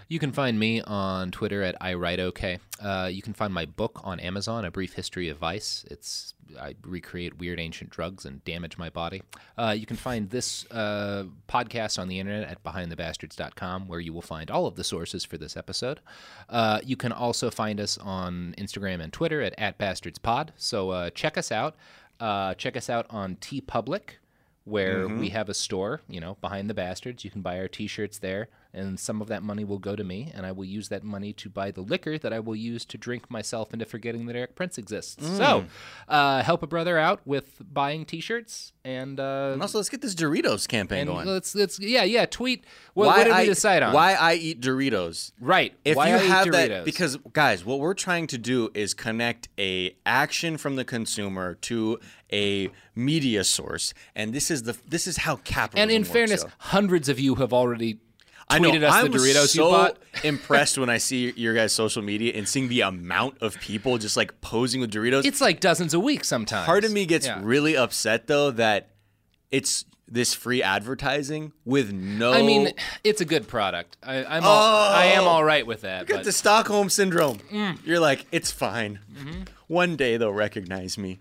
You 0.09 0.19
can 0.19 0.33
find 0.33 0.59
me 0.59 0.83
on 0.83 1.31
Twitter 1.31 1.63
at 1.63 1.81
iWriteOK. 1.81 2.59
Uh, 2.83 3.09
you 3.11 3.23
can 3.23 3.33
find 3.33 3.55
my 3.55 3.65
book 3.65 4.01
on 4.05 4.21
Amazon, 4.21 4.67
A 4.67 4.71
Brief 4.71 4.93
History 4.93 5.31
of 5.31 5.39
Vice. 5.39 5.87
It's 5.91 6.35
I 6.61 6.75
recreate 6.83 7.39
weird 7.39 7.59
ancient 7.59 7.89
drugs 7.89 8.27
and 8.27 8.45
damage 8.45 8.77
my 8.77 8.91
body. 8.91 9.23
Uh, 9.57 9.75
you 9.77 9.87
can 9.87 9.97
find 9.97 10.29
this 10.29 10.67
uh, 10.71 11.25
podcast 11.49 11.99
on 11.99 12.09
the 12.09 12.21
internet 12.21 12.49
at 12.51 12.63
BehindTheBastards.com, 12.63 13.89
where 13.89 14.01
you 14.01 14.13
will 14.13 14.23
find 14.23 14.51
all 14.51 14.67
of 14.67 14.77
the 14.77 14.85
sources 14.85 15.25
for 15.25 15.39
this 15.39 15.57
episode. 15.57 16.01
Uh, 16.51 16.81
you 16.85 16.97
can 16.97 17.13
also 17.13 17.51
find 17.51 17.81
us 17.81 17.97
on 17.97 18.55
Instagram 18.59 19.01
and 19.01 19.13
Twitter 19.13 19.41
at, 19.41 19.55
at 19.59 19.79
BastardsPod. 19.79 20.51
So 20.57 20.91
uh, 20.91 21.11
check 21.11 21.39
us 21.39 21.51
out. 21.51 21.77
Uh, 22.21 22.53
check 22.55 22.77
us 22.77 22.91
out 22.91 23.07
on 23.09 23.37
TeePublic 23.37 24.17
where 24.69 25.09
Mhm. 25.09 25.19
we 25.19 25.31
have 25.31 25.49
a 25.49 25.55
store, 25.55 26.03
you 26.09 26.21
know, 26.21 26.37
behind 26.41 26.69
the 26.71 26.75
bastards. 26.75 27.25
You 27.25 27.31
can 27.31 27.43
buy 27.43 27.59
our 27.59 27.69
t-shirts 27.69 28.19
there, 28.19 28.49
and 28.79 28.99
some 28.99 29.21
of 29.21 29.29
that 29.29 29.43
money 29.43 29.65
will 29.65 29.79
go 29.79 29.97
to 29.97 30.05
me, 30.05 30.31
and 30.35 30.47
I 30.47 30.53
will 30.53 30.65
use 30.65 30.89
that 30.89 31.03
money 31.05 31.33
to 31.35 31.51
buy 31.51 31.71
the 31.71 31.81
liquor 31.81 32.17
that 32.19 32.33
I 32.33 32.41
will 32.41 32.57
use 32.57 32.85
to 32.87 32.99
drink 32.99 33.31
myself 33.31 33.73
into 33.73 33.85
forgetting 33.85 34.27
that 34.27 34.37
Erik 34.37 34.55
Prince 34.55 34.79
exists. 34.79 35.17
Mm. 35.23 35.37
So, 35.37 35.65
uh, 36.09 36.43
help 36.43 36.63
a 36.63 36.67
brother 36.67 36.99
out 36.99 37.21
with 37.27 37.61
buying 37.73 38.05
t-shirts, 38.05 38.73
and 38.85 39.19
uh, 39.21 39.51
And 39.53 39.63
also, 39.63 39.79
let's 39.79 39.89
get 39.89 40.01
this 40.01 40.15
Doritos 40.15 40.67
campaign 40.69 41.07
going. 41.07 41.27
let's 41.27 41.55
let's 41.55 41.79
yeah 41.81 42.05
yeah 42.05 42.25
tweet. 42.27 42.65
What, 42.95 43.07
why 43.07 43.19
what 43.19 43.25
did 43.25 43.33
I, 43.33 43.41
we 43.43 43.47
decide 43.47 43.83
on? 43.83 43.93
Why 43.93 44.15
I 44.15 44.35
eat 44.35 44.61
Doritos. 44.61 45.33
Right. 45.41 45.75
If 45.85 45.97
Why 45.97 46.11
you 46.11 46.17
I 46.17 46.25
eat 46.25 46.29
have 46.29 46.53
that, 46.53 46.71
Doritos. 46.71 46.85
because 46.85 47.17
guys, 47.33 47.65
what 47.65 47.81
we're 47.81 47.95
trying 47.95 48.27
to 48.29 48.39
do 48.39 48.71
is 48.75 48.95
connect 48.95 49.49
a 49.59 49.97
action 50.07 50.57
from 50.57 50.77
the 50.77 50.85
consumer 50.85 51.55
to 51.55 51.99
a 52.33 52.71
media 52.95 53.45
source, 53.45 53.95
and 54.15 54.33
this 54.33 54.51
is 54.51 54.65
the 54.65 54.77
this 54.87 55.07
is 55.07 55.19
how 55.19 55.37
capitalism. 55.37 55.83
And 55.83 55.91
in 55.91 56.03
works, 56.03 56.13
fairness, 56.13 56.43
yo. 56.45 56.51
hundreds 56.59 57.09
of 57.09 57.19
you 57.19 57.37
have 57.37 57.53
already 57.53 58.01
I 58.51 58.59
know 58.59 58.71
us 58.71 58.95
I'm 58.95 59.11
the 59.11 59.19
Doritos 59.19 59.49
so 59.49 59.65
you 59.67 59.71
bought. 59.71 59.99
impressed 60.25 60.79
when 60.79 60.89
I 60.89 60.99
see 60.99 61.33
your 61.37 61.55
guys' 61.55 61.73
social 61.73 62.03
media 62.03 62.33
and 62.35 62.49
seeing 62.49 62.69
the 62.69 62.81
amount 62.81 63.39
of 63.43 63.59
people 63.61 63.99
just 63.99 64.17
like 64.17 64.41
posing 64.41 64.81
with 64.81 64.91
Doritos. 64.93 65.25
It's 65.27 65.41
like 65.41 65.61
dozens 65.61 65.93
a 65.95 66.01
week 66.01 66.25
sometimes. 66.25 66.65
Part 66.67 66.85
of 66.85 66.93
me 66.93 67.05
gets 67.07 67.27
Yeah. 67.27 67.41
really 67.43 67.77
upset 67.77 68.27
though 68.27 68.51
that 68.53 68.91
it's 69.51 69.85
this 70.11 70.33
free 70.33 70.63
advertising 70.63 71.53
with 71.67 71.93
no. 71.93 72.33
I 72.33 72.41
mean, 72.41 72.73
it's 73.05 73.21
a 73.21 73.27
good 73.27 73.47
product. 73.47 73.99
I, 74.03 74.25
I'm 74.25 74.43
all, 74.43 74.93
I 74.95 75.05
am 75.07 75.25
Oh. 75.25 75.29
all 75.29 75.45
right 75.45 75.67
with 75.67 75.83
that. 75.83 76.09
You 76.09 76.15
but- 76.17 76.25
the 76.25 76.33
Stockholm 76.33 76.89
syndrome. 76.89 77.39
Mm. 77.53 77.79
You're 77.85 78.01
like, 78.01 78.25
it's 78.33 78.51
fine. 78.51 79.01
One 79.67 79.97
day 79.97 80.17
they'll 80.17 80.33
recognize 80.33 80.97
me. 80.97 81.19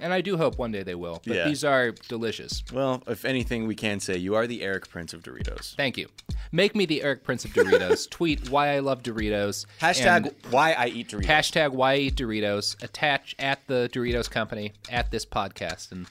And 0.00 0.12
I 0.12 0.20
do 0.20 0.36
hope 0.36 0.58
one 0.58 0.70
day 0.72 0.82
they 0.82 0.94
will. 0.94 1.20
But 1.26 1.36
Yeah. 1.36 1.48
these 1.48 1.64
are 1.64 1.92
delicious. 2.08 2.62
Well, 2.72 3.02
if 3.06 3.24
anything, 3.24 3.66
we 3.66 3.74
can 3.74 4.00
say 4.00 4.16
you 4.16 4.34
are 4.34 4.46
the 4.46 4.62
Erik 4.62 4.88
Prince 4.88 5.12
of 5.12 5.22
Doritos. 5.22 5.74
Thank 5.74 5.96
you. 5.96 6.08
Make 6.52 6.74
me 6.76 6.86
the 6.86 7.02
Erik 7.02 7.24
Prince 7.24 7.44
of 7.44 7.52
Doritos. 7.52 8.08
Tweet 8.10 8.48
why 8.50 8.74
I 8.74 8.78
love 8.78 9.02
Doritos. 9.02 9.66
Hashtag 9.80 10.32
why 10.50 10.72
I 10.72 10.86
eat 10.86 11.08
Doritos. 11.08 11.26
Hashtag 11.26 11.70
why 11.72 11.92
I 11.92 11.96
eat 11.96 12.16
Doritos. 12.16 12.82
Attach 12.82 13.34
at 13.38 13.66
the 13.66 13.90
Doritos 13.92 14.30
company 14.30 14.72
at 14.90 15.10
this 15.10 15.26
podcast, 15.26 15.92
and 15.92 16.06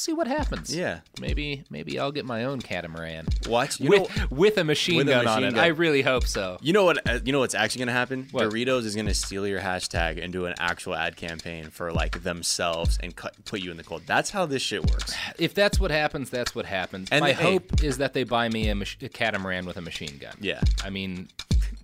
see 0.00 0.12
what 0.12 0.26
happens. 0.26 0.74
Yeah. 0.74 1.00
Maybe 1.20 1.64
maybe 1.70 1.98
I'll 1.98 2.12
get 2.12 2.24
my 2.24 2.44
own 2.44 2.60
catamaran. 2.60 3.26
Watch 3.48 3.80
you 3.80 3.90
with 3.90 4.16
know, 4.18 4.26
with 4.30 4.56
a 4.58 4.64
machine 4.64 4.96
with 4.98 5.08
a 5.08 5.12
gun 5.12 5.26
on 5.26 5.34
machine 5.42 5.48
it. 5.48 5.54
gun. 5.54 5.64
I 5.64 5.68
really 5.68 6.02
hope 6.02 6.26
so. 6.26 6.58
You 6.60 6.72
know 6.72 6.84
what? 6.84 7.06
uh, 7.08 7.18
You 7.24 7.32
know 7.32 7.40
what's 7.40 7.54
actually 7.54 7.80
gonna 7.80 7.92
happen? 7.92 8.28
What? 8.32 8.48
Doritos 8.50 8.84
is 8.84 8.96
gonna 8.96 9.14
steal 9.14 9.46
your 9.46 9.60
hashtag 9.60 10.22
and 10.22 10.32
do 10.32 10.46
an 10.46 10.54
actual 10.58 10.94
ad 10.94 11.16
campaign 11.16 11.70
for 11.70 11.92
like 11.92 12.22
themselves 12.22 12.98
and 13.02 13.14
cut, 13.14 13.34
put 13.44 13.60
you 13.60 13.70
in 13.70 13.76
the 13.76 13.84
cold. 13.84 14.02
That's 14.06 14.30
how 14.30 14.46
this 14.46 14.62
shit 14.62 14.90
works. 14.90 15.14
If 15.38 15.54
that's 15.54 15.78
what 15.78 15.90
happens, 15.90 16.30
that's 16.30 16.54
what 16.54 16.66
happens. 16.66 17.08
And 17.10 17.20
my 17.22 17.32
hey. 17.32 17.52
hope 17.52 17.82
is 17.84 17.98
that 17.98 18.12
they 18.14 18.24
buy 18.24 18.48
me 18.48 18.68
a, 18.68 18.74
mach- 18.74 19.02
a 19.02 19.08
catamaran 19.08 19.66
with 19.66 19.76
a 19.76 19.80
machine 19.82 20.18
gun. 20.18 20.34
Yeah. 20.40 20.60
I 20.82 20.90
mean, 20.90 21.28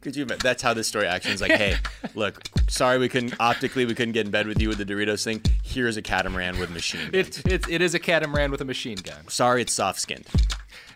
Could 0.01 0.17
you? 0.17 0.25
That's 0.25 0.63
how 0.63 0.75
this 0.75 0.87
story 0.87 1.07
actually 1.07 1.35
is. 1.35 1.41
Like, 1.41 1.53
hey, 1.53 1.77
look, 2.15 2.43
sorry 2.69 2.99
we 2.99 3.09
couldn't 3.09 3.35
optically 3.41 3.85
we 3.87 3.95
couldn't 3.95 4.13
get 4.13 4.27
in 4.27 4.31
bed 4.31 4.47
with 4.47 4.61
you 4.61 4.69
with 4.69 4.79
the 4.79 4.85
Doritos 4.85 5.25
thing. 5.25 5.43
Here's 5.63 5.97
a 5.97 6.03
catamaran 6.03 6.59
with 6.59 6.71
machine. 6.71 7.11
Gun. 7.11 7.21
it, 7.21 7.47
it, 7.47 7.69
it 7.69 7.83
is 7.83 7.95
a 7.95 7.99
catamaran 7.99 8.51
with 8.51 8.61
a 8.61 8.65
machine 8.65 8.99
gun. 8.99 9.29
Sorry, 9.29 9.63
it's 9.63 9.73
soft 9.73 10.01
skinned. 10.01 10.27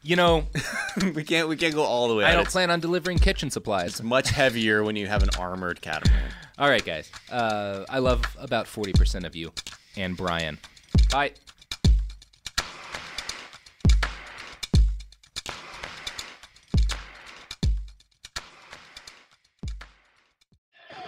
You 0.03 0.17
know, 0.17 0.47
we 1.15 1.25
can't 1.25 1.49
we 1.49 1.57
can't 1.57 1.75
go 1.75 1.83
all 1.83 2.09
the 2.09 2.15
way. 2.15 2.25
I 2.25 2.33
don't 2.33 2.43
It's 2.43 2.53
plan 2.53 2.71
on 2.71 2.81
delivering 2.81 3.19
kitchen 3.19 3.51
supplies. 3.51 3.89
It's 3.91 4.03
much 4.03 4.31
heavier 4.31 4.83
when 4.83 4.97
you 4.97 5.07
have 5.09 5.23
an 5.23 5.31
armored 5.39 5.83
catamaran. 5.83 6.31
All 6.59 6.69
right, 6.69 6.85
guys. 6.85 7.11
Uh, 7.31 7.85
I 7.89 7.99
love 7.99 8.23
about 8.39 8.67
40% 8.67 9.25
of 9.25 9.35
you 9.35 9.53
and 9.97 10.17
Brian. 10.17 10.59
Bye. 11.11 11.33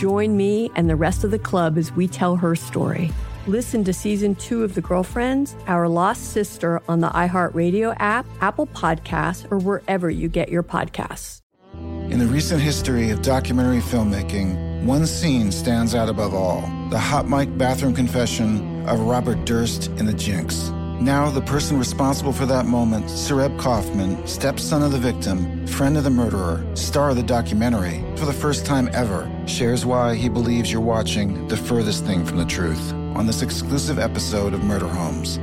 Join 0.00 0.34
me 0.34 0.70
and 0.76 0.88
the 0.88 0.96
rest 0.96 1.24
of 1.24 1.30
the 1.30 1.38
club 1.38 1.76
as 1.76 1.92
we 1.92 2.08
tell 2.08 2.34
her 2.36 2.56
story. 2.56 3.12
Listen 3.46 3.84
to 3.84 3.92
season 3.92 4.34
two 4.34 4.64
of 4.64 4.74
The 4.74 4.80
Girlfriends, 4.80 5.54
Our 5.66 5.90
Lost 5.90 6.32
Sister 6.32 6.80
on 6.88 7.00
the 7.00 7.10
iHeartRadio 7.10 7.94
app, 7.98 8.24
Apple 8.40 8.66
Podcasts, 8.68 9.46
or 9.52 9.58
wherever 9.58 10.08
you 10.08 10.30
get 10.30 10.48
your 10.48 10.62
podcasts. 10.62 11.42
In 11.74 12.18
the 12.18 12.24
recent 12.24 12.62
history 12.62 13.10
of 13.10 13.20
documentary 13.20 13.80
filmmaking, 13.80 14.86
one 14.86 15.04
scene 15.04 15.52
stands 15.52 15.94
out 15.94 16.08
above 16.08 16.32
all 16.32 16.62
the 16.88 16.98
hot 16.98 17.28
mic 17.28 17.58
bathroom 17.58 17.94
confession 17.94 18.88
of 18.88 19.00
Robert 19.00 19.44
Durst 19.44 19.88
in 19.98 20.06
The 20.06 20.14
Jinx. 20.14 20.72
Now, 21.00 21.30
the 21.30 21.40
person 21.40 21.78
responsible 21.78 22.34
for 22.34 22.44
that 22.44 22.66
moment, 22.66 23.06
Sareb 23.06 23.58
Kaufman, 23.58 24.26
stepson 24.26 24.82
of 24.82 24.92
the 24.92 24.98
victim, 24.98 25.66
friend 25.66 25.96
of 25.96 26.04
the 26.04 26.10
murderer, 26.10 26.62
star 26.76 27.08
of 27.08 27.16
the 27.16 27.22
documentary, 27.22 28.04
for 28.16 28.26
the 28.26 28.34
first 28.34 28.66
time 28.66 28.90
ever, 28.92 29.30
shares 29.46 29.86
why 29.86 30.14
he 30.14 30.28
believes 30.28 30.70
you're 30.70 30.82
watching 30.82 31.48
the 31.48 31.56
furthest 31.56 32.04
thing 32.04 32.26
from 32.26 32.36
the 32.36 32.44
truth 32.44 32.92
on 33.16 33.26
this 33.26 33.40
exclusive 33.40 33.98
episode 33.98 34.52
of 34.52 34.62
Murder 34.62 34.88
Homes. 34.88 35.38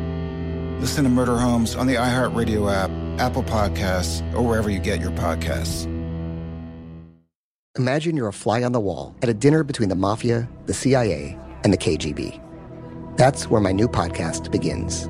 Listen 0.79 1.03
to 1.05 1.09
Murder 1.09 1.39
Homes 1.39 1.75
on 1.75 1.87
the 1.87 1.95
iHeartRadio 1.95 2.71
app, 2.71 2.91
Apple 3.19 3.41
Podcasts, 3.41 4.21
or 4.35 4.43
wherever 4.43 4.69
you 4.69 4.77
get 4.77 5.01
your 5.01 5.11
podcasts. 5.11 5.85
Imagine 7.79 8.15
you're 8.15 8.27
a 8.27 8.33
fly 8.33 8.61
on 8.61 8.73
the 8.73 8.79
wall 8.79 9.15
at 9.23 9.29
a 9.29 9.33
dinner 9.33 9.63
between 9.63 9.89
the 9.89 9.95
mafia, 9.95 10.47
the 10.67 10.73
CIA, 10.75 11.35
and 11.63 11.73
the 11.73 11.77
KGB. 11.79 12.39
That's 13.17 13.49
where 13.49 13.61
my 13.61 13.71
new 13.71 13.87
podcast 13.87 14.51
begins. 14.51 15.09